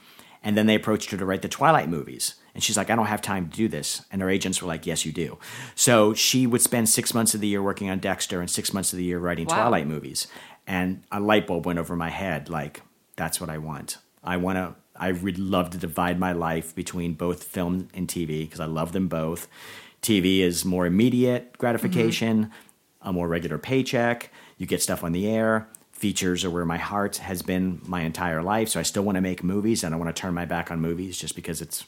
and 0.43 0.57
then 0.57 0.67
they 0.67 0.75
approached 0.75 1.11
her 1.11 1.17
to 1.17 1.25
write 1.25 1.41
the 1.41 1.49
Twilight 1.49 1.89
movies. 1.89 2.35
And 2.53 2.63
she's 2.63 2.77
like, 2.77 2.89
I 2.89 2.95
don't 2.95 3.07
have 3.07 3.21
time 3.21 3.49
to 3.49 3.57
do 3.57 3.67
this. 3.67 4.05
And 4.09 4.21
her 4.21 4.29
agents 4.29 4.61
were 4.61 4.67
like, 4.69 4.85
Yes, 4.85 5.05
you 5.05 5.11
do. 5.11 5.37
So 5.75 6.13
she 6.13 6.47
would 6.47 6.61
spend 6.61 6.87
six 6.87 7.13
months 7.13 7.35
of 7.35 7.41
the 7.41 7.47
year 7.47 7.61
working 7.61 7.89
on 7.89 7.99
Dexter 7.99 8.39
and 8.39 8.49
six 8.49 8.73
months 8.73 8.93
of 8.93 8.97
the 8.97 9.03
year 9.03 9.19
writing 9.19 9.45
Wow. 9.47 9.55
Twilight 9.55 9.87
movies. 9.87 10.27
And 10.65 11.03
a 11.11 11.19
light 11.19 11.45
bulb 11.47 11.65
went 11.65 11.79
over 11.79 11.95
my 11.97 12.09
head 12.09 12.49
like, 12.49 12.81
That's 13.17 13.41
what 13.41 13.49
I 13.49 13.57
want. 13.57 13.97
I 14.23 14.37
want 14.37 14.57
to. 14.57 14.75
I 14.97 15.11
would 15.11 15.37
love 15.37 15.71
to 15.71 15.77
divide 15.77 16.17
my 16.17 16.31
life 16.31 16.73
between 16.73 17.15
both 17.15 17.43
film 17.43 17.89
and 17.93 18.07
TV 18.07 18.39
because 18.45 18.61
I 18.61 18.65
love 18.65 18.93
them 18.93 19.09
both. 19.09 19.49
TV 20.05 20.39
is 20.39 20.63
more 20.63 20.85
immediate 20.85 21.57
gratification, 21.57 22.51
a 23.01 23.11
more 23.11 23.27
regular 23.27 23.57
paycheck. 23.57 24.29
You 24.57 24.65
get 24.67 24.81
stuff 24.81 25.03
on 25.03 25.11
the 25.11 25.27
air. 25.27 25.67
Features 25.91 26.45
are 26.45 26.49
where 26.51 26.65
my 26.65 26.77
heart 26.77 27.17
has 27.17 27.41
been 27.41 27.81
my 27.85 28.01
entire 28.01 28.43
life. 28.43 28.69
So 28.69 28.79
I 28.79 28.83
still 28.83 29.03
want 29.03 29.15
to 29.15 29.21
make 29.21 29.43
movies 29.43 29.83
and 29.83 29.95
I 29.95 29.97
want 29.97 30.13
to 30.15 30.19
turn 30.21 30.33
my 30.33 30.45
back 30.45 30.69
on 30.69 30.79
movies 30.79 31.17
just 31.17 31.35
because 31.35 31.61
it's 31.61 31.85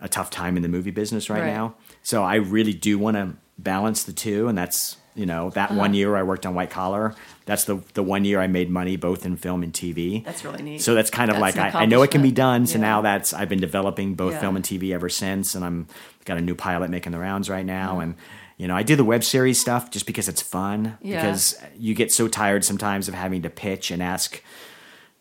a 0.00 0.08
tough 0.08 0.30
time 0.30 0.56
in 0.56 0.62
the 0.62 0.68
movie 0.68 0.92
business 0.92 1.28
right, 1.28 1.40
Right. 1.42 1.46
now. 1.52 1.74
So 2.02 2.22
I 2.22 2.36
really 2.36 2.72
do 2.74 2.98
want 2.98 3.16
to 3.16 3.34
balance 3.58 4.04
the 4.04 4.12
two. 4.12 4.46
And 4.46 4.56
that's, 4.56 4.96
you 5.16 5.26
know, 5.26 5.50
that 5.50 5.70
Uh-huh. 5.70 5.80
one 5.80 5.94
year 5.94 6.14
I 6.14 6.22
worked 6.22 6.46
on 6.46 6.54
White 6.54 6.70
Collar. 6.70 7.14
That's 7.46 7.64
the, 7.64 7.80
the 7.94 8.02
one 8.04 8.24
year 8.24 8.38
I 8.40 8.46
made 8.46 8.70
money 8.70 8.96
both 8.96 9.26
in 9.26 9.36
film 9.36 9.62
and 9.64 9.72
TV. 9.72 10.24
That's 10.24 10.44
really 10.44 10.62
neat. 10.62 10.82
So 10.82 10.94
that's 10.94 11.10
kind 11.10 11.30
of 11.30 11.38
That's 11.40 11.56
like 11.56 11.74
I, 11.74 11.80
I 11.80 11.86
know 11.86 12.02
it 12.02 12.10
can 12.12 12.22
be 12.22 12.30
done. 12.30 12.66
So 12.66 12.74
Yeah. 12.74 12.82
now 12.82 13.00
that's 13.00 13.32
I've 13.32 13.48
been 13.48 13.60
developing 13.60 14.14
both 14.14 14.34
Yeah. 14.34 14.40
film 14.40 14.54
and 14.56 14.64
TV 14.64 14.92
ever 14.92 15.08
since, 15.08 15.54
and 15.56 15.64
I'm 15.64 15.88
got 16.28 16.38
a 16.38 16.42
new 16.42 16.54
pilot 16.54 16.90
making 16.90 17.12
the 17.12 17.18
rounds 17.18 17.50
right 17.50 17.66
now, 17.66 17.98
and 18.00 18.14
you 18.56 18.68
know 18.68 18.76
I 18.76 18.82
do 18.84 18.94
the 18.94 19.04
web 19.04 19.24
series 19.24 19.60
stuff 19.60 19.90
just 19.90 20.06
because 20.06 20.28
it's 20.28 20.42
fun. 20.42 20.98
Yeah. 21.02 21.22
Because 21.22 21.60
you 21.76 21.94
get 21.94 22.12
so 22.12 22.28
tired 22.28 22.64
sometimes 22.64 23.08
of 23.08 23.14
having 23.14 23.42
to 23.42 23.50
pitch 23.50 23.90
and 23.90 24.02
ask. 24.02 24.42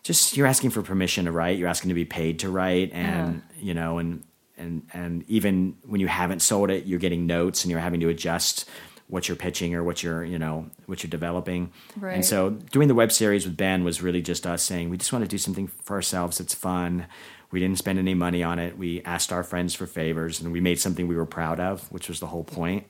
Just 0.03 0.37
you're 0.37 0.47
asking 0.47 0.69
for 0.69 0.81
permission 0.81 1.25
to 1.25 1.31
write. 1.31 1.57
You're 1.57 1.67
asking 1.67 1.89
to 1.89 1.95
be 1.95 2.05
paid 2.05 2.39
to 2.39 2.49
write, 2.49 2.93
and 2.93 3.41
you 3.59 3.73
know, 3.73 3.97
and 3.97 4.23
and 4.57 4.87
and 4.93 5.25
even 5.27 5.77
when 5.83 5.99
you 5.99 6.07
haven't 6.07 6.41
sold 6.41 6.69
it, 6.69 6.85
you're 6.85 6.99
getting 6.99 7.25
notes, 7.25 7.63
and 7.63 7.71
you're 7.71 7.79
having 7.79 7.99
to 8.01 8.09
adjust 8.09 8.69
what 9.07 9.29
you're 9.29 9.37
pitching 9.37 9.73
or 9.73 9.83
what 9.83 10.03
you're 10.03 10.23
you 10.23 10.37
know 10.37 10.69
what 10.85 11.03
you're 11.03 11.09
developing. 11.09 11.71
Right. 11.95 12.15
And 12.15 12.25
so 12.25 12.51
doing 12.51 12.87
the 12.87 12.95
web 12.95 13.11
series 13.11 13.45
with 13.45 13.57
Ben 13.57 13.83
was 13.83 14.01
really 14.01 14.21
just 14.21 14.45
us 14.45 14.63
saying 14.63 14.89
we 14.89 14.97
just 14.97 15.13
want 15.13 15.23
to 15.23 15.29
do 15.29 15.37
something 15.37 15.67
for 15.67 15.95
ourselves 15.95 16.37
that's 16.37 16.53
fun. 16.53 17.07
We 17.51 17.59
didn't 17.59 17.77
spend 17.77 17.97
any 17.99 18.13
money 18.13 18.43
on 18.43 18.59
it. 18.59 18.77
We 18.77 19.01
asked 19.03 19.31
our 19.31 19.43
friends 19.43 19.73
for 19.73 19.85
favors, 19.87 20.41
and 20.41 20.51
we 20.51 20.59
made 20.59 20.79
something 20.79 21.07
we 21.07 21.15
were 21.15 21.25
proud 21.25 21.59
of, 21.59 21.89
which 21.91 22.09
was 22.09 22.19
the 22.19 22.27
whole 22.27 22.43
point. 22.43 22.85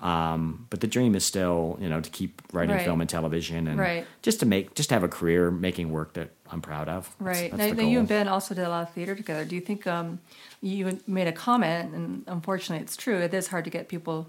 Um, 0.00 0.66
but 0.70 0.80
the 0.80 0.86
dream 0.86 1.16
is 1.16 1.24
still, 1.24 1.76
you 1.80 1.88
know, 1.88 2.00
to 2.00 2.08
keep 2.10 2.40
writing 2.52 2.76
Right. 2.76 2.84
film 2.84 3.00
and 3.00 3.10
television, 3.10 3.66
and 3.66 3.80
Right. 3.80 4.06
just 4.22 4.38
to 4.40 4.46
make, 4.46 4.74
just 4.74 4.90
to 4.90 4.94
have 4.94 5.02
a 5.02 5.08
career 5.08 5.50
making 5.50 5.90
work 5.90 6.12
that 6.12 6.30
I'm 6.52 6.60
proud 6.60 6.88
of. 6.88 7.14
Right. 7.18 7.50
that's 7.50 7.72
now, 7.76 7.82
now 7.82 7.88
you 7.88 7.98
and 7.98 8.06
Ben 8.06 8.28
also 8.28 8.54
did 8.54 8.64
a 8.64 8.68
lot 8.68 8.84
of 8.84 8.94
theater 8.94 9.16
together. 9.16 9.44
Do 9.44 9.56
you 9.56 9.60
think 9.60 9.88
um, 9.88 10.20
you 10.60 11.00
made 11.08 11.26
a 11.26 11.32
comment, 11.32 11.94
and 11.94 12.22
unfortunately, 12.28 12.84
it's 12.84 12.96
true. 12.96 13.16
It 13.18 13.34
is 13.34 13.48
hard 13.48 13.64
to 13.64 13.70
get 13.70 13.88
people 13.88 14.28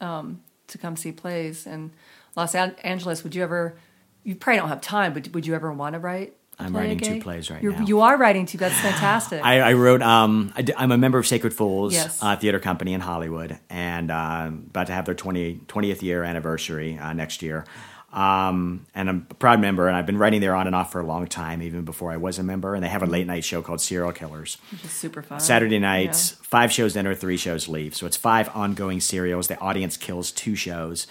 um, 0.00 0.42
to 0.66 0.78
come 0.78 0.96
see 0.96 1.12
plays. 1.12 1.64
And 1.66 1.92
Los 2.34 2.54
Angeles, 2.56 3.22
would 3.22 3.34
you 3.36 3.42
ever? 3.44 3.76
You 4.24 4.34
probably 4.34 4.58
don't 4.58 4.68
have 4.68 4.80
time, 4.80 5.12
but 5.12 5.32
would 5.32 5.46
you 5.46 5.54
ever 5.54 5.70
want 5.72 5.92
to 5.92 6.00
write? 6.00 6.34
I'm 6.58 6.74
writing 6.76 6.98
two 6.98 7.20
plays 7.20 7.50
right 7.50 7.62
You're, 7.62 7.72
now. 7.72 7.86
You 7.86 8.00
are 8.00 8.16
writing 8.16 8.46
two. 8.46 8.58
That's 8.58 8.78
fantastic. 8.78 9.40
I, 9.44 9.60
I 9.60 9.72
wrote. 9.72 10.02
Um, 10.02 10.52
I 10.56 10.64
am 10.78 10.92
a 10.92 10.98
member 10.98 11.18
of 11.18 11.26
Sacred 11.26 11.52
Fools 11.54 11.94
Yes. 11.94 12.22
uh, 12.22 12.36
Theater 12.36 12.58
Company 12.60 12.92
in 12.92 13.00
Hollywood, 13.00 13.58
and 13.68 14.10
uh, 14.10 14.50
about 14.50 14.86
to 14.88 14.92
have 14.92 15.04
their 15.06 15.14
20, 15.14 15.62
20th 15.66 16.02
year 16.02 16.24
anniversary 16.24 16.98
uh, 16.98 17.12
next 17.12 17.42
year. 17.42 17.64
Um, 18.12 18.86
and 18.94 19.08
I'm 19.08 19.26
a 19.28 19.34
proud 19.34 19.60
member, 19.60 19.88
and 19.88 19.96
I've 19.96 20.06
been 20.06 20.18
writing 20.18 20.40
there 20.40 20.54
on 20.54 20.68
and 20.68 20.76
off 20.76 20.92
for 20.92 21.00
a 21.00 21.06
long 21.06 21.26
time, 21.26 21.60
even 21.60 21.84
before 21.84 22.12
I 22.12 22.16
was 22.16 22.38
a 22.38 22.44
member. 22.44 22.76
And 22.76 22.84
they 22.84 22.88
have 22.88 23.02
a 23.02 23.06
late 23.06 23.26
night 23.26 23.44
show 23.44 23.60
called 23.60 23.80
Serial 23.80 24.12
Killers. 24.12 24.56
which 24.70 24.84
is 24.84 24.92
super 24.92 25.20
fun. 25.20 25.40
Saturday 25.40 25.80
nights, 25.80 26.30
five 26.30 26.70
shows 26.70 26.96
enter, 26.96 27.14
three 27.16 27.36
shows 27.36 27.66
leave. 27.68 27.96
So 27.96 28.06
it's 28.06 28.16
five 28.16 28.48
ongoing 28.54 29.00
serials. 29.00 29.48
The 29.48 29.58
audience 29.58 29.96
kills 29.96 30.30
two 30.30 30.54
shows. 30.54 31.08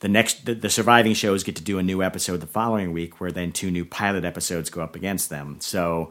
The 0.00 0.08
next, 0.08 0.46
the, 0.46 0.54
the 0.54 0.70
surviving 0.70 1.14
shows 1.14 1.42
get 1.42 1.56
to 1.56 1.62
do 1.62 1.78
a 1.78 1.82
new 1.82 2.02
episode 2.02 2.40
the 2.40 2.46
following 2.46 2.92
week, 2.92 3.20
where 3.20 3.32
then 3.32 3.50
two 3.52 3.70
new 3.70 3.84
pilot 3.84 4.24
episodes 4.24 4.70
go 4.70 4.80
up 4.80 4.94
against 4.94 5.28
them. 5.28 5.56
So 5.60 6.10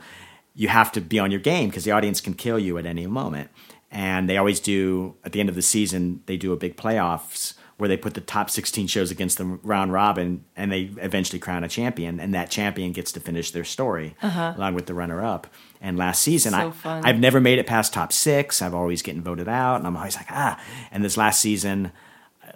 you 0.56 0.68
have 0.68 0.92
to 0.94 1.02
be 1.02 1.20
on 1.20 1.32
your 1.32 1.40
game 1.40 1.70
because 1.70 1.84
the 1.86 1.92
audience 1.92 2.20
can 2.20 2.34
kill 2.34 2.60
you 2.60 2.78
at 2.78 2.86
any 2.86 3.08
moment. 3.08 3.50
And 3.90 4.30
they 4.30 4.36
always 4.36 4.60
do 4.60 5.16
at 5.24 5.32
the 5.32 5.40
end 5.40 5.48
of 5.48 5.56
the 5.56 5.62
season. 5.62 6.22
They 6.26 6.36
do 6.36 6.52
a 6.52 6.58
big 6.58 6.76
playoffs 6.76 7.54
where 7.78 7.88
they 7.88 7.96
put 7.96 8.16
the 8.16 8.22
top 8.22 8.50
16 8.50 8.88
shows 8.88 9.12
against 9.12 9.38
the 9.38 9.46
round 9.46 9.94
robin, 9.94 10.44
and 10.56 10.72
they 10.72 10.90
eventually 10.98 11.38
crown 11.38 11.64
a 11.64 11.70
champion, 11.70 12.20
and 12.20 12.34
that 12.34 12.50
champion 12.50 12.92
gets 12.92 13.12
to 13.12 13.20
finish 13.20 13.52
their 13.52 13.64
story 13.64 14.16
along 14.58 14.74
with 14.74 14.88
the 14.88 14.96
runner 14.96 15.24
up. 15.24 15.46
And 15.80 15.96
last 15.96 16.24
season, 16.24 16.56
Uh-huh. 16.56 16.72
So 16.84 16.90
I, 16.90 17.02
i've 17.10 17.20
never 17.20 17.40
made 17.40 17.60
it 17.60 17.68
past 17.68 17.94
top 17.94 18.12
six. 18.12 18.64
I've 18.64 18.74
always 18.74 19.04
getting 19.04 19.22
voted 19.22 19.48
out, 19.48 19.76
and 19.76 19.86
I'm 19.86 19.96
always 19.96 20.16
like, 20.16 20.26
ah. 20.32 20.60
And 20.92 21.06
this 21.06 21.18
last 21.18 21.40
season, 21.40 21.92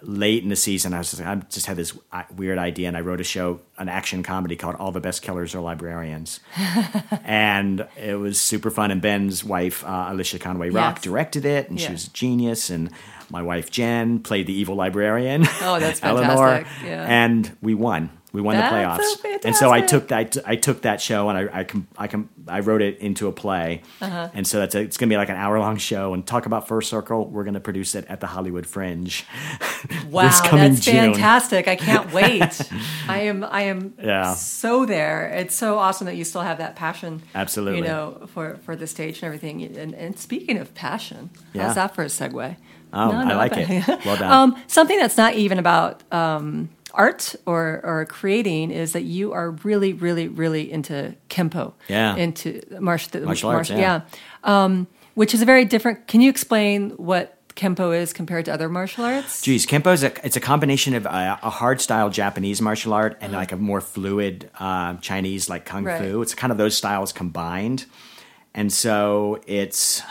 late 0.02 0.42
in 0.42 0.48
the 0.48 0.56
season, 0.56 0.92
I 0.94 0.98
was 0.98 1.10
just, 1.12 1.22
I 1.22 1.34
just 1.50 1.66
had 1.66 1.76
this 1.76 1.96
weird 2.36 2.58
idea, 2.58 2.88
and 2.88 2.96
I 2.96 3.00
wrote 3.00 3.20
a 3.20 3.24
show, 3.24 3.60
an 3.78 3.88
action 3.88 4.22
comedy 4.22 4.56
called 4.56 4.76
"All 4.76 4.92
the 4.92 5.00
Best 5.00 5.22
Killers 5.22 5.54
Are 5.54 5.60
Librarians," 5.60 6.40
and 7.24 7.86
it 7.96 8.14
was 8.18 8.40
super 8.40 8.70
fun. 8.70 8.90
And 8.90 9.00
Ben's 9.00 9.44
wife, 9.44 9.84
uh, 9.84 10.06
Alicia 10.08 10.38
Conway 10.38 10.70
Rock, 10.70 10.96
Yes. 10.96 11.04
directed 11.04 11.44
it, 11.44 11.68
and 11.70 11.78
Yeah. 11.80 11.86
she 11.86 11.92
was 11.92 12.06
a 12.06 12.10
genius. 12.10 12.70
And 12.70 12.90
my 13.30 13.42
wife 13.42 13.70
Jen 13.70 14.18
played 14.20 14.46
the 14.46 14.52
evil 14.54 14.74
librarian. 14.76 15.44
Oh, 15.62 15.78
that's 15.78 16.00
Eleanor, 16.02 16.36
fantastic. 16.36 16.86
Yeah. 16.86 17.04
and 17.08 17.56
we 17.62 17.74
won. 17.74 18.10
We 18.32 18.40
won 18.40 18.56
That's 18.56 18.72
the 18.72 19.02
so 19.16 19.22
playoffs, 19.22 19.44
and 19.44 19.54
so 19.54 19.70
I 19.70 19.82
took 19.82 20.08
that. 20.08 20.38
I 20.46 20.56
took 20.56 20.82
that 20.82 21.02
show 21.02 21.28
and 21.28 21.36
I 21.36 21.60
I 21.60 21.64
com, 21.64 21.86
I, 21.98 22.06
com, 22.08 22.30
I 22.48 22.60
wrote 22.60 22.80
it 22.80 22.98
into 23.00 23.28
a 23.28 23.32
play, 23.32 23.82
Uh-huh. 24.00 24.30
and 24.32 24.46
so 24.46 24.58
that's 24.58 24.74
a, 24.74 24.80
it's 24.80 24.96
going 24.96 25.10
to 25.10 25.12
be 25.12 25.18
like 25.18 25.28
an 25.28 25.36
hour 25.36 25.58
long 25.58 25.76
show. 25.76 26.14
And 26.14 26.26
talk 26.26 26.46
about 26.46 26.66
First 26.66 26.88
Circle, 26.88 27.26
we're 27.28 27.44
going 27.44 27.54
to 27.54 27.60
produce 27.60 27.94
it 27.94 28.06
at 28.08 28.20
the 28.20 28.26
Hollywood 28.28 28.66
Fringe. 28.66 29.24
Wow, 30.10 30.22
that's 30.52 30.80
June. 30.80 30.94
fantastic! 31.14 31.66
I 31.68 31.74
can't 31.76 32.12
wait. 32.18 32.42
I 33.08 33.22
am, 33.22 33.42
I 33.44 33.62
am 33.62 33.94
Yeah. 34.02 34.34
so 34.34 34.86
there. 34.86 35.26
It's 35.28 35.54
so 35.56 35.78
awesome 35.78 36.06
that 36.06 36.14
you 36.16 36.24
still 36.24 36.42
have 36.42 36.58
that 36.58 36.76
passion. 36.76 37.22
Absolutely. 37.34 37.80
you 37.80 37.84
know, 37.84 38.28
for 38.32 38.56
for 38.64 38.76
the 38.76 38.86
stage 38.86 39.16
and 39.16 39.24
everything. 39.24 39.62
And, 39.76 39.94
and 39.94 40.18
speaking 40.18 40.56
of 40.58 40.72
passion, 40.74 41.30
Yeah. 41.52 41.66
how's 41.66 41.74
that 41.74 41.94
for 41.94 42.02
a 42.02 42.06
segue? 42.06 42.56
Oh, 42.94 43.10
I 43.10 43.34
like 43.34 43.52
but- 43.52 43.70
it. 43.70 44.04
Well 44.06 44.16
done. 44.16 44.30
Um, 44.54 44.62
something 44.68 44.98
that's 44.98 45.16
not 45.16 45.34
even 45.34 45.58
about 45.58 46.02
um, 46.12 46.68
art 46.94 47.34
or, 47.46 47.80
or 47.84 48.06
creating 48.06 48.70
is 48.70 48.92
that 48.92 49.02
you 49.02 49.32
are 49.32 49.50
really, 49.50 49.92
really, 49.92 50.28
really 50.28 50.70
into 50.70 51.14
kempo. 51.28 51.72
Yeah. 51.88 52.16
Into 52.16 52.62
martial, 52.80 53.22
Martial 53.22 53.50
arts, 53.50 53.70
yeah. 53.70 54.02
Um, 54.44 54.86
which 55.14 55.34
is 55.34 55.42
a 55.42 55.44
very 55.44 55.64
different. 55.64 56.06
Can 56.06 56.20
you 56.20 56.30
explain 56.30 56.90
what 56.90 57.38
kempo 57.54 57.94
is 57.94 58.12
compared 58.12 58.46
to 58.46 58.52
other 58.52 58.68
martial 58.68 59.04
arts? 59.04 59.42
Geez, 59.42 59.66
kempo 59.66 59.92
is 59.92 60.02
a 60.02 60.26
it's 60.26 60.36
a 60.36 60.40
combination 60.40 60.94
of 60.94 61.06
a, 61.06 61.38
a 61.42 61.50
hard 61.50 61.80
style 61.80 62.08
Japanese 62.10 62.62
martial 62.62 62.92
art 62.92 63.18
and 63.20 63.32
like 63.32 63.52
a 63.52 63.56
more 63.56 63.80
fluid 63.80 64.50
uh, 64.58 64.94
Chinese 64.96 65.50
like 65.50 65.64
kung. 65.64 65.84
Right. 65.84 66.00
fu. 66.00 66.22
It's 66.22 66.34
kind 66.34 66.50
of 66.50 66.58
those 66.58 66.76
styles 66.76 67.12
combined, 67.12 67.86
and 68.54 68.72
so 68.72 69.40
it's. 69.46 70.02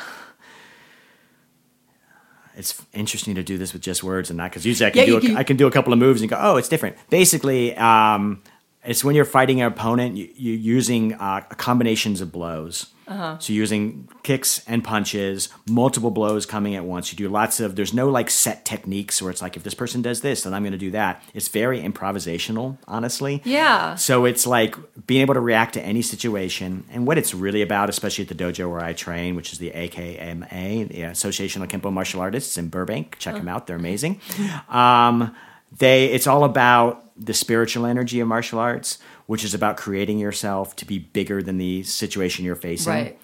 It's 2.56 2.82
interesting 2.94 3.36
to 3.36 3.44
do 3.44 3.58
this 3.58 3.74
with 3.74 3.82
just 3.82 4.04
words 4.04 4.30
and 4.30 4.38
not 4.38 4.52
because 4.52 4.66
usually 4.66 4.88
I 4.88 4.92
can 4.92 5.00
Yeah, 5.00 5.06
do 5.06 5.18
a, 5.18 5.22
can- 5.22 5.38
I 5.38 5.44
can 5.44 5.58
do 5.58 5.68
a 5.68 5.72
couple 5.72 5.94
of 5.94 6.00
moves 6.00 6.22
and 6.22 6.30
go 6.30 6.38
oh 6.40 6.58
it's 6.58 6.70
different. 6.70 6.96
Basically, 7.10 7.76
um, 7.78 8.42
It's 8.84 9.04
when 9.04 9.16
you're 9.16 9.26
fighting 9.26 9.62
an 9.62 9.68
opponent, 9.68 10.18
you, 10.18 10.28
you're 10.36 10.56
using 10.78 11.14
uh, 11.14 11.42
combinations 11.58 12.20
of 12.22 12.32
blows. 12.32 12.88
Uh-huh. 13.12 13.38
So 13.40 13.52
you're 13.52 13.62
using 13.62 14.08
kicks 14.24 14.64
and 14.68 14.84
punches, 14.84 15.50
multiple 15.70 16.12
blows 16.12 16.46
coming 16.46 16.76
at 16.76 16.86
once. 16.86 17.12
You 17.12 17.18
do 17.18 17.28
lots 17.28 17.60
of. 17.60 17.76
There's 17.76 17.94
no 17.94 18.10
like 18.10 18.30
set 18.30 18.64
techniques 18.64 19.22
where 19.22 19.30
it's 19.30 19.42
like 19.42 19.58
if 19.58 19.64
this 19.64 19.74
person 19.74 20.02
does 20.02 20.22
this, 20.22 20.44
then 20.44 20.54
I'm 20.54 20.64
going 20.64 20.72
to 20.72 20.78
do 20.78 20.92
that. 20.92 21.22
It's 21.34 21.50
very 21.50 21.82
improvisational, 21.82 22.78
honestly. 22.88 23.42
Yeah. 23.44 23.96
So 23.96 24.24
it's 24.24 24.48
like 24.48 24.78
being 25.08 25.22
able 25.22 25.34
to 25.34 25.42
react 25.42 25.74
to 25.74 25.82
any 25.82 26.02
situation. 26.02 26.86
And 26.90 27.06
what 27.06 27.18
it's 27.18 27.34
really 27.34 27.62
about, 27.62 27.90
especially 27.90 28.24
at 28.24 28.30
the 28.30 28.44
dojo 28.44 28.72
where 28.72 28.82
I 28.82 28.94
train, 28.94 29.36
which 29.36 29.52
is 29.52 29.60
the 29.60 29.72
AKMA, 29.72 30.88
the 30.88 31.02
Association 31.02 31.62
of 31.62 31.68
Kempo 31.68 31.92
Martial 31.92 32.22
Artists 32.22 32.58
in 32.58 32.70
Burbank. 32.70 33.18
Check 33.20 33.36
them 33.36 33.50
out; 33.50 33.68
they're 33.68 33.76
amazing. 33.76 34.22
Um, 34.70 35.36
they 35.78 36.06
it's 36.06 36.28
all 36.28 36.44
about 36.44 37.12
the 37.18 37.34
spiritual 37.34 37.86
energy 37.86 38.20
of 38.20 38.28
martial 38.28 38.60
arts, 38.60 38.98
which 39.26 39.44
is 39.44 39.54
about 39.54 39.78
creating 39.78 40.20
yourself 40.20 40.76
to 40.78 40.86
be 40.86 41.00
bigger 41.00 41.42
than 41.42 41.58
the 41.58 41.84
situation 41.84 42.46
you're 42.46 42.56
facing. 42.56 42.94
Right. 42.94 43.20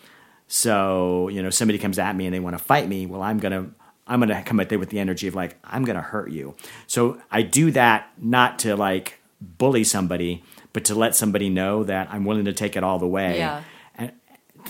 So, 0.48 1.28
you 1.28 1.44
know, 1.44 1.50
somebody 1.50 1.78
comes 1.78 2.00
at 2.00 2.16
me 2.16 2.26
and 2.26 2.34
they 2.34 2.40
want 2.40 2.58
to 2.58 2.64
fight 2.64 2.88
me, 2.88 3.06
well, 3.06 3.22
I'm 3.22 3.38
going 3.38 3.52
to 3.52 3.72
I'm 4.10 4.22
going 4.22 4.30
to 4.30 4.42
come 4.42 4.62
at 4.62 4.70
them 4.70 4.80
with 4.80 4.90
the 4.90 5.00
energy 5.00 5.28
of 5.28 5.36
like 5.36 5.58
I'm 5.64 5.84
going 5.84 5.98
to 5.98 6.02
hurt 6.02 6.32
you. 6.32 6.56
So, 6.88 7.22
I 7.30 7.42
do 7.42 7.72
that 7.72 8.12
not 8.18 8.60
to 8.60 8.76
like 8.76 9.20
bully 9.42 9.84
somebody, 9.84 10.44
but 10.74 10.86
to 10.86 10.96
let 10.96 11.16
somebody 11.16 11.50
know 11.50 11.84
that 11.84 12.08
I'm 12.12 12.24
willing 12.24 12.46
to 12.46 12.54
take 12.54 12.76
it 12.76 12.84
all 12.84 13.00
the 13.00 13.08
way. 13.08 13.38
Yeah. 13.38 13.64
And 13.96 14.14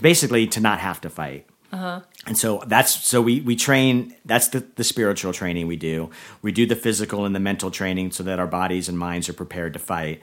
basically 0.01 0.47
to 0.47 0.59
not 0.59 0.79
have 0.79 1.01
to 1.01 1.09
fight. 1.09 1.47
Uh-huh. 1.71 2.01
And 2.25 2.37
so 2.37 2.63
that's 2.65 3.05
so 3.05 3.21
we 3.21 3.41
we 3.41 3.55
train. 3.55 4.15
That's 4.25 4.47
the 4.47 4.65
the 4.75 4.83
spiritual 4.83 5.33
training 5.33 5.67
we 5.67 5.75
do. 5.75 6.09
We 6.41 6.51
do 6.51 6.65
the 6.65 6.77
physical 6.77 7.25
and 7.25 7.35
the 7.35 7.39
mental 7.39 7.71
training 7.71 8.11
so 8.11 8.23
that 8.23 8.39
our 8.39 8.47
bodies 8.47 8.87
and 8.87 8.97
minds 8.97 9.27
are 9.27 9.33
prepared 9.33 9.73
to 9.73 9.79
fight. 9.79 10.21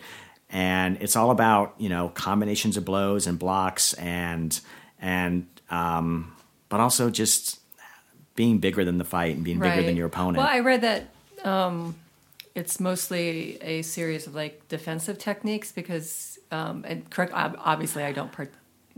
And 0.54 0.96
it's 1.02 1.16
all 1.16 1.30
about 1.30 1.74
you 1.78 1.88
know 1.90 2.08
combinations 2.08 2.76
of 2.76 2.84
blows 2.84 3.26
and 3.26 3.38
blocks 3.38 3.92
and 3.94 4.58
and 5.00 5.46
um, 5.68 6.32
but 6.68 6.80
also 6.80 7.10
just 7.10 7.60
being 8.36 8.58
bigger 8.58 8.84
than 8.84 8.98
the 8.98 9.04
fight 9.04 9.34
and 9.36 9.44
being 9.44 9.58
bigger 9.58 9.82
than 9.82 9.96
your 9.96 10.06
opponent. 10.06 10.38
Well, 10.38 10.46
I 10.46 10.60
read 10.60 10.80
that 10.82 11.08
um, 11.44 11.96
it's 12.54 12.78
mostly 12.80 13.58
a 13.60 13.82
series 13.82 14.26
of 14.26 14.34
like 14.34 14.68
defensive 14.68 15.18
techniques 15.18 15.72
because, 15.72 16.38
um, 16.50 16.84
and 16.86 17.08
correct, 17.10 17.32
obviously 17.34 18.04
I 18.04 18.12
don't 18.12 18.32
per- 18.32 18.50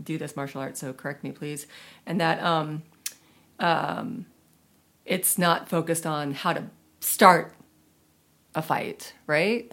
do 0.03 0.17
this 0.17 0.35
martial 0.35 0.61
art, 0.61 0.77
so 0.77 0.93
correct 0.93 1.23
me 1.23 1.31
please. 1.31 1.65
And 2.05 2.21
that 2.21 2.41
um, 2.41 2.83
um, 3.59 4.25
it's 5.05 5.37
not 5.37 5.69
focused 5.69 6.05
on 6.05 6.33
how 6.33 6.53
to 6.53 6.63
start 6.99 7.53
a 8.53 8.61
fight, 8.61 9.13
right? 9.25 9.71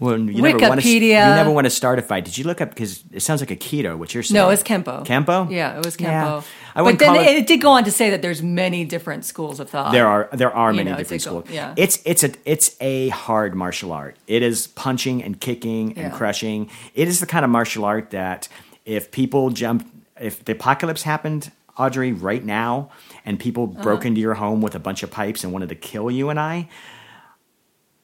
Well, 0.00 0.18
you 0.18 0.42
never 0.42 0.58
want 0.68 0.80
to. 0.82 0.88
You 0.88 1.12
never 1.12 1.50
want 1.50 1.66
to 1.66 1.70
start 1.70 1.98
a 2.00 2.02
fight. 2.02 2.24
Did 2.24 2.36
you 2.36 2.44
look 2.44 2.60
up 2.60 2.70
because 2.70 3.04
it 3.12 3.20
sounds 3.20 3.40
like 3.40 3.50
aikido? 3.50 3.96
What 3.96 4.12
you're 4.12 4.24
saying? 4.24 4.34
No, 4.36 4.50
it's 4.50 4.62
Kempo. 4.62 5.06
Kempo? 5.06 5.48
Yeah, 5.50 5.78
it 5.78 5.84
was 5.84 5.96
Kempo. 5.96 6.04
Yeah. 6.04 6.42
I 6.74 6.82
but 6.82 6.98
then 6.98 7.14
it, 7.14 7.36
it- 7.36 7.46
did 7.46 7.60
go 7.60 7.70
on 7.70 7.84
to 7.84 7.92
say 7.92 8.10
that 8.10 8.20
there's 8.20 8.42
many 8.42 8.84
different 8.84 9.24
schools 9.24 9.60
of 9.60 9.70
thought. 9.70 9.92
There 9.92 10.08
are 10.08 10.28
there 10.32 10.52
are 10.52 10.72
many 10.72 10.90
know, 10.90 10.96
it's 10.96 11.08
different 11.10 11.24
go- 11.24 11.40
schools. 11.42 11.54
yeah. 11.54 11.74
It's 11.76 12.00
it's 12.04 12.24
a 12.24 12.32
it's 12.44 12.76
a 12.80 13.10
hard 13.10 13.54
martial 13.54 13.92
art. 13.92 14.16
It 14.26 14.42
is 14.42 14.66
punching 14.66 15.22
and 15.22 15.40
kicking 15.40 15.90
and 15.90 16.10
Yeah. 16.12 16.18
crushing. 16.18 16.68
It 16.94 17.06
is 17.06 17.20
the 17.20 17.26
kind 17.26 17.44
of 17.44 17.50
martial 17.52 17.84
art 17.84 18.10
that 18.10 18.48
if 18.84 19.12
people 19.12 19.50
jump 19.50 19.88
if 20.20 20.44
the 20.44 20.52
apocalypse 20.52 21.04
happened, 21.04 21.52
Audrey, 21.78 22.12
right 22.12 22.44
now, 22.44 22.90
and 23.24 23.38
people 23.38 23.70
Uh-huh. 23.72 23.82
broke 23.82 24.04
into 24.04 24.20
your 24.20 24.34
home 24.34 24.60
with 24.60 24.74
a 24.74 24.78
bunch 24.80 25.04
of 25.04 25.10
pipes 25.12 25.44
and 25.44 25.52
wanted 25.52 25.68
to 25.68 25.74
kill 25.76 26.10
you 26.10 26.30
and 26.30 26.40
I, 26.40 26.68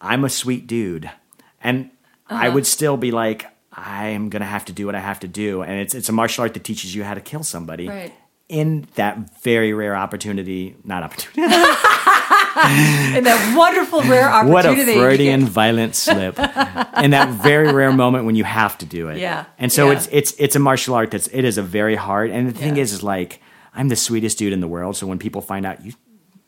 I'm 0.01 0.24
a 0.24 0.30
sweet 0.30 0.66
dude. 0.68 1.11
And 1.61 1.90
I 2.28 2.46
Uh-huh. 2.46 2.54
would 2.54 2.66
still 2.66 2.96
be 2.96 3.11
like, 3.11 3.46
I 3.72 4.08
am 4.08 4.28
gonna 4.30 4.44
have 4.46 4.64
to 4.66 4.72
do 4.72 4.86
what 4.86 4.94
I 4.94 5.00
have 5.00 5.20
to 5.20 5.28
do. 5.28 5.62
And 5.62 5.80
it's 5.80 5.94
it's 5.94 6.08
a 6.08 6.12
martial 6.12 6.42
art 6.42 6.54
that 6.54 6.64
teaches 6.64 6.94
you 6.94 7.04
how 7.04 7.14
to 7.14 7.20
kill 7.20 7.42
somebody. 7.42 7.88
Right. 7.88 8.12
In 8.48 8.86
that 8.96 9.16
very 9.44 9.72
rare 9.72 9.94
opportunity, 9.94 10.74
not 10.84 11.02
opportunity. 11.04 11.54
in 13.16 13.24
that 13.24 13.54
wonderful 13.56 14.02
rare 14.02 14.28
opportunity. 14.28 14.78
what 14.96 14.96
a. 14.96 14.98
Freudian 14.98 15.44
violent 15.46 15.94
slip 15.94 16.36
in 17.04 17.11
that 17.12 17.28
very 17.42 17.72
rare 17.72 17.92
moment 17.92 18.24
when 18.26 18.34
you 18.34 18.44
have 18.44 18.76
to 18.78 18.86
do 18.86 19.08
it. 19.08 19.18
Yeah, 19.18 19.44
And 19.58 19.72
so 19.72 19.86
yeah. 19.86 19.96
it's 19.96 20.08
it's 20.11 20.32
it's 20.38 20.56
a 20.56 20.58
martial 20.58 20.94
art 20.94 21.11
that's 21.12 21.28
it 21.28 21.44
is 21.44 21.58
a 21.58 21.62
very 21.62 21.94
hard. 21.96 22.30
And 22.30 22.48
the 22.48 22.52
thing 22.58 22.76
Yeah. 22.76 22.82
is, 22.82 22.92
is 22.92 23.02
like 23.02 23.40
I'm 23.74 23.88
the 23.88 23.96
sweetest 23.96 24.38
dude 24.38 24.52
in 24.52 24.61
the 24.61 24.68
world. 24.68 24.96
So 24.96 25.06
when 25.06 25.18
people 25.18 25.40
find 25.42 25.64
out 25.66 25.84
you. 25.84 25.92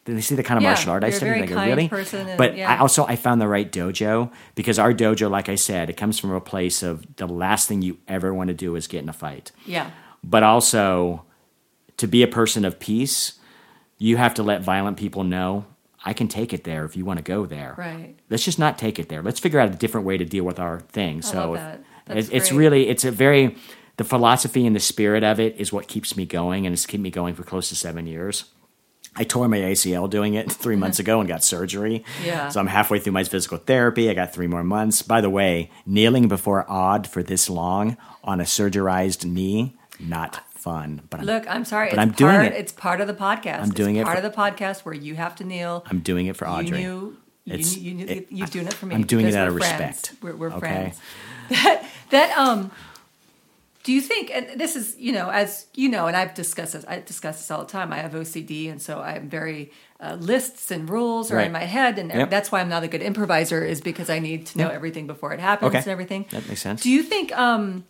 They 0.05 0.21
see 0.21 0.35
the 0.35 0.43
kind 0.43 0.59
of 0.59 0.63
Yeah, 0.63 0.71
martial 0.71 0.93
art 0.93 1.05
I 1.05 1.11
study. 1.11 1.41
They 1.41 1.47
go, 1.47 1.63
really? 1.63 1.89
and- 1.93 2.37
but 2.39 2.57
yeah. 2.57 2.73
I 2.73 2.79
also 2.79 3.07
I 3.07 3.15
found 3.17 3.41
the 3.41 3.47
right 3.49 3.71
dojo 3.71 4.31
because 4.57 4.79
our 4.79 4.93
dojo, 4.93 5.31
like 5.31 5.49
I 5.49 5.55
said, 5.55 5.89
it 5.91 5.97
comes 5.97 6.19
from 6.19 6.33
a 6.33 6.41
place 6.41 6.83
of 6.83 7.07
the 7.17 7.27
last 7.29 7.69
thing 7.69 7.83
you 7.83 7.99
ever 8.09 8.35
want 8.35 8.49
to 8.49 8.55
do 8.55 8.75
is 8.75 8.87
get 8.89 9.03
in 9.03 9.09
a 9.09 9.13
fight 9.13 9.53
Yeah. 9.65 9.91
but 10.25 10.43
also 10.43 11.25
to 11.99 12.09
be 12.09 12.23
a 12.25 12.27
person 12.27 12.65
of 12.65 12.81
peace, 12.81 13.35
you 13.99 14.17
have 14.17 14.35
to 14.35 14.43
let 14.43 14.63
violent 14.63 14.97
people 14.97 15.23
know 15.25 15.67
I 16.05 16.15
can 16.15 16.27
take 16.27 16.53
it 16.53 16.65
there 16.65 16.85
if 16.85 16.97
you 16.97 17.05
want 17.05 17.19
to 17.19 17.23
go 17.23 17.47
there. 17.47 17.77
Right. 17.79 18.17
Let's 18.29 18.45
just 18.45 18.59
not 18.59 18.77
take 18.77 18.99
it 18.99 19.09
there. 19.09 19.23
Let's 19.23 19.39
figure 19.39 19.61
out 19.61 19.69
a 19.69 19.77
different 19.77 20.05
way 20.05 20.17
to 20.19 20.25
deal 20.25 20.43
with 20.43 20.59
our 20.59 20.81
thing. 20.81 21.23
so 21.23 21.53
love 21.53 21.55
that. 21.61 21.81
It's 22.33 22.51
really 22.51 22.89
it's 22.89 23.05
a 23.05 23.13
very 23.13 23.57
the 23.99 24.05
philosophy 24.05 24.67
and 24.67 24.75
the 24.75 24.81
spirit 24.81 25.23
of 25.23 25.39
it 25.39 25.55
is 25.61 25.73
what 25.73 25.87
keeps 25.87 26.17
me 26.17 26.27
going 26.27 26.67
and 26.67 26.73
it's 26.73 26.87
kept 26.87 27.01
me 27.01 27.11
going 27.11 27.35
for 27.37 27.45
close 27.45 27.69
to 27.69 27.77
seven 27.77 28.07
years. 28.09 28.47
I 29.15 29.25
tore 29.25 29.47
my 29.49 29.59
ACL 29.59 30.09
doing 30.09 30.35
it 30.35 30.51
three 30.51 30.77
months 30.77 30.99
ago 31.05 31.21
and 31.21 31.29
got 31.29 31.45
surgery. 31.45 32.05
Yeah. 32.25 32.49
So 32.49 32.61
I'm 32.61 32.67
halfway 32.67 32.99
through 32.99 33.13
my 33.13 33.25
physical 33.25 33.59
therapy. 33.59 34.09
I 34.09 34.15
got 34.15 34.33
three 34.33 34.47
more 34.47 34.65
months. 34.65 35.03
By 35.03 35.21
the 35.21 35.29
way, 35.31 35.71
kneeling 35.85 36.29
before 36.29 36.65
odd 36.71 37.07
for 37.07 37.23
this 37.23 37.51
long 37.51 37.97
on 38.25 38.41
a 38.41 38.45
surgerized 38.45 39.25
knee, 39.25 39.77
not 40.01 40.43
fun. 40.51 41.03
But 41.11 41.21
I'm, 41.21 41.27
Look, 41.27 41.45
I'm 41.49 41.65
sorry. 41.65 41.91
But 41.91 41.95
it's 41.99 42.01
I'm 42.03 42.13
doing 42.13 42.41
it. 42.47 42.53
It's 42.55 42.73
part 42.73 43.01
of 43.01 43.07
the 43.07 43.15
podcast. 43.15 43.61
I'm 43.61 43.71
doing 43.71 43.97
it's 43.97 44.03
it 44.03 44.05
part 44.07 44.19
for- 44.21 44.25
of 44.27 44.33
the 44.33 44.39
podcast 44.39 44.81
where 44.87 44.95
you 44.95 45.15
have 45.17 45.35
to 45.37 45.45
kneel. 45.45 45.85
I'm 45.91 46.01
doing 46.01 46.27
it 46.27 46.37
for 46.37 46.49
Audrey. 46.49 46.81
You 46.81 46.89
knew. 46.89 47.17
You, 47.45 47.55
It's- 47.55 47.77
you 47.77 47.95
knew, 47.95 48.07
it- 48.07 48.29
you're 48.31 48.47
doing 48.47 48.67
it 48.69 48.73
for 48.75 48.87
me. 48.87 48.95
I'm 48.95 49.05
doing 49.05 49.27
it 49.27 49.35
out 49.35 49.49
of 49.49 49.57
friends. 49.59 49.73
respect. 49.81 50.13
We're, 50.23 50.37
we're 50.37 50.53
Okay. 50.53 50.59
friends. 50.59 51.01
That 51.51 51.85
that 52.11 52.39
um. 52.39 52.71
Do 53.85 53.93
you 53.93 54.01
think, 54.01 54.31
and 54.33 54.61
this 54.61 54.77
is, 54.77 54.97
you 54.97 55.11
know, 55.13 55.29
as 55.31 55.67
you 55.75 55.89
know, 55.89 56.07
and 56.07 56.17
I've 56.17 56.35
discussed 56.35 56.75
this, 56.75 56.85
I 56.87 57.01
discuss 57.01 57.39
this 57.39 57.51
all 57.51 57.61
the 57.65 57.71
time. 57.71 57.93
I 57.93 57.97
have 57.99 58.13
OCD, 58.13 58.71
and 58.71 58.81
so 58.81 59.01
I'm 59.01 59.29
very 59.29 59.73
uh, 59.99 60.15
lists 60.21 60.71
and 60.71 60.89
rules 60.89 61.31
are 61.33 61.37
Right. 61.37 61.47
in 61.47 61.53
my 61.53 61.65
head, 61.65 61.99
and 61.99 62.11
Yep. 62.11 62.31
that's 62.31 62.53
why 62.53 62.61
I'm 62.61 62.69
not 62.69 62.85
a 62.85 62.89
good 62.89 63.03
improviser, 63.03 63.65
is 63.65 63.81
because 63.81 64.09
I 64.09 64.19
need 64.21 64.47
to 64.47 64.59
know 64.59 64.67
Yep. 64.67 64.75
everything 64.75 65.07
before 65.09 65.33
it 65.33 65.41
happens 65.41 65.69
Okay. 65.71 65.79
and 65.79 65.89
everything. 65.89 66.27
That 66.31 66.47
makes 66.49 66.61
sense. 66.63 66.83
Do 66.83 66.91
you 66.91 67.03
think 67.03 67.37
um, 67.37 67.85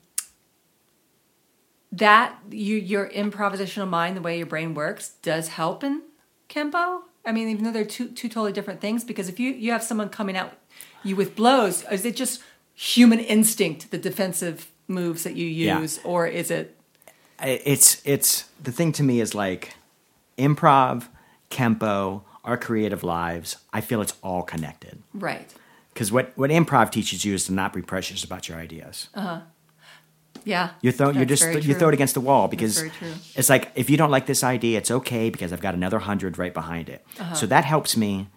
that 1.93 2.39
you, 2.51 2.77
your 2.77 3.09
improvisational 3.11 3.89
mind, 3.89 4.17
the 4.17 4.23
way 4.23 4.39
your 4.39 4.47
brain 4.47 4.75
works, 4.75 5.11
does 5.23 5.49
help 5.49 5.85
in 5.85 6.03
kempo? 6.49 7.01
I 7.27 7.33
mean, 7.33 7.49
even 7.49 7.65
though 7.65 7.71
they're 7.71 7.85
two 7.85 8.09
two 8.09 8.29
totally 8.29 8.53
different 8.53 8.81
things, 8.81 9.05
because 9.05 9.29
if 9.29 9.39
you 9.39 9.53
you 9.53 9.73
have 9.73 9.83
someone 9.83 10.09
coming 10.09 10.37
at 10.37 10.59
you 11.05 11.15
with 11.17 11.37
blows, 11.37 11.85
is 11.91 12.05
it 12.05 12.17
just 12.17 12.43
human 12.75 13.21
instinct, 13.21 13.91
the 13.91 13.99
defensive 13.99 14.72
moves 14.89 15.23
that 15.25 15.35
you 15.37 15.47
Yeah. 15.47 15.81
use, 15.81 16.01
or 16.05 16.27
is 16.27 16.51
it? 16.51 16.77
It's 17.43 18.01
it's 18.05 18.45
the 18.63 18.73
thing 18.73 18.93
to 18.93 19.03
me 19.03 19.21
is 19.21 19.35
like 19.35 19.75
improv, 20.39 21.09
kempo, 21.51 22.23
our 22.45 22.57
creative 22.57 23.03
lives. 23.03 23.57
I 23.73 23.81
feel 23.81 24.01
it's 24.01 24.15
all 24.23 24.43
connected 24.43 25.03
Right. 25.15 25.53
because 25.93 26.13
what 26.13 26.33
what 26.37 26.51
improv 26.51 26.91
teaches 26.91 27.25
you 27.25 27.35
is 27.35 27.47
to 27.47 27.53
not 27.53 27.73
be 27.73 27.83
precious 27.83 28.23
about 28.25 28.49
your 28.49 28.59
ideas. 28.59 29.09
Uh-huh. 29.15 29.41
Yeah. 30.45 30.71
You 30.81 30.91
throw 30.93 31.11
you 31.11 31.25
just 31.25 31.45
you 31.65 31.75
throw 31.75 31.89
it 31.89 31.95
against 31.95 32.15
the 32.15 32.21
wall 32.21 32.49
because 32.49 32.83
it's 33.37 33.49
like 33.49 33.71
if 33.75 33.89
you 33.91 33.97
don't 33.97 34.11
like 34.11 34.27
this 34.27 34.43
idea, 34.45 34.79
it's 34.79 34.91
okay 34.91 35.31
because 35.31 35.53
I've 35.53 35.61
got 35.61 35.75
another 35.75 36.01
hundred 36.01 36.39
right 36.39 36.53
behind 36.55 36.89
it. 36.89 37.05
Uh-huh. 37.19 37.35
So 37.35 37.47
that 37.47 37.65
helps 37.65 37.97
me. 37.97 38.29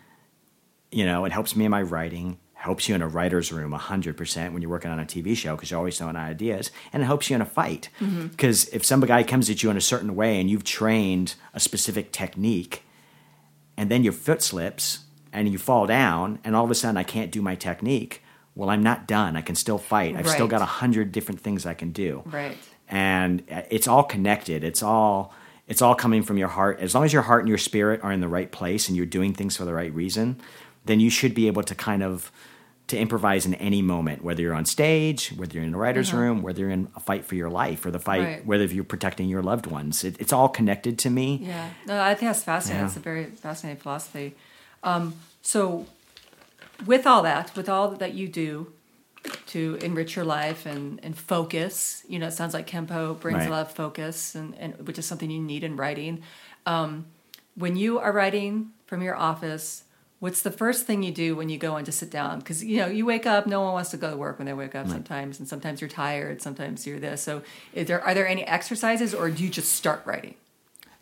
You 0.91 1.06
know, 1.06 1.26
it 1.26 1.32
helps 1.32 1.56
me 1.56 1.66
in 1.66 1.72
my 1.72 1.82
writing. 1.82 2.38
Helps 2.66 2.89
you 2.89 2.95
in 2.95 3.01
a 3.03 3.07
writer's 3.07 3.51
room 3.51 3.72
hundred 3.74 4.18
percent 4.18 4.51
when 4.51 4.61
you're 4.63 4.72
working 4.72 4.89
on 4.89 4.99
a 4.99 5.05
TV 5.05 5.36
show 5.38 5.55
because 5.55 5.70
you're 5.70 5.78
always 5.78 5.97
throwing 5.99 6.16
out 6.16 6.28
ideas, 6.28 6.72
and 6.91 7.03
it 7.03 7.05
helps 7.05 7.30
you 7.30 7.36
in 7.36 7.41
a 7.41 7.45
fight 7.45 7.89
Mm-hmm. 8.01 8.28
because 8.28 8.68
if 8.70 8.84
some 8.84 9.01
guy 9.01 9.22
comes 9.24 9.49
at 9.51 9.61
you 9.61 9.70
in 9.70 9.78
a 9.78 9.82
certain 9.82 10.16
way 10.16 10.39
and 10.39 10.49
you've 10.49 10.63
trained 10.63 11.36
a 11.53 11.59
specific 11.59 12.11
technique, 12.11 12.82
and 13.78 13.91
then 13.91 14.03
your 14.03 14.13
foot 14.13 14.41
slips 14.41 14.99
and 15.32 15.47
you 15.47 15.57
fall 15.59 15.86
down, 15.86 16.39
and 16.43 16.55
all 16.55 16.66
of 16.66 16.72
a 16.72 16.76
sudden 16.76 16.97
I 16.97 17.03
can't 17.03 17.32
do 17.32 17.41
my 17.41 17.53
technique. 17.55 18.24
Well, 18.55 18.70
I'm 18.72 18.82
not 18.82 19.05
done. 19.07 19.36
I 19.38 19.41
can 19.41 19.55
still 19.55 19.78
fight. 19.78 20.16
I've 20.16 20.28
still 20.30 20.47
got 20.47 20.61
a 20.63 20.66
hundred 20.82 21.11
different 21.11 21.41
things 21.41 21.66
I 21.68 21.74
can 21.76 21.91
do 21.91 22.24
Right. 22.26 22.57
and 22.89 23.43
it's 23.70 23.88
all 23.88 24.03
connected 24.03 24.63
it's 24.63 24.82
all 24.82 25.34
it's 25.68 25.82
all 25.84 25.93
coming 25.95 26.24
from 26.24 26.38
your 26.38 26.47
heart 26.47 26.80
as 26.80 26.95
long 26.95 27.03
as 27.03 27.11
your 27.13 27.22
heart 27.24 27.41
and 27.41 27.49
your 27.49 27.57
spirit 27.59 27.99
are 28.03 28.11
in 28.11 28.22
the 28.22 28.28
right 28.38 28.51
place 28.51 28.88
and 28.88 28.95
you're 28.97 29.05
doing 29.18 29.34
things 29.34 29.57
for 29.57 29.66
the 29.66 29.74
right 29.74 29.93
reason 29.93 30.39
then 30.86 30.99
you 30.99 31.09
should 31.09 31.34
be 31.36 31.47
able 31.47 31.63
to 31.63 31.76
kind 31.76 32.01
of 32.03 32.32
to 32.88 32.97
improvise 32.97 33.45
in 33.45 33.53
any 33.55 33.81
moment 33.81 34.23
whether 34.23 34.41
you're 34.41 34.53
on 34.53 34.65
stage 34.65 35.29
whether 35.38 35.53
you're 35.55 35.63
in 35.63 35.73
a 35.73 35.77
writer's 35.77 36.13
room 36.13 36.41
whether 36.43 36.59
you're 36.59 36.69
in 36.69 36.88
a 36.95 36.99
fight 36.99 37.25
for 37.25 37.36
your 37.36 37.49
life 37.49 37.86
or 37.86 37.91
the 37.91 37.99
fight. 37.99 38.21
Right. 38.23 38.45
whether 38.45 38.65
you're 38.65 38.83
protecting 38.83 39.27
your 39.27 39.41
loved 39.41 39.65
ones 39.65 40.03
it, 40.03 40.15
it's 40.19 40.31
all 40.31 40.49
connected 40.49 40.99
to 40.99 41.09
me 41.09 41.39
Yeah, 41.41 41.69
no, 41.88 41.99
I 42.01 42.13
think 42.15 42.29
that's 42.29 42.43
fascinating. 42.43 42.81
Yeah. 42.81 42.88
It's 42.88 42.97
a 42.97 42.99
very 42.99 43.25
fascinating 43.25 43.81
philosophy. 43.81 44.36
Um, 44.83 45.15
so, 45.41 45.88
with 46.86 47.07
all 47.07 47.23
that, 47.23 47.55
with 47.55 47.69
all 47.69 47.89
that 47.89 48.13
you 48.13 48.27
do, 48.27 48.71
to 49.47 49.79
enrich 49.81 50.15
your 50.15 50.25
life 50.25 50.65
and, 50.67 50.99
and 51.03 51.17
focus. 51.17 52.03
You 52.07 52.19
know, 52.19 52.27
it 52.27 52.33
sounds 52.33 52.53
like 52.53 52.67
Kempo 52.67 53.19
brings 53.19 53.39
Right. 53.39 53.47
a 53.47 53.51
lot 53.51 53.61
of 53.67 53.71
focus, 53.71 54.36
and, 54.36 54.53
and 54.59 54.88
which 54.88 54.99
is 54.99 55.05
something 55.07 55.31
you 55.31 55.41
need 55.41 55.63
in 55.63 55.75
writing. 55.77 56.21
Um, 56.67 57.07
when 57.55 57.75
you 57.75 57.97
are 57.97 58.11
writing 58.11 58.71
from 58.86 59.01
your 59.01 59.15
office, 59.15 59.84
what's 60.26 60.41
the 60.41 60.49
first 60.49 60.88
thing 60.88 61.03
you 61.03 61.11
do 61.11 61.36
when 61.36 61.49
you 61.49 61.57
go 61.59 61.78
in 61.78 61.86
to 61.86 61.91
sit 61.91 62.09
down? 62.09 62.39
Because 62.39 62.63
you 62.63 62.78
know 62.80 62.88
you 62.88 63.05
wake 63.05 63.28
up. 63.28 63.45
No 63.45 63.61
one 63.61 63.73
wants 63.73 63.91
to 63.91 63.97
go 63.97 64.09
to 64.09 64.17
work 64.17 64.39
when 64.39 64.47
they 64.47 64.53
wake 64.53 64.73
up 64.73 64.88
sometimes, 64.88 65.38
and 65.39 65.47
sometimes 65.47 65.82
you're 65.82 65.88
tired. 65.88 66.41
Sometimes 66.41 66.88
you're 66.88 66.99
this. 66.99 67.21
So, 67.21 67.43
is 67.73 67.86
there 67.88 68.01
are 68.01 68.15
there 68.15 68.28
any 68.28 68.43
exercises, 68.43 69.13
or 69.13 69.30
do 69.30 69.43
you 69.43 69.49
just 69.51 69.71
start 69.73 70.01
writing? 70.03 70.34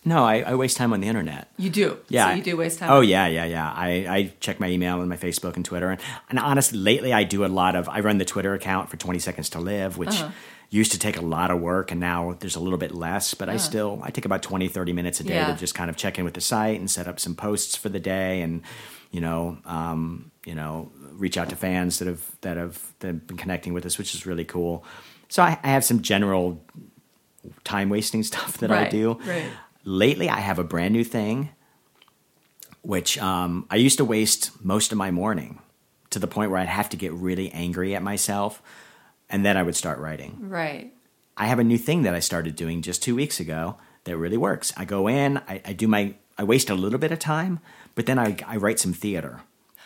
No, 0.05 0.25
I, 0.25 0.41
I 0.41 0.55
waste 0.55 0.75
time 0.75 0.91
on 0.91 0.99
the 0.99 1.07
internet. 1.07 1.47
You 1.57 1.69
do. 1.69 1.97
Yeah, 2.09 2.31
So 2.31 2.35
you 2.35 2.43
do 2.43 2.57
waste 2.57 2.79
time. 2.79 2.91
Oh 2.91 2.99
yeah, 2.99 3.27
yeah, 3.27 3.45
yeah. 3.45 3.71
I, 3.73 3.87
I 4.09 4.33
check 4.41 4.59
my 4.59 4.67
email 4.67 4.99
and 4.99 5.07
my 5.09 5.15
Facebook 5.15 5.55
and 5.55 5.63
Twitter, 5.63 5.89
and, 5.91 6.01
and 6.29 6.37
honestly, 6.39 6.77
lately 6.77 7.13
I 7.13 7.23
do 7.23 7.45
a 7.45 7.47
lot 7.47 7.77
of. 7.77 7.87
I 7.87 8.01
run 8.01 8.17
the 8.17 8.25
Twitter 8.25 8.53
account 8.53 8.89
for 8.89 8.97
Twenty 8.97 9.19
Seconds 9.19 9.49
to 9.51 9.59
Live, 9.61 9.97
which 9.97 10.09
Uh-huh. 10.09 10.31
Used 10.73 10.91
to 10.91 10.99
take 10.99 11.17
a 11.17 11.21
lot 11.21 11.51
of 11.51 11.61
work, 11.61 11.91
and 11.91 11.99
now 11.99 12.35
there's 12.39 12.55
a 12.55 12.59
little 12.59 12.79
bit 12.79 12.93
less. 12.93 13.33
But 13.33 13.47
I 13.47 13.57
still 13.57 14.01
I 14.03 14.09
take 14.09 14.25
about 14.25 14.41
20, 14.41 14.67
30 14.67 14.93
minutes 14.93 15.19
a 15.19 15.23
day. 15.23 15.35
Yeah. 15.35 15.53
to 15.53 15.59
just 15.59 15.75
kind 15.75 15.89
of 15.89 15.95
check 15.95 16.17
in 16.17 16.25
with 16.25 16.33
the 16.33 16.41
site 16.41 16.79
and 16.79 16.89
set 16.89 17.07
up 17.07 17.19
some 17.19 17.35
posts 17.35 17.75
for 17.75 17.89
the 17.89 17.99
day, 17.99 18.41
and 18.41 18.61
you 19.11 19.21
know, 19.21 19.57
um, 19.65 20.31
you 20.45 20.55
know, 20.55 20.91
reach 21.11 21.37
out 21.37 21.49
to 21.49 21.55
fans 21.55 21.99
that 21.99 22.07
have 22.07 22.23
that 22.41 22.57
have 22.57 22.81
that 22.99 23.07
have 23.07 23.27
been 23.27 23.37
connecting 23.37 23.73
with 23.73 23.85
us, 23.85 23.97
which 23.97 24.15
is 24.15 24.25
really 24.25 24.45
cool. 24.45 24.83
So 25.29 25.43
I, 25.43 25.59
I 25.63 25.69
have 25.69 25.85
some 25.85 26.01
general 26.01 26.63
time 27.63 27.89
wasting 27.89 28.23
stuff 28.31 28.57
that 28.57 28.71
I 28.71 28.89
do. 28.89 29.19
right. 29.25 29.45
Lately, 29.85 30.29
I 30.29 30.39
have 30.39 30.59
a 30.59 30.63
brand 30.63 30.93
new 30.93 31.03
thing, 31.03 31.49
which 32.83 33.17
um, 33.17 33.65
I 33.69 33.75
used 33.75 33.97
to 33.97 34.05
waste 34.05 34.63
most 34.63 34.91
of 34.93 34.97
my 34.97 35.11
morning 35.11 35.59
to 36.11 36.19
the 36.19 36.27
point 36.27 36.51
where 36.51 36.59
I'd 36.59 36.69
have 36.69 36.89
to 36.89 36.97
get 36.97 37.11
really 37.11 37.51
angry 37.51 37.93
at 37.93 38.01
myself, 38.01 38.61
and 39.33 39.43
then 39.45 39.57
I 39.57 39.63
would 39.63 39.75
start 39.75 39.99
writing. 39.99 40.37
Right. 40.39 40.93
I 41.35 41.47
have 41.47 41.59
a 41.59 41.63
new 41.63 41.77
thing 41.77 42.03
that 42.03 42.13
I 42.15 42.19
started 42.19 42.55
doing 42.55 42.81
just 42.81 43.03
two 43.03 43.15
weeks 43.15 43.39
ago 43.39 43.77
that 44.05 44.15
really 44.15 44.37
works. 44.37 44.71
I 44.77 44.85
go 44.85 45.07
in, 45.09 45.37
I, 45.39 45.61
I 45.65 45.73
do 45.73 45.87
my, 45.87 46.13
I 46.37 46.43
waste 46.43 46.69
a 46.69 46.75
little 46.75 46.99
bit 46.99 47.11
of 47.11 47.19
time, 47.19 47.59
but 47.95 48.05
then 48.05 48.19
I, 48.19 48.37
I 48.47 48.57
write 48.57 48.79
some 48.79 48.93
theater. 48.93 49.41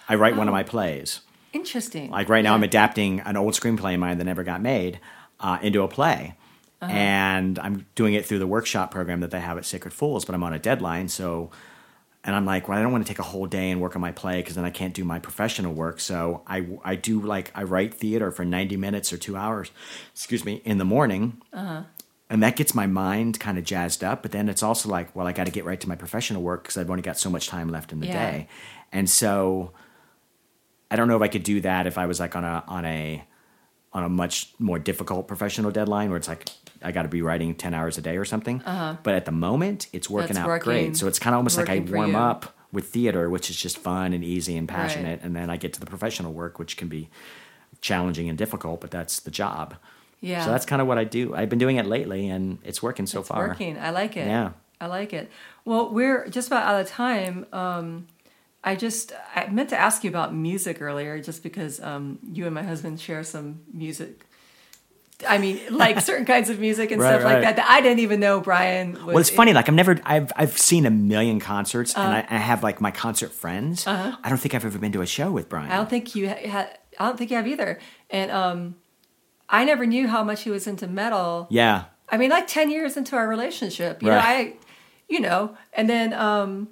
I 0.10 0.16
write 0.16 0.36
one 0.36 0.48
of 0.48 0.54
my 0.54 0.64
plays. 0.64 1.22
Interesting. 1.54 2.12
Like 2.12 2.30
right 2.30 2.44
now, 2.44 2.52
Yeah. 2.52 2.56
I'm 2.56 2.64
adapting 2.64 3.22
an 3.22 3.38
old 3.38 3.54
screenplay 3.54 3.94
of 3.96 4.00
mine 4.00 4.18
that 4.20 4.26
never 4.26 4.44
got 4.44 4.62
made 4.62 5.00
uh, 5.40 5.58
into 5.62 5.82
a 5.82 5.88
play. 5.88 6.36
Uh-huh. 6.82 6.92
And 6.92 7.58
I'm 7.58 7.86
doing 7.96 8.14
it 8.14 8.26
through 8.26 8.40
the 8.40 8.48
workshop 8.48 8.92
program 8.92 9.22
that 9.22 9.32
they 9.32 9.40
have 9.40 9.58
at 9.58 9.66
Sacred 9.66 9.94
Fools, 9.94 10.26
but 10.26 10.36
I'm 10.36 10.44
on 10.44 10.54
a 10.54 10.60
deadline. 10.60 11.08
So, 11.08 11.50
and 12.24 12.36
I'm 12.36 12.46
like, 12.46 12.68
well, 12.68 12.78
I 12.78 12.82
don't 12.82 12.92
want 12.92 13.06
to 13.06 13.08
take 13.08 13.20
a 13.20 13.24
whole 13.24 13.46
day 13.48 13.72
and 13.72 13.80
work 13.80 13.96
on 13.96 14.02
my 14.02 14.12
play 14.12 14.42
because 14.42 14.56
then 14.56 14.66
I 14.66 14.70
can't 14.70 14.94
do 14.94 15.06
my 15.06 15.20
professional 15.20 15.74
work. 15.74 16.00
So 16.02 16.42
I, 16.46 16.68
I 16.84 16.96
do 16.96 17.22
like, 17.22 17.52
I 17.56 17.64
write 17.64 17.94
theater 17.94 18.32
for 18.32 18.44
90 18.44 18.76
minutes 18.76 19.14
or 19.14 19.18
two 19.18 19.38
hours, 19.38 19.72
excuse 20.14 20.44
me, 20.44 20.62
in 20.66 20.78
the 20.78 20.86
morning. 20.86 21.42
Uh-huh. 21.54 21.84
And 22.30 22.44
that 22.44 22.58
gets 22.58 22.76
my 22.76 22.86
mind 22.88 23.40
kind 23.40 23.58
of 23.58 23.64
jazzed 23.64 24.04
up. 24.04 24.22
But 24.24 24.34
then 24.34 24.50
it's 24.50 24.62
also 24.62 24.90
like, 24.90 25.16
well, 25.16 25.26
I 25.26 25.32
got 25.32 25.46
to 25.46 25.52
get 25.52 25.64
right 25.64 25.80
to 25.80 25.88
my 25.88 25.96
professional 25.96 26.42
work 26.42 26.64
because 26.64 26.76
I've 26.76 26.90
only 26.90 27.02
got 27.02 27.18
so 27.18 27.30
much 27.30 27.48
time 27.48 27.70
left 27.70 27.94
in 27.94 28.02
the 28.02 28.08
Yeah. 28.08 28.32
day. 28.32 28.48
And 28.92 29.10
so 29.10 29.72
I 30.92 30.98
don't 30.98 31.08
know 31.08 31.16
if 31.16 31.22
I 31.22 31.30
could 31.30 31.44
do 31.44 31.62
that 31.62 31.88
if 31.88 31.98
I 31.98 32.06
was 32.08 32.20
like 32.20 32.36
on 32.36 32.44
a 32.44 32.64
on 32.68 32.84
a 32.86 33.24
on 33.94 34.04
a 34.04 34.10
much 34.10 34.54
more 34.60 34.80
difficult 34.80 35.28
professional 35.30 35.72
deadline 35.72 36.10
where 36.10 36.18
it's 36.18 36.28
like 36.28 36.50
I 36.88 36.92
got 36.92 37.04
to 37.04 37.10
be 37.10 37.22
writing 37.22 37.54
ten 37.56 37.74
hours 37.74 37.98
a 37.98 38.02
day 38.02 38.18
or 38.18 38.26
something. 38.26 38.62
But 38.66 39.14
at 39.14 39.26
the 39.26 39.32
moment, 39.32 39.88
it's 39.94 40.10
working 40.10 40.36
That's 40.36 40.40
out 40.40 40.48
working- 40.48 40.72
great. 40.72 40.98
So 40.98 41.08
it's 41.08 41.20
kind 41.20 41.34
of 41.34 41.38
almost 41.38 41.58
like 41.58 41.70
I 41.70 41.80
warm 41.80 42.12
you. 42.12 42.18
up 42.18 42.56
with 42.72 42.90
theater, 42.90 43.30
which 43.30 43.50
is 43.50 43.56
just 43.56 43.78
fun 43.78 44.14
and 44.14 44.24
easy 44.24 44.58
and 44.58 44.68
passionate, 44.68 45.20
Right. 45.20 45.24
and 45.26 45.36
then 45.36 45.50
I 45.50 45.58
get 45.58 45.74
to 45.74 45.80
the 45.80 45.86
professional 45.86 46.34
work, 46.34 46.60
which 46.60 46.76
can 46.78 46.88
be 46.88 47.10
challenging 47.82 48.28
and 48.30 48.38
difficult, 48.38 48.82
but 48.82 48.92
that's 48.92 49.20
the 49.22 49.32
job. 49.32 49.76
Yeah. 50.20 50.44
So 50.44 50.52
that's 50.52 50.66
kind 50.66 50.82
of 50.82 50.88
what 50.88 50.98
I 50.98 51.04
do. 51.04 51.36
I've 51.36 51.50
been 51.50 51.60
doing 51.60 51.78
it 51.78 51.86
lately, 51.86 52.28
and 52.28 52.58
it's 52.64 52.82
working 52.84 53.06
so 53.06 53.20
it's 53.20 53.30
far. 53.30 53.48
working. 53.48 53.78
I 53.78 53.92
like 53.92 54.18
it. 54.18 54.28
Yeah. 54.28 54.52
I 54.82 54.88
like 54.88 55.14
it. 55.14 55.30
Well, 55.66 55.90
we're 55.94 56.28
just 56.28 56.48
about 56.48 56.64
out 56.68 56.82
of 56.82 56.88
time. 56.88 57.46
Um, 57.54 58.08
I 58.64 58.76
just 58.76 59.12
I 59.36 59.48
meant 59.48 59.70
to 59.70 59.78
ask 59.80 60.04
you 60.04 60.10
about 60.10 60.34
music 60.36 60.82
earlier, 60.82 61.20
just 61.22 61.44
because 61.44 61.80
um, 61.82 62.20
you 62.32 62.46
and 62.46 62.54
my 62.56 62.64
husband 62.64 63.00
share 63.00 63.24
some 63.24 63.62
music. 63.74 64.26
I 65.28 65.38
mean, 65.40 65.60
like 65.72 66.00
certain 66.02 66.26
kinds 66.34 66.50
of 66.50 66.60
music 66.60 66.92
and 66.92 67.02
Right, 67.02 67.10
stuff 67.10 67.24
like 67.24 67.34
right. 67.36 67.42
that. 67.42 67.56
That 67.56 67.68
I 67.70 67.82
didn't 67.82 68.00
even 68.00 68.20
know 68.20 68.40
Brian 68.40 68.94
was. 68.94 69.04
Well, 69.06 69.18
it's 69.18 69.30
funny. 69.30 69.54
Like 69.54 69.68
I've 69.68 69.76
never, 69.76 69.98
I've 70.06 70.32
I've 70.36 70.58
seen 70.58 70.86
a 70.86 70.92
million 70.92 71.40
concerts, 71.40 71.96
and 71.96 72.14
Uh-huh. 72.14 72.28
I, 72.30 72.36
I 72.36 72.40
have 72.40 72.62
like 72.62 72.80
my 72.82 72.92
concert 72.92 73.32
friends. 73.32 73.88
I 73.88 74.16
don't 74.30 74.38
think 74.38 74.54
I've 74.54 74.66
ever 74.66 74.78
been 74.78 74.92
to 74.92 75.02
a 75.02 75.08
show 75.08 75.32
with 75.32 75.50
Brian. 75.50 75.72
I 75.72 75.78
don't 75.78 75.90
think 75.90 76.16
you 76.16 76.30
ha- 76.30 76.48
had. 76.48 76.78
I 77.00 77.06
don't 77.08 77.18
think 77.18 77.32
you 77.32 77.38
have 77.38 77.48
either. 77.48 77.80
And 78.10 78.30
um, 78.32 78.76
I 79.50 79.66
never 79.66 79.86
knew 79.86 80.08
how 80.08 80.24
much 80.24 80.44
he 80.44 80.50
was 80.50 80.68
into 80.68 80.88
metal. 80.88 81.48
yeah, 81.50 81.86
I 82.10 82.18
mean, 82.18 82.30
like 82.30 82.48
10 82.48 82.70
years 82.72 82.98
into 82.98 83.16
our 83.16 83.28
relationship, 83.28 84.02
you 84.04 84.10
know, 84.10 84.18
I, 84.18 84.54
you 85.10 85.20
know, 85.20 85.56
and 85.74 85.90
then 85.90 86.14
um, 86.14 86.70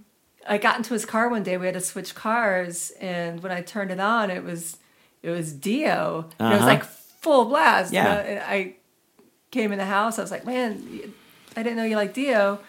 I 0.48 0.58
got 0.58 0.78
into 0.78 0.94
his 0.94 1.06
car 1.06 1.30
one 1.30 1.44
day. 1.44 1.58
We 1.58 1.66
had 1.68 1.74
to 1.76 1.82
switch 1.82 2.16
cars. 2.16 2.92
And 3.02 3.44
when 3.44 3.52
I 3.52 3.62
turned 3.62 3.92
it 3.92 4.00
on, 4.00 4.30
it 4.32 4.44
was, 4.44 4.78
it 5.22 5.30
was 5.30 5.52
Dio. 5.54 6.30
And 6.40 6.54
it 6.54 6.56
was 6.58 6.62
Uh-huh. 6.64 6.68
like 6.68 6.84
full 7.26 7.46
blast. 7.46 7.92
you 7.92 8.00
Yeah. 8.00 8.14
know, 8.14 8.42
I 8.58 8.76
came 9.52 9.72
in 9.74 9.78
the 9.80 9.86
house. 9.98 10.18
I 10.20 10.22
was 10.22 10.32
like, 10.32 10.46
man, 10.46 10.70
I 11.58 11.64
didn't 11.64 11.78
know 11.78 11.84
you 11.92 11.96
liked 11.98 12.16
Dio. 12.16 12.60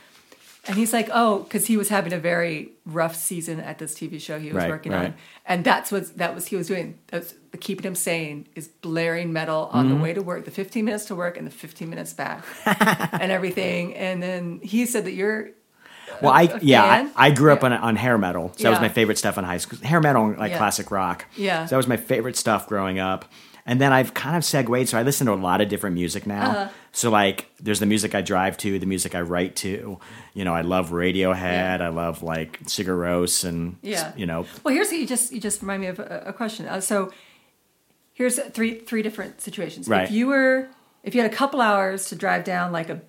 And 0.69 0.75
he's 0.77 0.93
like, 0.93 1.09
oh, 1.13 1.41
because 1.45 1.65
he 1.67 1.77
was 1.77 1.89
having 1.91 2.13
a 2.13 2.19
very 2.19 2.71
rough 2.85 3.15
season 3.15 3.61
at 3.61 3.79
this 3.79 3.95
TV 3.95 4.21
show 4.21 4.37
he 4.41 4.49
was 4.49 4.57
Right, 4.63 4.69
working 4.71 4.91
right. 4.93 5.07
on, 5.07 5.15
and 5.51 5.63
that's 5.65 5.93
what 5.93 6.17
that 6.17 6.35
was 6.35 6.49
he 6.49 6.57
was 6.57 6.67
doing. 6.67 6.99
That's 7.13 7.35
the 7.53 7.59
keeping 7.67 7.87
him 7.87 7.95
sane 7.95 8.49
is 8.57 8.67
blaring 8.67 9.33
metal 9.33 9.71
on 9.73 9.85
Mm-hmm. 9.87 9.95
the 9.97 10.03
way 10.03 10.13
to 10.15 10.23
work, 10.23 10.45
the 10.45 10.51
15 10.51 10.85
minutes 10.85 11.05
to 11.05 11.15
work 11.15 11.37
and 11.39 11.47
the 11.47 11.53
15 11.53 11.89
minutes 11.89 12.13
back, 12.15 12.45
and 12.67 13.31
everything. 13.31 13.95
And 13.95 14.21
then 14.21 14.59
he 14.61 14.87
said 14.87 15.05
that 15.05 15.13
you're 15.13 15.51
Well, 16.21 16.33
I 16.33 16.43
a 16.43 16.59
yeah? 16.61 16.83
I, 17.15 17.27
I 17.27 17.31
grew 17.31 17.53
up 17.53 17.63
Yeah. 17.63 17.67
on 17.77 17.89
on 17.89 17.95
hair 17.97 18.19
metal. 18.19 18.53
So 18.57 18.65
that 18.65 18.71
was 18.71 18.81
my 18.81 18.89
favorite 18.89 19.19
stuff 19.19 19.39
in 19.39 19.45
high 19.45 19.59
school. 19.59 19.79
Hair 19.87 20.01
metal, 20.01 20.35
like 20.37 20.51
Yeah. 20.51 20.59
classic 20.59 20.91
rock. 20.91 21.27
Yeah. 21.37 21.67
so 21.67 21.71
that 21.75 21.77
was 21.77 21.87
my 21.87 21.97
favorite 22.13 22.37
stuff 22.37 22.67
growing 22.67 22.99
up. 22.99 23.25
And 23.69 23.81
then 23.81 23.93
I've 23.93 24.15
kind 24.15 24.37
of 24.37 24.45
segued, 24.45 24.89
so 24.89 24.97
I 24.97 25.03
listen 25.03 25.27
to 25.27 25.33
a 25.33 25.35
lot 25.35 25.61
of 25.61 25.69
different 25.69 25.95
music 25.95 26.25
now. 26.27 26.51
Uh-huh. 26.51 26.69
So 26.93 27.11
like, 27.11 27.51
there's 27.61 27.81
the 27.81 27.87
music 27.87 28.15
I 28.15 28.23
drive 28.23 28.57
to, 28.59 28.79
the 28.79 28.87
music 28.87 29.15
I 29.17 29.21
write 29.23 29.57
to. 29.57 29.99
You 30.35 30.45
know, 30.45 30.55
I 30.55 30.61
love 30.61 30.91
Radiohead. 30.91 31.81
I 31.81 31.89
love 31.89 32.23
like 32.23 32.61
Sigur 32.65 32.97
Rós, 32.97 33.45
and 33.45 33.77
Yeah. 33.83 34.13
you 34.17 34.25
know, 34.27 34.47
Well, 34.63 34.73
here's 34.73 34.93
you 34.93 35.07
just 35.07 35.33
you 35.33 35.41
just 35.41 35.61
remind 35.63 35.81
me 35.83 35.89
of 35.89 35.99
a, 35.99 36.25
a 36.27 36.33
question. 36.33 36.67
Uh, 36.69 36.81
so 36.81 37.13
here's 38.13 38.39
three 38.39 38.79
three 38.79 39.03
different 39.03 39.41
situations. 39.41 39.89
Right. 39.89 40.05
If 40.05 40.11
you 40.13 40.29
were 40.29 40.69
if 41.03 41.15
you 41.15 41.21
had 41.23 41.31
a 41.31 41.35
couple 41.35 41.61
hours 41.61 42.09
to 42.11 42.17
drive 42.17 42.45
down 42.45 42.71
like 42.73 42.89
a 42.89 43.01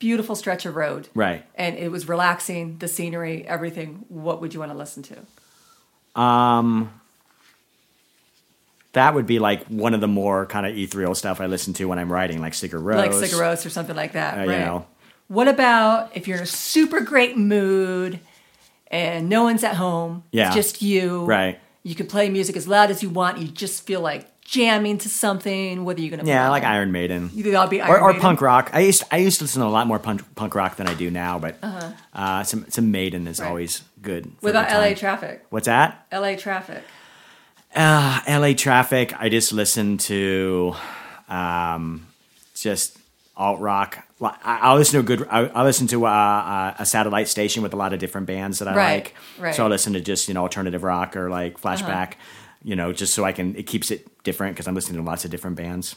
beautiful 0.00 0.34
stretch 0.34 0.66
of 0.66 0.74
road, 0.76 1.08
Right. 1.14 1.44
and 1.54 1.76
it 1.78 1.90
was 1.90 2.08
relaxing, 2.08 2.78
the 2.78 2.88
scenery, 2.88 3.46
everything, 3.46 4.04
what 4.08 4.40
would 4.40 4.52
you 4.52 4.60
want 4.60 4.72
to 4.72 4.76
listen 4.78 5.02
to? 5.04 6.20
That 8.94 9.14
would 9.14 9.26
be 9.26 9.38
like 9.38 9.64
one 9.66 9.94
of 9.94 10.00
the 10.00 10.08
more 10.08 10.46
kind 10.46 10.66
of 10.66 10.76
ethereal 10.76 11.14
stuff 11.14 11.40
I 11.40 11.46
listen 11.46 11.72
to 11.74 11.84
when 11.86 11.98
I'm 11.98 12.10
writing, 12.10 12.40
like 12.40 12.52
Sigur 12.54 12.82
Rós. 12.82 12.96
Like 12.96 13.10
Sigur 13.12 13.38
Rós 13.40 13.64
or 13.66 13.70
something 13.70 13.94
like 13.96 14.12
that, 14.12 14.38
Uh, 14.38 14.42
you 14.42 14.58
know. 14.58 14.86
What 15.28 15.48
about 15.48 16.10
if 16.16 16.26
you're 16.28 16.36
in 16.38 16.42
a 16.42 16.46
super 16.46 17.00
great 17.00 17.36
mood 17.36 18.20
and 18.88 19.28
no 19.28 19.42
one's 19.44 19.64
at 19.64 19.74
home? 19.76 20.24
Yeah. 20.32 20.46
It's 20.48 20.54
just 20.56 20.82
you. 20.82 21.24
Right. 21.24 21.58
You 21.82 21.94
can 21.94 22.06
play 22.06 22.28
music 22.30 22.56
as 22.56 22.66
loud 22.66 22.90
as 22.90 23.02
you 23.02 23.10
want. 23.10 23.38
You 23.38 23.48
just 23.48 23.86
feel 23.86 24.00
like 24.00 24.26
jamming 24.42 24.98
to 24.98 25.08
something. 25.08 25.84
Whether 25.84 26.00
you're 26.02 26.16
gonna 26.16 26.28
Yeah, 26.28 26.46
put 26.46 26.50
like 26.52 26.62
on- 26.64 26.72
Iron 26.72 26.92
Maiden. 26.92 27.30
Either 27.34 27.56
I'll 27.56 27.66
be 27.68 27.80
or, 27.80 27.84
Iron 27.84 28.02
or 28.02 28.08
Maiden. 28.08 28.20
punk 28.22 28.40
rock. 28.42 28.70
I 28.74 28.80
used 28.80 29.02
I 29.10 29.16
used 29.18 29.38
to 29.38 29.44
listen 29.44 29.62
to 29.62 29.66
a 29.66 29.70
lot 29.70 29.86
more 29.86 29.98
punk 29.98 30.22
punk 30.34 30.54
rock 30.54 30.76
than 30.76 30.86
I 30.86 30.94
do 30.94 31.10
now, 31.10 31.38
but 31.38 31.56
Uh-huh. 31.62 31.90
uh 32.14 32.42
some 32.44 32.66
some 32.68 32.90
Maiden 32.90 33.26
is 33.26 33.40
Right. 33.40 33.48
always 33.48 33.82
good. 34.02 34.30
What 34.40 34.50
about 34.50 34.70
LA 34.70 34.94
traffic? 34.94 35.44
What's 35.50 35.66
that? 35.66 36.06
LA 36.12 36.36
traffic. 36.36 36.82
Uh, 37.74 38.20
LA 38.28 38.52
traffic. 38.54 39.12
I 39.18 39.28
just 39.28 39.52
listen 39.52 39.98
to 39.98 40.74
um, 41.28 42.06
just 42.54 42.98
alt 43.36 43.60
rock. 43.60 43.98
I- 44.22 44.36
I'll 44.62 44.76
listen 44.76 44.94
to 45.04 45.12
a 45.12 45.16
good. 45.16 45.26
I 45.28 45.46
I 45.46 45.64
listen 45.64 45.86
to 45.88 46.06
uh, 46.06 46.10
uh, 46.10 46.74
a 46.78 46.86
satellite 46.86 47.28
station 47.28 47.62
with 47.62 47.72
a 47.74 47.76
lot 47.76 47.92
of 47.92 47.98
different 47.98 48.26
bands 48.26 48.58
that 48.60 48.68
I 48.68 48.74
Right, 48.76 48.92
like. 49.04 49.14
right. 49.38 49.48
Uh-huh. 49.48 49.56
So 49.56 49.66
I 49.66 49.68
listen 49.68 49.92
to 49.94 50.00
just 50.00 50.28
you 50.28 50.34
know 50.34 50.40
alternative 50.42 50.82
rock 50.82 51.16
or 51.16 51.28
like 51.30 51.60
flashback. 51.60 52.12
You 52.62 52.76
know, 52.76 52.92
just 52.92 53.12
so 53.12 53.24
I 53.24 53.32
can. 53.32 53.54
It 53.56 53.64
keeps 53.66 53.90
it 53.90 54.06
different 54.24 54.54
because 54.56 54.66
I'm 54.66 54.74
listening 54.74 55.02
to 55.02 55.06
lots 55.06 55.24
of 55.26 55.30
different 55.30 55.56
bands. 55.56 55.96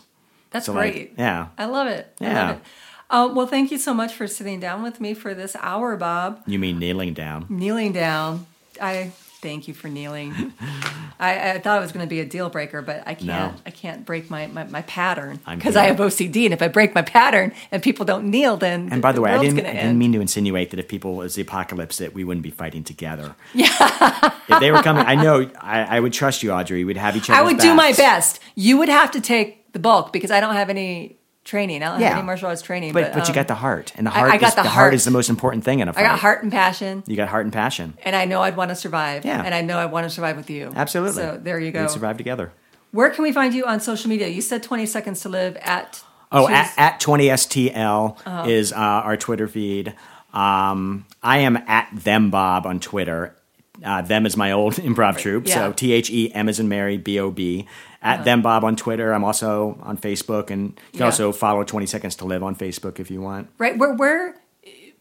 That's 0.51 0.65
So, 0.65 0.73
like, 0.73 0.93
great. 0.93 1.13
yeah. 1.17 1.47
I 1.57 1.65
love 1.65 1.87
it. 1.87 2.13
I 2.19 2.23
Yeah. 2.25 2.47
love 2.47 2.55
it. 2.57 2.61
Uh, 3.09 3.29
well, 3.33 3.47
thank 3.47 3.71
you 3.71 3.77
so 3.77 3.93
much 3.93 4.13
for 4.13 4.27
sitting 4.27 4.59
down 4.59 4.81
with 4.83 4.99
me 4.99 5.13
for 5.13 5.33
this 5.33 5.55
hour, 5.61 5.95
Bob. 5.95 6.41
You 6.45 6.59
mean 6.59 6.77
kneeling 6.79 7.13
down? 7.13 7.45
Kneeling 7.49 7.93
down. 7.93 8.45
I 8.81 9.11
Thank 9.39 9.67
you 9.67 9.73
for 9.75 9.87
kneeling. 9.87 10.53
I, 11.19 11.51
I 11.51 11.59
thought 11.59 11.77
it 11.77 11.81
was 11.81 11.91
going 11.91 12.05
to 12.05 12.09
be 12.09 12.19
a 12.19 12.25
deal 12.25 12.49
breaker, 12.49 12.81
but 12.81 13.03
I 13.05 13.13
can't. 13.13 13.53
No. 13.55 13.61
I 13.65 13.69
can't 13.71 14.05
break 14.05 14.29
my, 14.29 14.47
my, 14.47 14.63
my 14.65 14.81
pattern 14.83 15.39
because 15.49 15.75
I 15.75 15.85
have 15.85 15.97
OCD, 15.97 16.45
and 16.45 16.53
if 16.53 16.61
I 16.61 16.67
break 16.67 16.95
my 16.95 17.01
pattern 17.03 17.53
and 17.71 17.81
people 17.83 18.05
don't 18.05 18.29
kneel, 18.31 18.57
then 18.57 18.89
And 18.91 19.01
by 19.01 19.11
the 19.11 19.21
way, 19.21 19.31
I 19.31 19.37
didn't, 19.39 19.59
I 19.59 19.73
didn't 19.73 19.77
end. 19.77 19.99
mean 19.99 20.11
to 20.13 20.21
insinuate 20.21 20.71
that 20.71 20.79
if 20.79 20.87
people 20.87 21.15
was 21.15 21.35
the 21.35 21.41
apocalypse 21.43 21.97
that 21.97 22.13
we 22.13 22.23
wouldn't 22.23 22.43
be 22.43 22.51
fighting 22.51 22.83
together. 22.83 23.35
Yeah. 23.53 24.33
if 24.49 24.59
they 24.59 24.71
were 24.71 24.81
coming, 24.83 25.05
I 25.05 25.15
know 25.15 25.49
I, 25.59 25.97
I 25.97 25.99
would 25.99 26.13
trust 26.13 26.41
you, 26.43 26.51
Audrey. 26.51 26.83
We'd 26.83 26.97
have 26.97 27.15
each 27.15 27.29
other. 27.29 27.39
I 27.39 27.43
would 27.43 27.57
do 27.59 27.73
my 27.73 27.93
best. 27.93 28.39
You 28.55 28.77
would 28.77 28.89
have 28.89 29.11
to 29.11 29.21
take 29.21 29.71
the 29.73 29.79
bulk 29.79 30.13
because 30.13 30.31
I 30.31 30.39
don't 30.39 30.53
have 30.55 30.69
any 30.69 31.16
training. 31.47 31.81
I 31.81 31.89
don't 31.91 31.99
Yeah. 32.01 32.09
have 32.09 32.17
any 32.19 32.25
martial 32.25 32.47
arts 32.49 32.61
training. 32.61 32.93
But, 32.93 33.13
but, 33.13 33.23
you 33.27 33.31
um, 33.31 33.35
got 33.35 33.47
the 33.47 33.55
heart, 33.55 33.93
and 33.95 34.05
the 34.05 34.11
heart. 34.11 34.31
I 34.31 34.37
got 34.37 34.49
is, 34.49 34.55
the 34.55 34.61
heart 34.61 34.73
heart. 34.73 34.93
is 34.93 35.05
the 35.05 35.11
most 35.11 35.29
important 35.29 35.63
thing 35.63 35.79
in 35.79 35.87
a 35.87 35.91
I 35.91 35.93
fight. 35.93 36.01
I 36.03 36.07
got 36.09 36.19
heart 36.19 36.43
and 36.43 36.51
passion, 36.51 37.03
You 37.07 37.15
got 37.15 37.29
heart 37.29 37.45
and 37.45 37.53
passion. 37.53 37.97
and 38.05 38.15
I 38.15 38.25
know 38.25 38.41
I'd 38.43 38.55
want 38.57 38.69
to 38.69 38.75
survive. 38.75 39.25
Yeah. 39.25 39.41
and 39.43 39.55
I 39.55 39.61
know 39.61 39.77
I 39.79 39.85
want 39.85 40.03
to 40.05 40.09
survive 40.11 40.37
with 40.37 40.49
you. 40.51 40.71
Absolutely. 40.75 41.13
So 41.23 41.39
there 41.41 41.59
you 41.59 41.71
go. 41.71 41.81
We'd 41.81 41.89
survive 41.89 42.17
together. 42.17 42.51
Where 42.91 43.09
can 43.09 43.23
we 43.23 43.31
find 43.31 43.53
you 43.53 43.65
on 43.65 43.79
social 43.79 44.09
media? 44.09 44.27
You 44.27 44.41
said 44.41 44.61
20 44.63 44.85
seconds 44.85 45.21
to 45.21 45.29
live 45.29 45.57
at. 45.57 46.03
Oh, 46.31 46.47
at, 46.49 46.73
at 46.77 46.99
20STL 46.99 48.17
Uh-huh. 48.25 48.49
is 48.49 48.73
uh, 48.73 48.75
our 48.75 49.15
Twitter 49.17 49.47
feed. 49.47 49.95
Um, 50.33 51.05
I 51.23 51.39
am 51.39 51.57
at 51.57 51.87
them 51.93 52.29
Bob 52.29 52.65
on 52.65 52.79
Twitter. 52.79 53.35
Uh, 53.83 54.01
them 54.01 54.25
is 54.25 54.35
my 54.35 54.51
old 54.51 54.73
improv 54.87 55.17
troupe. 55.17 55.47
Yeah. 55.47 55.53
So 55.55 55.73
T 55.73 55.93
H 55.93 56.09
E 56.09 56.33
M 56.33 56.49
as 56.49 56.59
in 56.59 56.67
Mary 56.67 56.97
B 56.97 57.19
O 57.19 57.31
B. 57.31 57.67
At 58.01 58.23
them 58.25 58.41
Bob 58.41 58.63
on 58.63 58.75
Twitter. 58.75 59.11
I'm 59.13 59.23
also 59.23 59.77
on 59.81 59.97
Facebook, 59.97 60.49
and 60.51 60.69
you 60.69 60.73
can 60.93 60.99
Yeah. 60.99 61.05
also 61.05 61.31
follow 61.31 61.63
20 61.63 61.85
Seconds 61.87 62.15
to 62.17 62.25
Live 62.25 62.43
on 62.43 62.55
Facebook 62.55 62.99
if 62.99 63.09
you 63.11 63.21
want. 63.21 63.49
right 63.57 63.77
where 63.77 63.93
where 63.93 64.35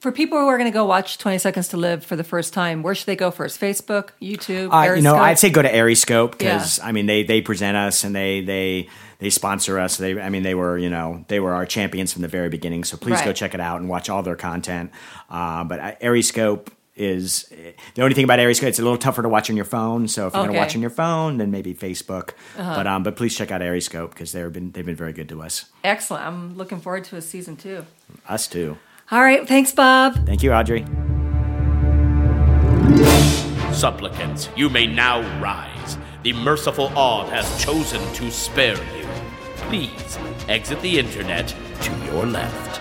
for 0.01 0.13
people 0.13 0.39
who 0.39 0.47
are 0.47 0.59
going 0.59 0.71
to 0.71 0.75
go 0.75 0.85
watch 0.85 1.17
20 1.19 1.39
seconds 1.39 1.69
to 1.69 1.77
live 1.79 2.05
for 2.05 2.17
the 2.17 2.23
first 2.25 2.53
time 2.53 2.83
where 2.83 2.95
should 2.95 3.07
they 3.07 3.17
go 3.17 3.31
first 3.31 3.59
facebook 3.59 4.11
youtube 4.21 4.69
Uh, 4.71 4.95
you 4.95 5.01
know, 5.03 5.17
I'd 5.17 5.39
say 5.39 5.49
go 5.51 5.63
to 5.63 5.75
Ariscope 5.81 6.33
because 6.39 6.79
Yeah. 6.79 6.87
I 6.87 6.93
mean 6.93 7.07
they 7.07 7.23
they 7.23 7.41
present 7.41 7.77
us 7.79 8.05
and 8.05 8.15
they 8.15 8.41
they 8.43 8.89
they 9.19 9.31
sponsor 9.31 9.79
us. 9.79 9.97
They 9.97 10.21
I 10.21 10.29
mean 10.29 10.43
they 10.43 10.55
were 10.55 10.77
you 10.79 10.91
know 10.91 11.25
they 11.29 11.41
were 11.41 11.55
our 11.55 11.65
champions 11.67 12.13
from 12.13 12.21
the 12.23 12.29
very 12.29 12.51
beginning. 12.51 12.85
So 12.85 12.97
please 12.99 13.21
go 13.23 13.33
check 13.33 13.55
it 13.55 13.61
out 13.61 13.81
and 13.81 13.89
watch 13.89 14.11
all 14.11 14.23
their 14.23 14.37
content. 14.37 14.91
Uh, 15.31 15.65
but 15.65 15.81
uh, 15.81 15.93
Ariscope 16.03 16.71
is 16.97 17.53
the 17.95 18.03
only 18.03 18.15
thing 18.15 18.25
about 18.25 18.39
Ariscope. 18.41 18.69
It's 18.71 18.79
a 18.79 18.83
little 18.83 18.97
tougher 18.99 19.23
to 19.23 19.29
watch 19.29 19.51
on 19.51 19.57
your 19.57 19.67
phone. 19.67 20.09
So 20.09 20.27
if 20.27 20.35
you're 20.35 20.45
going 20.45 20.55
to 20.55 20.59
watch 20.59 20.75
on 20.75 20.81
your 20.81 20.91
phone, 20.91 21.37
then 21.37 21.51
maybe 21.51 21.75
Facebook. 21.75 22.31
Uh-huh. 22.57 22.75
But 22.77 22.87
um, 22.87 23.03
but 23.03 23.17
please 23.17 23.37
check 23.37 23.51
out 23.51 23.61
Ariscope 23.63 24.11
because 24.15 24.33
they've 24.33 24.51
been 24.53 24.73
they've 24.73 24.87
been 24.87 24.97
very 24.97 25.13
good 25.13 25.29
to 25.29 25.43
us. 25.43 25.67
excellent 25.85 26.25
i'm 26.25 26.57
looking 26.57 26.81
forward 26.81 27.05
to 27.05 27.17
a 27.17 27.21
season 27.23 27.57
two 27.57 27.85
Us 28.29 28.47
too. 28.49 28.77
all 29.11 29.21
right 29.23 29.47
thanks 29.47 29.73
bob 29.73 30.27
Thank 30.27 30.43
you, 30.43 30.53
Audrey. 30.53 30.85
Supplicants, 33.73 34.49
you 34.57 34.71
may 34.71 34.87
now 34.87 35.21
rise. 35.41 35.99
The 36.23 36.33
merciful 36.33 36.87
Odd 36.97 37.29
has 37.29 37.63
chosen 37.63 38.01
to 38.15 38.31
spare 38.31 38.77
you. 38.97 39.07
Please 39.69 40.19
exit 40.49 40.81
the 40.81 40.99
internet 40.99 41.55
to 41.83 41.91
your 42.07 42.25
left. 42.25 42.81